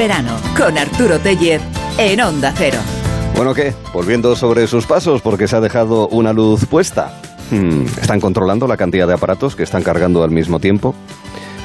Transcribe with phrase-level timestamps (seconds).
[0.00, 1.60] verano con Arturo Tellez
[1.98, 2.78] en Onda Cero.
[3.36, 3.74] Bueno, ¿qué?
[3.92, 7.20] Volviendo sobre sus pasos porque se ha dejado una luz puesta.
[7.50, 10.94] Hmm, ¿Están controlando la cantidad de aparatos que están cargando al mismo tiempo?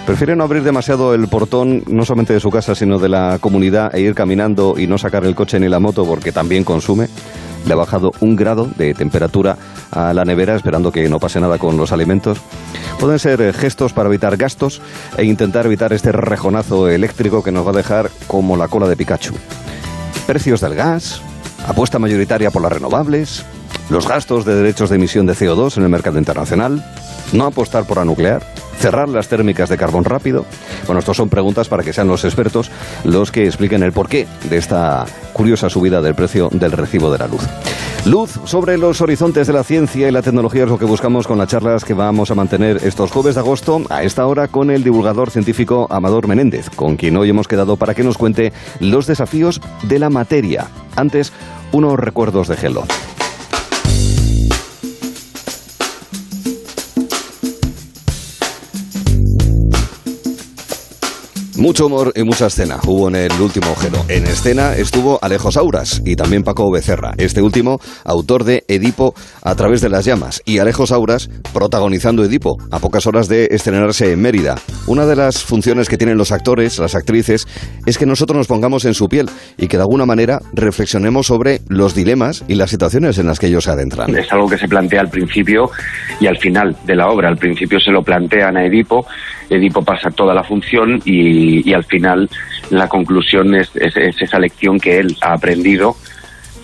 [0.06, 3.96] Prefieren no abrir demasiado el portón, no solamente de su casa, sino de la comunidad,
[3.96, 7.08] e ir caminando y no sacar el coche ni la moto porque también consume.
[7.66, 9.58] Le ha bajado un grado de temperatura
[9.92, 12.40] a la nevera, esperando que no pase nada con los alimentos.
[13.00, 14.82] Pueden ser eh, gestos para evitar gastos
[15.18, 18.96] e intentar evitar este rejonazo eléctrico que nos va a dejar como la cola de
[18.96, 19.34] Pikachu.
[20.28, 21.22] Precios del gas,
[21.68, 23.46] apuesta mayoritaria por las renovables,
[23.90, 26.84] los gastos de derechos de emisión de CO2 en el mercado internacional,
[27.34, 28.44] no apostar por la nuclear
[28.80, 30.46] cerrar las térmicas de carbón rápido?
[30.86, 32.72] Bueno, estas son preguntas para que sean los expertos
[33.04, 37.28] los que expliquen el porqué de esta curiosa subida del precio del recibo de la
[37.28, 37.44] luz.
[38.06, 41.40] Luz sobre los horizontes de la ciencia y la tecnología es lo que buscamos con
[41.40, 44.84] las charlas que vamos a mantener estos jueves de agosto a esta hora con el
[44.84, 49.60] divulgador científico Amador Menéndez, con quien hoy hemos quedado para que nos cuente los desafíos
[49.84, 50.68] de la materia.
[50.96, 51.34] Antes,
[51.72, 52.84] unos recuerdos de Gelo.
[61.58, 64.00] Mucho humor y mucha escena hubo en el último Gelo.
[64.10, 69.56] En escena estuvo Alejo Sauras y también Paco Becerra, este último autor de Edipo a
[69.56, 74.22] través de las llamas y Alejo Sauras protagonizando Edipo a pocas horas de estrenarse en
[74.22, 74.56] Mérida.
[74.88, 77.48] Una de las funciones que tienen los actores, las actrices,
[77.86, 81.62] es que nosotros nos pongamos en su piel y que de alguna manera reflexionemos sobre
[81.70, 84.14] los dilemas y las situaciones en las que ellos se adentran.
[84.14, 85.70] Es algo que se plantea al principio
[86.20, 87.30] y al final de la obra.
[87.30, 89.06] Al principio se lo plantean a Edipo,
[89.50, 92.30] Edipo pasa toda la función y y, al final
[92.70, 95.96] la conclusión es, esa lección que él ha aprendido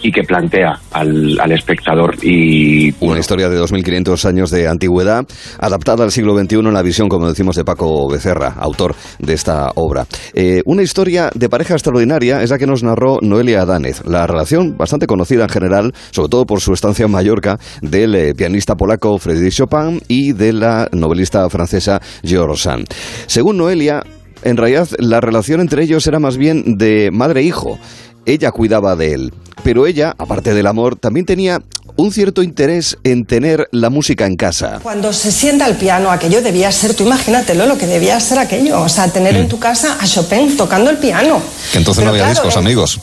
[0.03, 2.15] y que plantea al, espectador.
[2.21, 5.25] Y, Una historia de 2.500 años de antigüedad,
[5.59, 9.71] adaptada al siglo XXI en la visión, como decimos, de Paco Becerra, autor de esta
[9.75, 10.05] obra.
[10.33, 14.03] Eh, una historia de pareja extraordinaria es la que nos narró Noelia Adánez.
[14.05, 18.33] La relación, bastante conocida en general, sobre todo por su estancia en Mallorca, del eh,
[18.33, 22.87] pianista polaco Frédéric Chopin y de la novelista francesa George Sand.
[23.27, 24.03] Según Noelia,
[24.43, 27.77] en realidad la relación entre ellos era más bien de madre-hijo.
[28.25, 31.59] E ella cuidaba de él, pero ella, aparte del amor, también tenía
[31.95, 34.79] un cierto interés en tener la música en casa.
[34.81, 38.81] Cuando se sienta al piano, aquello debía ser, tú imagínatelo, lo que debía ser aquello,
[38.81, 39.49] o sea, tener en mm.
[39.49, 41.41] tu casa a Chopin tocando el piano.
[41.71, 42.99] Que entonces no había discos, amigos.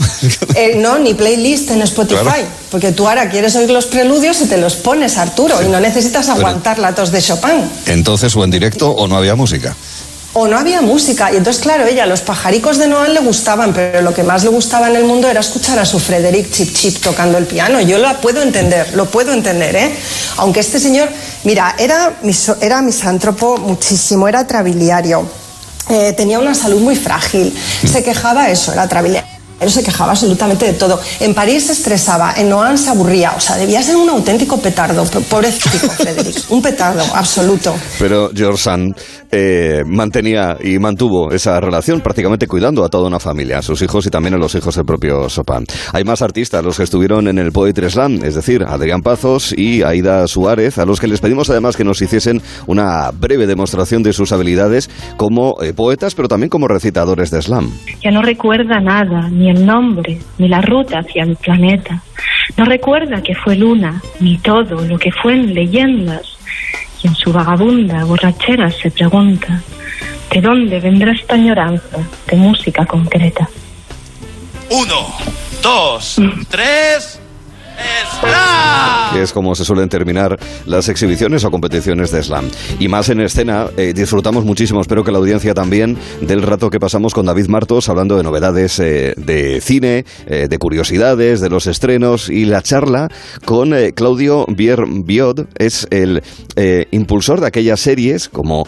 [0.54, 4.56] Eh, no, ni playlist en Spotify, porque tú ahora quieres oír los preludios y te
[4.56, 7.70] los pones, Arturo, y no necesitas aguantar la tos de Chopin.
[7.86, 9.76] Entonces, o en directo o no había música
[10.38, 11.32] o no había música.
[11.32, 14.50] Y entonces, claro, ella, los pajaricos de Noel le gustaban, pero lo que más le
[14.50, 17.80] gustaba en el mundo era escuchar a su Frederick Chip Chip tocando el piano.
[17.80, 19.94] Yo lo puedo entender, lo puedo entender, ¿eh?
[20.36, 21.08] Aunque este señor,
[21.44, 22.14] mira, era,
[22.60, 25.28] era misántropo muchísimo, era trabiliario.
[25.90, 27.52] Eh, tenía una salud muy frágil.
[27.84, 31.00] Se quejaba eso, era trabiliario él se quejaba absolutamente de todo.
[31.20, 33.32] En París se estresaba, en Noan se aburría.
[33.36, 35.04] O sea, debía ser un auténtico petardo.
[35.04, 36.44] Pobrecito, Frederick.
[36.50, 37.74] Un petardo, absoluto.
[37.98, 38.96] Pero George Sand
[39.30, 44.06] eh, mantenía y mantuvo esa relación prácticamente cuidando a toda una familia, a sus hijos
[44.06, 45.66] y también a los hijos del propio Chopin.
[45.92, 49.82] Hay más artistas, los que estuvieron en el Poetry Slam, es decir, Adrián Pazos y
[49.82, 54.12] Aida Suárez, a los que les pedimos además que nos hiciesen una breve demostración de
[54.12, 57.70] sus habilidades como eh, poetas, pero también como recitadores de slam.
[58.02, 62.02] Ya no recuerda nada, ni el nombre, ni la ruta hacia el planeta.
[62.56, 66.38] No recuerda que fue luna, ni todo lo que fue en leyendas.
[67.02, 69.62] Y en su vagabunda borrachera se pregunta,
[70.32, 73.48] ¿de dónde vendrá esta añoranza de música concreta?
[74.70, 75.14] Uno,
[75.62, 76.16] dos,
[76.48, 77.20] tres...
[79.16, 82.48] Es como se suelen terminar las exhibiciones o competiciones de slam.
[82.78, 86.78] Y más en escena, eh, disfrutamos muchísimo, espero que la audiencia también, del rato que
[86.78, 91.66] pasamos con David Martos hablando de novedades eh, de cine, eh, de curiosidades, de los
[91.66, 93.08] estrenos y la charla
[93.44, 96.22] con Claudio Bier Biod, es el
[96.90, 98.64] impulsor de aquellas series como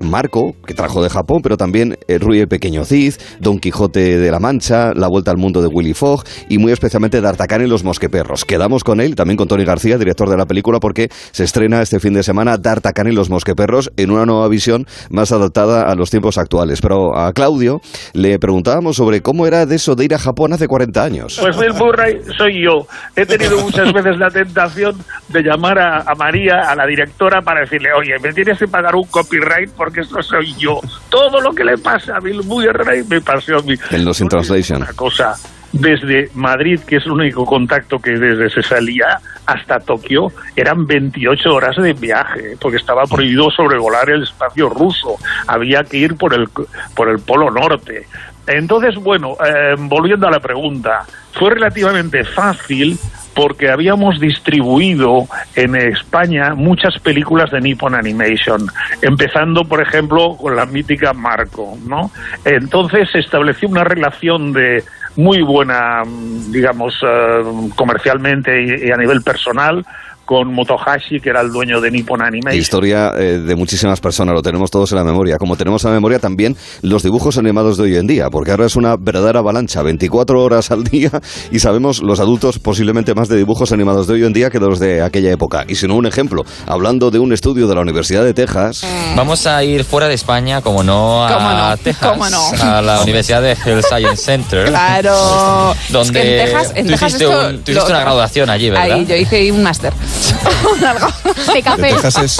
[0.00, 4.40] Marco, que trajo de Japón, pero también Rui el Pequeño Cid, Don Quijote de la
[4.40, 8.44] Mancha, La Vuelta al Mundo de Willy Fogg y muy especialmente D'Artagnan y los Mosqueperros
[8.54, 11.98] quedamos con él, también con Tony García, director de la película, porque se estrena este
[11.98, 16.08] fin de semana D'Artagnan y los Mosqueperros en una nueva visión más adaptada a los
[16.08, 16.80] tiempos actuales.
[16.80, 17.80] Pero a Claudio
[18.12, 21.38] le preguntábamos sobre cómo era de eso de ir a Japón hace 40 años.
[21.40, 22.86] Pues Bill Murray soy yo.
[23.16, 24.94] He tenido muchas veces la tentación
[25.30, 29.08] de llamar a, María, a la directora, para decirle, oye, me tienes que pagar un
[29.08, 30.78] copyright porque esto soy yo.
[31.08, 33.74] Todo lo que le pasa a Bill Murray me pasó a mí.
[33.90, 34.82] En los in translation.
[34.82, 35.34] Una cosa
[35.74, 41.52] desde Madrid, que es el único contacto que desde se salía, hasta Tokio, eran 28
[41.52, 45.16] horas de viaje, porque estaba prohibido sobrevolar el espacio ruso,
[45.46, 46.48] había que ir por el,
[46.94, 48.06] por el Polo Norte,
[48.46, 52.98] Entonces, bueno, eh, volviendo a la pregunta, fue relativamente fácil
[53.34, 55.26] porque habíamos distribuido
[55.56, 58.66] en España muchas películas de Nippon Animation,
[59.02, 62.10] empezando, por ejemplo, con la mítica Marco, ¿no?
[62.44, 64.84] Entonces se estableció una relación de
[65.16, 67.42] muy buena, mm, digamos, eh,
[67.76, 69.84] comercialmente y, y a nivel personal
[70.24, 72.60] con Motohashi, que era el dueño de Nippon Animation.
[72.60, 75.36] Historia eh, de muchísimas personas, lo tenemos todos en la memoria.
[75.38, 78.66] Como tenemos en la memoria también los dibujos animados de hoy en día, porque ahora
[78.66, 81.10] es una verdadera avalancha, 24 horas al día,
[81.50, 84.66] y sabemos los adultos posiblemente más de dibujos animados de hoy en día que de
[84.66, 85.64] los de aquella época.
[85.68, 88.84] Y si no, un ejemplo, hablando de un estudio de la Universidad de Texas.
[89.16, 91.76] Vamos a ir fuera de España, como no, a ¿Cómo no?
[91.76, 92.50] Texas, ¿Cómo no?
[92.62, 94.68] a la Universidad de Health Science Center.
[94.68, 95.74] Claro.
[95.90, 98.00] Donde Es que en Texas, en tú Texas hiciste, esto un- tú hiciste lo- una
[98.00, 98.92] graduación allí, ¿verdad?
[98.92, 99.92] Ahí yo hice un máster.
[100.86, 101.06] Algo
[101.54, 102.24] de café.
[102.24, 102.38] es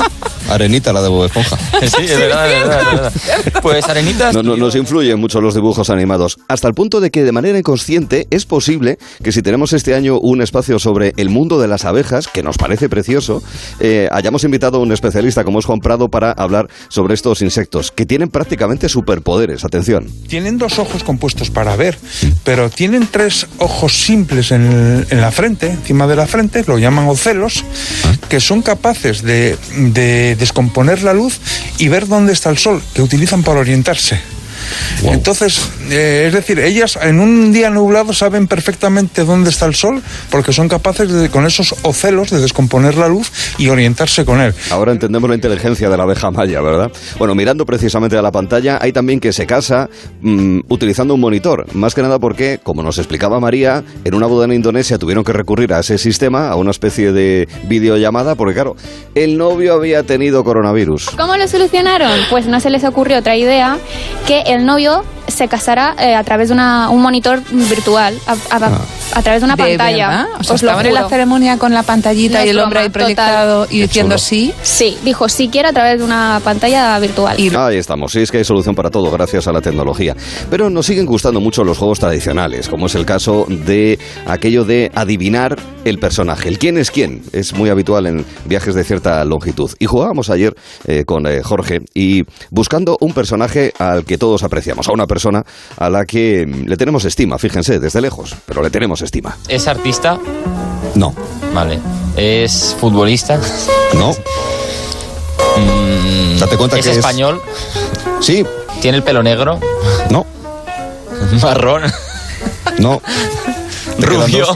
[0.48, 1.56] Arenita la de Bob Esponja.
[1.80, 3.62] Sí, es verdad, es verdad, es verdad.
[3.62, 7.24] Pues Arenita No, no, nos influyen mucho los dibujos animados, hasta el punto de que
[7.24, 11.58] de manera inconsciente es posible que si tenemos este año un espacio sobre el mundo
[11.60, 13.42] de las abejas, que nos parece precioso,
[13.80, 17.90] eh, hayamos invitado a un especialista como es Juan Prado para hablar sobre estos insectos,
[17.90, 19.64] que tienen prácticamente superpoderes.
[19.64, 20.06] Atención.
[20.28, 21.98] Tienen dos ojos compuestos para ver,
[22.44, 26.78] pero tienen tres ojos simples en, el- en la frente, encima de la frente, lo
[26.78, 27.63] llaman ocelos,
[28.28, 31.40] que son capaces de, de descomponer la luz
[31.78, 34.20] y ver dónde está el sol, que utilizan para orientarse.
[35.05, 40.02] Entonces, eh, es decir, ellas en un día nublado saben perfectamente dónde está el sol
[40.31, 44.55] porque son capaces de, con esos ocelos de descomponer la luz y orientarse con él.
[44.70, 46.90] Ahora entendemos la inteligencia de la abeja maya, ¿verdad?
[47.19, 49.88] Bueno, mirando precisamente a la pantalla, hay también que se casa
[50.20, 51.67] mm, utilizando un monitor.
[51.75, 55.32] Más que nada porque, como nos explicaba María, en una boda en Indonesia tuvieron que
[55.32, 58.76] recurrir a ese sistema, a una especie de videollamada, porque claro,
[59.14, 61.10] el novio había tenido coronavirus.
[61.17, 62.12] ¿Cómo lo solucionaron?
[62.31, 63.78] Pues no se les ocurrió otra idea
[64.26, 68.80] que el novio se casara eh, a través de una- un monitor virtual, a, a-
[69.14, 70.08] a través de una ¿De pantalla.
[70.08, 70.26] verdad?
[70.38, 72.80] O sea, Os lo estaban en la ceremonia con la pantallita No y el hombre
[72.80, 73.76] ahí proyectado total.
[73.76, 74.52] y diciendo sí.
[74.62, 77.36] Sí, dijo si quiere a través de una pantalla virtual.
[77.56, 80.14] Ahí estamos, sí, es que hay solución para todo gracias a la tecnología.
[80.50, 84.90] Pero nos siguen gustando mucho los juegos tradicionales, como es el caso de aquello de
[84.94, 86.48] adivinar el personaje.
[86.48, 89.70] El quién es quién es muy habitual en viajes de cierta longitud.
[89.78, 90.54] Y jugábamos ayer
[90.86, 95.13] eh, con eh, Jorge y buscando un personaje al que todos apreciamos, a una persona
[95.78, 99.37] a la que mm, le tenemos estima, fíjense, desde lejos, pero le tenemos estima.
[99.49, 100.19] ¿Es artista?
[100.94, 101.14] No.
[101.55, 101.78] Vale.
[102.16, 103.38] ¿Es futbolista?
[103.94, 104.11] No.
[105.56, 107.40] Mm, Date cuenta ¿Es que es- español?
[108.20, 108.44] Sí.
[108.81, 109.61] ¿Tiene el pelo negro?
[110.11, 110.26] No.
[111.43, 111.82] ¿Marrón?
[112.78, 113.00] No.
[113.99, 114.46] ¿Rubio?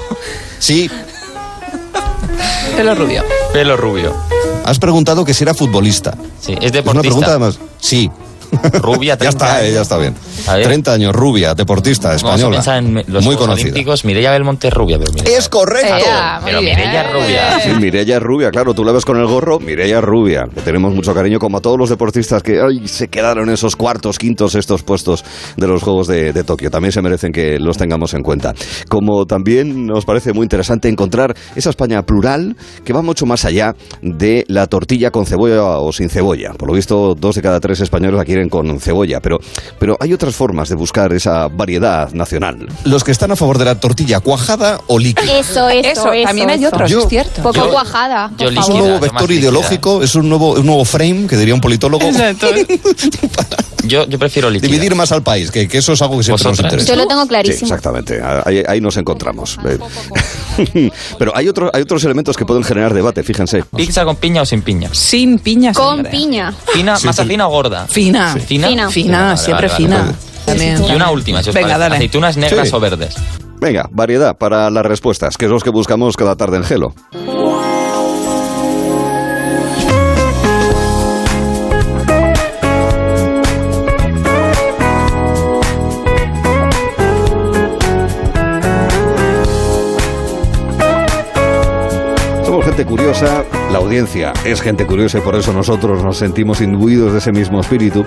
[0.58, 0.90] Sí.
[2.76, 3.24] Pelo rubio.
[3.52, 4.14] Pelo rubio.
[4.64, 6.12] Has preguntado que si era futbolista.
[6.40, 7.00] Sí, es Es una deportista.
[7.00, 7.58] pregunta además.
[7.80, 8.10] Sí.
[8.74, 9.74] Rubia, Ya 30 está, eh, años.
[9.74, 10.14] ya está bien.
[10.46, 10.64] Ver.
[10.64, 12.78] 30 años, rubia, deportista, Vamos a española.
[12.78, 13.64] en los muy conocida.
[13.70, 14.04] Olímpicos.
[14.04, 15.94] Mireia Belmonte rubia, pero Mireia- Es correcto.
[15.94, 16.76] Muy Pero bien.
[16.76, 17.60] Mireia rubia.
[17.60, 20.44] Sí, Mireia rubia, claro, tú la ves con el gorro, Mireia rubia.
[20.54, 23.76] Le tenemos mucho cariño, como a todos los deportistas que ay, se quedaron en esos
[23.76, 25.24] cuartos, quintos, estos puestos
[25.56, 26.70] de los Juegos de, de Tokio.
[26.70, 28.54] También se merecen que los tengamos en cuenta.
[28.88, 33.74] Como también nos parece muy interesante encontrar esa España plural que va mucho más allá
[34.02, 36.52] de la tortilla con cebolla o sin cebolla.
[36.52, 39.38] Por lo visto, dos de cada tres españoles la quieren con cebolla, pero,
[39.78, 42.68] pero hay otras formas de buscar esa variedad nacional.
[42.84, 45.38] Los que están a favor de la tortilla cuajada o líquida.
[45.38, 46.68] Eso, eso, Eso, eso, también hay eso.
[46.74, 47.42] otros, Yo- es cierto.
[47.42, 48.70] Poco Yo- cuajada, por yo Es favor.
[48.70, 49.40] un líquida, nuevo vector líquida.
[49.40, 52.04] ideológico, es un nuevo, un nuevo frame, que diría un politólogo.
[53.84, 54.68] Yo, yo prefiero líquida.
[54.70, 56.86] Dividir más al país, que, que eso es algo que siempre nos interesa.
[56.88, 57.62] Yo lo tengo Sí, clarísimo.
[57.68, 58.20] exactamente.
[58.44, 59.56] Ahí, ahí nos encontramos.
[61.18, 63.62] Pero hay, otros hay otros elementos que pueden generar debate, fíjense.
[63.76, 64.90] ¿Pizza con piña o sin piña?
[64.92, 66.10] Sin piña Con siempre.
[66.10, 66.52] piña.
[66.72, 67.28] ¿Fina, Sí, masa sí.
[67.30, 67.86] fina o gorda?
[67.86, 68.34] Fina.
[68.34, 68.68] ¿Fina?
[68.68, 68.90] Fina.
[68.90, 70.14] Fina, Vale, siempre vale, fina.
[70.46, 71.80] También, Y una última, si os Venga, parece.
[71.80, 71.96] dale.
[71.96, 72.74] ¿Aceitunas negras Sí.
[72.74, 73.14] o verdes?
[73.60, 76.94] Venga, variedad para las respuestas, que es lo que buscamos cada tarde en Gelo.
[92.44, 97.12] Somos gente curiosa, la audiencia es gente curiosa y por eso nosotros nos sentimos imbuidos
[97.12, 98.04] de ese mismo espíritu.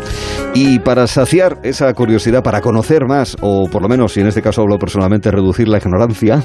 [0.53, 4.41] Y para saciar esa curiosidad, para conocer más, o por lo menos, y en este
[4.41, 6.43] caso hablo personalmente, reducir la ignorancia,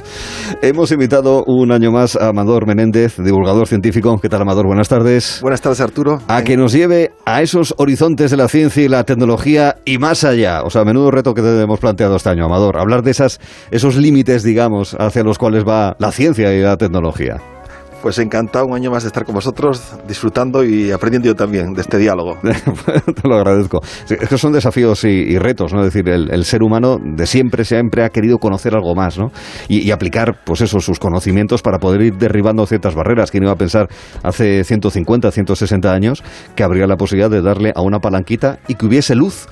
[0.61, 4.19] hemos invitado un año más a Amador Menéndez, divulgador científico.
[4.21, 4.67] ¿Qué tal, Amador?
[4.67, 5.39] Buenas tardes.
[5.41, 6.21] Buenas tardes, Arturo.
[6.29, 10.25] A que nos lleve a esos horizontes de la ciencia y la tecnología y más
[10.25, 10.63] allá.
[10.63, 12.79] O sea, menudo reto que te hemos planteado este año, Amador.
[12.79, 17.56] Hablar de esas, esos límites, digamos, hacia los cuales va la ciencia y la tecnología.
[18.03, 21.81] Pues encantado un año más de estar con vosotros, disfrutando y aprendiendo yo también de
[21.81, 22.37] este diálogo.
[22.43, 23.81] Te lo agradezco.
[24.09, 25.81] Es que son desafíos y, retos, ¿no?
[25.81, 29.31] Es decir, el, el ser humano de siempre, siempre ha querido conocer algo más, ¿no?
[29.69, 33.31] Y, y aplicar, pues eso, sus conocimientos para poder ir derribando ciertas barreras.
[33.31, 33.89] ¿Quién iba a pensar
[34.23, 36.23] hace 150, 160 años
[36.55, 39.47] que habría la posibilidad de darle a una palanquita y que hubiese luz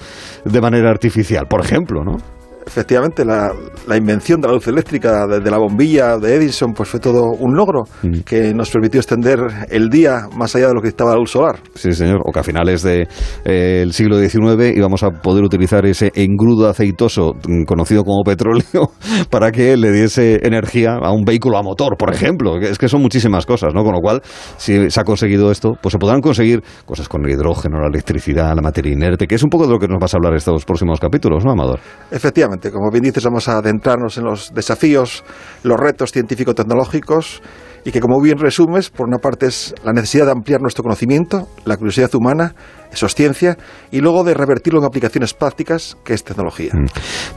[0.45, 2.19] de manera artificial, por ejemplo, ¿no?
[2.67, 3.53] Efectivamente, la,
[3.87, 7.31] la invención de la luz eléctrica, de, de la bombilla de Edison, pues fue todo
[7.39, 8.21] un logro Mm.
[8.25, 9.39] que nos permitió extender
[9.71, 11.59] el día más allá de lo que estaba la luz solar.
[11.75, 12.21] Sí, señor.
[12.25, 17.65] O que a finales del siglo XIX íbamos a poder utilizar ese engrudo aceitoso mm,
[17.65, 18.91] conocido como petróleo
[19.31, 22.59] para que le diese energía a un vehículo a motor, por ejemplo.
[22.59, 23.83] Es que son muchísimas cosas, ¿no?
[23.85, 24.21] Con lo cual,
[24.57, 28.55] si se ha conseguido esto, pues se podrán conseguir cosas con el hidrógeno, la electricidad,
[28.55, 30.65] la materia inerte, que es un poco de lo que nos vas a hablar estos
[30.65, 31.81] próximos capítulos, ¿no, Amador?
[32.11, 35.25] Efectivamente, como bien dices, vamos a adentrarnos en los desafíos,
[35.63, 37.43] los retos científico-tecnológicos
[37.85, 41.49] y que, como bien resumes, por una parte es la necesidad de ampliar nuestro conocimiento,
[41.67, 42.55] la curiosidad humana,
[42.91, 43.59] eso es ciencia,
[43.91, 46.73] y luego de revertirlo en aplicaciones prácticas, que es tecnología.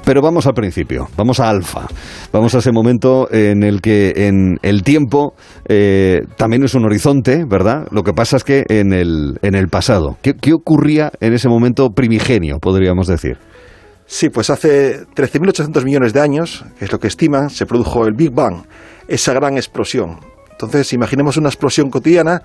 [0.06, 1.88] Pero vamos al principio, vamos a alfa,
[2.32, 5.34] vamos a ese momento en el que en el tiempo
[5.68, 7.88] eh, también es un horizonte, ¿verdad?
[7.92, 11.50] Lo que pasa es que en el, en el pasado, ¿qué, qué ocurría en ese
[11.50, 13.38] momento primigenio, podríamos decir?
[14.10, 18.14] Sí, pues hace 13.800 millones de años, que es lo que estiman, se produjo el
[18.14, 18.64] Big Bang,
[19.06, 20.20] esa gran explosión.
[20.50, 22.42] Entonces, imaginemos una explosión cotidiana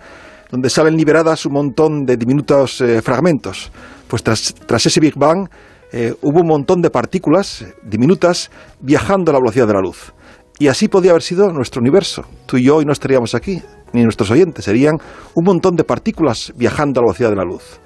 [0.50, 3.70] donde salen liberadas un montón de diminutos eh, fragmentos.
[4.08, 5.48] Pues tras, tras ese Big Bang
[5.92, 8.50] eh, hubo un montón de partículas diminutas
[8.80, 10.12] viajando a la velocidad de la luz.
[10.58, 12.24] Y así podía haber sido nuestro universo.
[12.44, 14.64] Tú y yo hoy no estaríamos aquí, ni nuestros oyentes.
[14.64, 14.98] Serían
[15.34, 17.80] un montón de partículas viajando a la velocidad de la luz.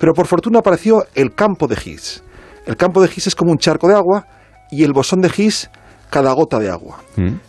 [0.00, 2.24] Pero por fortuna apareció el campo de Higgs.
[2.70, 4.24] El campo de Higgs es como un charco de agua
[4.70, 5.68] y el bosón de Higgs
[6.08, 7.02] cada gota de agua.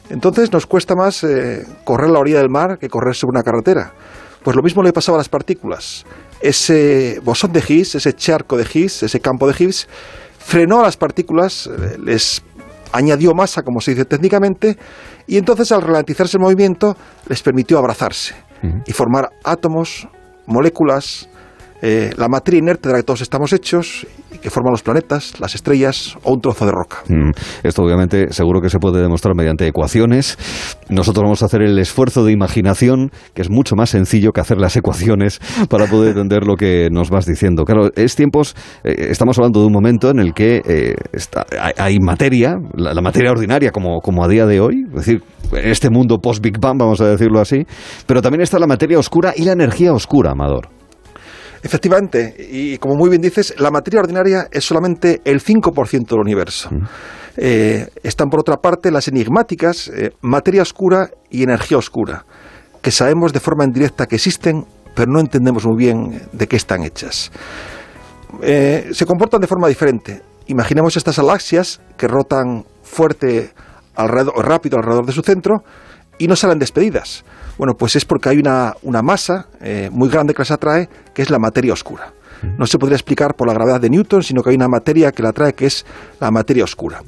[0.10, 3.94] Entonces nos cuesta más eh, correr la orilla del mar que correr sobre una carretera.
[4.44, 6.06] Pues lo mismo le pasaba a las partículas.
[6.42, 9.88] Ese bosón de Higgs, ese charco de Higgs, ese campo de Higgs,
[10.40, 12.42] frenó a las partículas, eh, les
[12.92, 14.76] añadió masa, como se dice técnicamente,
[15.28, 16.98] y entonces al ralentizarse el movimiento
[17.28, 18.34] les permitió abrazarse
[18.86, 20.08] y formar átomos,
[20.48, 21.30] moléculas,
[21.82, 25.40] eh, la materia inerte de la que todos estamos hechos y que forman los planetas,
[25.40, 26.98] las estrellas o un trozo de roca.
[27.10, 27.32] Mm,
[27.64, 30.38] Esto obviamente seguro que se puede demostrar mediante ecuaciones.
[30.90, 34.58] Nosotros vamos a hacer el esfuerzo de imaginación, que es mucho más sencillo que hacer
[34.58, 37.64] las ecuaciones para poder entender lo que nos vas diciendo.
[37.66, 41.74] Claro, es tiempos, eh, estamos hablando de un momento en el que eh, está- hay,
[41.78, 45.24] hay materia, la, la materia ordinaria como, como a día de hoy, es decir,
[45.64, 47.66] este mundo post-Big Bang, vamos a decirlo así,
[48.06, 50.70] pero también está la materia oscura y la energía oscura, Amador.
[51.64, 56.70] Efectivamente, y como muy bien dices, la materia ordinaria es solamente el 5% del universo.
[57.38, 62.26] Eh, están por otra parte las enigmáticas eh, materia oscura y energía oscura,
[62.82, 64.66] que sabemos de forma indirecta que existen,
[64.96, 67.32] pero no entendemos muy bien de qué están hechas.
[68.42, 70.22] Eh, se comportan de forma diferente.
[70.48, 73.54] Imaginemos estas galaxias que rotan fuerte
[73.96, 75.64] alrededor, rápido alrededor de su centro
[76.18, 77.24] y no salen despedidas.
[77.62, 81.22] Bueno, pues es porque hay una, una masa eh, muy grande que las atrae, que
[81.22, 82.12] es la materia oscura.
[82.58, 85.22] No se podría explicar por la gravedad de Newton, sino que hay una materia que
[85.22, 85.86] la atrae, que es
[86.20, 87.04] la materia oscura.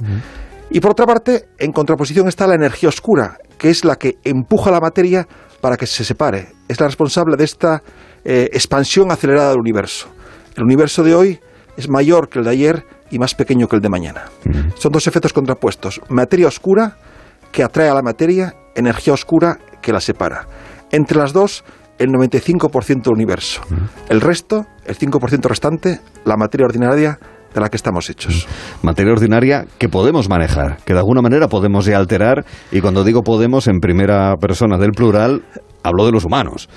[0.70, 4.70] Y por otra parte, en contraposición está la energía oscura, que es la que empuja
[4.70, 5.28] la materia
[5.60, 6.50] para que se separe.
[6.68, 7.82] Es la responsable de esta
[8.24, 10.08] eh, expansión acelerada del universo.
[10.56, 11.40] El universo de hoy
[11.78, 14.26] es mayor que el de ayer y más pequeño que el de mañana.
[14.76, 16.00] Son dos efectos contrapuestos.
[16.10, 16.98] Materia oscura
[17.52, 20.48] que atrae a la materia, energía oscura que la separa.
[20.92, 21.64] Entre las dos,
[22.00, 23.62] el 95% del universo.
[24.10, 27.20] El resto, el 5% restante, la materia ordinaria
[27.54, 28.48] de la que estamos hechos.
[28.82, 33.22] Materia ordinaria que podemos manejar, que de alguna manera podemos ya alterar, y cuando digo
[33.22, 35.44] podemos en primera persona del plural,
[35.84, 36.68] hablo de los humanos,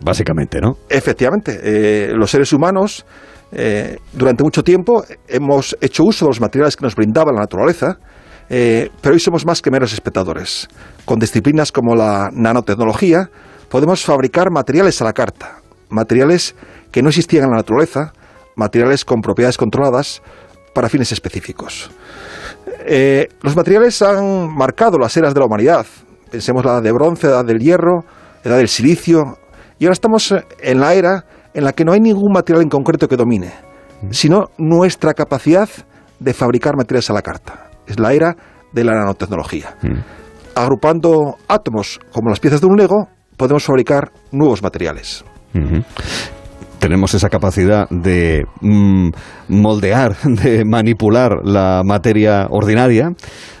[0.00, 0.76] básicamente, ¿no?
[0.90, 3.06] Efectivamente, eh, los seres humanos
[3.52, 7.98] eh, durante mucho tiempo hemos hecho uso de los materiales que nos brindaba la naturaleza,
[8.50, 10.68] eh, pero hoy somos más que meros espectadores.
[11.04, 13.30] Con disciplinas como la nanotecnología
[13.68, 16.54] podemos fabricar materiales a la carta, materiales
[16.90, 18.12] que no existían en la naturaleza,
[18.56, 20.22] materiales con propiedades controladas
[20.74, 21.90] para fines específicos.
[22.86, 25.86] Eh, los materiales han marcado las eras de la humanidad.
[26.30, 28.04] Pensemos la edad de bronce, la edad del hierro,
[28.44, 29.38] la edad del silicio.
[29.78, 31.24] Y ahora estamos en la era
[31.54, 33.52] en la que no hay ningún material en concreto que domine,
[34.10, 35.68] sino nuestra capacidad
[36.18, 37.67] de fabricar materiales a la carta.
[37.88, 38.36] Es la era
[38.72, 39.76] de la nanotecnología.
[40.54, 45.24] Agrupando átomos como las piezas de un Lego, podemos fabricar nuevos materiales.
[46.78, 49.10] Tenemos esa capacidad de mm,
[49.48, 53.12] moldear, de manipular la materia ordinaria.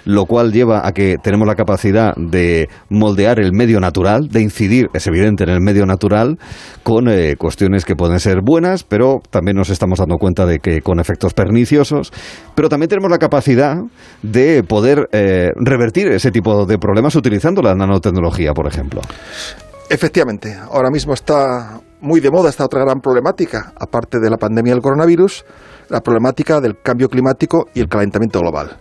[0.04, 4.88] lo cual lleva a que tenemos la capacidad de moldear el medio natural, de incidir,
[4.94, 6.38] es evidente, en el medio natural,
[6.82, 10.80] con eh, cuestiones que pueden ser buenas, pero también nos estamos dando cuenta de que
[10.80, 12.10] con efectos perniciosos,
[12.54, 13.76] pero también tenemos la capacidad
[14.22, 19.02] de poder eh, revertir ese tipo de problemas utilizando la nanotecnología, por ejemplo.
[19.90, 24.72] Efectivamente, ahora mismo está muy de moda esta otra gran problemática, aparte de la pandemia
[24.72, 25.44] del coronavirus,
[25.88, 28.78] la problemática del cambio climático y el calentamiento global.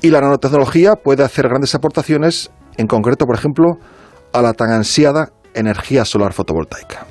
[0.00, 3.78] Y la nanotecnología puede hacer grandes aportaciones, en concreto, por ejemplo,
[4.32, 7.06] a la tan ansiada energía solar fotovoltaica.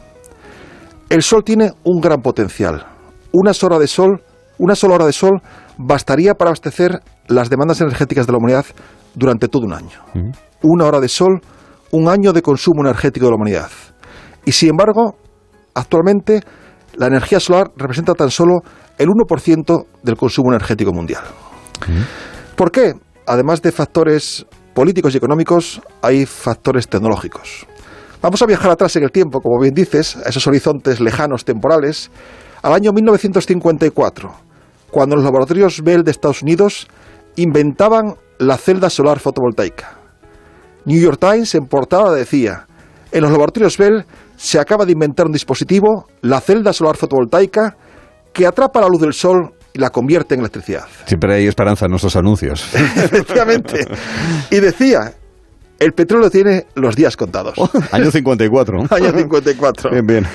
[1.09, 2.85] El sol tiene un gran potencial.
[3.31, 4.23] Una sola de sol,
[4.57, 5.41] una sola hora de sol
[5.77, 8.65] bastaría para abastecer las demandas energéticas de la humanidad
[9.13, 9.99] durante todo un año.
[10.63, 11.41] Una hora de sol,
[11.91, 13.69] un año de consumo energético de la humanidad.
[14.45, 15.15] Y sin embargo,
[15.77, 16.41] actualmente
[16.95, 18.61] la energía solar representa tan solo
[18.97, 21.21] el 1% del consumo energético mundial.
[22.55, 22.93] ¿Por qué?
[23.27, 27.67] Además de factores políticos y económicos, hay factores tecnológicos.
[28.21, 32.09] Vamos a viajar atrás en el tiempo, como bien dices, a esos horizontes lejanos temporales,
[32.63, 34.31] al año 1954,
[34.89, 36.87] cuando los laboratorios Bell de Estados Unidos
[37.35, 39.97] inventaban la celda solar fotovoltaica.
[40.85, 42.65] New York Times en portada decía,
[43.11, 44.05] en los laboratorios Bell
[44.37, 47.75] se acaba de inventar un dispositivo, la celda solar fotovoltaica,
[48.31, 50.85] que atrapa la luz del sol y la convierte en electricidad.
[51.05, 52.63] Siempre hay esperanza en nuestros anuncios.
[52.73, 53.85] Efectivamente.
[54.51, 55.15] Y decía,
[55.79, 57.55] el petróleo tiene los días contados.
[57.91, 58.85] Año 54.
[58.91, 59.91] Año 54.
[59.91, 60.27] Bien, bien.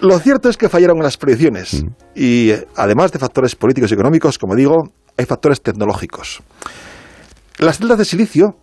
[0.00, 1.84] Lo cierto es que fallaron en las predicciones.
[2.14, 4.76] Y eh, además de factores políticos y económicos, como digo,
[5.16, 6.42] hay factores tecnológicos.
[7.58, 8.56] Las celdas de silicio,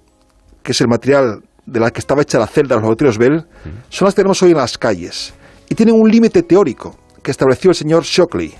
[0.62, 3.46] que es el material de la que estaba hecha la celda de los laboratorios Bell,
[3.90, 5.34] son las que tenemos hoy en las calles.
[5.70, 8.54] Y tienen un límite teórico que estableció el señor Shockley,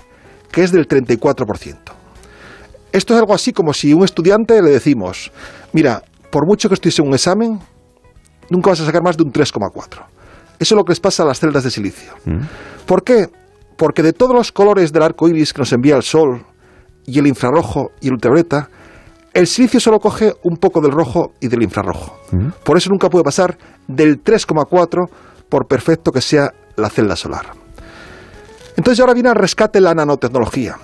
[0.50, 1.76] que es del 34%.
[2.92, 5.30] Esto es algo así como si a un estudiante le decimos,
[5.72, 7.60] mira, por mucho que estudies en un examen,
[8.48, 10.04] nunca vas a sacar más de un 3,4.
[10.58, 12.12] Eso es lo que les pasa a las celdas de silicio.
[12.86, 13.28] ¿Por qué?
[13.76, 16.44] Porque de todos los colores del arco iris que nos envía el sol,
[17.06, 18.68] y el infrarrojo y el ultravioleta,
[19.32, 22.18] el silicio solo coge un poco del rojo y del infrarrojo.
[22.64, 23.56] Por eso nunca puede pasar
[23.86, 25.08] del 3,4
[25.48, 27.52] por perfecto que sea la celda solar.
[28.76, 30.76] Entonces ahora viene al rescate la nanotecnología.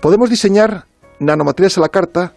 [0.00, 0.84] Podemos diseñar
[1.18, 2.32] nanomateriales a la carta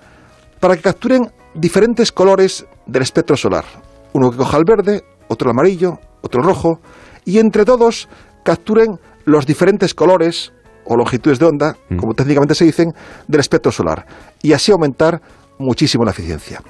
[0.60, 3.66] para que capturen diferentes colores del espectro solar.
[4.14, 6.80] Uno que coja el verde, otro el amarillo, otro el rojo,
[7.26, 8.08] y entre todos
[8.44, 10.54] capturen los diferentes colores
[10.86, 12.94] o longitudes de onda, como técnicamente se dicen,
[13.28, 14.06] del espectro solar,
[14.42, 15.22] y así aumentar
[15.60, 16.62] muchísimo la eficiencia.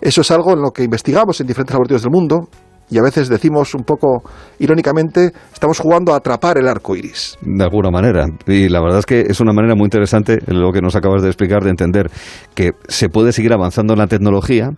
[0.00, 2.48] Eso es algo en lo que investigamos en diferentes laboratorios del mundo
[2.90, 4.22] y a veces decimos un poco
[4.58, 7.38] irónicamente, estamos jugando a atrapar el arco iris.
[7.40, 8.26] De alguna manera.
[8.46, 11.28] Y la verdad es que es una manera muy interesante lo que nos acabas de
[11.28, 12.10] explicar, de entender
[12.54, 14.70] que se puede seguir avanzando en la tecnología,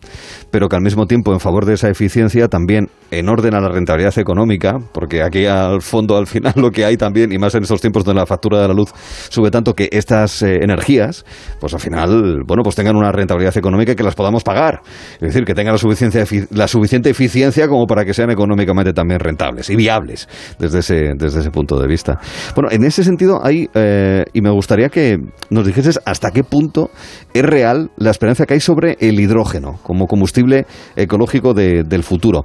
[0.51, 3.68] pero que al mismo tiempo, en favor de esa eficiencia, también en orden a la
[3.68, 7.62] rentabilidad económica, porque aquí al fondo, al final, lo que hay también, y más en
[7.62, 8.92] estos tiempos donde la factura de la luz
[9.29, 11.25] sube tanto, que estas eh, energías,
[11.61, 14.81] pues al final, bueno, pues tengan una rentabilidad económica que las podamos pagar.
[15.14, 19.20] Es decir, que tengan la suficiente, la suficiente eficiencia como para que sean económicamente también
[19.20, 22.18] rentables y viables desde ese, desde ese punto de vista.
[22.54, 25.18] Bueno, en ese sentido hay, eh, y me gustaría que
[25.50, 26.90] nos dijeses hasta qué punto
[27.34, 32.44] es real la esperanza que hay sobre el hidrógeno como combustible ecológico de- del futuro.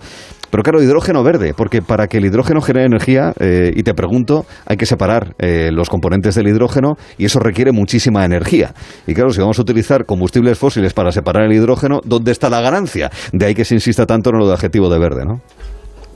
[0.49, 4.45] Pero claro, hidrógeno verde, porque para que el hidrógeno genere energía, eh, y te pregunto,
[4.65, 8.73] hay que separar eh, los componentes del hidrógeno y eso requiere muchísima energía.
[9.05, 12.61] Y claro, si vamos a utilizar combustibles fósiles para separar el hidrógeno, ¿dónde está la
[12.61, 13.11] ganancia?
[13.33, 15.41] De ahí que se insista tanto en lo de adjetivo de verde, ¿no?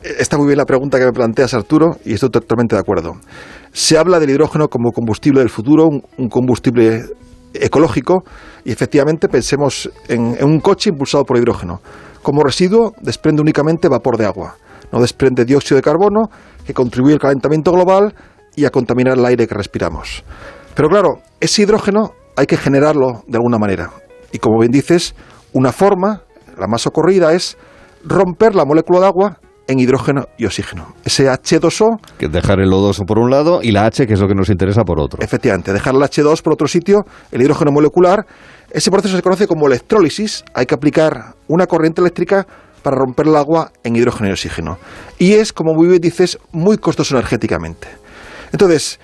[0.03, 3.17] Está muy bien la pregunta que me planteas, Arturo, y estoy totalmente de acuerdo.
[3.71, 7.03] Se habla del hidrógeno como combustible del futuro, un, combustible
[7.53, 8.23] ecológico,
[8.65, 11.81] y efectivamente pensemos en, en un coche impulsado por hidrógeno.
[12.21, 14.55] Como residuo desprende únicamente vapor de agua,
[14.91, 16.29] no desprende dióxido de carbono,
[16.65, 18.13] que contribuye al calentamiento global
[18.55, 20.23] y a contaminar el aire que respiramos.
[20.75, 23.91] Pero claro, ese hidrógeno hay que generarlo de alguna manera.
[24.31, 25.15] Y como bien dices,
[25.53, 26.21] una forma,
[26.57, 27.57] la más ocurrida, es
[28.03, 30.93] romper la molécula de agua en hidrógeno y oxígeno.
[31.05, 34.27] Ese H2O, Que dejar el O2 por un lado y la H, que es lo
[34.27, 35.23] que nos interesa, por otro.
[35.23, 38.25] efectivamente, dejar el H2 por otro sitio, el hidrógeno molecular,
[38.69, 40.43] ese proceso se conoce como electrólisis.
[40.53, 42.47] Hay que aplicar una corriente eléctrica
[42.81, 44.77] para romper el agua en hidrógeno y oxígeno.
[45.19, 47.87] Y es, como muy bien dices, muy costoso energéticamente.
[48.51, 48.99] Entonces,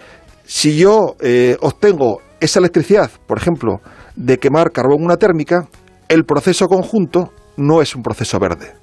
[0.46, 3.82] si yo eh, obtengo esa electricidad, por ejemplo,
[4.16, 5.68] de quemar carbón en una térmica,
[6.08, 8.74] el proceso conjunto no es un proceso verde.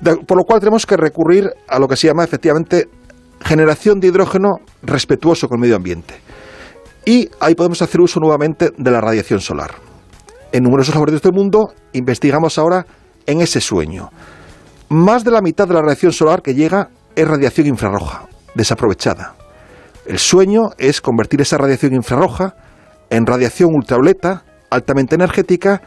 [0.00, 2.88] De- por lo cual tenemos que recurrir a lo que se llama efectivamente
[3.40, 6.14] generación de hidrógeno respetuoso con el medio ambiente.
[7.04, 9.70] Y ahí podemos hacer uso nuevamente de la radiación solar.
[10.52, 12.86] En numerosos laboratorios del mundo investigamos ahora
[13.26, 14.10] en ese sueño.
[14.88, 19.34] Más de la mitad de la radiación solar que llega es radiación infrarroja, desaprovechada.
[20.06, 22.54] El sueño es convertir esa radiación infrarroja
[23.10, 25.82] en radiación ultravioleta altamente energética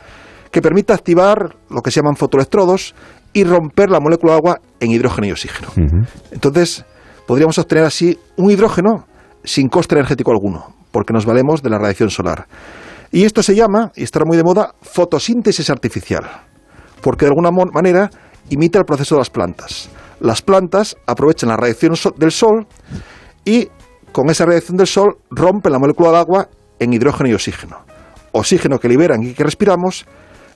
[0.51, 2.93] que permita activar lo que se llaman fotoelectrodos
[3.33, 5.69] y romper la molécula de agua en hidrógeno y oxígeno.
[6.31, 6.85] Entonces,
[7.25, 9.05] podríamos obtener así un hidrógeno
[9.43, 12.47] sin coste energético alguno, porque nos valemos de la radiación solar.
[13.11, 16.23] Y esto se llama, y estará muy de moda, fotosíntesis artificial,
[17.01, 18.09] porque de alguna manera
[18.49, 19.89] imita el proceso de las plantas.
[20.21, 22.67] Las plantas aprovechan la radiación del sol
[23.43, 23.67] y
[24.11, 27.79] con esa radiación del sol rompen la molécula de agua en hidrógeno y oxígeno.
[28.31, 30.05] Oxígeno que liberan y que respiramos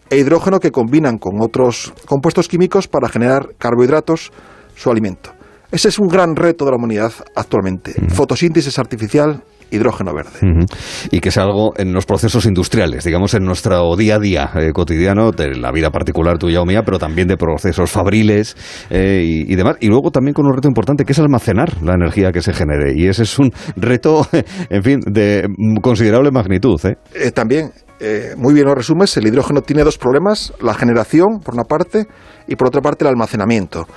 [0.09, 4.31] e hidrógeno que combinan con otros compuestos químicos para generar carbohidratos,
[4.75, 5.31] su alimento.
[5.71, 7.93] Ese es un gran reto de la humanidad actualmente.
[8.09, 10.65] Fotosíntesis artificial, hidrógeno verde.
[11.11, 14.71] Y que es algo en los procesos industriales, digamos, en nuestro día a día eh,
[14.73, 18.55] cotidiano, de la vida particular tuya o mía, pero también de procesos fabriles
[18.89, 19.77] eh, y, y demás.
[19.79, 22.93] Y luego también con un reto importante que es almacenar la energía que se genere.
[22.95, 24.27] Y ese es un reto,
[24.69, 25.47] en fin, de
[25.81, 26.79] considerable magnitud.
[26.85, 26.95] ¿eh?
[27.13, 31.53] Eh, también, eh, muy bien lo resumes, el hidrógeno tiene dos problemas, la generación, por
[31.53, 32.07] una parte,
[32.47, 33.87] y por otra parte el almacenamiento.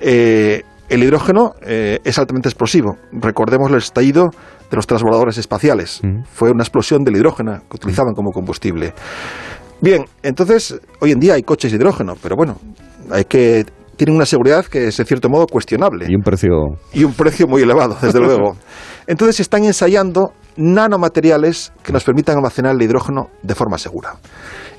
[0.00, 2.96] Eh, el hidrógeno eh, es altamente explosivo.
[3.12, 4.28] Recordemos el estallido
[4.70, 6.00] de los transbordadores espaciales.
[6.32, 8.92] Fue una explosión del hidrógeno que utilizaban como combustible.
[9.80, 12.58] Bien, entonces, hoy en día hay coches de hidrógeno, pero bueno,
[13.10, 13.64] hay que
[13.96, 16.48] tienen una seguridad que es, de cierto modo, cuestionable Y un precio...
[16.94, 18.56] y un precio muy elevado, desde luego.
[19.06, 24.14] Entonces se están ensayando nanomateriales que nos permitan almacenar el hidrógeno de forma segura.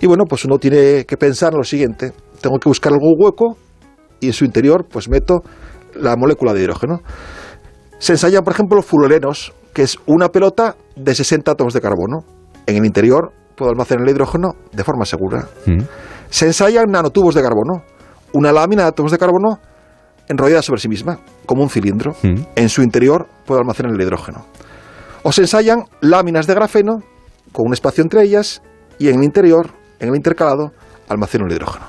[0.01, 3.57] Y bueno, pues uno tiene que pensar en lo siguiente, tengo que buscar algún hueco
[4.19, 5.41] y en su interior pues meto
[5.95, 7.01] la molécula de hidrógeno.
[7.99, 12.25] Se ensayan, por ejemplo, fluorenos, que es una pelota de 60 átomos de carbono.
[12.65, 15.47] En el interior puedo almacenar el hidrógeno de forma segura.
[15.65, 15.81] Mm.
[16.29, 17.83] Se ensayan nanotubos de carbono,
[18.33, 19.59] una lámina de átomos de carbono
[20.27, 22.13] enrollada sobre sí misma, como un cilindro.
[22.23, 22.41] Mm.
[22.55, 24.45] En su interior puede almacenar el hidrógeno.
[25.23, 27.03] O se ensayan láminas de grafeno
[27.51, 28.61] con un espacio entre ellas
[28.97, 30.71] y en el interior, en el intercalado,
[31.07, 31.85] almaceno el hidrógeno.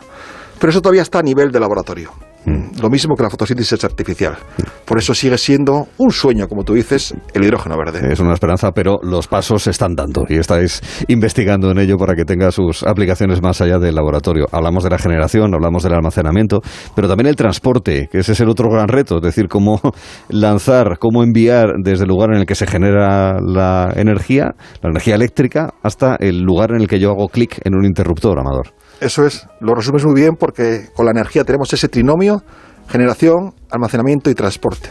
[0.59, 2.11] Pero eso todavía está a nivel de laboratorio.
[2.45, 4.37] Lo mismo que la fotosíntesis artificial.
[4.85, 8.13] Por eso sigue siendo un sueño, como tú dices, el hidrógeno verde.
[8.13, 12.15] Es una esperanza, pero los pasos se están dando y estáis investigando en ello para
[12.15, 14.47] que tenga sus aplicaciones más allá del laboratorio.
[14.51, 16.61] Hablamos de la generación, hablamos del almacenamiento,
[16.97, 19.81] pero también el transporte, que ese es el otro gran reto, es decir, cómo
[20.29, 25.15] lanzar, cómo enviar desde el lugar en el que se genera la energía, la energía
[25.15, 28.73] eléctrica, hasta el lugar en el que yo hago clic en un interruptor, Amador.
[29.03, 32.45] Eso es, lo resumes muy bien porque con la energía tenemos ese trinomio,
[32.89, 34.91] generación, almacenamiento y transporte.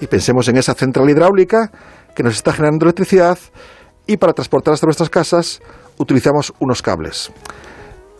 [0.00, 1.70] Y pensemos en esa central hidráulica
[2.16, 3.38] que nos está generando electricidad
[4.08, 5.62] y para transportar hasta nuestras casas
[5.98, 7.30] utilizamos unos cables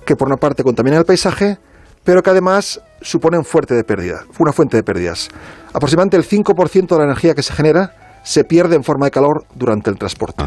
[0.07, 1.59] que por una parte contaminan el paisaje,
[2.05, 5.31] pero que además suponen fuerte de pérdida, una fuente de pérdidas.
[5.73, 9.45] Aproximadamente el 5% de la energía que se genera se pierde en forma de calor
[9.55, 10.45] durante el transporte.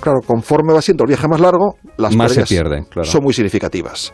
[0.00, 3.08] Claro, conforme va siendo el viaje más largo, las Más se pérdidas pierden, claro.
[3.08, 4.12] son muy significativas.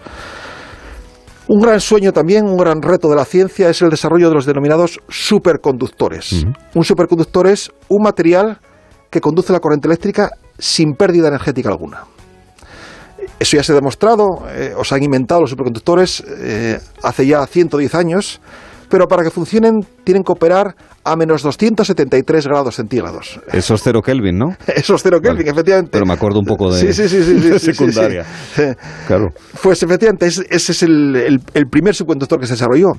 [1.47, 4.47] Un gran sueño también, un gran reto de la ciencia es el desarrollo de los
[4.47, 6.47] denominados superconductores.
[6.75, 8.59] Un superconductor es un material
[9.09, 12.05] que conduce la corriente eléctrica sin pérdida energética alguna.
[13.39, 17.95] Eso ya se ha demostrado, eh, os han inventado los superconductores eh, hace ya 110
[17.95, 18.41] años,
[18.91, 20.75] pero para que funcionen tienen que operar
[21.05, 23.41] a menos 273 grados centígrados.
[23.53, 24.57] Eso es cero Kelvin, ¿no?
[24.67, 25.91] Eso es cero Kelvin, efectivamente.
[25.93, 28.27] Pero me acuerdo un poco de, Sí, sí, sí, secundaria.
[29.07, 29.29] Claro.
[29.63, 32.93] Pues efectivamente, es- ese es el, el- el primer superconductor que se desarrolló.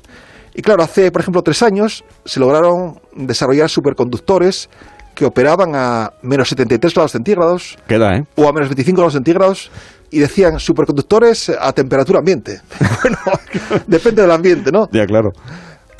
[0.53, 4.69] Y claro, hace, por ejemplo, tres años se lograron desarrollar superconductores
[5.15, 8.23] que operaban a menos 73 grados centígrados Queda, ¿eh?
[8.35, 9.71] o a menos 25 grados centígrados
[10.09, 12.59] y decían superconductores a temperatura ambiente.
[13.01, 13.17] bueno,
[13.87, 14.87] depende del ambiente, ¿no?
[14.91, 15.31] Ya, claro.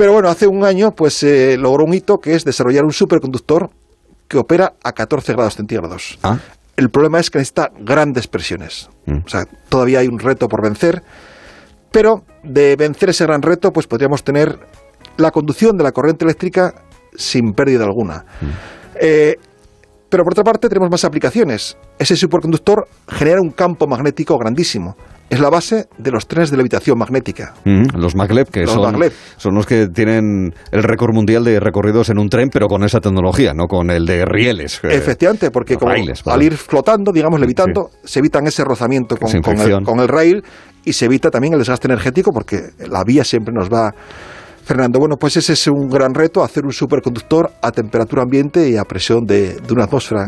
[0.02, 3.70] Pero bueno, hace un año pues se logró un hito que es desarrollar un superconductor
[4.28, 6.18] que opera a 14 grados centígrados.
[6.24, 6.40] Ah.
[6.76, 8.90] El problema es que necesita grandes presiones.
[9.06, 11.04] O sea, todavía hay un reto por vencer,
[11.92, 14.58] pero de vencer ese gran reto, pues podríamos tener
[15.18, 16.74] la conducción de la corriente eléctrica
[17.16, 18.26] sin pérdida alguna.
[18.96, 19.36] Eh,
[20.10, 21.78] pero por otra parte tenemos más aplicaciones.
[22.00, 24.98] Ese superconductor genera un campo magnético grandísimo.
[25.32, 27.54] Es la base de los trenes de levitación magnética.
[27.64, 29.14] Mm, los maglev, que Los son, maglev.
[29.38, 33.00] son los que tienen el récord mundial de recorridos en un tren, pero con esa
[33.00, 34.82] tecnología, no con el de rieles.
[34.84, 35.94] eh, Efectivamente, porque como
[36.26, 39.86] al ir flotando, digamos, levitando, se evitan ese rozamiento con, el, infección.
[39.86, 40.44] con el rail
[40.84, 42.58] y se evita también el desgaste energético porque
[42.90, 43.94] la vía siempre nos va
[44.66, 45.00] frenando.
[45.00, 48.84] Bueno, pues ese es un gran reto, hacer un superconductor a temperatura ambiente y a
[48.84, 50.26] presión de, de una atmósfera,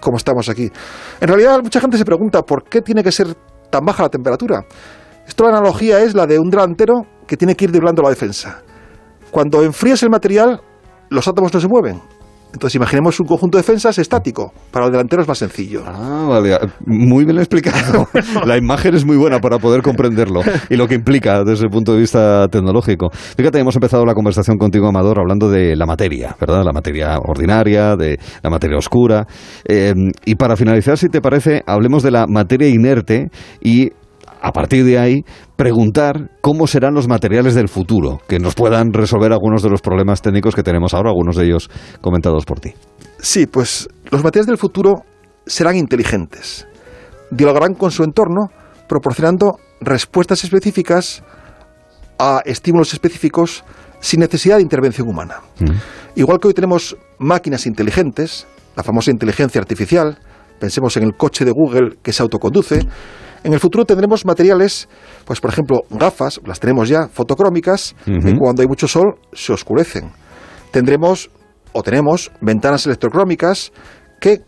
[0.00, 0.70] como estamos aquí.
[1.20, 3.26] En realidad, mucha gente se pregunta por qué tiene que ser
[3.74, 4.64] tan baja la temperatura.
[5.26, 8.62] Esto la analogía es la de un delantero que tiene que ir driblando la defensa.
[9.32, 10.60] Cuando enfrías el material,
[11.10, 12.00] los átomos no se mueven.
[12.54, 14.52] Entonces imaginemos un conjunto de defensas estático.
[14.70, 15.82] Para el delantero es más sencillo.
[15.84, 16.56] Ah, vale.
[16.86, 18.06] Muy bien explicado.
[18.46, 20.40] La imagen es muy buena para poder comprenderlo
[20.70, 23.10] y lo que implica desde el punto de vista tecnológico.
[23.10, 26.62] Fíjate, hemos empezado la conversación contigo, Amador, hablando de la materia, ¿verdad?
[26.64, 29.26] La materia ordinaria, de la materia oscura.
[29.64, 29.92] Eh,
[30.24, 33.90] y para finalizar, si te parece, hablemos de la materia inerte y
[34.44, 35.24] a partir de ahí,
[35.56, 40.20] preguntar cómo serán los materiales del futuro, que nos puedan resolver algunos de los problemas
[40.20, 41.70] técnicos que tenemos ahora, algunos de ellos
[42.02, 42.74] comentados por ti.
[43.18, 44.96] Sí, pues los materiales del futuro
[45.46, 46.68] serán inteligentes.
[47.30, 48.50] Dialogarán con su entorno,
[48.86, 51.22] proporcionando respuestas específicas
[52.18, 53.64] a estímulos específicos
[54.00, 55.36] sin necesidad de intervención humana.
[56.16, 60.18] Igual que hoy tenemos máquinas inteligentes, la famosa inteligencia artificial,
[60.60, 62.80] pensemos en el coche de Google que se autoconduce,
[63.44, 64.88] en el futuro tendremos materiales,
[65.24, 70.10] pues por ejemplo, gafas, las tenemos ya, fotocrómicas, que cuando hay mucho sol se oscurecen.
[70.70, 71.30] Tendremos
[71.72, 73.70] o tenemos ventanas electrocrómicas
[74.18, 74.40] que,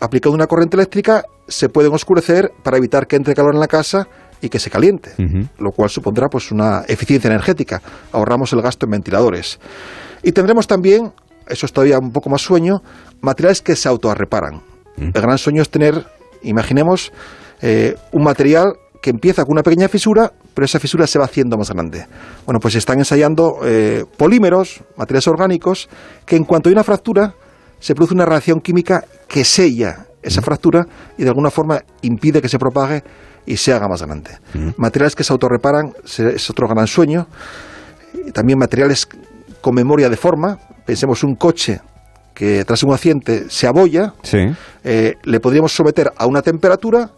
[0.00, 4.06] aplicando una corriente eléctrica, se pueden oscurecer para evitar que entre calor en la casa
[4.40, 5.12] y que se caliente,
[5.58, 7.82] lo cual supondrá pues una eficiencia energética.
[8.12, 9.58] Ahorramos el gasto en ventiladores.
[10.22, 11.12] Y tendremos también,
[11.48, 12.80] eso es todavía un poco más sueño,
[13.22, 14.62] materiales que se autorreparan.
[14.98, 16.06] El gran sueño es tener,
[16.42, 17.12] imaginemos,
[17.60, 21.56] eh, un material que empieza con una pequeña fisura, pero esa fisura se va haciendo
[21.56, 22.06] más grande.
[22.44, 25.88] Bueno, pues se están ensayando eh, polímeros, materiales orgánicos,
[26.24, 27.34] que en cuanto hay una fractura,
[27.78, 32.48] se produce una reacción química que sella esa fractura y de alguna forma impide que
[32.48, 33.04] se propague
[33.46, 34.30] y se haga más grande.
[34.76, 37.28] Materiales que se autorreparan es otro gran sueño.
[38.32, 39.06] También materiales
[39.60, 40.58] con memoria de forma.
[40.84, 41.80] Pensemos un coche
[42.34, 44.14] que tras un accidente se abolla.
[44.82, 47.10] Eh, le podríamos someter a una temperatura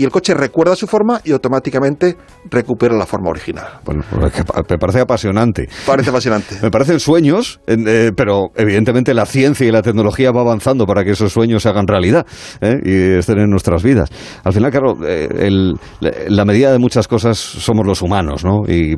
[0.00, 2.16] y el coche recuerda su forma y automáticamente
[2.50, 3.66] recupera la forma original.
[3.84, 4.32] Bueno, pues
[4.70, 5.68] me parece apasionante.
[5.86, 6.56] Parece apasionante.
[6.62, 11.10] me parecen sueños, eh, pero evidentemente la ciencia y la tecnología va avanzando para que
[11.10, 12.26] esos sueños se hagan realidad
[12.62, 12.80] ¿eh?
[12.82, 14.08] y estén en nuestras vidas.
[14.42, 15.28] Al final, claro, eh,
[16.00, 18.62] la medida de muchas cosas somos los humanos, ¿no?
[18.66, 18.96] Y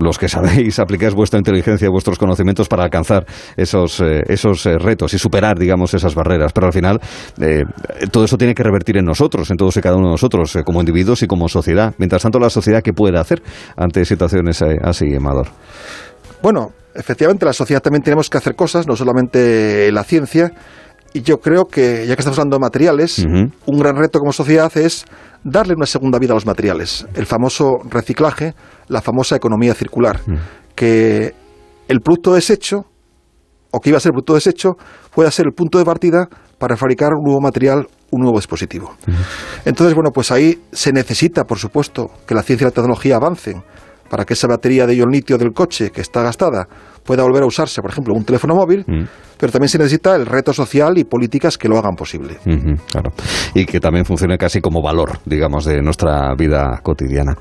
[0.00, 5.18] los que sabéis, aplicáis vuestra inteligencia y vuestros conocimientos para alcanzar esos, esos retos y
[5.18, 6.52] superar, digamos, esas barreras.
[6.52, 7.00] Pero al final,
[8.12, 10.80] todo eso tiene que revertir en nosotros, en todos y cada uno nosotros, eh, como
[10.80, 11.94] individuos y como sociedad.
[11.98, 13.42] Mientras tanto, la sociedad, ¿qué puede hacer
[13.76, 15.48] ante situaciones eh, así, Amador?
[16.42, 20.52] Bueno, efectivamente, la sociedad también tenemos que hacer cosas, no solamente la ciencia.
[21.12, 24.76] Y yo creo que, ya que estamos hablando de materiales, un gran reto como sociedad
[24.76, 25.04] es
[25.44, 27.06] darle una segunda vida a los materiales.
[27.14, 28.54] El famoso reciclaje,
[28.88, 30.20] la famosa economía circular.
[30.74, 31.32] Que
[31.86, 32.86] el producto desecho,
[33.70, 34.76] o que iba a ser el producto desecho,
[35.14, 38.94] pueda ser el punto de partida para fabricar un nuevo material, un nuevo dispositivo.
[39.64, 43.62] Entonces, bueno, pues ahí se necesita, por supuesto, que la ciencia y la tecnología avancen
[44.14, 46.68] para que esa batería de ion litio del coche que está gastada
[47.02, 49.02] pueda volver a usarse, por ejemplo, un teléfono móvil, mm.
[49.36, 52.36] pero también se necesita el reto social y políticas que lo hagan posible.
[52.92, 53.10] claro.
[53.54, 57.34] Y que también funcione casi como valor, digamos, de nuestra vida cotidiana.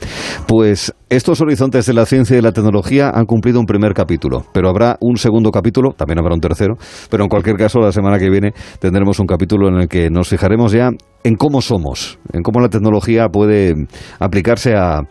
[0.48, 4.44] Pues estos horizontes de la ciencia y de la tecnología han cumplido un primer capítulo,
[4.52, 6.74] pero habrá un segundo capítulo, también habrá un tercero,
[7.12, 10.28] pero en cualquier caso la semana que viene tendremos un capítulo en el que nos
[10.28, 10.90] fijaremos ya
[11.24, 13.76] en cómo somos, en cómo la tecnología puede
[14.20, 15.02] aplicarse a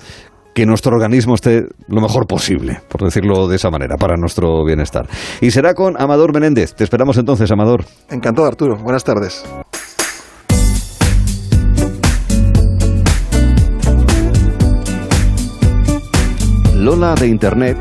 [0.54, 5.08] que nuestro organismo esté lo mejor posible, por decirlo de esa manera, para nuestro bienestar.
[5.40, 6.74] Y será con Amador Menéndez.
[6.74, 7.84] Te esperamos entonces, Amador.
[8.10, 8.76] Encantado, Arturo.
[8.76, 9.44] Buenas tardes.
[16.82, 17.78] Lola de Internet,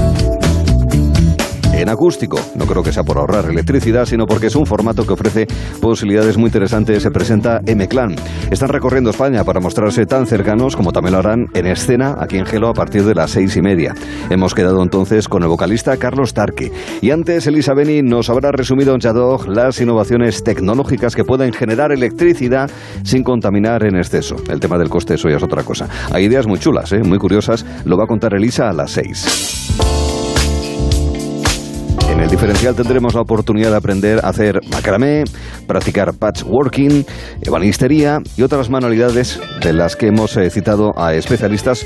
[1.77, 2.39] en acústico.
[2.55, 5.47] No creo que sea por ahorrar electricidad, sino porque es un formato que ofrece
[5.81, 7.03] posibilidades muy interesantes.
[7.03, 8.17] Se presenta M-Clan.
[8.51, 12.47] Están recorriendo España para mostrarse tan cercanos como también lo harán en escena aquí en
[12.47, 13.95] Gelo a partir de las seis y media.
[14.31, 16.73] Hemos quedado entonces con el vocalista Carlos Tarque.
[17.01, 21.93] Y antes Elisa Beni nos habrá resumido en Jadog las innovaciones tecnológicas que pueden generar
[21.93, 22.71] electricidad
[23.03, 24.37] sin contaminar en exceso.
[24.49, 25.89] El tema del coste eso ya es otra cosa.
[26.13, 27.03] Hay ideas muy chulas, ¿eh?
[27.03, 27.65] muy curiosas.
[27.85, 29.96] Lo va a contar Elisa a las seis.
[32.17, 35.25] En el diferencial tendremos la oportunidad de aprender a hacer macramé,
[35.67, 37.05] practicar patchworking,
[37.43, 41.85] ebanistería y otras manualidades de las que hemos eh, citado a especialistas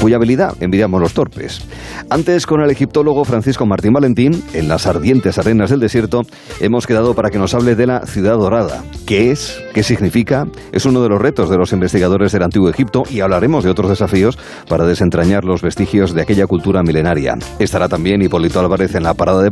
[0.00, 1.62] cuya habilidad envidiamos los torpes.
[2.10, 6.22] Antes, con el egiptólogo Francisco Martín Valentín, en las ardientes arenas del desierto,
[6.60, 8.84] hemos quedado para que nos hable de la ciudad dorada.
[9.06, 9.62] ¿Qué es?
[9.72, 10.46] ¿Qué significa?
[10.72, 13.88] Es uno de los retos de los investigadores del Antiguo Egipto y hablaremos de otros
[13.88, 17.34] desafíos para desentrañar los vestigios de aquella cultura milenaria.
[17.58, 19.50] Estará también Hipólito Álvarez en la parada de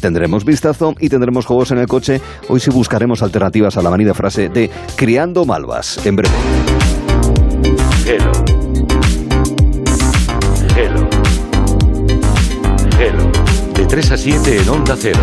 [0.00, 2.20] tendremos vistazo y tendremos juegos en el coche.
[2.48, 6.04] Hoy sí buscaremos alternativas a la manida frase de criando malvas.
[6.04, 6.34] En breve.
[8.06, 8.32] Hello.
[10.76, 11.08] Hello.
[12.98, 13.30] Hello.
[13.74, 15.20] De 3 a 7 en Onda Cero.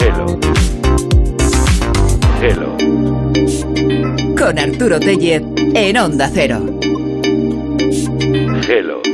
[0.00, 0.38] Hello.
[2.40, 2.76] Hello.
[4.36, 5.42] Con Arturo Tellez
[5.74, 6.60] en Onda Cero.
[8.68, 9.13] Hello.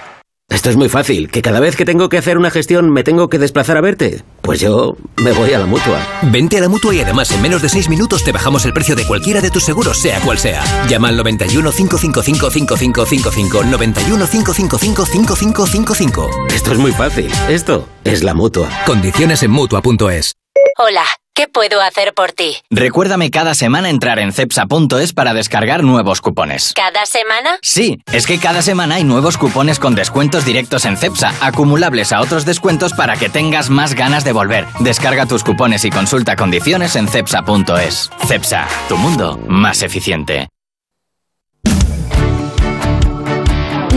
[0.51, 3.29] Esto es muy fácil, que cada vez que tengo que hacer una gestión me tengo
[3.29, 4.21] que desplazar a verte.
[4.41, 6.05] Pues yo me voy a la mutua.
[6.23, 8.93] Vente a la mutua y además en menos de 6 minutos te bajamos el precio
[8.97, 10.61] de cualquiera de tus seguros, sea cual sea.
[10.89, 16.29] Llama al 91 555 5555 91 555 5555.
[16.53, 17.31] Esto es muy fácil.
[17.47, 18.69] Esto es la mutua.
[18.85, 20.33] Condiciones en mutua.es.
[20.77, 22.55] Hola, ¿qué puedo hacer por ti?
[22.69, 26.73] Recuérdame cada semana entrar en cepsa.es para descargar nuevos cupones.
[26.75, 27.57] ¿Cada semana?
[27.61, 32.21] Sí, es que cada semana hay nuevos cupones con descuentos directos en Cepsa, acumulables a
[32.21, 34.65] otros descuentos para que tengas más ganas de volver.
[34.79, 38.09] Descarga tus cupones y consulta condiciones en cepsa.es.
[38.27, 40.47] Cepsa, tu mundo más eficiente.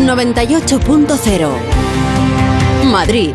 [0.07, 1.51] 98.0
[2.85, 3.35] Madrid.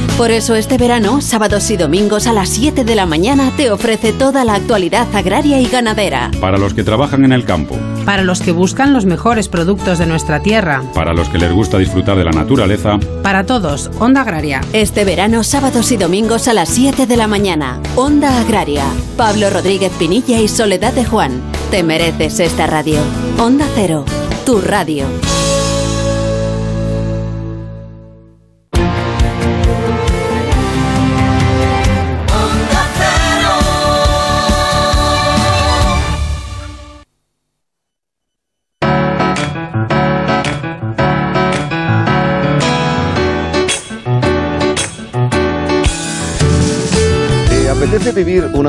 [0.17, 4.13] Por eso este verano, sábados y domingos a las 7 de la mañana te ofrece
[4.13, 6.29] toda la actualidad agraria y ganadera.
[6.39, 7.77] Para los que trabajan en el campo.
[8.05, 10.83] Para los que buscan los mejores productos de nuestra tierra.
[10.93, 12.99] Para los que les gusta disfrutar de la naturaleza.
[13.23, 14.61] Para todos, Onda Agraria.
[14.73, 17.79] Este verano, sábados y domingos a las 7 de la mañana.
[17.95, 18.85] Onda Agraria.
[19.17, 21.41] Pablo Rodríguez Pinilla y Soledad de Juan.
[21.71, 22.99] Te mereces esta radio.
[23.39, 24.05] Onda Cero.
[24.45, 25.05] Tu radio.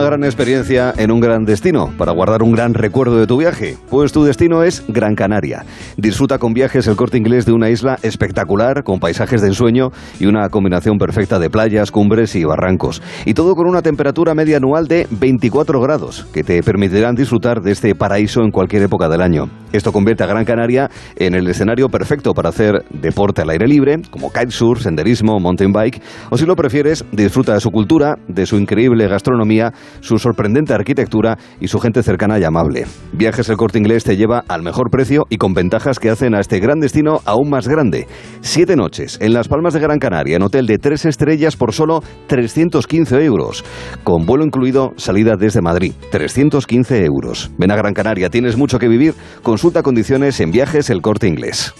[0.04, 3.76] Gran experiencia en un gran destino para guardar un gran recuerdo de tu viaje?
[3.90, 5.64] Pues tu destino es Gran Canaria.
[5.96, 10.26] Disfruta con viajes el corte inglés de una isla espectacular, con paisajes de ensueño y
[10.26, 13.02] una combinación perfecta de playas, cumbres y barrancos.
[13.24, 17.72] Y todo con una temperatura media anual de 24 grados, que te permitirán disfrutar de
[17.72, 19.48] este paraíso en cualquier época del año.
[19.72, 24.02] Esto convierte a Gran Canaria en el escenario perfecto para hacer deporte al aire libre,
[24.10, 28.56] como kitesurf, senderismo, mountain bike, o si lo prefieres, disfruta de su cultura, de su
[28.56, 32.86] increíble gastronomía, su sorprendente arquitectura y su gente cercana y amable.
[33.12, 36.40] Viajes El Corte Inglés te lleva al mejor precio y con ventajas que hacen a
[36.40, 38.06] este gran destino aún más grande.
[38.40, 42.02] Siete noches en Las Palmas de Gran Canaria, en hotel de tres estrellas por solo
[42.26, 43.64] 315 euros.
[44.04, 45.92] Con vuelo incluido, salida desde Madrid.
[46.10, 47.50] 315 euros.
[47.58, 49.14] Ven a Gran Canaria, tienes mucho que vivir.
[49.42, 51.74] Consulta condiciones en viajes El Corte Inglés.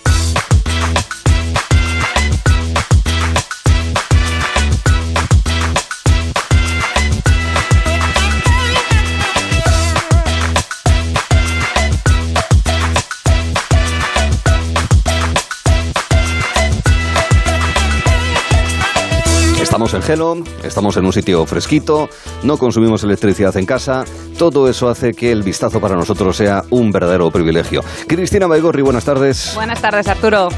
[19.72, 22.10] Estamos en Gelo, estamos en un sitio fresquito,
[22.42, 24.04] no consumimos electricidad en casa,
[24.38, 27.80] todo eso hace que el vistazo para nosotros sea un verdadero privilegio.
[28.06, 29.52] Cristina Baigorri, buenas tardes.
[29.54, 30.50] Buenas tardes, Arturo.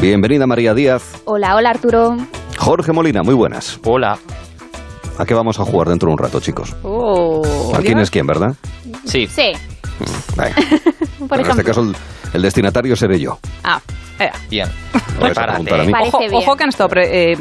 [0.00, 1.02] Bienvenida María Díaz.
[1.24, 2.16] Hola, hola, Arturo.
[2.58, 3.80] Jorge Molina, muy buenas.
[3.84, 4.16] Hola.
[5.18, 6.76] ¿A qué vamos a jugar dentro de un rato, chicos?
[6.84, 8.54] Oh, ¿A quién es quién, verdad?
[9.04, 9.26] Sí.
[9.26, 9.50] Sí.
[10.36, 10.54] Vaya.
[11.18, 11.96] Por Pero en este caso el,
[12.32, 13.38] el destinatario seré yo.
[13.64, 13.80] Ah,
[14.18, 14.30] eh.
[14.48, 14.68] Bien.
[15.18, 15.58] Me vais a a
[16.02, 16.34] Ojo, bien.
[16.34, 17.38] ojo que han estado pre- eh,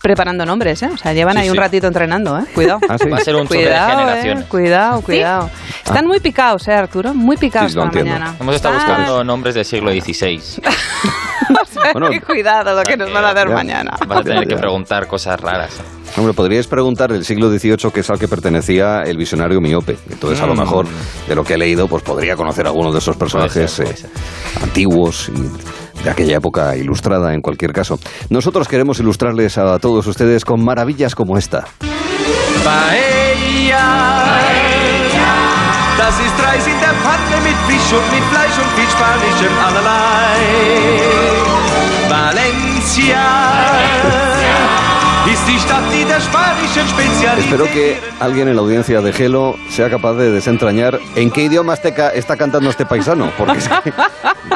[0.00, 0.90] preparando nombres, ¿eh?
[0.92, 1.60] O sea, llevan Sí, ahí un sí.
[1.60, 2.44] ratito entrenando, ¿eh?
[2.54, 2.80] Cuidado.
[2.88, 3.08] Ah, sí.
[3.10, 4.44] Va a ser un choque de Cuidado, generaciones.
[4.44, 5.50] eh, cuidado, cuidado.
[5.84, 7.14] Están muy picados, ¿eh, Arturo?
[7.14, 8.18] Muy picados Sí, lo para entiendo.
[8.20, 8.36] mañana.
[8.40, 10.40] Hemos estado Están- buscando nombres del siglo XVI.
[11.92, 13.54] Bueno, cuidado lo que nos van a dar ya.
[13.54, 13.96] mañana.
[14.06, 15.70] Vas a tener que preguntar cosas raras.
[16.16, 19.96] Hombre, podríais preguntar del siglo XVIII, que es al que pertenecía el visionario miope.
[20.10, 20.58] Entonces, a lo Mm.
[20.58, 20.86] mejor,
[21.26, 24.62] de lo que he leído, pues podría conocer algunos de esos personajes ser, puede eh,
[24.62, 27.98] antiguos y de aquella época ilustrada, en cualquier caso.
[28.28, 31.64] Nosotros queremos ilustrarles a todos ustedes con maravillas como esta.
[35.98, 40.40] Das ist Reis in der Pfanne mit Fisch und mit Fleisch und viel Spanischem allerlei.
[42.08, 43.41] Valencia
[47.38, 51.74] Espero que alguien en la audiencia de Gelo sea capaz de desentrañar en qué idioma
[51.74, 53.30] este ca- está cantando este paisano.
[53.36, 53.92] Porque es que-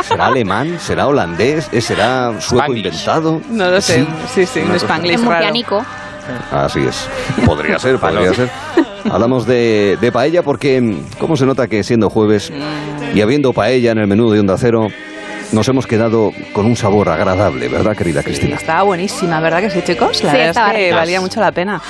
[0.02, 0.78] ¿Será alemán?
[0.80, 1.68] ¿Será holandés?
[1.72, 3.40] ¿Eh, ¿Será sueco inventado?
[3.50, 4.06] No lo sé.
[4.34, 5.46] Sí, sí, un spanglish raro.
[6.50, 7.08] Así es.
[7.44, 8.50] Podría ser, podría ser.
[9.10, 12.52] Hablamos de, de paella porque, ¿cómo se nota que siendo jueves
[13.14, 14.88] y habiendo paella en el menú de Onda Cero,
[15.52, 18.56] nos hemos quedado con un sabor agradable, ¿verdad, querida Cristina?
[18.56, 20.22] Estaba buenísima, ¿verdad que sí, chicos?
[20.22, 20.96] La Sí, verdad es que rica.
[20.96, 21.80] valía mucho la pena.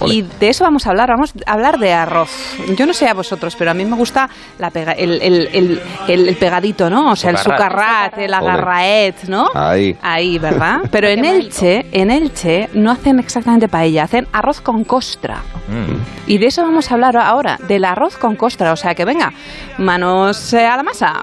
[0.00, 0.14] Ole.
[0.14, 2.30] Y de eso vamos a hablar, vamos a hablar de arroz.
[2.76, 5.82] Yo no sé a vosotros, pero a mí me gusta la pega- el, el- el-
[6.08, 7.12] el- el pegadito, ¿no?
[7.12, 9.48] O sea, el sucarrat, el agarraet, ¿no?
[9.54, 9.96] Ahí.
[10.02, 10.80] Ahí, ¿verdad?
[10.90, 11.24] Pero en.
[11.24, 15.38] Elche, en Elche no hacen exactamente paella, hacen arroz con costra.
[15.68, 16.28] Mm.
[16.30, 18.72] Y de eso vamos a hablar ahora, del arroz con costra.
[18.72, 19.32] O sea que venga,
[19.78, 21.14] manos a la masa.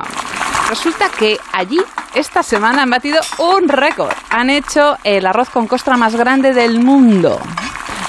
[0.70, 1.78] Resulta que allí
[2.16, 4.14] esta semana han batido un récord.
[4.30, 7.40] Han hecho el arroz con costra más grande del mundo.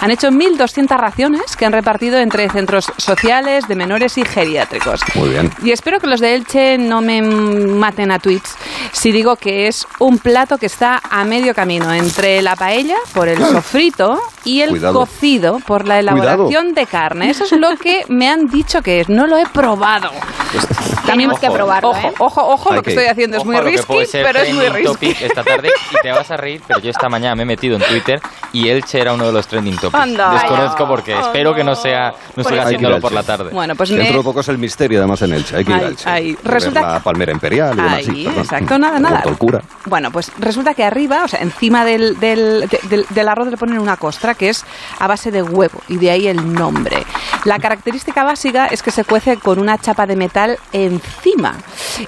[0.00, 5.00] Han hecho 1.200 raciones que han repartido entre centros sociales, de menores y geriátricos.
[5.14, 5.50] Muy bien.
[5.62, 8.54] Y espero que los de Elche no me maten a tweets
[8.92, 13.28] si digo que es un plato que está a medio camino entre la paella por
[13.28, 15.00] el sofrito y el Cuidado.
[15.00, 17.30] cocido por la elaboración de carne.
[17.30, 19.08] Eso es lo que me han dicho que es.
[19.08, 20.10] No lo he probado.
[21.06, 22.12] Tenemos que probarlo, Ojo, ¿eh?
[22.18, 24.84] ojo, ojo, lo que que estoy haciendo es muy risky, pero es muy trending risky.
[25.12, 27.76] topic esta tarde y te vas a reír, pero yo esta mañana me he metido
[27.76, 28.20] en Twitter
[28.52, 29.94] y Elche era uno de los trending topics.
[30.02, 30.32] Anda.
[30.32, 31.20] Desconozco por qué, no.
[31.20, 33.50] espero que no sea, no Por estoy haciéndolo por la tarde.
[33.52, 34.18] Bueno, pues Dentro me...
[34.18, 35.56] de poco es el misterio, además, en Elche.
[35.56, 36.10] Hay que ir Ahí, a Elche.
[36.10, 36.32] ahí.
[36.42, 37.92] Ver Resulta- la palmera imperial y demás.
[37.94, 38.42] Ahí, sí, perdón.
[38.44, 39.22] exacto, nada, nada.
[39.86, 43.56] Bueno, pues resulta que arriba, o sea, encima del, del, de- del- del arroz le
[43.56, 44.64] ponen una costra que es
[44.98, 47.04] a base de huevo y de ahí el nombre.
[47.44, 50.58] La característica básica es que se cuece con una chapa de metal
[50.94, 51.54] encima.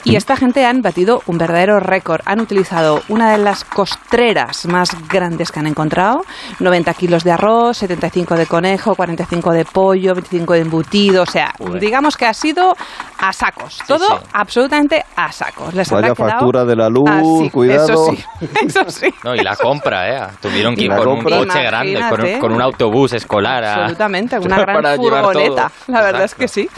[0.05, 2.20] Y esta gente han batido un verdadero récord.
[2.24, 6.22] Han utilizado una de las costreras más grandes que han encontrado.
[6.61, 11.22] 90 kilos de arroz, 75 de conejo, 45 de pollo, 25 de embutido.
[11.22, 11.80] O sea, Joder.
[11.80, 12.76] digamos que ha sido
[13.18, 13.78] a sacos.
[13.87, 14.24] Todo sí.
[14.32, 15.74] absolutamente a sacos.
[15.74, 17.84] Les Vaya factura de la luz, así, cuidado.
[17.84, 18.24] Eso sí,
[18.66, 19.14] eso sí.
[19.24, 20.28] No, y la compra, ¿eh?
[20.41, 21.39] Tuvieron que ir con compra.
[21.41, 22.34] un coche grande, con, Imagínate.
[22.34, 23.64] un- con un autobús escolar.
[23.64, 25.70] Absolutamente, una gran furgoneta.
[25.87, 26.68] La verdad es que sí.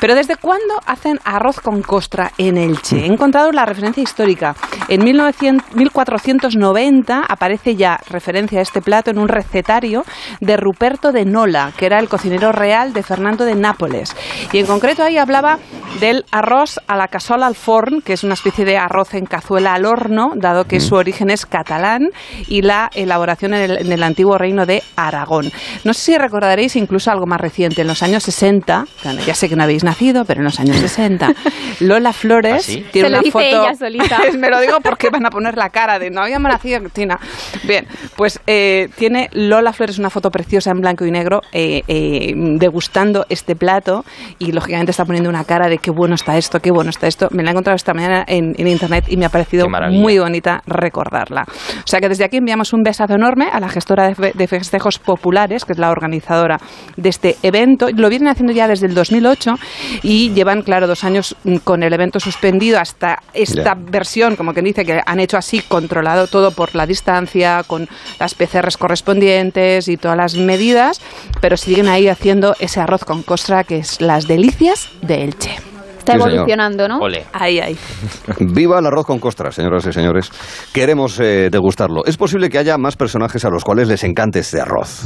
[0.00, 3.00] Pero ¿desde cuándo hacen arroz con costra en Elche?
[3.00, 4.54] He encontrado la referencia histórica.
[4.88, 10.04] En 1900 1490 aparece ya referencia a este plato en un recetario
[10.40, 14.14] de Ruperto de Nola, que era el cocinero real de Fernando de Nápoles.
[14.52, 15.58] Y en concreto ahí hablaba
[16.00, 19.74] del arroz a la casola al forn, que es una especie de arroz en cazuela
[19.74, 22.08] al horno, dado que su origen es catalán
[22.48, 25.52] y la elaboración en el, en el antiguo reino de Aragón.
[25.84, 29.48] No sé si recordaréis incluso algo más reciente, en los años 60, bueno, ya sé
[29.48, 31.34] que no habéis nacido, pero en los años 60,
[31.80, 32.84] Lola Flores ¿Ah, sí?
[32.92, 33.44] tiene Se lo una dice foto.
[33.44, 34.18] ella solita.
[34.38, 37.18] Me lo digo porque van a poner la cara de no habíamos nacido Cristina.
[37.64, 37.86] Bien,
[38.16, 43.26] pues eh, tiene Lola Flores una foto preciosa en blanco y negro eh, eh, degustando
[43.28, 44.04] este plato
[44.38, 47.28] y lógicamente está poniendo una cara de qué bueno está esto, qué bueno está esto.
[47.30, 50.62] Me la he encontrado esta mañana en, en internet y me ha parecido muy bonita
[50.66, 51.42] recordarla.
[51.48, 54.46] O sea que desde aquí enviamos un besazo enorme a la gestora de, fe- de
[54.46, 56.58] festejos populares, que es la organizadora
[56.96, 57.88] de este evento.
[57.94, 59.54] Lo vienen haciendo ya desde el 2008
[60.02, 63.74] y llevan, claro, dos años mm, con el evento suspendido hasta esta Ya.
[63.76, 67.88] versión, como quien dice, que han hecho así, controlado todo por la distancia, con
[68.20, 71.00] las PCRs correspondientes y todas las medidas,
[71.40, 75.56] pero siguen ahí haciendo ese arroz con costra que es las delicias de Elche.
[75.98, 76.28] Está Sí, señor.
[76.34, 76.98] evolucionando, ¿no?
[76.98, 77.24] Ole.
[77.32, 77.78] Ahí, ahí.
[78.38, 80.30] Viva el arroz con costras, señoras y señores.
[80.72, 82.04] Queremos eh, degustarlo.
[82.04, 85.04] Es posible que haya más personajes a los cuales les encante este arroz.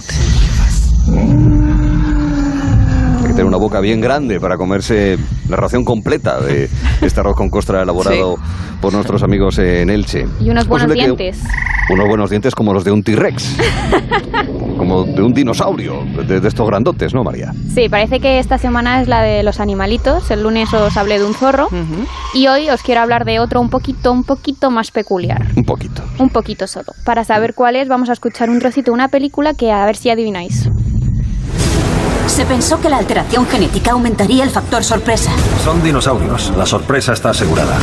[3.16, 6.68] Hay que tener una boca bien grande para comerse la ración completa de
[7.02, 8.36] este arroz con costra elaborado
[8.80, 10.26] por nuestros amigos en Elche.
[10.40, 11.42] Y unos buenos dientes.
[11.90, 13.56] unos buenos dientes como los de un T-Rex.
[14.78, 17.52] como de un dinosaurio, de, de estos grandotes, ¿no, María?
[17.74, 20.30] Sí, parece que esta semana es la de los animalitos.
[20.30, 21.68] El lunes os hablé de un zorro.
[22.32, 25.46] Y hoy os quiero hablar de otro un poquito, un poquito más peculiar.
[25.56, 26.02] Un poquito.
[26.18, 26.92] Un poquito solo.
[27.04, 29.96] Para saber cuál es, vamos a escuchar un trocito de una película que a ver
[29.96, 30.70] si adivináis.
[32.38, 35.32] Se pensó que la alteración genética aumentaría el factor sorpresa.
[35.64, 36.52] Son dinosaurios.
[36.56, 37.76] La sorpresa está asegurada.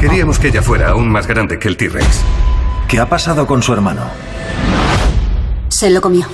[0.00, 2.22] Queríamos que ella fuera aún más grande que el T-Rex.
[2.88, 4.04] ¿Qué ha pasado con su hermano?
[5.68, 6.28] Se lo comió.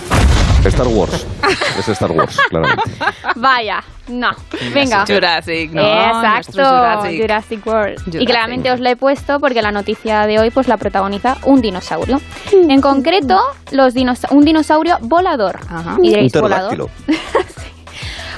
[0.67, 1.27] Star Wars.
[1.79, 2.91] Es Star Wars, claramente.
[3.37, 4.31] Vaya, no.
[4.73, 5.05] Venga.
[5.07, 5.83] Jurassic, ¿no?
[5.83, 7.21] Exacto, Jurassic.
[7.21, 7.67] Jurassic.
[7.67, 7.99] World.
[7.99, 8.21] Jurassic.
[8.23, 11.61] Y claramente os la he puesto porque la noticia de hoy pues la protagoniza un
[11.61, 12.19] dinosaurio.
[12.53, 13.39] En concreto,
[13.73, 15.59] los dinosa- un dinosaurio volador.
[16.03, 16.31] Y Un ¿volador?
[16.31, 16.91] pterodáctilo.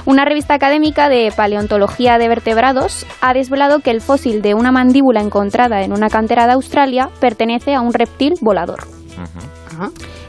[0.05, 5.21] Una revista académica de paleontología de vertebrados ha desvelado que el fósil de una mandíbula
[5.21, 8.85] encontrada en una cantera de Australia pertenece a un reptil volador.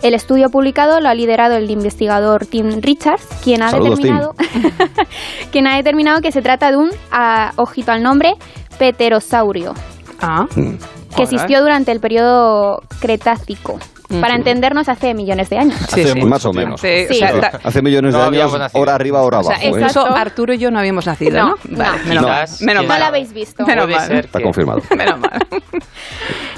[0.02, 4.34] El estudio publicado lo ha liderado el investigador Tim Richards, quien ha Saludos, determinado
[5.52, 8.34] quien ha determinado que se trata de un, ah, ojito al nombre,
[8.78, 9.74] pterosaurio,
[10.22, 10.46] Ah.
[11.16, 13.78] que existió durante el periodo Cretácico.
[14.20, 15.76] Para entendernos, hace millones de años.
[15.88, 16.20] Sí, sí.
[16.22, 16.80] Más o menos.
[16.80, 17.14] Sí, Sí.
[17.14, 18.82] o sea, ta- Hace millones de años, nacido.
[18.82, 19.76] hora arriba, hora o sea, abajo.
[19.76, 19.86] ¿eh?
[19.86, 21.54] eso Arturo y yo no habíamos nacido, ¿no?
[21.68, 22.08] No, Vale, no.
[22.08, 22.44] menos mal.
[22.46, 23.00] Quizás Menos que- No mal.
[23.00, 23.64] lo habéis visto.
[23.66, 24.06] Menos mal.
[24.06, 24.80] ser Está que- confirmado.
[24.96, 25.38] Menos mal.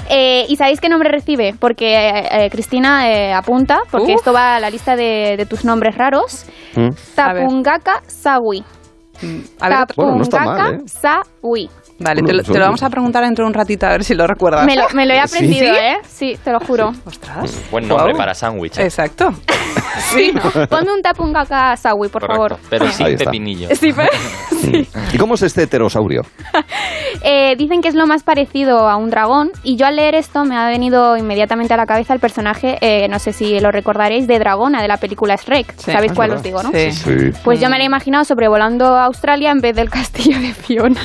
[0.09, 1.55] Eh, ¿Y sabéis qué nombre recibe?
[1.57, 4.19] Porque eh, eh, Cristina eh, apunta, porque Uf.
[4.19, 6.45] esto va a la lista de, de tus nombres raros.
[6.75, 6.89] ¿Mm?
[7.15, 8.63] Tapungaka Sawi.
[9.61, 10.87] A ver, Bueno, no está mal, Tapungaka ¿eh?
[11.41, 11.69] Sawi.
[11.99, 13.89] Vale, Bueno, te lo, son- te lo vamos a preguntar dentro de un ratito a
[13.91, 14.65] ver si lo recuerdas.
[14.65, 15.35] Me lo, me lo he ¿Sí?
[15.35, 15.79] aprendido, ¿Sí?
[15.79, 15.97] ¿eh?
[16.07, 16.91] Sí, te lo juro.
[17.05, 17.61] Ostras.
[17.71, 18.77] Buen nombre para sándwich.
[18.79, 18.83] ¿eh?
[18.83, 19.29] Exacto.
[20.13, 20.33] sí.
[20.69, 22.57] Ponme un Tapungaka Sawi, por Correcto, favor.
[22.69, 23.69] Pero sin pepinillo.
[23.75, 24.09] Sí, pero-
[25.13, 26.21] ¿Y cómo es este pterosaurio?
[27.23, 30.45] Eh, dicen que es lo más parecido a un dragón y yo al leer esto
[30.45, 34.27] me ha venido inmediatamente a la cabeza el personaje, eh, no sé si lo recordaréis,
[34.27, 35.73] de Dragona de la película Shrek.
[35.77, 35.91] Sí.
[35.91, 36.37] ¿Sabéis cuál ¿verdad?
[36.37, 36.71] os digo, no?
[36.71, 36.91] Sí.
[36.91, 37.31] Sí.
[37.43, 41.01] Pues yo me lo he imaginado sobrevolando a Australia en vez del castillo de Fiona.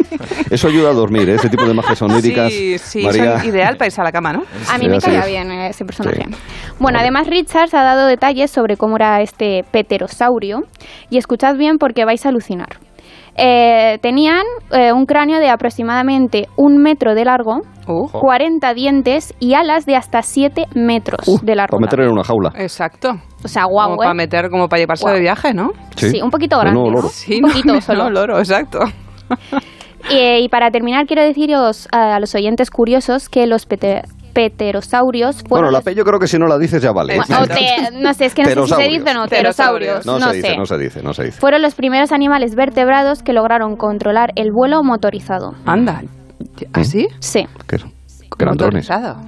[0.50, 1.34] Eso ayuda a dormir, ¿eh?
[1.34, 2.52] ese tipo de magias oníricas.
[2.52, 3.38] Sí, sí, María.
[3.40, 4.42] son ideal para irse a la cama, ¿no?
[4.70, 5.26] A mí Sí, me caía es.
[5.26, 6.22] bien eh, ese personaje.
[6.28, 6.34] Sí.
[6.78, 10.62] Bueno, además Richards ha dado detalles sobre cómo era este pterosaurio
[11.10, 12.78] y escuchad bien porque vais a alucinar.
[13.34, 19.54] Eh, tenían eh, un cráneo de aproximadamente un metro de largo, Uh, 40 dientes y
[19.54, 21.78] alas de hasta 7 metros de largo.
[21.78, 22.52] Para meter en una jaula.
[22.56, 23.10] exacto.
[23.44, 24.06] O sea, guau, como ¿eh?
[24.06, 25.14] para meter, como para llevarse Guau.
[25.16, 25.70] de viaje, ¿no?
[25.96, 26.90] Sí, un poquito grande, ¿no?
[26.90, 27.08] loro.
[27.08, 28.04] Sí, un poquito no, solo.
[28.04, 28.78] no, loro, exacto.
[30.10, 35.48] Eh, y para terminar, quiero deciros a los oyentes curiosos que los pete- pterosaurios Bueno,
[35.48, 37.18] fueron la los- P yo creo que si no la dices ya vale.
[37.18, 39.28] o te- no sé, es que no sé si se dice o no, Pterosaurios.
[39.28, 40.56] pterosaurios, No, no, se dice, sé.
[40.56, 41.38] no se dice, no se dice.
[41.40, 45.54] Fueron los primeros animales vertebrados que lograron controlar el vuelo motorizado.
[45.66, 46.02] Anda.
[46.72, 47.08] ¿Así?
[47.20, 47.46] Sí.
[47.68, 47.78] ¿Qué?
[48.38, 48.88] Grandones.
[48.88, 49.18] Motorizado.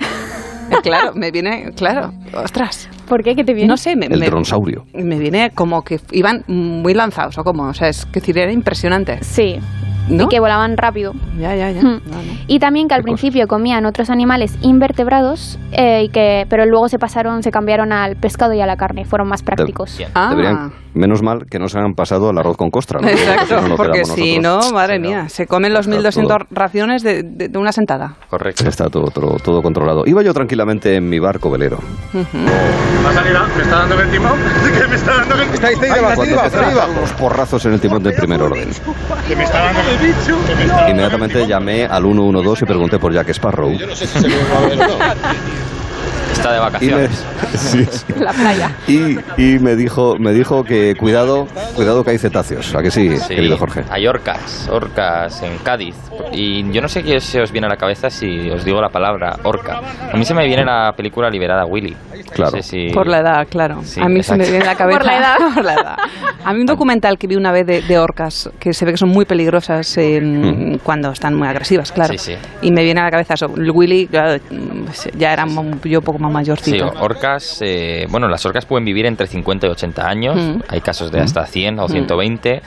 [0.70, 2.12] Eh, claro, me viene, claro.
[2.42, 2.88] Ostras.
[3.06, 3.36] ¿Por qué?
[3.36, 3.68] ¿Qué te viene?
[3.68, 4.86] No sé, me, El me- dronsaurio.
[4.94, 8.50] me viene como que iban muy lanzados, o como, o sea, es que decir, era
[8.50, 9.22] impresionante.
[9.22, 9.60] Sí.
[10.08, 10.24] ¿No?
[10.24, 11.12] y que volaban rápido.
[11.38, 11.82] Ya, ya, ya.
[11.82, 12.00] Mm.
[12.46, 16.98] Y también que al principio comían otros animales invertebrados, eh, y que, pero luego se
[16.98, 20.00] pasaron, se cambiaron al pescado y a la carne, fueron más prácticos.
[20.14, 20.28] Ah.
[20.30, 23.00] Deberían, menos mal que no se han pasado al arroz con costra.
[23.00, 23.08] ¿no?
[23.08, 27.22] Exacto, no, no porque si no, madre mía, se comen los Está 1.200 raciones de,
[27.22, 28.16] de- de una sentada.
[28.28, 28.68] Correcto.
[28.68, 30.04] Está todo, todo, todo controlado.
[30.06, 31.78] Iba yo tranquilamente en mi barco velero.
[32.12, 33.22] ¿Vas a
[33.56, 34.32] ¿Me está dando el timón?
[34.78, 35.54] ¿Qué me está dando el timón?
[35.54, 38.68] Está ahí, Cuando empezaron a dar unos porrazos en el timón del primer orden.
[39.28, 40.38] ¿Que me está dando el bicho?
[40.46, 43.70] ¿Que me está Inmediatamente llamé al 112 y pregunté por Jack Sparrow.
[43.70, 44.98] No sé si se me va a ver o no.
[46.34, 47.24] Está de Y me, vacaciones.
[47.54, 48.04] sí, sí.
[48.18, 48.70] La playa.
[48.86, 52.74] Y, y me dijo me dijo que cuidado cuidado que hay cetáceos.
[52.74, 53.84] ¿A que sí, Sí, querido Jorge?
[53.90, 55.94] Hay orcas, orcas en Cádiz.
[56.32, 58.88] Y yo no sé qué se os viene a la cabeza si os digo la
[58.90, 59.80] palabra orca.
[60.12, 61.96] A mí se me viene la película Liberada Willy.
[62.32, 62.56] Claro.
[62.56, 63.80] No sé si- Por la edad, claro.
[63.84, 64.50] Sí, a mí se me exacto.
[64.50, 64.98] viene a la cabeza.
[64.98, 65.36] Por la edad.
[65.54, 65.96] Por la edad.
[66.44, 68.98] A mí un documental que vi una vez de, de orcas, que se ve que
[68.98, 72.12] son muy peligrosas en- cuando están muy agresivas, claro.
[72.12, 72.34] Sí, sí.
[72.62, 73.46] Y me viene a la cabeza eso.
[73.48, 74.40] Willy, claro,
[75.16, 75.46] ya era
[75.84, 76.92] yo poco más Sí, mayorcito.
[77.00, 80.60] orcas, eh, bueno, las orcas pueden vivir entre 50 y 80 años, Mm.
[80.68, 82.62] hay casos de hasta 100 o 120.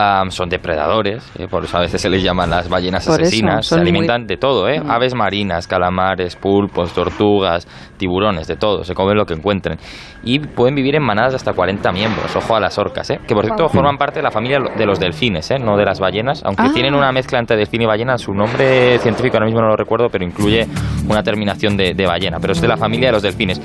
[0.00, 3.22] Am, son depredadores, eh, por eso a veces se les llaman las ballenas Por eso,
[3.26, 3.66] asesinas.
[3.66, 4.78] Se muy- alimentan de todo, ¿eh?
[4.80, 4.88] Mm.
[4.92, 8.84] aves marinas, calamares, pulpos, tortugas, tiburones, de todo.
[8.84, 9.76] Se comen lo que encuentren.
[10.22, 12.36] Y pueden vivir en manadas de hasta 40 miembros.
[12.36, 13.18] Ojo a las orcas, ¿eh?
[13.26, 13.72] que por cierto Wow.
[13.72, 15.58] forman parte de la familia de los delfines, ¿eh?
[15.58, 16.44] no de las ballenas.
[16.44, 16.70] Aunque Ah.
[16.72, 20.08] tienen una mezcla entre delfín y ballena, su nombre científico ahora mismo no lo recuerdo,
[20.12, 20.64] pero incluye
[21.08, 22.38] una terminación de, de ballena.
[22.40, 23.60] Pero es de la familia de los delfines.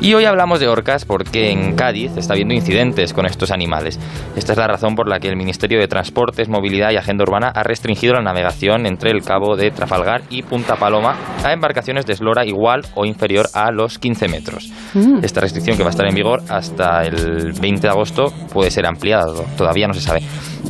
[0.00, 3.98] Y hoy hablamos de orcas porque en Cádiz está habiendo incidentes con estos animales.
[4.36, 7.48] Esta es la razón por la que el Ministerio de Transportes, Movilidad y Agenda Urbana
[7.52, 12.12] ha restringido la navegación entre el cabo de Trafalgar y Punta Paloma a embarcaciones de
[12.12, 14.70] eslora igual o inferior a los 15 metros.
[14.94, 15.18] Mm.
[15.24, 18.86] Esta restricción que va a estar en vigor hasta el 20 de agosto puede ser
[18.86, 20.22] ampliada, to- todavía no se sabe.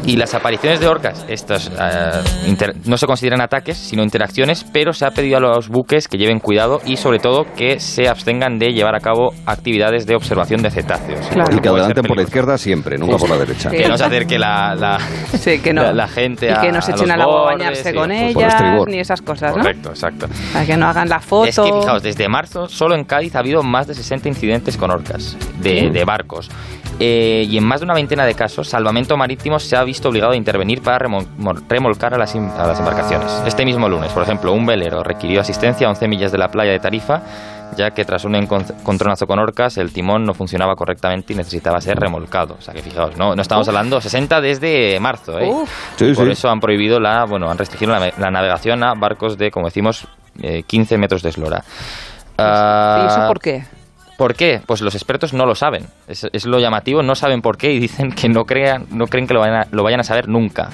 [0.07, 5.05] Y las apariciones de orcas, estas eh, no se consideran ataques, sino interacciones, pero se
[5.05, 8.73] ha pedido a los buques que lleven cuidado y sobre todo que se abstengan de
[8.73, 11.21] llevar a cabo actividades de observación de cetáceos.
[11.53, 13.71] Y que adelanten por la izquierda siempre, nunca por la derecha.
[13.71, 14.99] Que no se acerque la, la,
[15.39, 15.83] Sí, que no.
[15.83, 18.13] la, la gente y a que no se echen al agua a bañarse con por
[18.13, 19.63] ellas, ni esas cosas, ¿no?
[19.63, 20.27] Correcto, exacto.
[20.53, 21.49] Para que no hagan la foto.
[21.49, 24.91] Es que fijaos, desde marzo solo en Cádiz ha habido más de 60 incidentes con
[24.91, 26.51] orcas de, de barcos.
[27.01, 30.33] Eh, y en más de una veintena de casos, Salvamento Marítimo se ha visto obligado
[30.33, 33.31] a intervenir para remo- mol- remolcar a las, em- a las embarcaciones.
[33.47, 36.73] Este mismo lunes, por ejemplo, un velero requirió asistencia a 11 millas de la playa
[36.73, 37.23] de Tarifa,
[37.77, 41.81] ya que tras un encon- encontronazo con orcas, el timón no funcionaba correctamente y necesitaba
[41.81, 42.57] ser remolcado.
[42.59, 43.69] O sea que fijaos, no, no estamos Uf.
[43.75, 45.39] hablando 60 desde marzo.
[45.39, 45.49] ¿eh?
[45.49, 45.71] Uf.
[45.97, 46.33] Sí, Por sí.
[46.33, 50.07] eso han prohibido la, bueno, han restringido la, la navegación a barcos de, como decimos,
[50.43, 51.63] eh, 15 metros de eslora.
[51.67, 53.65] ¿Y eso Ah, por qué?
[54.17, 54.61] ¿Por qué?
[54.67, 55.87] Pues los expertos no lo saben.
[56.09, 59.27] Es, es lo llamativo, no saben por qué y dicen que no, crean, no creen
[59.29, 60.71] que lo vayan, a, lo vayan a saber nunca.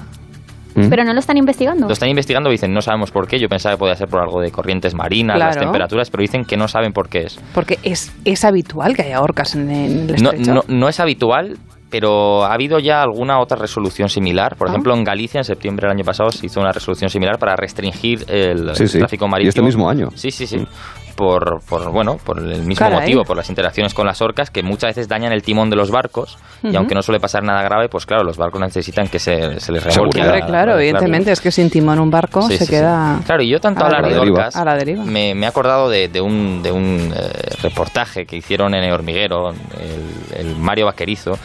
[0.74, 0.88] ¿Mm?
[0.88, 1.86] Pero no lo están investigando.
[1.86, 3.38] Lo están investigando y dicen, no sabemos por qué.
[3.38, 5.66] Yo pensaba que podía ser por algo de corrientes marinas, las Claro.
[5.70, 7.38] temperaturas, pero dicen que no saben por qué es.
[7.54, 10.54] Porque es, es habitual que haya orcas en, en el No, estrecho.
[10.54, 11.56] no, no es habitual,
[11.90, 14.56] pero ha habido ya alguna otra resolución similar.
[14.56, 14.72] Por Ah.
[14.72, 18.24] ejemplo, en Galicia, en septiembre del año pasado, se hizo una resolución similar para restringir
[18.28, 18.98] el, Sí, sí.
[18.98, 19.48] tráfico Y marítimo.
[19.50, 20.08] este mismo año.
[20.16, 20.66] Sí, sí, sí.
[21.16, 22.98] Por, por, bueno, por el mismo Caray.
[23.00, 25.90] motivo, por las interacciones con las orcas, que muchas veces dañan el timón de los
[25.90, 26.38] barcos.
[26.62, 29.70] Y aunque no suele pasar nada grave, pues claro, los barcos necesitan que se, se
[29.70, 30.18] les remolque.
[30.18, 32.70] La- claro, la- evidentemente, es que sin timón un barco Sí, se sí, sí.
[32.70, 33.20] queda...
[33.26, 34.38] Claro, y yo tanto a la hablar de deriva.
[34.38, 35.04] orcas, A la deriva.
[35.04, 37.30] Me, me he acordado de, de un, de un eh,
[37.62, 39.56] reportaje que hicieron en El Hormiguero, el,
[40.36, 41.38] el Mario Vaquerizo,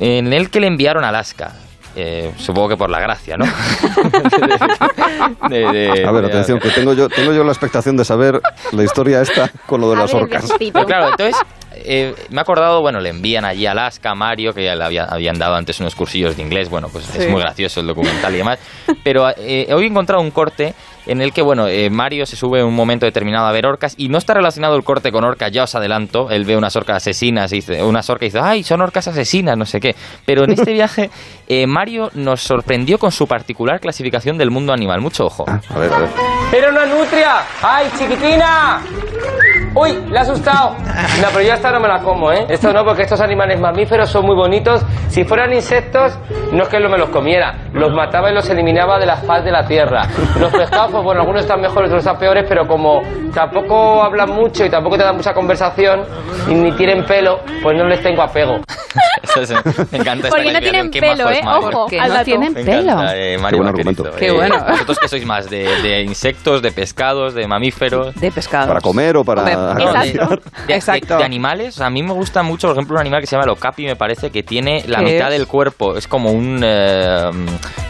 [0.00, 1.52] en el que le enviaron a Alaska.
[1.96, 3.44] Eh, supongo que por la gracia, ¿no?
[5.48, 8.40] De- de- A ver, atención, que tengo yo, tengo yo la expectación de saber
[8.72, 10.52] la historia esta con lo de las orcas.
[10.58, 11.36] Pero claro, entonces
[11.76, 14.84] eh, me he acordado, bueno, le envían allí a Alaska a Mario, que ya le
[14.84, 17.30] había- habían dado antes unos cursillos de inglés, bueno, pues es Sí.
[17.30, 18.58] muy gracioso el documental y demás.
[19.02, 20.74] Pero eh, hoy he encontrado un corte
[21.06, 23.94] en el que, bueno, eh, Mario se sube en un momento determinado a ver orcas
[23.98, 26.96] y no está relacionado el corte con orcas, ya os adelanto, él ve unas orcas
[26.96, 29.94] asesinas y dice, unas orcas y dice, ay, son orcas asesinas, no sé qué.
[30.24, 31.10] Pero en este viaje,
[31.46, 35.44] eh, Mario nos sorprendió con su particular clasificación del mundo animal, mucho ojo.
[35.46, 36.08] A ver, a ver.
[36.52, 37.42] ¡Era una nutria!
[37.62, 38.80] ¡Ay, chiquitina!
[39.74, 39.98] ¡Uy!
[40.10, 40.74] ¡Le ha asustado!
[41.22, 42.44] No, pero yo esta no me la como, ¿eh?
[42.48, 44.82] Esto no, porque estos animales mamíferos son muy bonitos.
[45.08, 46.18] Si fueran insectos,
[46.52, 47.54] no es que no me los comiera.
[47.72, 50.02] Los mataba y los eliminaba de la faz de la tierra.
[50.40, 53.00] Los pescados, pues bueno, algunos están mejores, otros están peores, pero como
[53.32, 56.02] tampoco hablan mucho y tampoco te dan mucha conversación
[56.48, 58.58] y ni tienen pelo, pues no les tengo apego.
[59.22, 59.50] Eso es-
[59.92, 61.40] me encanta esta Porque no clasificación, tienen qué pelo, ¿eh?
[61.46, 63.02] Ojo, no tienen Me pelo.
[63.12, 64.04] eh, Qué buen argumento.
[64.16, 64.56] Qué Eh, bueno.
[64.68, 65.48] ¿Vosotros qué sois más?
[65.50, 68.14] ¿De, de insectos, de pescados, de mamíferos?
[68.14, 68.68] De pescados.
[68.68, 70.40] ¿Para comer o para a, No, de- acariciar.
[70.66, 73.44] de, de- animales, a mí me gusta mucho, por ejemplo, un animal que se llama
[73.44, 75.38] el okapi, me parece que tiene la ¿Qué mitad es?
[75.38, 77.30] del cuerpo, es como un, eh,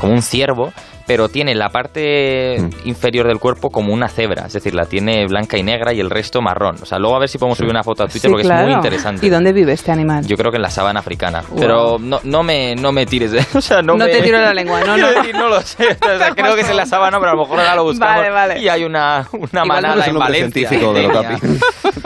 [0.00, 0.72] como un ciervo,
[1.06, 2.88] pero tiene la parte Mm.
[2.88, 6.08] inferior del cuerpo como una cebra, es decir, la tiene blanca y negra y el
[6.10, 6.76] resto marrón.
[6.82, 8.62] O sea, luego a ver si podemos subir una foto a Twitter Sí, porque es
[8.62, 9.26] muy interesante.
[9.26, 10.26] ¿Y dónde vive este animal?
[10.26, 11.42] Yo creo que en la sabana africana.
[11.48, 11.58] Wow.
[11.60, 13.44] Pero no, no, me, no me tires de...
[13.54, 15.08] O sea, no, No me- te tiro la lengua, no, no.
[15.10, 15.88] decir, no lo sé.
[16.00, 18.16] O sea, creo que es en la sabana, pero a lo mejor ahora lo buscamos.
[18.16, 18.60] Vale, vale.
[18.62, 20.68] Y hay una, una manada en Valencia.
[20.68, 21.20] científico del Tenía.
[21.20, 21.58] okapi.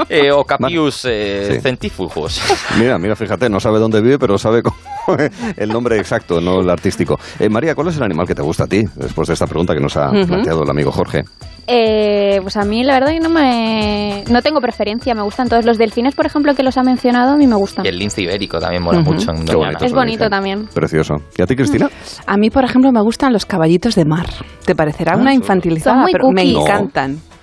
[0.09, 1.61] Eh, Ocapius eh, Sí.
[1.61, 2.41] centífugos.
[2.79, 4.77] Mira, mira, fíjate, no sabe dónde vive, pero sabe cómo-
[5.57, 7.19] el nombre exacto, no el artístico.
[7.39, 8.85] Eh, María, ¿cuál es el animal que te gusta a ti?
[8.95, 11.25] Después de esta pregunta que nos ha planteado el amigo Jorge.
[11.67, 15.67] Eh, pues a mí la verdad que no me no tengo preferencia, me gustan todos
[15.67, 17.85] los delfines, por ejemplo, que los ha mencionado, a mí me gustan.
[17.85, 20.67] Y el lince ibérico también mola mucho en bonito Es bonito también.
[20.73, 21.17] Precioso.
[21.37, 21.91] ¿Y a ti, Cristina?
[22.27, 24.27] A mí, por ejemplo, me gustan los caballitos de mar.
[24.65, 26.45] Te parecerá una infantilizada, Son muy pero me.
[26.53, 26.65] No.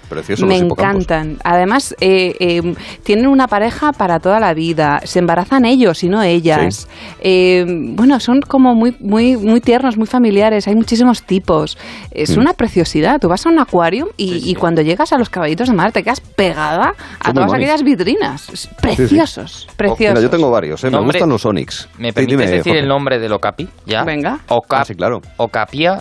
[0.09, 1.37] Precioso Me los encantan.
[1.43, 5.01] Además, eh, eh, tienen una pareja para toda la vida.
[5.03, 6.87] Se embarazan ellos y no ellas.
[7.19, 10.67] Eh, bueno, son como muy, muy, muy tiernos, muy familiares.
[10.67, 11.77] Hay muchísimos tipos.
[12.11, 12.41] Es Mm.
[12.41, 13.19] una preciosidad.
[13.19, 16.03] Tú vas a un acuario y, y cuando llegas a los caballitos de mar te
[16.03, 18.69] quedas pegada a Son todas aquellas vitrinas.
[18.81, 20.15] Preciosos, preciosos.
[20.15, 20.89] Mira, yo tengo varios, ¿eh?
[20.91, 21.89] me gustan los Onyx.
[21.97, 22.79] ¿Me Sí, permites dime, decir Jorge.
[22.79, 23.67] el nombre del okapi?
[23.85, 24.03] ¿Ya?
[24.03, 24.39] Venga.
[24.49, 25.21] Oca- Ah, sí, claro.
[25.37, 25.99] Ocapia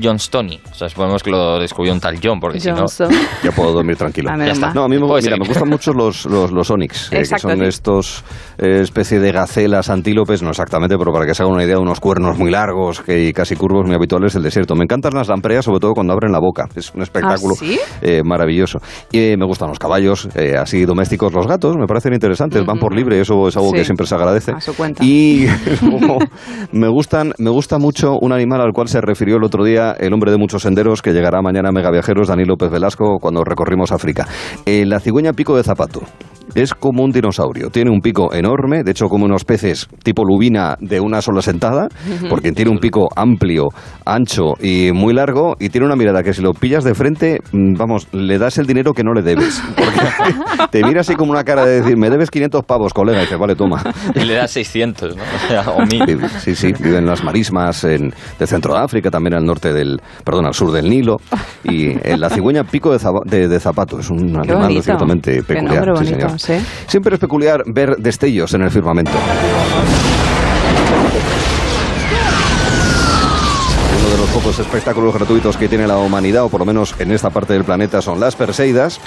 [0.00, 0.60] Johnstoni.
[0.70, 3.10] O sea, suponemos que lo descubrió un tal John, porque Johnson.
[3.10, 3.20] si no...
[3.42, 4.30] Ya puedo dormir tranquilo.
[4.32, 4.72] Ah, Ya está.
[4.74, 7.58] No, a mí me, mira, me gustan mucho los, los, los Onyx, eh, que son
[7.58, 7.64] sí.
[7.64, 8.24] estos
[8.58, 12.00] eh, especie de gacelas antílopes, no exactamente, pero para que se hagan una idea, unos
[12.00, 14.74] cuernos muy largos que, y casi curvos muy habituales del desierto.
[14.74, 16.68] Me encantan las lampreas, sobre todo cuando abren la boca.
[16.74, 17.78] Es un espectáculo ¿Ah, sí?
[18.00, 18.78] eh, maravilloso.
[19.10, 22.78] Y eh, me gustan los caballos, eh, así domésticos, los gatos, me parecen interesantes, van
[22.78, 24.52] por libre, eso es algo que siempre se agradece.
[24.52, 25.04] A su cuenta.
[25.04, 25.46] Y
[26.72, 30.14] me gustan, me gusta mucho un animal al cual se refirió el otro día el
[30.14, 34.26] hombre de muchos senderos que llegará mañana a Megaviajeros, Dani López Velasco, cuando recorrimos África.
[34.64, 36.02] Eh, la cigüeña pico de zapato.
[36.54, 40.76] Es como un dinosaurio, tiene un pico enorme, de hecho como unos peces tipo lubina
[40.80, 41.88] de una sola sentada,
[42.28, 43.68] porque tiene un pico amplio,
[44.04, 47.74] ancho y muy largo y tiene una mirada que si lo pillas de frente, mm,
[47.78, 49.62] vamos, le das el dinero que no le debes.
[49.76, 53.22] Porque te mira así como una cara de decir, me debes 500 pavos, colega, y
[53.22, 53.82] dices, vale, toma.
[54.14, 55.22] Y le da 600, ¿no?
[55.44, 56.02] O sea, o 1000.
[56.06, 59.71] Vive- Sí, sí, viven en las marismas en, de centro de África, también al norte
[59.72, 61.18] del, perdón, al sur del Nilo.
[61.64, 65.86] Y eh, la cigüeña pico de, de- de zapato es un animal ciertamente peculiar.
[65.86, 66.60] nombre sí, bonito, señor.
[66.60, 66.66] sí.
[66.88, 69.12] Siempre es peculiar ver destellos en el firmamento.
[74.42, 77.62] Pocos espectáculos gratuitos que tiene la humanidad, o por lo menos en esta parte del
[77.62, 79.00] planeta, son las Perseidas,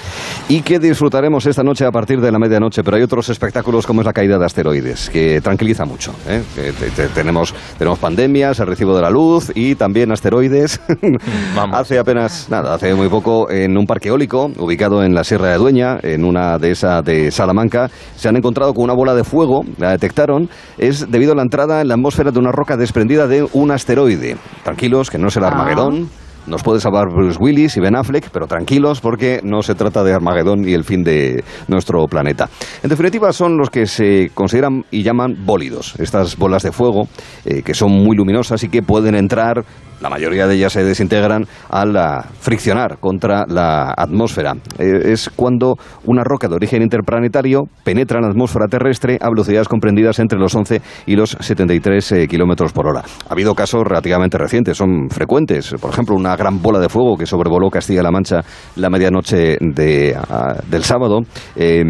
[0.48, 2.84] y que disfrutaremos esta noche a partir de la medianoche.
[2.84, 6.14] Pero hay otros espectáculos como es la caída de asteroides, que tranquiliza mucho.
[6.30, 6.42] ¿eh?
[6.56, 10.80] Que te- te- tenemos, tenemos pandemias, el recibo de la luz y también asteroides.
[11.74, 15.58] hace apenas, nada, hace muy poco, en un parque eólico ubicado en la Sierra de
[15.58, 19.64] Dueña, en una de esa de Salamanca, se han encontrado con una bola de fuego,
[19.80, 23.46] la detectaron, es debido a la entrada en la atmósfera de una roca desprendida de
[23.52, 24.38] un asteroide.
[24.64, 26.10] Tranquilos, que no es el Armagedón.
[26.48, 30.14] Nos puede salvar Bruce Willis y Ben Affleck, pero tranquilos porque no se trata de
[30.14, 32.50] Armagedón y el fin de nuestro planeta.
[32.84, 35.96] En definitiva, son los que se consideran y llaman bólidos.
[35.98, 37.08] Estas bolas de fuego
[37.46, 39.66] eh, que son muy luminosas y que pueden entrar,
[40.06, 44.54] la mayoría de ellas se desintegran al ah, friccionar contra la atmósfera.
[44.78, 49.68] Eh, es cuando una roca de origen interplanetario penetra en la atmósfera terrestre a velocidades
[49.68, 53.02] comprendidas entre los 11 y los 73 eh, kilómetros por hora.
[53.28, 55.74] Ha habido casos relativamente recientes, son frecuentes.
[55.82, 58.42] Por ejemplo, una gran bola de fuego que sobrevoló Castilla-La Mancha
[58.76, 61.22] la medianoche de, ah, del sábado
[61.56, 61.84] eh,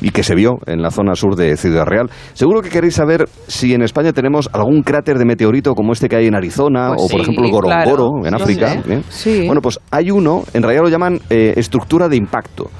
[0.00, 2.10] y que se vio en la zona sur de Ciudad Real.
[2.32, 6.16] Seguro que queréis saber si en España tenemos algún cráter de meteorito como este que
[6.16, 8.26] hay en Arizona Pues o, por sí, ejemplo, Gorongoro claro.
[8.26, 8.74] en África.
[8.88, 9.02] ¿eh?
[9.08, 9.46] Sí.
[9.46, 12.70] Bueno, pues hay uno, en realidad lo llaman eh, estructura de impacto,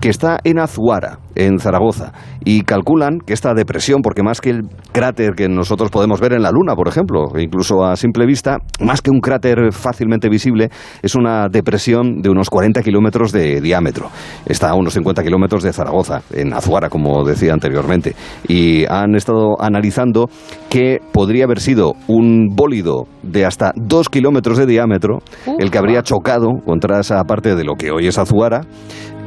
[0.00, 4.62] que está en Azuara, en Zaragoza, y calculan que esta depresión, porque más que el
[4.92, 9.02] cráter que nosotros podemos ver en la Luna, por ejemplo, incluso a simple vista, más
[9.02, 10.70] que un cráter fácilmente visible,
[11.02, 14.08] es una depresión de unos 40 kilómetros de diámetro.
[14.46, 18.14] Está a unos 50 kilómetros de Zaragoza, en Azuara, como decía anteriormente,
[18.48, 20.30] y han estado analizando
[20.70, 25.18] que podría haber sido un bólido de hasta 2 kilómetros de diámetro,
[25.58, 28.62] el que habría chocado contra esa parte de lo que hoy es Azuara,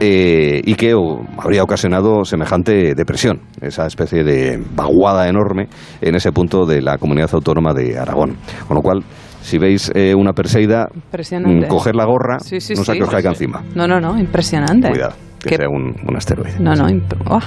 [0.05, 0.93] eh, y que
[1.37, 5.67] habría ocasionado semejante depresión, esa especie de vaguada enorme
[6.01, 8.35] en ese punto de la comunidad autónoma de Aragón.
[8.67, 9.01] Con lo cual,
[9.41, 13.01] si veis eh, una perseida, mm, coger la gorra, Sí, sí, no sí.
[13.01, 13.63] os caiga encima.
[13.75, 14.89] No, no, no, impresionante.
[14.89, 16.59] Cuidado, que Qué- sea un, un asteroide.
[16.59, 16.85] No, no,
[17.29, 17.39] ¡oh!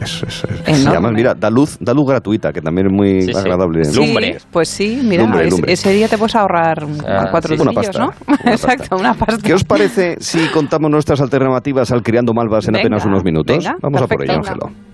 [0.00, 0.82] Es, es- es- Enorme.
[0.82, 3.38] y además, mira, da luz, da luz gratuita, que también es muy Sí, sí.
[3.38, 3.84] agradable.
[3.84, 4.14] Sí,
[4.50, 5.72] pues sí, mira, Lumbre, es- lumbre.
[5.72, 7.60] ese día te puedes ahorrar Ah, cuatro sí.
[7.62, 8.12] Una pasta, ¿no?
[8.50, 9.42] Exacto, una pasta.
[9.42, 13.56] ¿Qué os parece si contamos nuestras alternativas al criando malvas en Venga, apenas unos minutos?
[13.56, 14.66] venga, Vamos a por ello, perfecto.
[14.66, 14.90] Ángelo.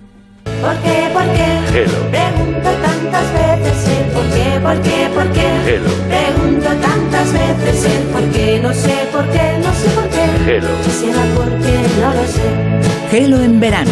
[0.63, 1.09] ¿Por qué?
[1.13, 1.79] ¿Por qué?
[1.79, 2.11] Hello.
[2.11, 5.75] Pregunto tantas veces el por qué, por qué, por qué.
[5.75, 5.91] Hello.
[6.09, 10.57] Pregunto tantas veces el por qué, no sé por qué, no sé por qué.
[10.57, 10.69] Hello.
[10.85, 13.11] Si será porque no lo sé.
[13.11, 13.91] Gelo en verano.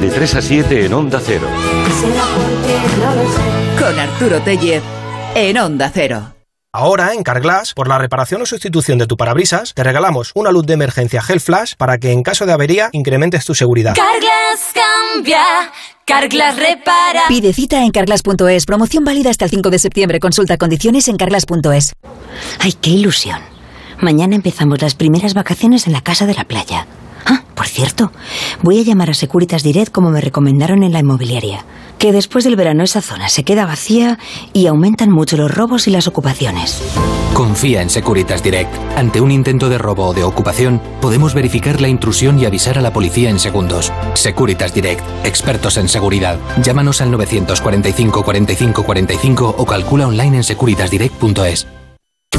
[0.00, 1.46] De 3 a 7 en Onda Cero.
[3.78, 4.82] Con Arturo Tellez
[5.34, 6.32] en Onda Cero.
[6.74, 10.64] Ahora, en Carglass, por la reparación o sustitución de tu parabrisas, te regalamos una luz
[10.64, 13.94] de emergencia Gel Flash para que en caso de avería incrementes tu seguridad.
[13.94, 15.42] Carglass cambia,
[16.06, 17.24] Carglass repara.
[17.28, 18.64] Pide cita en carglass.es.
[18.64, 20.18] Promoción válida hasta el 5 de septiembre.
[20.18, 21.92] Consulta condiciones en carglass.es.
[22.58, 23.40] Ay, qué ilusión.
[24.00, 26.86] Mañana empezamos las primeras vacaciones en la casa de la playa.
[27.26, 28.12] Ah, por cierto,
[28.62, 31.64] voy a llamar a Securitas Direct como me recomendaron en la inmobiliaria.
[31.98, 34.18] Que después del verano esa zona se queda vacía
[34.52, 36.82] y aumentan mucho los robos y las ocupaciones.
[37.32, 38.74] Confía en Securitas Direct.
[38.96, 42.82] Ante un intento de robo o de ocupación, podemos verificar la intrusión y avisar a
[42.82, 43.92] la policía en segundos.
[44.14, 46.38] Securitas Direct, expertos en seguridad.
[46.62, 51.66] Llámanos al 945 45 45 o calcula online en securitasdirect.es.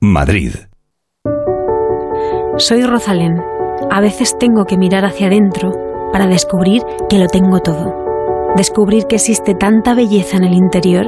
[0.00, 0.52] Madrid.
[2.56, 3.42] Soy Rosalén.
[3.90, 5.72] A veces tengo que mirar hacia adentro
[6.12, 8.54] para descubrir que lo tengo todo.
[8.56, 11.06] Descubrir que existe tanta belleza en el interior,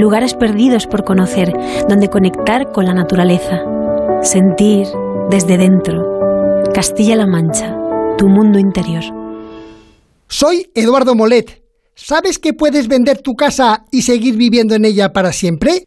[0.00, 1.52] lugares perdidos por conocer,
[1.88, 3.60] donde conectar con la naturaleza.
[4.22, 4.88] Sentir
[5.30, 6.64] desde dentro.
[6.74, 7.76] Castilla-La Mancha,
[8.18, 9.04] tu mundo interior.
[10.26, 11.62] Soy Eduardo Molet.
[11.94, 15.86] ¿Sabes que puedes vender tu casa y seguir viviendo en ella para siempre?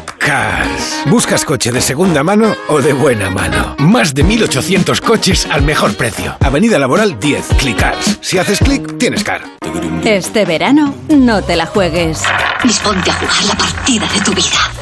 [0.25, 1.03] Cars.
[1.07, 3.75] ¿Buscas coche de segunda mano o de buena mano?
[3.79, 6.37] Más de 1800 coches al mejor precio.
[6.39, 8.19] Avenida Laboral 10, Click Cars.
[8.21, 9.41] Si haces clic, tienes car.
[10.03, 12.21] Este verano, no te la juegues.
[12.63, 14.80] Disponte a jugar la partida de tu vida.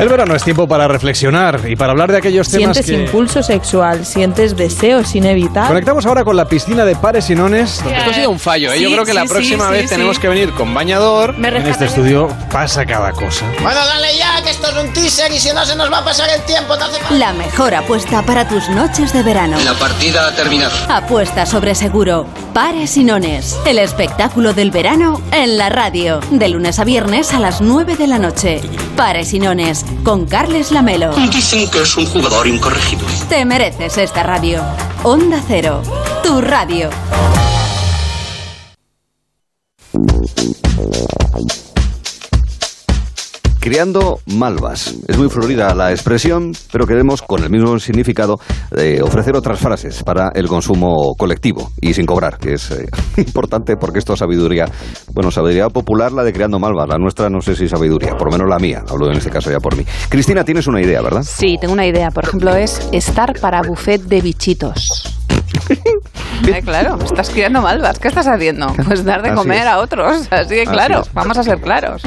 [0.00, 3.02] El verano es tiempo para reflexionar y para hablar de aquellos temas Sientes que...
[3.04, 5.68] impulso sexual, sientes deseo sin evitar.
[5.68, 7.82] Conectamos ahora con la piscina de pares y nones.
[7.86, 8.78] Esto ha sido un fallo, ¿eh?
[8.78, 10.22] Sí, Yo creo que la próxima sí, vez sí, tenemos sí.
[10.22, 11.36] que venir con bañador.
[11.36, 13.44] Me En este estudio pasa cada cosa.
[13.60, 16.04] Bueno, dale ya, que esto es un teaser y si no se nos va a
[16.04, 16.98] pasar el tiempo, no hace.
[17.18, 19.58] La mejor apuesta para tus noches de verano.
[19.64, 20.72] La partida ha terminado.
[20.88, 22.26] Apuesta sobre seguro.
[22.54, 23.58] Pares y nones.
[23.66, 26.20] El espectáculo del verano en la radio.
[26.30, 28.60] De lunes a viernes a las 9 de la noche.
[28.96, 29.84] Pares y nones.
[30.04, 31.14] Con Carles Lamelo.
[31.14, 33.06] Dicen que es un jugador incorregible.
[33.28, 34.62] Te mereces esta radio.
[35.02, 35.82] Onda Cero.
[36.22, 36.90] Tu radio.
[43.60, 44.96] Criando malvas.
[45.06, 48.40] Es muy florida la expresión, pero queremos, con el mismo significado,
[48.74, 52.88] eh, ofrecer otras frases para el consumo colectivo y sin cobrar, que es eh,
[53.18, 54.64] importante porque esto es sabiduría.
[55.12, 58.32] Bueno, sabiduría popular la de Criando malvas, la nuestra no sé si sabiduría, por lo
[58.32, 59.84] menos la mía, hablo en este caso ya por mí.
[60.08, 61.22] Cristina, tienes una idea, ¿verdad?
[61.22, 62.10] Sí, tengo una idea.
[62.10, 65.19] Por ejemplo, es estar para buffet de bichitos.
[66.48, 67.98] Eh, claro, estás criando malvas.
[67.98, 68.68] ¿Qué estás haciendo?
[68.86, 69.66] Pues dar de Así comer es.
[69.66, 70.26] a otros.
[70.32, 72.02] Así que claro, vamos a ser claros.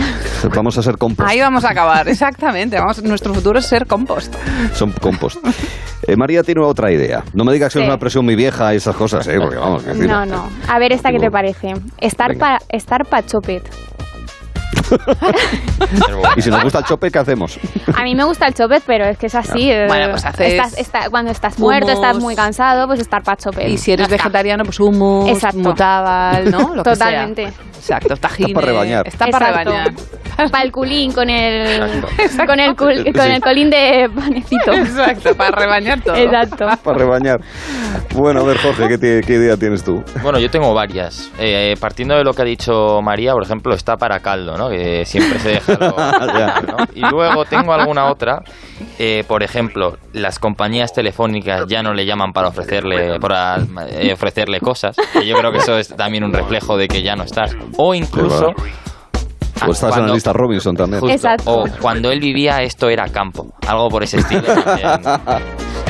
[0.53, 1.29] Vamos a ser compost.
[1.29, 2.77] Ahí vamos a acabar, exactamente.
[2.79, 4.33] Vamos, nuestro futuro es ser compost.
[4.73, 5.37] Son compost.
[6.07, 7.23] Eh, María tiene otra idea.
[7.33, 7.83] No me digas que Sí.
[7.83, 9.37] es una presión muy vieja y esas cosas, ¿eh?
[9.39, 10.49] Porque vamos, que No, no.
[10.67, 11.73] A ver, esta que te parece.
[12.01, 13.03] Estar pa, estar.
[16.35, 17.59] Y si nos gusta el chope, ¿qué hacemos?
[17.95, 19.69] A mí me gusta el chopet, pero es que es así.
[19.71, 23.35] eh, Bueno, pues haces estás- está- cuando estás muerto, estás muy cansado, pues estar pa
[23.35, 23.69] chopet.
[23.69, 24.15] Y si eres está.
[24.17, 24.79] vegetariano, pues
[25.29, 25.57] Exacto.
[25.59, 26.75] mutabal, ¿no?
[26.75, 27.07] Lo que sea.
[27.07, 27.53] Totalmente.
[27.75, 28.53] Exacto, tajines.
[28.53, 29.07] para rebañar.
[29.07, 29.71] Está para Exacto.
[29.71, 29.93] rebañar.
[30.51, 32.01] Para el culín con el,
[32.47, 34.71] con el, cul- con el colín de panecito.
[34.73, 36.15] Exacto, para rebañar todo.
[36.15, 36.65] Exacto.
[36.83, 37.39] Para rebañar.
[38.15, 40.03] Bueno, a ver, Jorge, ¿qué, idea tienes tú?
[40.23, 41.29] Bueno, yo tengo varias.
[41.37, 44.69] Eh, partiendo de lo que ha dicho María, por ejemplo, está para caldo, ¿no?
[44.69, 46.77] Que siempre se deja lo- ¿no?
[46.95, 48.41] Y luego tengo alguna otra.
[48.99, 53.57] Eh, por ejemplo, las compañías telefónicas ya no le llaman para ofrecerle para
[53.89, 54.95] eh, ofrecerle cosas.
[55.13, 57.55] Que yo creo que eso es también un reflejo de que ya no estás.
[57.77, 58.53] O incluso
[59.67, 61.01] O estás en la cuando- lista Robinson también.
[61.01, 61.27] Justo.
[61.45, 63.47] O cuando él vivía esto era campo.
[63.67, 64.43] Algo por ese estilo.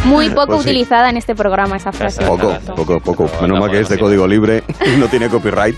[0.06, 0.70] Muy poco Pues sí.
[0.70, 2.26] utilizada en este programa esa frase.
[2.26, 3.30] Poco, poco, poco.
[3.42, 5.76] Menos mal que es de código libre y no tiene copyright,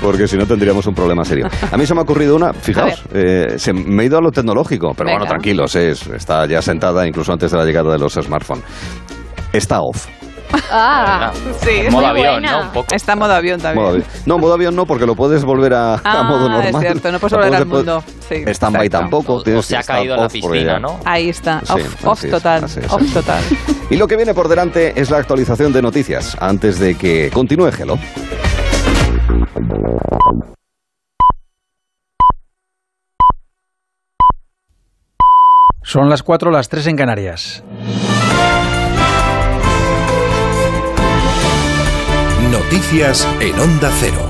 [0.00, 1.48] porque si no tendríamos un problema serio.
[1.72, 4.30] A mí se me ha ocurrido una, fijaos, eh, se, me he ido a lo
[4.30, 5.30] tecnológico, pero bueno, Venga.
[5.30, 8.64] tranquilos, es, está ya sentada incluso antes de la llegada de los smartphones.
[9.52, 10.06] Está off.
[10.70, 11.32] Ah,
[11.62, 11.82] sí.
[11.90, 12.52] Modo avión, buena.
[12.52, 12.60] ¿no?
[12.62, 12.94] Un poco.
[12.94, 13.82] Está en modo avión también.
[13.84, 14.08] Modo avión.
[14.26, 16.74] No, modo avión no, porque lo puedes volver a, a Ah, modo normal.
[16.74, 18.04] es cierto, no puedes volver al Tampoco se mundo.
[18.28, 19.42] Sí, Stand-by tampoco.
[19.42, 20.98] tienes se que ha caído a la off piscina, ¿no?
[21.04, 23.12] Ahí está, Sí, off, off así es, total, es, off es.
[23.12, 23.42] total.
[23.90, 27.70] Y lo que viene por delante es la actualización de noticias, antes de que continúe
[27.72, 27.98] Gelo.
[35.82, 37.62] Son las 4, las 3 en Canarias.
[42.54, 44.28] Noticias en Onda Cero.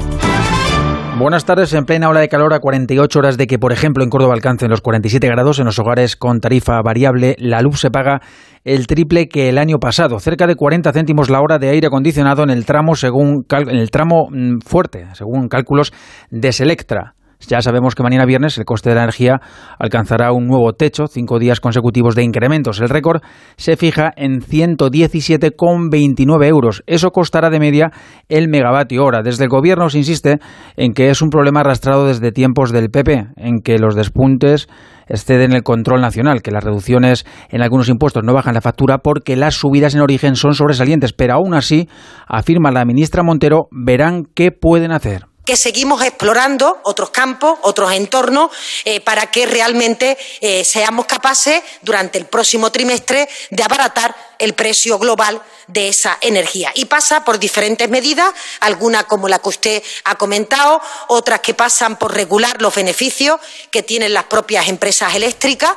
[1.19, 1.75] Buenas tardes.
[1.75, 4.71] En plena ola de calor a 48 horas de que, por ejemplo, en Córdoba alcancen
[4.71, 8.23] los 47 grados, en los hogares con tarifa variable, la luz se paga
[8.65, 12.43] el triple que el año pasado, cerca de 40 céntimos la hora de aire acondicionado
[12.43, 15.93] en el tramo según en el tramo mm, fuerte, según cálculos
[16.31, 17.14] de Selectra.
[17.47, 19.41] Ya sabemos que mañana viernes el coste de la energía
[19.79, 22.81] alcanzará un nuevo techo, cinco días consecutivos de incrementos.
[22.81, 23.21] El récord
[23.57, 26.83] se fija en 117,29 euros.
[26.87, 27.91] Eso costará de media
[28.29, 29.23] el megavatio hora.
[29.23, 30.39] Desde el gobierno se insiste
[30.77, 34.69] en que es un problema arrastrado desde tiempos del PP, en que los despuntes
[35.07, 39.37] exceden el control nacional, que las reducciones en algunos impuestos no bajan la factura porque
[39.37, 41.13] las subidas en origen son sobresalientes.
[41.13, 41.89] Pero aún así,
[42.27, 45.27] afirma la ministra Montero, verán qué pueden hacer.
[45.45, 48.51] Que seguimos explorando otros campos, otros entornos,
[48.85, 54.99] eh, para que realmente eh, seamos capaces durante el próximo trimestre de abaratar el precio
[54.99, 56.71] global de esa energía.
[56.75, 61.97] Y pasa por diferentes medidas, algunas como la que usted ha comentado, otras que pasan
[61.97, 63.41] por regular los beneficios
[63.71, 65.73] que tienen las propias empresas eléctricas.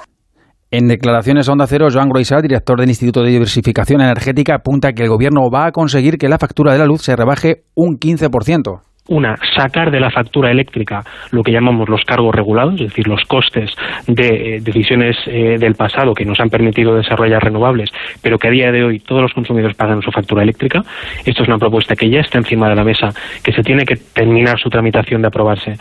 [0.70, 5.04] En declaraciones a Onda Cero, Joan Groisat, director del Instituto de Diversificación Energética, apunta que
[5.04, 8.82] el gobierno va a conseguir que la factura de la luz se rebaje un 15%.
[9.08, 13.24] Una, sacar de la factura eléctrica lo que llamamos los cargos regulados, es decir, los
[13.24, 13.72] costes
[14.08, 17.90] de eh, decisiones eh, del pasado que nos han permitido desarrollar renovables,
[18.22, 20.84] pero que a día de hoy todos los consumidores pagan su factura eléctrica.
[21.26, 23.10] Esto es una propuesta que ya está encima de la mesa,
[23.44, 25.76] que se tiene que terminar su tramitación de aprobarse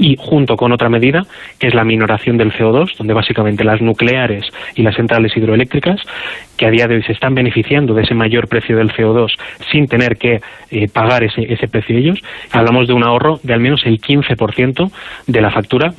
[0.00, 1.22] y junto con otra medida
[1.58, 6.00] que es la minoración del CO2, donde básicamente las nucleares y las centrales hidroeléctricas,
[6.56, 9.30] que a día de hoy se están beneficiando de ese mayor precio del CO2
[9.70, 10.40] sin tener que
[10.70, 12.18] eh, pagar ese, ese precio ellos,
[12.50, 14.90] hablamos de un ahorro de al menos el 15%
[15.26, 15.92] de la factura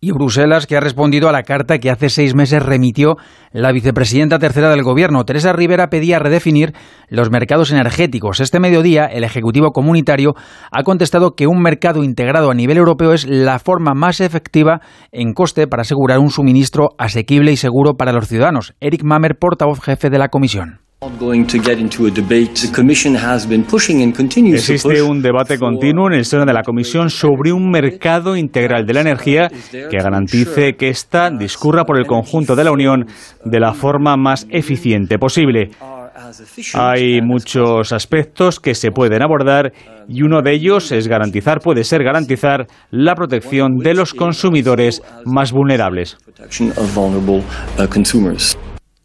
[0.00, 3.16] Y Bruselas, que ha respondido a la carta que hace seis meses remitió
[3.50, 5.24] la vicepresidenta tercera del Gobierno.
[5.24, 6.72] Teresa Rivera pedía redefinir
[7.08, 8.38] los mercados energéticos.
[8.38, 10.34] Este mediodía, el Ejecutivo Comunitario
[10.70, 15.32] ha contestado que un mercado integrado a nivel europeo es la forma más efectiva en
[15.32, 18.74] coste para asegurar un suministro asequible y seguro para los ciudadanos.
[18.80, 20.87] Eric Mamer, portavoz jefe de la Comisión.
[24.56, 28.94] Existe un debate continuo en el seno de la Comisión sobre un mercado integral de
[28.94, 33.06] la energía que garantice que ésta discurra por el conjunto de la Unión
[33.44, 35.70] de la forma más eficiente posible.
[36.74, 39.72] Hay muchos aspectos que se pueden abordar
[40.08, 45.52] y uno de ellos es garantizar, puede ser garantizar la protección de los consumidores más
[45.52, 46.16] vulnerables.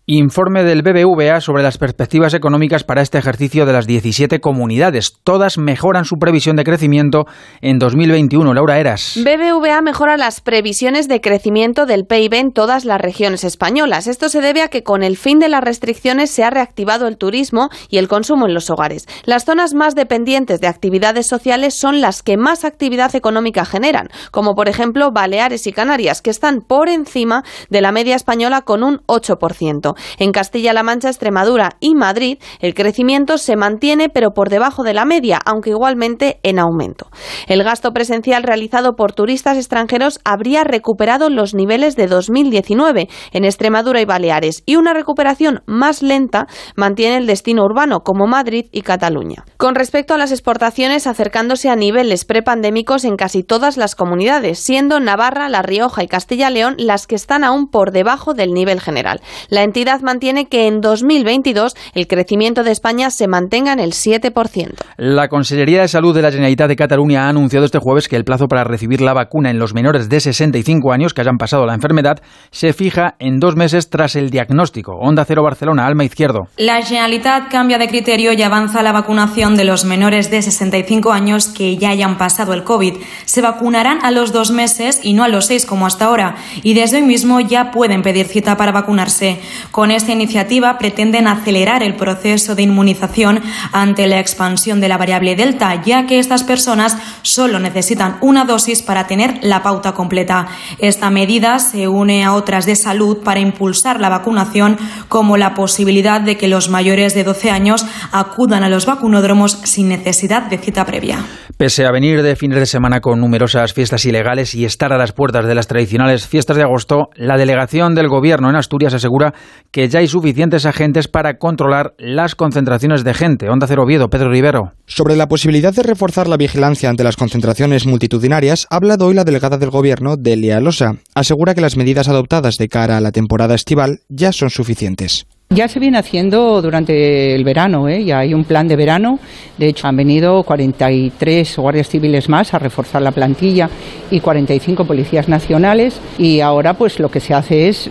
[0.05, 5.13] Informe del BBVA sobre las perspectivas económicas para este ejercicio de las 17 comunidades.
[5.23, 7.23] Todas mejoran su previsión de crecimiento
[7.61, 8.53] en 2021.
[8.53, 9.17] Laura Eras.
[9.23, 14.07] BBVA mejora las previsiones de crecimiento del PIB en todas las regiones españolas.
[14.07, 17.15] Esto se debe a que con el fin de las restricciones se ha reactivado el
[17.15, 19.07] turismo y el consumo en los hogares.
[19.23, 24.53] Las zonas más dependientes de actividades sociales son las que más actividad económica generan, como
[24.53, 28.97] por ejemplo Baleares y Canarias, que están por encima de la media española con un
[29.07, 29.92] 8%.
[30.17, 35.05] En Castilla-La Mancha, Extremadura y Madrid, el crecimiento se mantiene pero por debajo de la
[35.05, 37.07] media, aunque igualmente en aumento.
[37.47, 44.01] El gasto presencial realizado por turistas extranjeros habría recuperado los niveles de 2019 en Extremadura
[44.01, 49.45] y Baleares y una recuperación más lenta mantiene el destino urbano como Madrid y Cataluña.
[49.57, 54.99] Con respecto a las exportaciones, acercándose a niveles prepandémicos en casi todas las comunidades, siendo
[54.99, 59.21] Navarra, La Rioja y Castilla-León las que están aún por debajo del nivel general.
[59.49, 64.75] La entidad mantiene que en 2022 el crecimiento de España se mantenga en el 7%.
[64.97, 68.23] La Consellería de Salud de la Generalitat de Cataluña ha anunciado este jueves que el
[68.23, 71.73] plazo para recibir la vacuna en los menores de 65 años que hayan pasado la
[71.73, 72.17] enfermedad
[72.51, 74.93] se fija en dos meses tras el diagnóstico.
[74.93, 76.47] Onda Cero Barcelona, Alma Izquierdo.
[76.57, 81.47] La Generalitat cambia de criterio y avanza la vacunación de los menores de 65 años
[81.47, 82.95] que ya hayan pasado el COVID.
[83.25, 86.35] Se vacunarán a los dos meses y no a los seis como hasta ahora.
[86.61, 89.39] Y desde hoy mismo ya pueden pedir cita para vacunarse.
[89.73, 95.35] Con esta iniciativa pretenden acelerar el proceso de inmunización ante la expansión de la variable
[95.35, 100.45] Delta, ya que estas personas solo necesitan una dosis para tener la pauta completa.
[100.77, 106.21] Esta medida se une a otras de salud para impulsar la vacunación, como la posibilidad
[106.21, 110.85] de que los mayores de 12 años acudan a los vacunódromos sin necesidad de cita
[110.85, 111.25] previa.
[111.57, 115.13] Pese a venir de fines de semana con numerosas fiestas ilegales y estar a las
[115.13, 119.33] puertas de las tradicionales fiestas de agosto, la delegación del Gobierno en Asturias asegura
[119.73, 123.49] que ya hay suficientes agentes para controlar las concentraciones de gente.
[123.49, 124.73] Onda Cero Oviedo, Pedro Rivero.
[124.85, 129.23] Sobre la posibilidad de reforzar la vigilancia ante las concentraciones multitudinarias, ha hablado hoy la
[129.23, 130.97] delegada del Gobierno, Delia Losa.
[131.15, 135.25] Asegura que las medidas adoptadas de cara a la temporada estival ya son suficientes.
[135.49, 138.03] Ya se viene haciendo durante el verano, ¿eh?
[138.05, 139.19] ya hay un plan de verano.
[139.57, 143.69] De hecho, han venido 43 guardias civiles más a reforzar la plantilla
[144.11, 145.99] y 45 policías nacionales.
[146.19, 147.89] Y ahora, pues lo que se hace es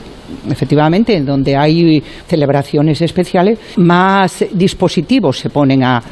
[0.48, 6.02] efectivamente, en donde hay celebraciones especiales, más dispositivos se ponen a,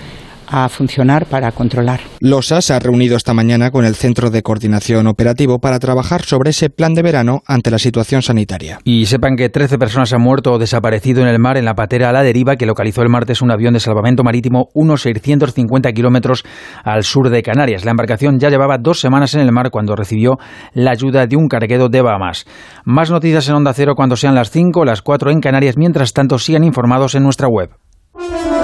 [0.50, 2.00] a funcionar para controlar.
[2.20, 6.50] Losa se ha reunido esta mañana con el Centro de Coordinación Operativo para trabajar sobre
[6.50, 8.78] ese plan de verano ante la situación sanitaria.
[8.84, 12.10] Y sepan que 13 personas han muerto o desaparecido en el mar en la patera
[12.10, 16.44] a la deriva que localizó el martes un avión de salvamento marítimo unos 650 kilómetros
[16.84, 17.84] al sur de Canarias.
[17.84, 20.38] La embarcación ya llevaba dos semanas en el mar cuando recibió
[20.74, 22.46] la ayuda de un carguero de Bahamas.
[22.84, 25.76] Más noticias en Onda Cero cuando sean las 5 o las 4 en Canarias.
[25.76, 27.70] Mientras tanto, sigan informados en nuestra web.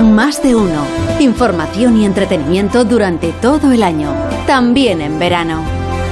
[0.02, 0.84] Más de uno.
[1.18, 4.12] Información y entretenimiento durante todo el año.
[4.46, 5.62] También en verano.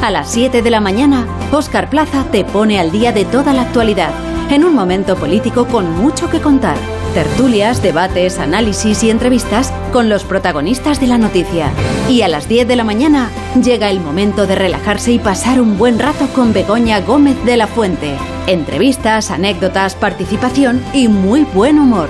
[0.00, 3.62] A las 7 de la mañana, Oscar Plaza te pone al día de toda la
[3.62, 4.10] actualidad.
[4.50, 6.76] En un momento político con mucho que contar.
[7.12, 11.70] Tertulias, debates, análisis y entrevistas con los protagonistas de la noticia.
[12.08, 13.30] Y a las 10 de la mañana
[13.62, 17.66] llega el momento de relajarse y pasar un buen rato con Begoña Gómez de la
[17.66, 18.16] Fuente.
[18.46, 22.08] Entrevistas, anécdotas, participación y muy buen humor.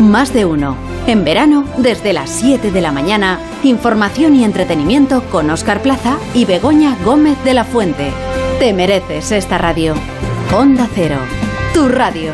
[0.00, 0.76] Más de uno.
[1.06, 6.44] En verano, desde las 7 de la mañana, información y entretenimiento con Oscar Plaza y
[6.44, 8.10] Begoña Gómez de la Fuente.
[8.58, 9.94] Te mereces esta radio.
[10.52, 11.18] Onda Cero,
[11.72, 12.32] tu radio.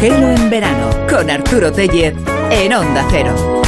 [0.00, 2.14] Gelo en verano con Arturo Tellez
[2.50, 3.60] en Onda Cero.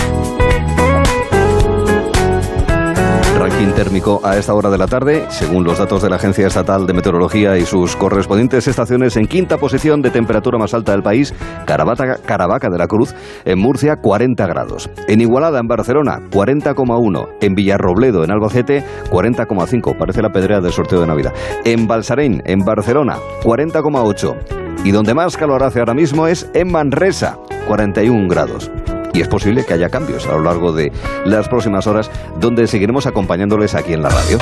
[3.63, 6.85] Ranking térmico a esta hora de la tarde, según los datos de la Agencia Estatal
[6.85, 11.33] de Meteorología y sus correspondientes estaciones, en quinta posición de temperatura más alta del país,
[11.65, 14.91] Caravaca, Caravaca de la Cruz, en Murcia 40 grados.
[15.07, 17.29] En Igualada, en Barcelona, 40,1.
[17.41, 19.97] En Villarrobledo, en Albacete, 40,5.
[19.97, 21.33] Parece la pedrea del sorteo de Navidad.
[21.65, 24.83] En Balsarén, en Barcelona, 40,8.
[24.85, 27.39] Y donde más calor hace ahora mismo es en Manresa,
[27.69, 28.73] 41 grados
[29.13, 30.93] y es posible que haya cambios a lo largo de
[31.25, 34.39] las próximas horas, donde seguiremos acompañándoles aquí en la radio.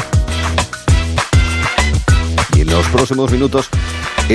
[2.54, 3.68] Y en los próximos minutos,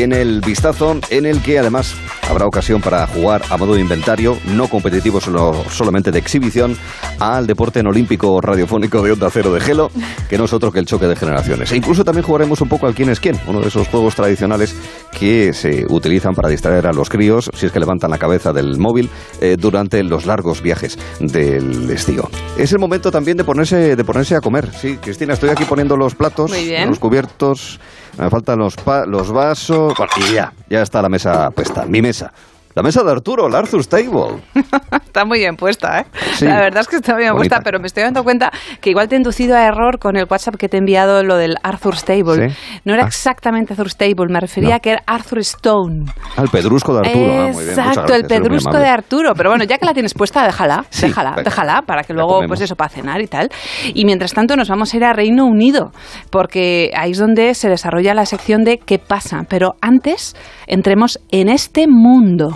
[0.03, 1.95] en el vistazo, en el que además
[2.29, 6.77] habrá ocasión para jugar a modo de inventario, no competitivo, solo, solamente de exhibición,
[7.19, 9.89] al deporte en olímpico radiofónico de Onda Cero de Gelo,
[10.29, 11.71] que no es otro que el choque de generaciones.
[11.71, 14.75] E incluso también jugaremos un poco al quién es quién, uno de esos juegos tradicionales
[15.17, 18.77] que se utilizan para distraer a los críos, si es que levantan la cabeza del
[18.77, 22.29] móvil, eh, durante los largos viajes del estío.
[22.57, 24.69] Es el momento también de ponerse, de ponerse a comer.
[24.73, 26.51] Sí, Cristina, estoy aquí poniendo los platos,
[26.85, 27.79] los cubiertos,
[28.17, 29.93] me faltan los, pa- los vasos,
[30.29, 32.31] y ya, ya está la mesa puesta, mi mesa.
[32.75, 34.41] La mesa de Arturo, la Arthur's Table.
[35.05, 36.05] Está muy bien puesta, ¿eh?
[36.35, 36.45] Sí.
[36.45, 37.55] La verdad es que está muy bien Bonita.
[37.55, 38.51] puesta, pero me estoy dando cuenta
[38.81, 41.37] que igual te he inducido a error con el WhatsApp que te he enviado lo
[41.37, 42.49] del Arthur's Table.
[42.49, 42.55] Sí.
[42.83, 43.07] No era Ah.
[43.07, 44.75] exactamente Arthur's Table, me refería No.
[44.75, 46.05] a que era Arthur Stone.
[46.35, 47.25] Al pedrusco de Arturo.
[47.25, 49.33] Ah, muy bien, muchas Exacto, gracias, el pedrusco de Arturo.
[49.35, 51.43] Pero bueno, ya que la tienes puesta, déjala, Sí, déjala, venga.
[51.43, 53.49] déjala, para que luego, pues eso, para cenar y tal.
[53.93, 55.91] Y mientras tanto nos vamos a ir a Reino Unido,
[56.29, 59.43] porque ahí es donde se desarrolla la sección de qué pasa.
[59.47, 60.35] Pero antes,
[60.67, 62.49] entremos en este mundo.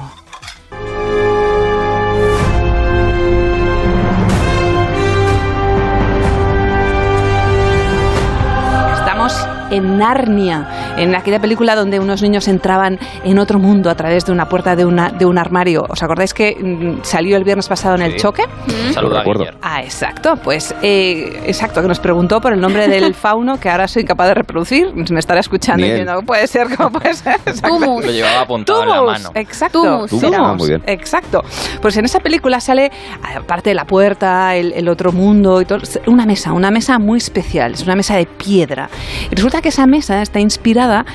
[9.72, 14.32] En Narnia, en aquella película donde unos niños entraban en otro mundo a través de
[14.32, 15.86] una puerta de, una, de un armario.
[15.90, 18.18] ¿Os acordáis que mm, salió el viernes pasado en el Sí.
[18.20, 18.44] choque?
[18.94, 19.46] Saluda a recuerdo.
[19.62, 20.36] Ah, exacto.
[20.44, 24.28] Pues, eh, exacto, que nos preguntó por el nombre del fauno que ahora soy incapaz
[24.30, 24.92] de reproducir.
[25.12, 27.36] Me estará escuchando Ni y diciendo, puede ser, ¿cómo puede ser?
[27.46, 27.78] Exacto.
[27.78, 28.06] Tumus.
[28.06, 29.32] Lo llevaba apuntado en la Tumus, mano.
[29.36, 29.82] exacto.
[30.08, 30.84] Tumus, Tumus, ah, muy bien.
[30.88, 31.44] Exacto.
[31.82, 32.92] Pues en esa película sale,
[33.38, 37.18] aparte de la puerta, el, el otro mundo y todo, una mesa, una mesa muy
[37.18, 37.74] especial.
[37.74, 38.90] Es una mesa de piedra.
[39.32, 41.06] Y resulta que esa mesa está inspirada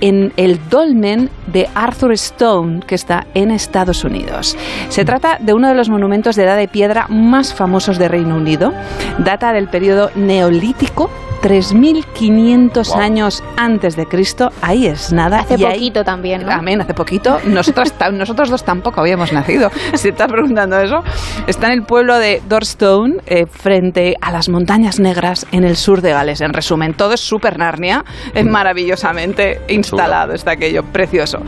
[0.00, 4.56] en el dolmen de Arthur Stone, que está en Estados Unidos.
[4.88, 8.36] Se trata de uno de los monumentos de edad de piedra más famosos de Reino
[8.36, 8.72] Unido.
[9.18, 11.10] Data del periodo neolítico.
[11.42, 13.00] 3.500 Wow.
[13.00, 15.40] años antes de Cristo, ahí es nada.
[15.40, 16.52] Hace y ahí- poquito también, ¿no?
[16.52, 17.38] Amén, hace poquito.
[17.46, 19.70] Nosotros, nosotros dos tampoco habíamos nacido.
[19.94, 21.02] Si estás preguntando eso,
[21.46, 26.00] está en el pueblo de Dorstone, eh, frente a las montañas negras en el sur
[26.02, 26.40] de Gales.
[26.42, 28.04] En resumen, todo es super Narnia,
[28.34, 29.60] es maravillosamente
[29.96, 31.38] instalado, está aquello precioso.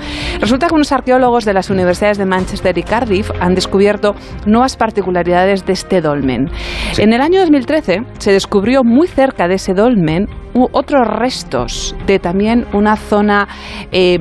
[0.41, 4.15] Resulta que unos arqueólogos de las universidades de Manchester y Cardiff han descubierto
[4.47, 6.51] nuevas particularidades de este dolmen.
[6.99, 12.67] En el año 2013 se descubrió muy cerca de ese dolmen otros restos de también
[12.75, 13.49] una zona,
[13.91, 14.19] eh,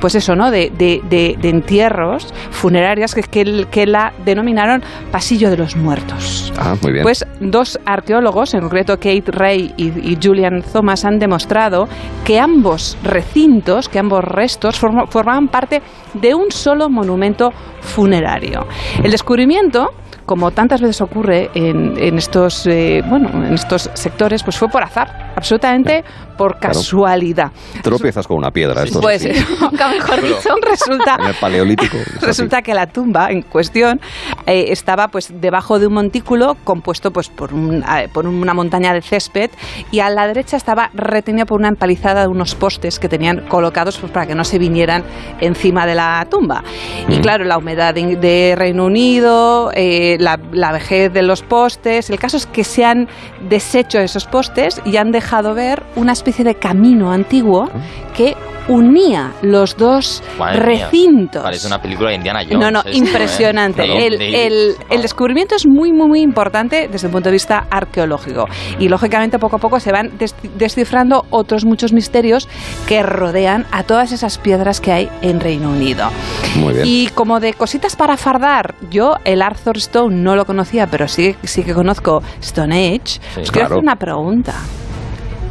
[0.00, 0.50] pues eso, ¿no?
[0.50, 4.82] De, de- de- de entierros funerarias que, que, que la denominaron
[5.12, 6.50] Pasillo de los Muertos.
[6.58, 7.02] Ah, muy bien.
[7.02, 11.86] Pues dos arqueólogos, en concreto Kate Ray y, y Julian Thomas, han demostrado
[12.24, 15.80] que ambos recintos, que ambos restos forma- formaban parte
[16.12, 17.50] de un solo monumento
[17.80, 18.66] funerario.
[19.02, 19.90] El descubrimiento
[20.26, 24.82] como tantas veces ocurre en, en estos eh, bueno en estos sectores pues fue por
[24.82, 26.04] azar absolutamente
[26.36, 26.74] por Claro.
[26.74, 27.52] casualidad
[27.82, 28.82] Tropiezas con una piedra.
[28.82, 29.28] Esto pues sí.
[29.72, 31.96] mejor dicho resulta En el paleolítico.
[32.20, 34.00] Resulta que la tumba en cuestión
[34.46, 38.92] eh, estaba pues debajo de un montículo compuesto pues por, un- eh, por una montaña
[38.92, 39.50] de césped
[39.92, 43.98] y a la derecha estaba retenida por una empalizada de unos postes que tenían colocados
[43.98, 45.04] pues, para que no se vinieran
[45.40, 46.62] encima de la tumba.
[47.08, 47.22] Y Mm.
[47.22, 52.18] claro, la humedad de, de Reino Unido, eh, la, la vejez de los postes, el
[52.18, 53.08] caso es que se han
[53.48, 55.23] deshecho esos postes y han dejado
[55.54, 57.68] ver una especie de camino antiguo
[58.16, 58.36] que
[58.66, 60.84] unía los dos Madre mía.
[60.86, 61.42] recintos.
[61.42, 62.58] Parece una película de Indiana Jones.
[62.58, 62.96] No, no, esto, ¿eh?
[62.96, 63.82] impresionante.
[63.82, 67.66] De- El, el- el descubrimiento es muy, muy, muy importante desde el punto de vista
[67.70, 68.46] arqueológico.
[68.78, 72.48] Y lógicamente, poco a poco se van des- descifrando otros muchos misterios
[72.88, 76.08] que rodean a todas esas piedras que hay en Reino Unido.
[76.56, 76.86] Muy bien.
[76.86, 81.36] Y como de cositas para fardar, yo el Arthur Stone no lo conocía, pero sí,
[81.42, 83.20] sí que conozco Stone Age.
[83.28, 83.66] Os quiero claro.
[83.66, 84.54] hacer una pregunta.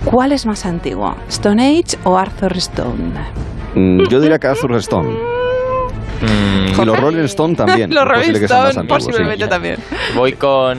[0.05, 3.13] ¿Cuál es más antiguo, Stone Age o Arthur Stone?
[3.75, 5.09] Mm, Yo diría que Arthur Stone.
[6.21, 7.89] Mm, Y los Rolling Stone también.
[7.93, 9.07] Los Rolling Stone antiguos, sí.
[9.09, 9.77] posiblemente también.
[10.15, 10.77] voy con.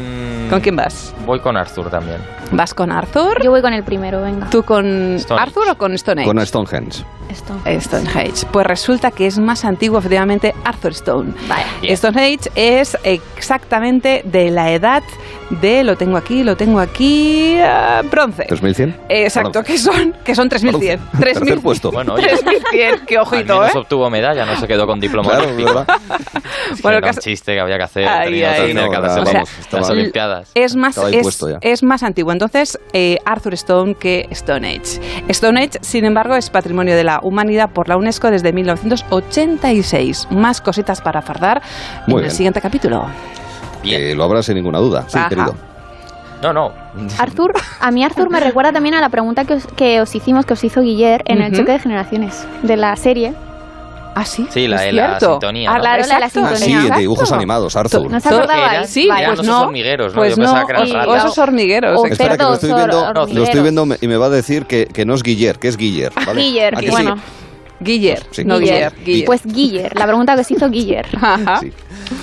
[0.51, 1.15] ¿Con quién vas?
[1.27, 2.19] Voy con Arthur también.
[2.57, 3.43] ¿Vas con Arthur?
[3.43, 4.49] Yo voy con el primero, venga.
[4.49, 5.41] ¿Tú con Stone.
[5.41, 6.29] Arthur o con Stone Age?
[6.33, 7.05] Con Stonehenge.
[7.29, 7.55] Esto.
[7.81, 8.47] Stonehenge.
[8.53, 11.33] Pues resulta que es más antiguo, efectivamente, Arthur Stone.
[11.49, 11.67] Vaya.
[11.81, 11.97] Bien.
[11.97, 15.03] Stonehenge es exactamente de la edad
[15.51, 18.47] de, lo tengo aquí, lo tengo aquí, ah, bronce.
[18.47, 18.95] ¿3100?
[19.09, 21.01] Exacto, que son, que son 3100.
[21.19, 21.61] Tercer 3000.
[21.61, 21.91] puesto.
[21.91, 22.29] Bueno, oye.
[22.29, 23.79] 3100, qué Al ojito, menos ¿eh?
[23.79, 25.57] obtuvo medalla, no se quedó con diploma Claro.
[25.57, 25.87] ¿verdad?
[25.89, 28.09] Es que Bueno, era el caso- un chiste que había que hacer.
[28.09, 28.75] Ay, ay.
[28.75, 29.45] No, cada no, semana.
[29.73, 30.51] las Olimpiadas.
[30.55, 32.33] Es más, es, es más antiguo.
[32.33, 32.44] Entonces,
[32.93, 35.01] eh, Arthur Stone que Stone Age.
[35.29, 40.29] Stone Age, sin embargo, es patrimonio de la humanidad por la UNESCO desde 1986.
[40.31, 41.62] Más cositas para fardar
[42.07, 43.07] Muy en el siguiente capítulo.
[43.85, 45.05] Lo habrá sin ninguna duda.
[45.09, 45.29] Sí, Ajá.
[45.29, 45.55] querido.
[46.43, 46.73] No, no.
[47.19, 50.45] Arthur, a mí Arthur me recuerda también a la pregunta que os, que os hicimos,
[50.45, 53.35] que os hizo Guiller en el choque de generaciones de la serie.
[54.16, 54.47] Ah, sí.
[54.51, 55.81] Sí, la de la sintonía, Ah, ¿no?
[55.81, 56.27] Claro, la la.
[56.27, 56.95] Ah, sí, sintonía.
[56.95, 57.35] de dibujos Exacto.
[57.36, 58.11] animados, Arthur.
[58.11, 58.85] ¿No se acordaba?
[58.85, 59.62] Sí, eran pues esos no.
[59.62, 60.19] hormigueros, ¿no?
[60.20, 62.01] Pues Yo pensaba no, que eran o- hormigueros.
[62.01, 62.07] O.
[62.07, 65.05] Espera, que lo estoy viendo, lo estoy viendo y me va a decir que, que
[65.05, 66.12] no es Guiller, que es Guiller.
[66.27, 66.41] ¿vale?
[66.43, 66.93] Guiller, ¿A que sí?
[66.93, 67.16] bueno.
[67.81, 68.45] Guiller, Sí.
[68.45, 68.93] no Guiller.
[69.05, 69.27] Guiller.
[69.27, 71.07] Pues Guiller, la pregunta que os hizo Guiller.
[71.61, 71.73] Sí.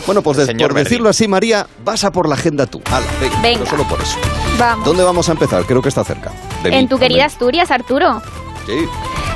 [0.05, 2.81] Bueno, pues de- por decirlo así, María, vas a por la agenda tú.
[2.85, 3.59] Hala, venga, Venga.
[3.65, 4.17] pero solo por eso.
[4.57, 4.85] Vamos.
[4.85, 5.63] ¿Dónde vamos a empezar?
[5.65, 6.31] Creo que está cerca.
[6.63, 7.25] de mí, En tu al querida.
[7.25, 8.21] Asturias, Arturo.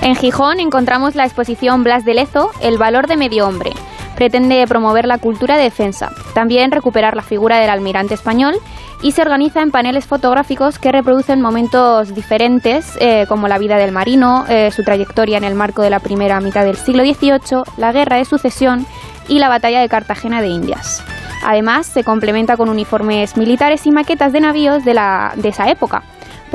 [0.01, 3.71] En Gijón encontramos la exposición Blas de Lezo, El valor de medio hombre.
[4.15, 8.55] Pretende promover la cultura de defensa, también recuperar la figura del almirante español
[9.01, 13.91] y se organiza en paneles fotográficos que reproducen momentos diferentes eh, como la vida del
[13.91, 17.91] marino, eh, su trayectoria en el marco de la primera mitad del siglo XVIII, la
[17.91, 18.85] guerra de sucesión
[19.27, 21.03] y la batalla de Cartagena de Indias.
[21.43, 26.03] Además, se complementa con uniformes militares y maquetas de navíos de, la, de esa época.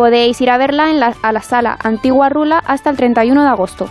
[0.00, 3.48] Podéis ir a verla en la, a la sala Antigua Rula hasta el 31 de
[3.50, 3.86] agosto.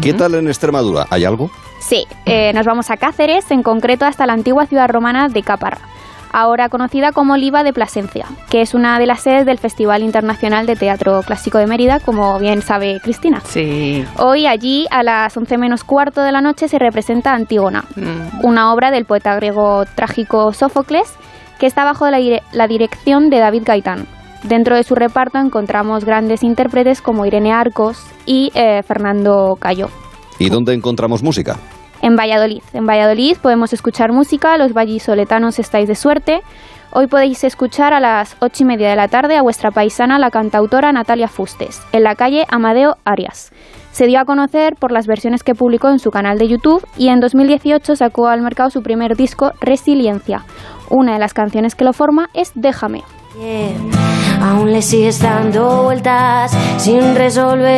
[0.00, 1.08] ¿Qué tal en Extremadura?
[1.10, 1.50] ¿Hay algo?
[1.80, 5.78] Sí, eh, nos vamos a Cáceres, en concreto hasta la antigua ciudad romana de Caparra,
[6.32, 10.66] ahora conocida como Oliva de Plasencia, que es una de las sedes del Festival Internacional
[10.66, 13.42] de Teatro Clásico de Mérida, como bien sabe Cristina.
[13.44, 14.04] Sí.
[14.18, 18.44] Hoy allí, a las 11 menos cuarto de la noche, se representa Antígona, Mm.
[18.46, 21.12] una obra del poeta griego trágico Sófocles,
[21.58, 24.06] que está bajo la, dire- la dirección de David Gaitán.
[24.44, 29.88] Dentro de su reparto encontramos grandes intérpretes como Irene Arcos y eh, Fernando Cayo.
[30.38, 31.58] ¿Y dónde encontramos música?
[32.02, 32.62] En Valladolid.
[32.72, 36.40] En Valladolid podemos escuchar música, los vallisoletanos estáis de suerte.
[36.92, 40.30] Hoy podéis escuchar a las ocho y media de la tarde a vuestra paisana, la
[40.30, 43.52] cantautora Natalia Fustes, en la calle Amadeo Arias.
[43.92, 47.08] Se dio a conocer por las versiones que publicó en su canal de YouTube y
[47.08, 50.44] en 2018 sacó al mercado su primer disco, Resiliencia.
[50.88, 53.02] Una de las canciones que lo forma es Déjame.
[54.42, 57.70] Aún le sigues dando vueltas sin resolver.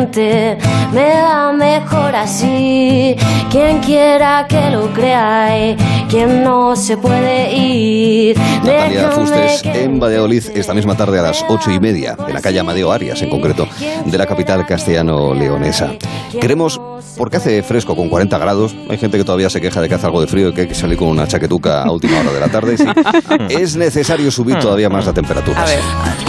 [0.00, 0.58] Intente,
[0.92, 3.16] me va mejor así.
[3.50, 5.76] Quien quiera que lo crea y
[6.08, 8.38] quien no se puede ir.
[8.64, 12.60] Natalia Fustes en Valladolid esta misma tarde a las ocho y media, en la calle
[12.60, 13.66] Amadeo Arias, en concreto,
[14.04, 15.92] de la capital castellano-leonesa.
[16.40, 16.80] Queremos,
[17.16, 20.06] porque hace fresco con 40 grados, hay gente que todavía se queja de que hace
[20.06, 22.40] algo de frío y que hay que salir con una chaquetuca a última hora de
[22.40, 22.76] la tarde.
[22.76, 22.84] Sí,
[23.50, 25.64] es necesario subir todavía más la temperatura.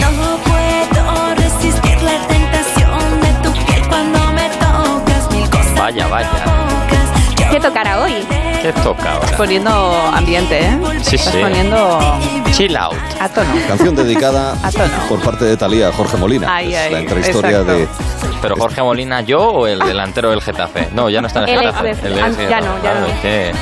[0.00, 0.31] No puedo
[5.82, 6.30] Vaya, vaya.
[7.50, 8.24] ¿Qué tocará hoy?
[8.62, 9.24] ¿Qué toca ahora?
[9.24, 10.78] Estás poniendo ambiente, ¿eh?
[11.02, 11.40] Sí, Estás sí.
[11.40, 11.98] poniendo
[12.52, 12.94] Chill out.
[13.20, 13.48] a tono.
[13.66, 14.84] Canción dedicada A tono.
[15.08, 16.54] por parte de Talía a Jorge Molina.
[16.54, 17.72] Ay, Es ay, la intrahistoria exacto.
[17.72, 17.88] de...
[18.42, 20.88] Pero Jorge Molina, ¿yo o el delantero del Getafe?
[20.92, 21.90] No, ya no está en el, El Getafe.
[21.92, 23.06] ex- El ah, ex- ya no, ya no.
[23.06, 23.52] es que-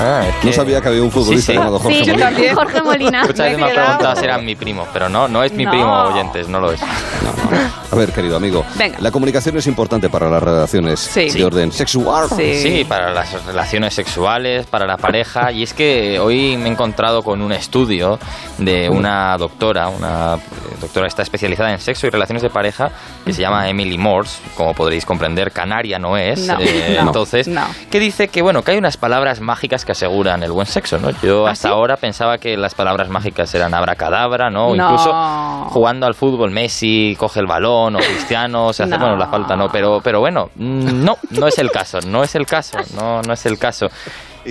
[0.00, 1.58] ah, es No que- sabía que había un futbolista Sí, sí.
[1.58, 2.26] llamado Jorge Sí, Molina.
[2.26, 2.54] también.
[2.56, 3.20] Jorge Molina.
[3.22, 5.70] Muchas veces me han preguntado si era mi primo, pero no, no es mi No.
[5.70, 6.80] primo, oyentes, no lo es.
[6.82, 8.98] A ver, querido amigo, Venga.
[9.00, 11.30] la comunicación es importante para las relaciones Sí.
[11.30, 12.28] de orden sexual.
[12.36, 12.84] Sí.
[12.88, 15.52] para las relaciones sexuales, para la pareja.
[15.52, 18.17] Y es que hoy me he encontrado con un estudio
[18.58, 20.38] de una doctora, una eh,
[20.80, 22.90] doctora que está especializada en sexo y relaciones de pareja,
[23.24, 26.46] que se llama Emily Morse, como podréis comprender, canaria no es.
[26.46, 27.62] No, eh, no, entonces, no.
[27.90, 31.10] que dice que bueno, que hay unas palabras mágicas que aseguran el buen sexo, ¿no?
[31.22, 31.74] Yo ¿Ah, hasta sí?
[31.74, 34.74] ahora pensaba que las palabras mágicas eran abracadabra, ¿no?
[34.74, 35.12] Incluso
[35.70, 38.98] jugando al fútbol, Messi coge el balón o Cristiano se hace, No.
[38.98, 42.34] bueno, la falta no, pero, pero bueno, mm, no, no es el caso, no es
[42.34, 43.86] el caso, no, no es el caso.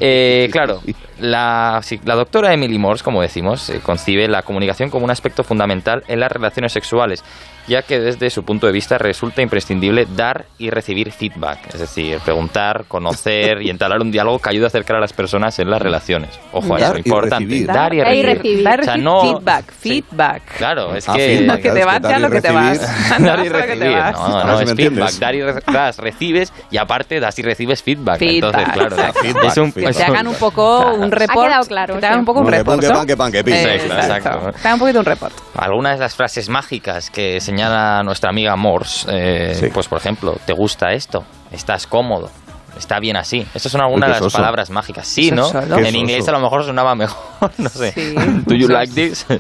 [0.02, 0.82] Eh, claro,
[1.20, 6.04] la, la doctora Emily Morse, como decimos, eh, concibe la comunicación como un aspecto fundamental
[6.08, 7.24] en las relaciones sexuales,
[7.68, 12.20] ya que desde su punto de vista resulta imprescindible dar y recibir feedback, es decir,
[12.24, 15.82] preguntar, conocer y entablar un diálogo que ayude a acercar a las personas en las
[15.82, 16.30] relaciones.
[16.54, 17.46] Ojo a Dar eso, y importante.
[17.46, 17.68] recibir.
[17.68, 18.38] Dar y Dar y recibir.
[18.38, 18.64] recibir.
[18.64, 20.42] Dar O sea, no- feedback, feedback.
[20.58, 21.38] Claro, es Ah, que...
[21.38, 22.80] feedback, Que te vas ya lo que te vas.
[22.82, 23.98] recibir- Dar y Lo que te recibir.
[23.98, 24.16] vas.
[24.28, 25.12] No, A no, si es feedback.
[25.14, 28.20] Dar y re- das, recibes y aparte das y recibes feedback.
[28.20, 29.48] Feedback, Entonces, claro, exacto.
[29.48, 30.96] es un, Feedback, Que te hagan un poco Claro.
[30.98, 31.38] un report.
[31.40, 32.20] Ha quedado claro, Que te hagan sí.
[32.20, 32.78] un poco un Pan, que report.
[32.82, 33.52] pan, que pan, que pan, que.
[33.52, 34.52] Eh, Exacto.
[34.52, 35.34] Te hagan un poquito un report.
[35.56, 39.68] Algunas de las frases mágicas que señala nuestra amiga Morse, eh, Sí.
[39.74, 41.24] pues por ejemplo, ¿te gusta esto?
[41.52, 42.30] ¿Estás cómodo?
[42.78, 43.46] Está bien así.
[43.54, 45.08] Estas son algunas de qué las palabras mágicas.
[45.08, 45.52] Sí, Qué ¿no?
[45.52, 47.92] Qué En inglés a lo mejor sonaba mejor, no sé.
[47.92, 48.16] Sí.
[48.46, 49.26] Do you like this?
[49.30, 49.40] Are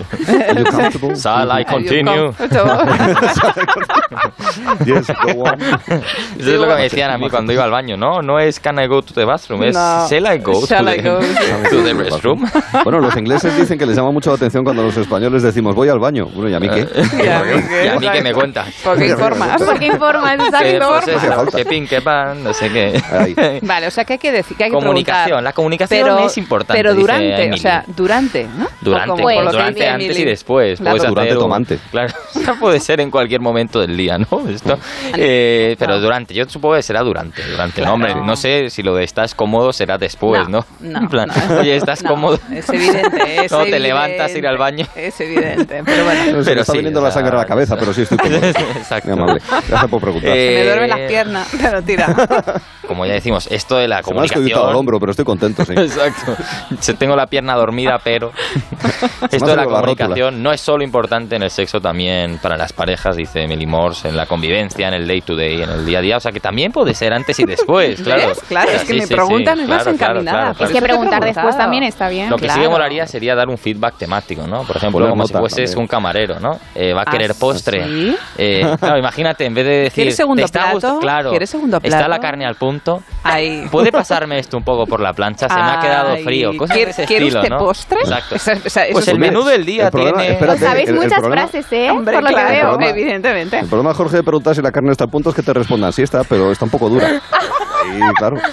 [0.60, 1.16] you comfortable?
[1.16, 2.32] Shall I continue?
[4.86, 5.62] Yes, go on.
[5.62, 8.22] Eso es lo que me decían a mí cuando iba al baño, ¿no?
[8.22, 10.08] No es can I go to the bathroom, es No.
[10.10, 12.46] shall I go, Shall to, I the, go, to the restroom.
[12.84, 15.90] Bueno, los ingleses dicen que les llama mucho la atención cuando los españoles decimos voy
[15.90, 16.26] al baño.
[16.34, 16.88] Bueno, ¿y a mí qué?
[17.24, 17.86] Y a mí qué.
[17.86, 18.68] Y a mí que me cuentas.
[18.84, 19.62] Porque informas.
[19.62, 20.90] Porque informas, exacto.
[21.06, 21.58] pues, Hacía falta.
[21.58, 23.02] que pin, que pan, no sé qué.
[23.38, 23.60] Ahí.
[23.62, 25.44] Vale, o sea que hay que decir que hay que Comunicación, preguntar.
[25.44, 28.68] la comunicación pero, es importante, Pero durante, o sea, durante, ¿no?
[28.82, 30.22] Durante, O como que durante antes Emily.
[30.22, 30.80] y después.
[30.80, 31.26] La Puedes doctora.
[31.26, 31.80] Durante un- tomante.
[31.92, 32.14] Claro,
[32.46, 34.28] no puede ser en cualquier momento del día, ¿no?
[34.50, 34.78] Esto,
[35.18, 37.44] eh, pero durante, yo supongo que será durante.
[37.44, 37.90] Durante, Claro.
[37.90, 40.66] no, hombre, no sé si lo de estás cómodo será después, ¿no?
[40.80, 41.60] No, En plan, no.
[41.60, 42.40] oye, estás No, cómodo.
[42.54, 43.80] Es evidente, es No, te evidente.
[43.80, 44.86] levantas a ir al baño.
[44.96, 46.22] Es evidente, pero bueno.
[46.38, 48.18] Me Pero está sí, viniendo o la sea- sangre a la cabeza, pero sí estoy
[48.18, 48.38] cómodo.
[48.48, 49.10] Exacto.
[49.10, 49.42] Muy amable.
[49.68, 50.32] Gracias por preguntar.
[50.36, 52.16] Eh, Me duermen las piernas, pero tira.
[52.88, 54.70] Como ya decimos, esto de la Se me ha escogido comunicación...
[54.70, 55.74] al hombro, pero estoy contento, sí.
[55.78, 56.36] Exacto.
[56.80, 58.32] Se- Tengo la pierna dormida, pero
[59.32, 63.16] esto de la comunicación no es solo importante en el sexo, también para las parejas,
[63.16, 66.02] dice Emily Morse, en la convivencia, en el day to day, en el día a
[66.02, 66.18] día.
[66.18, 68.30] O sea, que también puede ser antes y después, claro.
[68.30, 68.40] ¿Ves?
[68.48, 70.54] Claro, es que sí, me sí, preguntan sí, es más claro, encaminada.
[70.54, 70.66] claro.
[70.66, 72.30] Es que preguntar después también está bien.
[72.30, 74.64] Lo que sí que molaría sería dar un feedback temático, ¿no?
[74.64, 75.82] Por ejemplo, Una como si nota fueses también.
[75.82, 76.60] un camarero, ¿no?
[76.76, 77.84] Eh, va a ¿Ah, querer postre.
[77.86, 78.16] sí?
[78.38, 79.94] Eh, claro, imagínate, en vez de decir...
[79.96, 81.00] ¿Quieres segundo "¿Te está plato?
[81.00, 81.30] Claro.
[81.30, 82.10] ¿Quieres segundo Está plato?
[82.10, 83.02] la carne al punto.
[83.24, 83.68] Ay.
[83.72, 85.48] ¿Puede pasarme esto un poco por la plancha?
[85.50, 86.52] Se me ha quedado frío.
[86.58, 87.60] Cosas de ¿quiere- ese quiere estilo, usted ¿no?
[87.60, 88.00] postre?
[88.02, 88.36] Exacto.
[88.36, 90.34] Esa- esa- eso pues es el menú del día el problema- tiene...
[90.34, 91.92] espérate, Sabéis el- el muchas problema- frases, ¿eh?
[91.92, 92.70] Hombre, Por lo que claro, veo.
[92.78, 93.60] problema- evidentemente.
[93.60, 95.92] El problema, Jorge, de preguntar si la carne está al punto es que te respondan,
[95.94, 97.10] sí está, pero está un poco dura.
[97.96, 98.38] Y claro.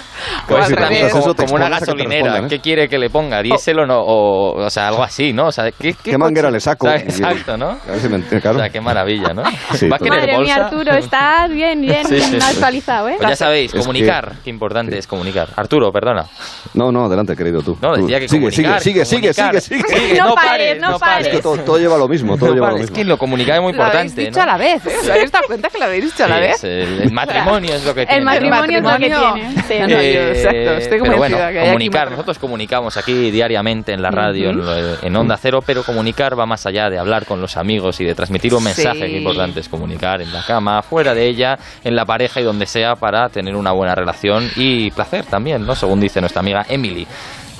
[0.47, 1.11] Pues si también revés.
[1.11, 2.23] como, eso, te como una expones a que te gasolinera.
[2.25, 2.47] respondan, ¿eh?
[2.49, 3.41] ¿Qué quiere que le ponga?
[3.41, 3.99] ¿Diésel o no?
[3.99, 5.47] O, o sea, algo así, ¿no?
[5.47, 6.85] O sea, ¿qué, qué, ¿Qué manguera le saco?
[6.87, 7.69] O sea, exacto, ¿no?
[7.69, 8.57] A ver si me claro.
[8.57, 9.43] O sea, qué maravilla, ¿no?
[9.73, 10.65] Sí, ¿Va a querer Madre mía, bolsa?
[10.65, 12.47] Arturo, estás bien, bien Sí, sí, sí.
[12.47, 13.15] actualizado, ¿eh?
[13.17, 14.33] Pues ya sabéis, Es comunicar.
[14.43, 15.49] Qué importante es comunicar.
[15.55, 16.25] Arturo, perdona.
[16.73, 17.77] No, no, adelante, querido tú.
[17.81, 18.81] No, decía que sigue, sigue, comunicar.
[18.81, 19.61] sigue, sigue, comunicar.
[19.61, 19.99] sigue, sigue.
[20.07, 21.27] Sigue, No pares, no pares.
[21.27, 22.95] Es que todo, todo lleva lo mismo, todo No lleva lo pares, Es mismo.
[23.03, 24.43] que lo comunicar es muy Lo habéis importante, dicho ¿no?
[24.43, 24.97] a la vez, ¿eh?
[25.01, 26.63] ¿Os habéis dado cuenta que lo habéis dicho a la Sí, vez?
[26.63, 28.17] el, el matrimonio es lo que tiene.
[28.19, 28.31] El ¿no?
[28.31, 29.63] matrimonio es lo que tiene.
[29.67, 29.73] Sí.
[29.79, 29.95] No, yo,
[30.29, 34.57] exacto, estoy pero bueno, que hay comunicar, nosotros comunicamos aquí diariamente en la radio, en,
[34.57, 38.05] lo- en Onda Cero, pero comunicar va más allá de hablar con los amigos y
[38.05, 38.99] de transmitir un mensaje.
[39.05, 39.11] Sí.
[39.11, 42.65] Qué importante es comunicar en la cama, fuera de ella, en la pareja y donde
[42.65, 44.24] sea para tener una buena relación
[44.55, 45.75] y placer también, ¿no?
[45.75, 47.07] Según dice nuestra amiga Emily,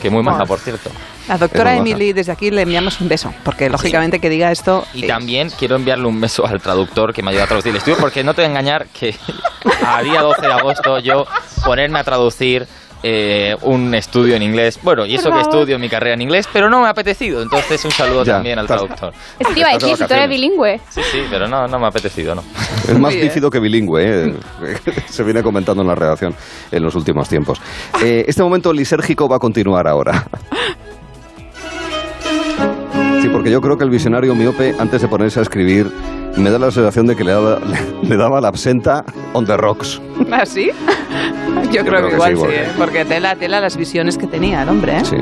[0.02, 0.48] que muy maja, Oh.
[0.48, 0.90] por cierto.
[1.28, 4.86] La doctora Es Emily, desde aquí le enviamos un beso, porque lógicamente que diga esto...
[4.94, 7.78] Y eh, también quiero enviarle un beso al traductor que me ayuda a traducir el
[7.78, 9.16] estudio, porque no te voy a engañar que
[9.86, 11.26] a día 12 de agosto yo
[11.66, 12.68] ponerme a traducir
[13.08, 14.80] eh, un estudio en inglés.
[14.82, 17.40] Bueno, y eso que estudio mi carrera en inglés, pero no me ha apetecido.
[17.44, 19.14] Entonces, un saludo Ya, también al traductor.
[19.38, 20.30] Eso te iba a decir, si tú eres vacaciones.
[20.30, 20.82] bilingüe.
[20.90, 22.44] Sí, sí, pero no, no me ha apetecido, ¿no?
[22.90, 24.34] Es más bífido que bilingüe, ¿eh?
[25.08, 26.34] se viene comentando en la redacción
[26.72, 27.62] en los últimos tiempos.
[28.04, 30.26] Eh, este momento lisérgico va a continuar ahora.
[33.22, 35.92] Sí, porque yo creo que el visionario miope, antes de ponerse a escribir,
[36.38, 37.60] me da la sensación de que le daba,
[38.04, 39.04] le daba la absenta
[39.34, 40.02] on the rocks.
[40.32, 40.72] ¿Ah, sí?
[41.72, 42.68] Yo, creo, creo que que igual sí, sí, porque- ¿eh?
[42.78, 45.06] porque tela, tela las visiones que tenía el hombre, ¿eh?
[45.06, 45.18] Sí.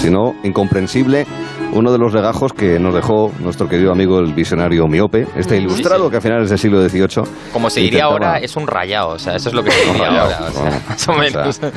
[0.00, 1.26] Si no, incomprensible,
[1.72, 6.04] uno de los legajos que nos dejó nuestro querido amigo el visionario miope, este ilustrado
[6.06, 6.10] sí.
[6.10, 7.24] que a finales del siglo XVIII...
[7.52, 9.84] Como se diría intentaba- ahora, es un rayado, o sea, eso es lo que se
[9.86, 11.56] diría rayado, ahora, o sea, bueno, más o o menos.
[11.56, 11.72] sea,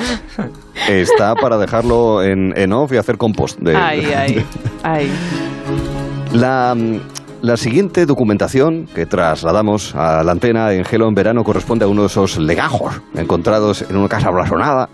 [0.89, 3.59] Está para dejarlo en, en off y hacer compost.
[3.59, 4.45] De, Ay, ay,
[4.83, 5.11] ay.
[6.33, 6.75] La,
[7.41, 12.01] la siguiente documentación que trasladamos a la antena en Gelo en verano corresponde a uno
[12.01, 14.89] de esos legajos encontrados en una casa blasonada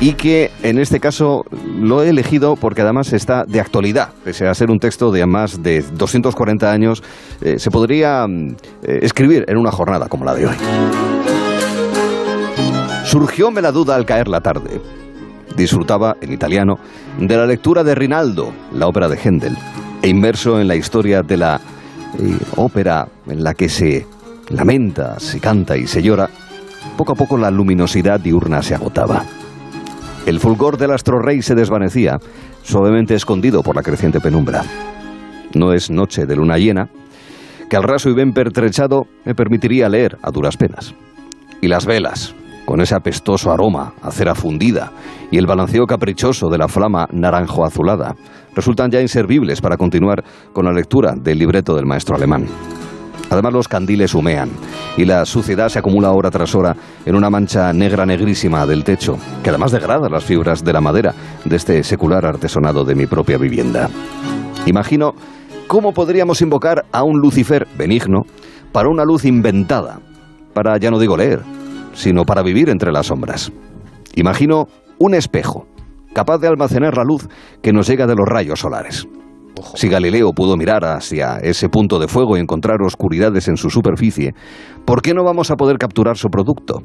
[0.00, 1.44] y que en este caso
[1.78, 4.08] lo he elegido porque además está de actualidad.
[4.24, 7.04] Pese a ser un texto de más de 240 años,
[7.40, 10.56] eh, se podría mm, eh, escribir en una jornada como la de hoy.
[13.04, 14.80] Surgióme la duda al caer la tarde.
[15.56, 16.78] Disfrutaba, en italiano,
[17.18, 19.56] de la lectura de Rinaldo, la ópera de Händel,
[20.02, 21.60] e inmerso en la historia de la
[22.56, 24.06] ópera en la que se
[24.50, 26.28] lamenta, se canta y se llora,
[26.96, 29.24] poco a poco la luminosidad diurna se agotaba.
[30.26, 32.18] El fulgor del astro rey se desvanecía,
[32.62, 34.64] suavemente escondido por la creciente penumbra.
[35.54, 36.88] No es noche de luna llena,
[37.70, 40.94] que al raso y bien pertrechado me permitiría leer a duras penas.
[41.60, 42.34] Y las velas,
[42.64, 44.92] con ese apestoso aroma a cera fundida
[45.30, 48.16] y el balanceo caprichoso de la flama naranjo-azulada,
[48.56, 52.46] resultan ya inservibles para continuar con la lectura del libreto del maestro alemán.
[53.30, 54.50] Además los candiles humean
[54.96, 59.18] y la suciedad se acumula hora tras hora en una mancha negra negrísima del techo,
[59.42, 61.14] que además degrada las fibras de la madera
[61.44, 63.90] de este secular artesonado de mi propia vivienda.
[64.64, 65.14] Imagino
[65.66, 68.26] cómo podríamos invocar a un Lucifer benigno
[68.72, 70.00] para una luz inventada,
[70.54, 71.42] para ya no digo leer,
[71.94, 73.50] sino para vivir entre las sombras.
[74.14, 74.68] Imagino
[74.98, 75.66] un espejo,
[76.16, 77.28] capaz de almacenar la luz
[77.62, 79.06] que nos llega de los rayos solares.
[79.74, 84.32] Si Galileo pudo mirar hacia ese punto de fuego y encontrar oscuridades en su superficie,
[84.86, 86.80] ¿por qué no vamos a poder capturar su producto?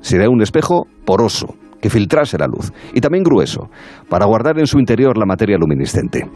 [0.00, 3.68] Será un espejo poroso, que filtrase la luz, y también grueso,
[4.08, 6.26] para guardar en su interior la materia luminiscente.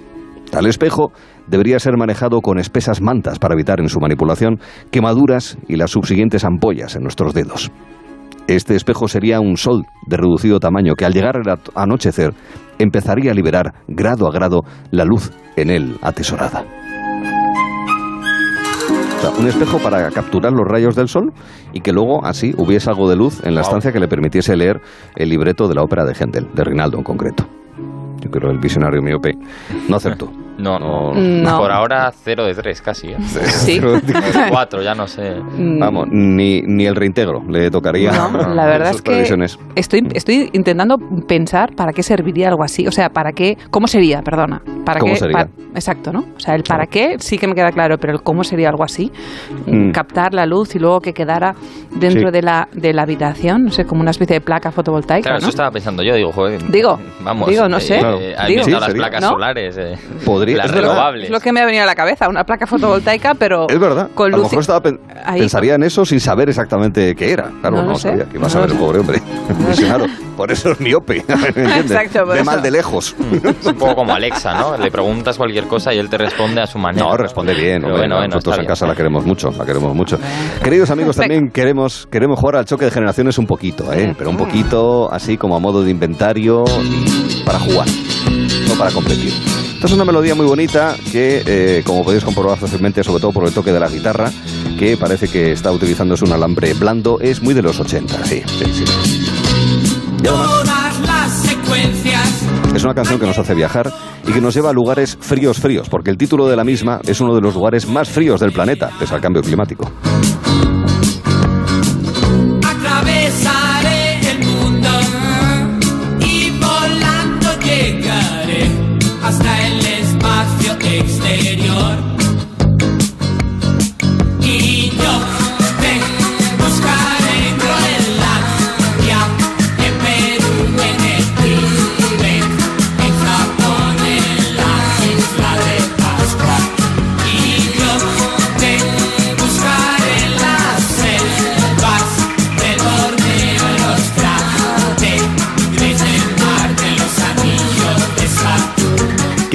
[0.50, 1.12] Tal espejo
[1.46, 4.58] debería ser manejado con espesas mantas para evitar en su manipulación
[4.90, 7.72] quemaduras y las subsiguientes ampollas en nuestros dedos.
[8.46, 12.34] Este espejo sería un sol de reducido tamaño que al llegar al anochecer
[12.78, 16.62] empezaría a liberar grado a grado la luz en él atesorada.
[19.16, 21.32] O sea, un espejo para capturar los rayos del sol
[21.72, 24.82] y que luego así hubiese algo de luz en la estancia que le permitiese leer
[25.16, 27.46] el libreto de la ópera de Händel, de Rinaldo en concreto.
[28.20, 29.32] Yo creo que el visionario miope
[29.88, 30.43] no acertó.
[30.58, 31.12] No, no.
[31.14, 31.58] No.
[31.58, 33.08] Por ahora 0 de 3 casi.
[33.08, 33.16] ¿eh?
[33.20, 33.80] Sí.
[34.50, 35.34] 4, ya no sé.
[35.40, 35.78] Mm.
[35.78, 38.12] Vamos, ni, ni el reintegro le tocaría.
[38.12, 39.22] No, la verdad es que
[39.74, 42.86] estoy, estoy intentando pensar para qué serviría algo así.
[42.86, 44.62] O sea, para qué, cómo sería, perdona.
[44.84, 45.48] Para ¿Cómo qué, sería?
[45.74, 46.20] exacto, ¿no?
[46.36, 48.84] O sea, el para qué sí que me queda claro, pero el cómo sería algo
[48.84, 49.10] así.
[49.66, 49.90] Mm.
[49.92, 51.54] Captar la luz y luego que quedara
[51.90, 52.32] dentro Sí.
[52.32, 55.46] de, la, de la habitación, no sé, como una especie de placa fotovoltaica, Claro, eso
[55.46, 55.50] ¿no?
[55.50, 56.70] estaba pensando yo, digo, joder.
[56.70, 57.48] Digo, vamos.
[57.48, 57.96] digo, no sé.
[57.96, 58.18] Eh, Claro.
[58.38, 58.64] han Digo.
[58.64, 58.96] Sí, las sería.
[59.02, 59.28] placas ¿No?
[59.30, 59.76] solares.
[59.78, 59.96] eh,
[60.44, 61.24] Podría- las es renovables.
[61.24, 64.08] Es lo que me ha venido a la cabeza, una placa fotovoltaica, pero Es verdad.
[64.14, 64.46] con a lo luz.
[64.46, 67.50] mejor estaba pen- ahí- pensaría en eso sin saber exactamente qué era.
[67.60, 69.20] Claro, No no, lo sabía que iba a saber el pobre hombre.
[69.68, 70.06] Visionario.
[70.36, 71.18] Por eso es miope.
[71.56, 72.44] Exacto, por De eso.
[72.50, 73.14] mal de lejos.
[73.60, 74.76] Es un poco como Alexa, ¿no?
[74.76, 77.06] Le preguntas cualquier cosa y él te responde a su manera.
[77.06, 77.82] No, responde bien.
[77.82, 78.68] Pero bueno, bueno, nosotros en bien.
[78.68, 80.18] casa la queremos mucho, la queremos mucho.
[80.62, 84.12] Queridos amigos, también queremos, queremos jugar al choque de generaciones un poquito, ¿eh?
[84.18, 87.86] Pero un poquito así como a modo de inventario y para jugar,
[88.68, 89.32] no para competir.
[89.74, 93.46] Esta es una melodía muy bonita que, eh, como podéis comprobar fácilmente, sobre todo por
[93.46, 94.30] el toque de la guitarra,
[94.78, 98.64] que parece que está utilizándose un alambre blando, es muy de los 80, sí, sí,
[98.72, 98.84] sí.
[100.22, 102.42] Todas las secuencias.
[102.74, 103.92] es una canción que nos hace viajar
[104.26, 107.20] y que nos lleva a lugares fríos, fríos, porque el título de la misma es
[107.20, 109.90] uno de los lugares más fríos del planeta, pese al cambio climático.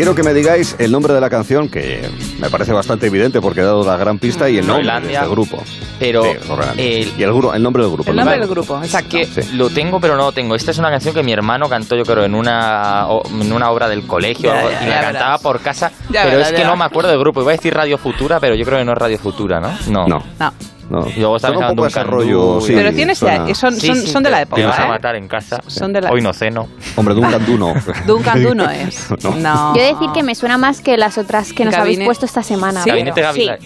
[0.09, 2.09] Quiero que me digáis el nombre de la canción, que
[2.39, 5.19] me parece bastante evidente porque he dado la gran pista, y el nombre de Groenlandia.
[5.19, 5.63] este grupo.
[5.99, 6.29] Pero Sí,
[6.77, 8.09] el- y el, gru- el nombre del grupo.
[8.09, 9.09] El nombre del grupo, exacto.
[9.17, 10.55] que lo tengo pero no lo tengo.
[10.55, 13.69] Esta es una canción que mi hermano cantó yo creo en una o- en una
[13.69, 15.41] obra del colegio Ya, ya, y la ya cantaba verás.
[15.41, 16.67] por casa, Ya pero verás, es que ya.
[16.67, 17.43] no me acuerdo del grupo.
[17.43, 19.69] Iba a decir Radio Futura, pero yo creo que no es Radio Futura, ¿no?
[19.89, 20.07] No.
[20.07, 20.23] No.
[20.39, 20.53] No.
[20.89, 21.07] No.
[21.07, 23.87] Y luego está un poco un ese rollo, y- sí, Pero tienes ya- son, Sí,
[23.87, 24.65] son, sí, son de te- la Te época.
[24.67, 24.87] vas a ¿eh?
[24.87, 25.61] matar en casa.
[25.67, 26.67] Son de la- Hoy no ceno.
[26.95, 27.73] Hombre, de un canduno.
[28.07, 29.07] Duncan Du no es.
[29.23, 29.35] No.
[29.35, 29.75] No.
[29.75, 32.05] Yo he de decir que me suena más que las otras que nos habéis Gabinete-
[32.05, 32.83] puesto esta semana.
[32.85, 33.21] Gabinete.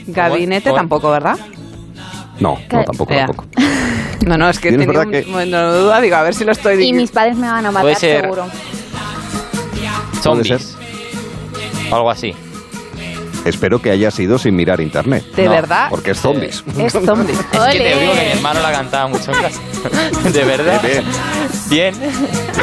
[0.08, 0.80] Gabinete ¿Cómo es?
[0.82, 1.38] tampoco, ¿verdad?
[2.40, 3.46] No, no, tampoco, tampoco.
[4.26, 6.76] No, no, es que verdad un, que- bueno, duda, digo, a ver si lo estoy
[6.76, 7.02] Y diciendo.
[7.02, 8.22] mis padres me van a Puede matar, ser.
[8.22, 8.46] seguro.
[10.22, 10.78] Zombies.
[11.92, 12.34] O algo así.
[13.46, 15.24] Espero que haya sido sin mirar internet.
[15.36, 15.88] De No, verdad.
[15.90, 16.64] Porque es zombies.
[16.78, 17.34] Es zombie.
[17.54, 19.62] Es que te digo que mi hermano la cantaba mucho en casa.
[20.32, 20.82] De verdad.
[20.82, 21.04] Bien,
[21.70, 21.96] Bien.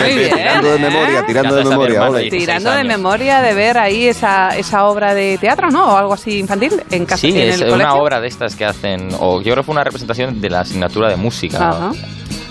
[0.01, 0.35] Muy bien.
[0.35, 1.95] Tirando de memoria, tirando de memoria.
[1.97, 2.87] hermano Tirando de 16 años.
[2.87, 5.95] memoria de ver ahí esa, esa obra de teatro, ¿no?
[5.95, 7.95] O algo así infantil en casa Sí, en es el una colegio.
[8.03, 11.09] obra de estas que hacen, o yo creo que fue una representación de la asignatura
[11.09, 11.69] de música.
[11.71, 11.93] Ajá.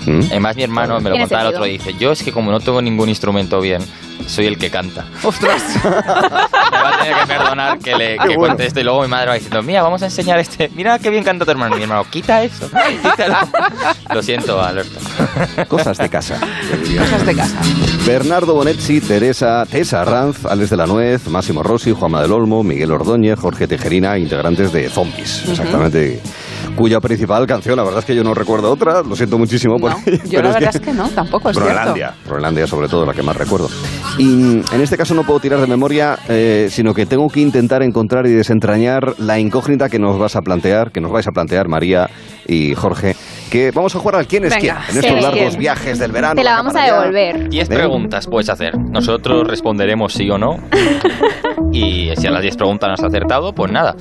[0.10, 0.23] ¿Mm?
[0.31, 2.60] Además, mi hermano me lo contaba el otro día, dice, yo es que como no
[2.60, 3.81] tengo ningún instrumento bien,
[4.27, 5.06] soy el que canta.
[5.23, 5.64] Ostras.
[5.84, 8.40] Me va a tener que perdonar que le que bueno.
[8.40, 11.10] cuente esto y luego mi madre va diciendo, mira, vamos a enseñar este, mira qué
[11.10, 11.76] bien canta tu hermano.
[11.76, 12.69] Y mi hermano, quita eso,
[13.03, 13.36] quítalo.
[14.14, 14.99] Lo siento, Alberto.
[15.68, 16.40] Cosas de casa.
[16.98, 17.60] Cosas de casa.
[18.06, 22.91] Bernardo Bonetti, Teresa, Tessa Ranz, Alex de la Nuez, Máximo Rossi, Juanma del Olmo, Miguel
[22.91, 26.22] Ordóñez, Jorge Tejerina, integrantes de Zombies, exactamente.
[26.75, 29.91] Cuya principal canción, la verdad es que yo no recuerdo otra, lo siento muchísimo por
[29.91, 32.87] No, ello, yo pero la es verdad es que no, tampoco es Groenlandia, Groenlandia sobre
[32.87, 33.69] todo, la que más recuerdo.
[34.17, 37.41] Y mm, en este caso no puedo tirar de memoria, eh, sino que tengo que
[37.41, 41.31] intentar encontrar y desentrañar la incógnita que nos vas a plantear, que nos vais a
[41.31, 42.09] plantear María
[42.47, 43.15] y Jorge,
[43.49, 45.21] que vamos a jugar al quién es Venga, quién en sí, estos ¿quién?
[45.23, 46.35] largos viajes del verano.
[46.35, 47.49] Te la vamos a devolver.
[47.49, 47.77] Diez Ven.
[47.80, 48.77] preguntas puedes hacer.
[48.77, 50.57] Nosotros responderemos sí o no.
[51.71, 53.95] Y si a las 10 preguntas no has acertado, pues nada.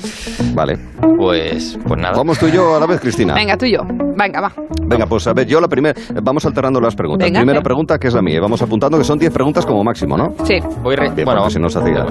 [0.55, 0.79] Vale.
[1.19, 2.17] Pues, pues nada.
[2.17, 3.35] Vamos tú y yo a la vez, Cristina.
[3.35, 3.83] Venga, tú y yo.
[3.87, 4.53] Venga, va.
[4.87, 5.95] Venga, pues a ver, yo la primera.
[6.23, 7.27] Vamos alternando las preguntas.
[7.27, 8.41] Venga, primera pregunta, que es la mía.
[8.41, 10.35] Vamos apuntando que son 10 preguntas como máximo, ¿no?
[10.45, 10.61] Sí.
[10.83, 12.07] Voy re- Bien, bueno, si no se hacía.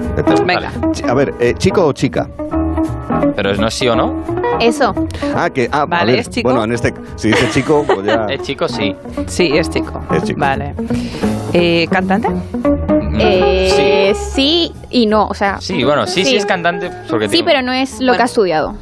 [0.46, 0.70] Venga.
[1.08, 2.28] A ver, eh, ¿chico o chica?
[3.34, 4.24] Pero no es sí o no.
[4.60, 4.94] Eso.
[5.34, 5.68] Ah, que.
[5.70, 6.48] Ah, a Vale, ver, ¿es chico?
[6.48, 6.94] Bueno, en este.
[7.16, 8.26] Si dice chico, pues ya.
[8.28, 8.94] Es chico, sí.
[9.26, 10.02] Sí, es chico.
[10.12, 10.40] Es chico.
[10.40, 10.74] Vale.
[11.52, 12.28] Eh, ¿Cantante?
[13.20, 14.72] Eh, sí.
[14.90, 15.60] y no, o sea.
[15.60, 16.90] Sí, bueno, sí, sí, es cantante.
[17.08, 18.74] Porque Sí, pero no es lo que ha estudiado.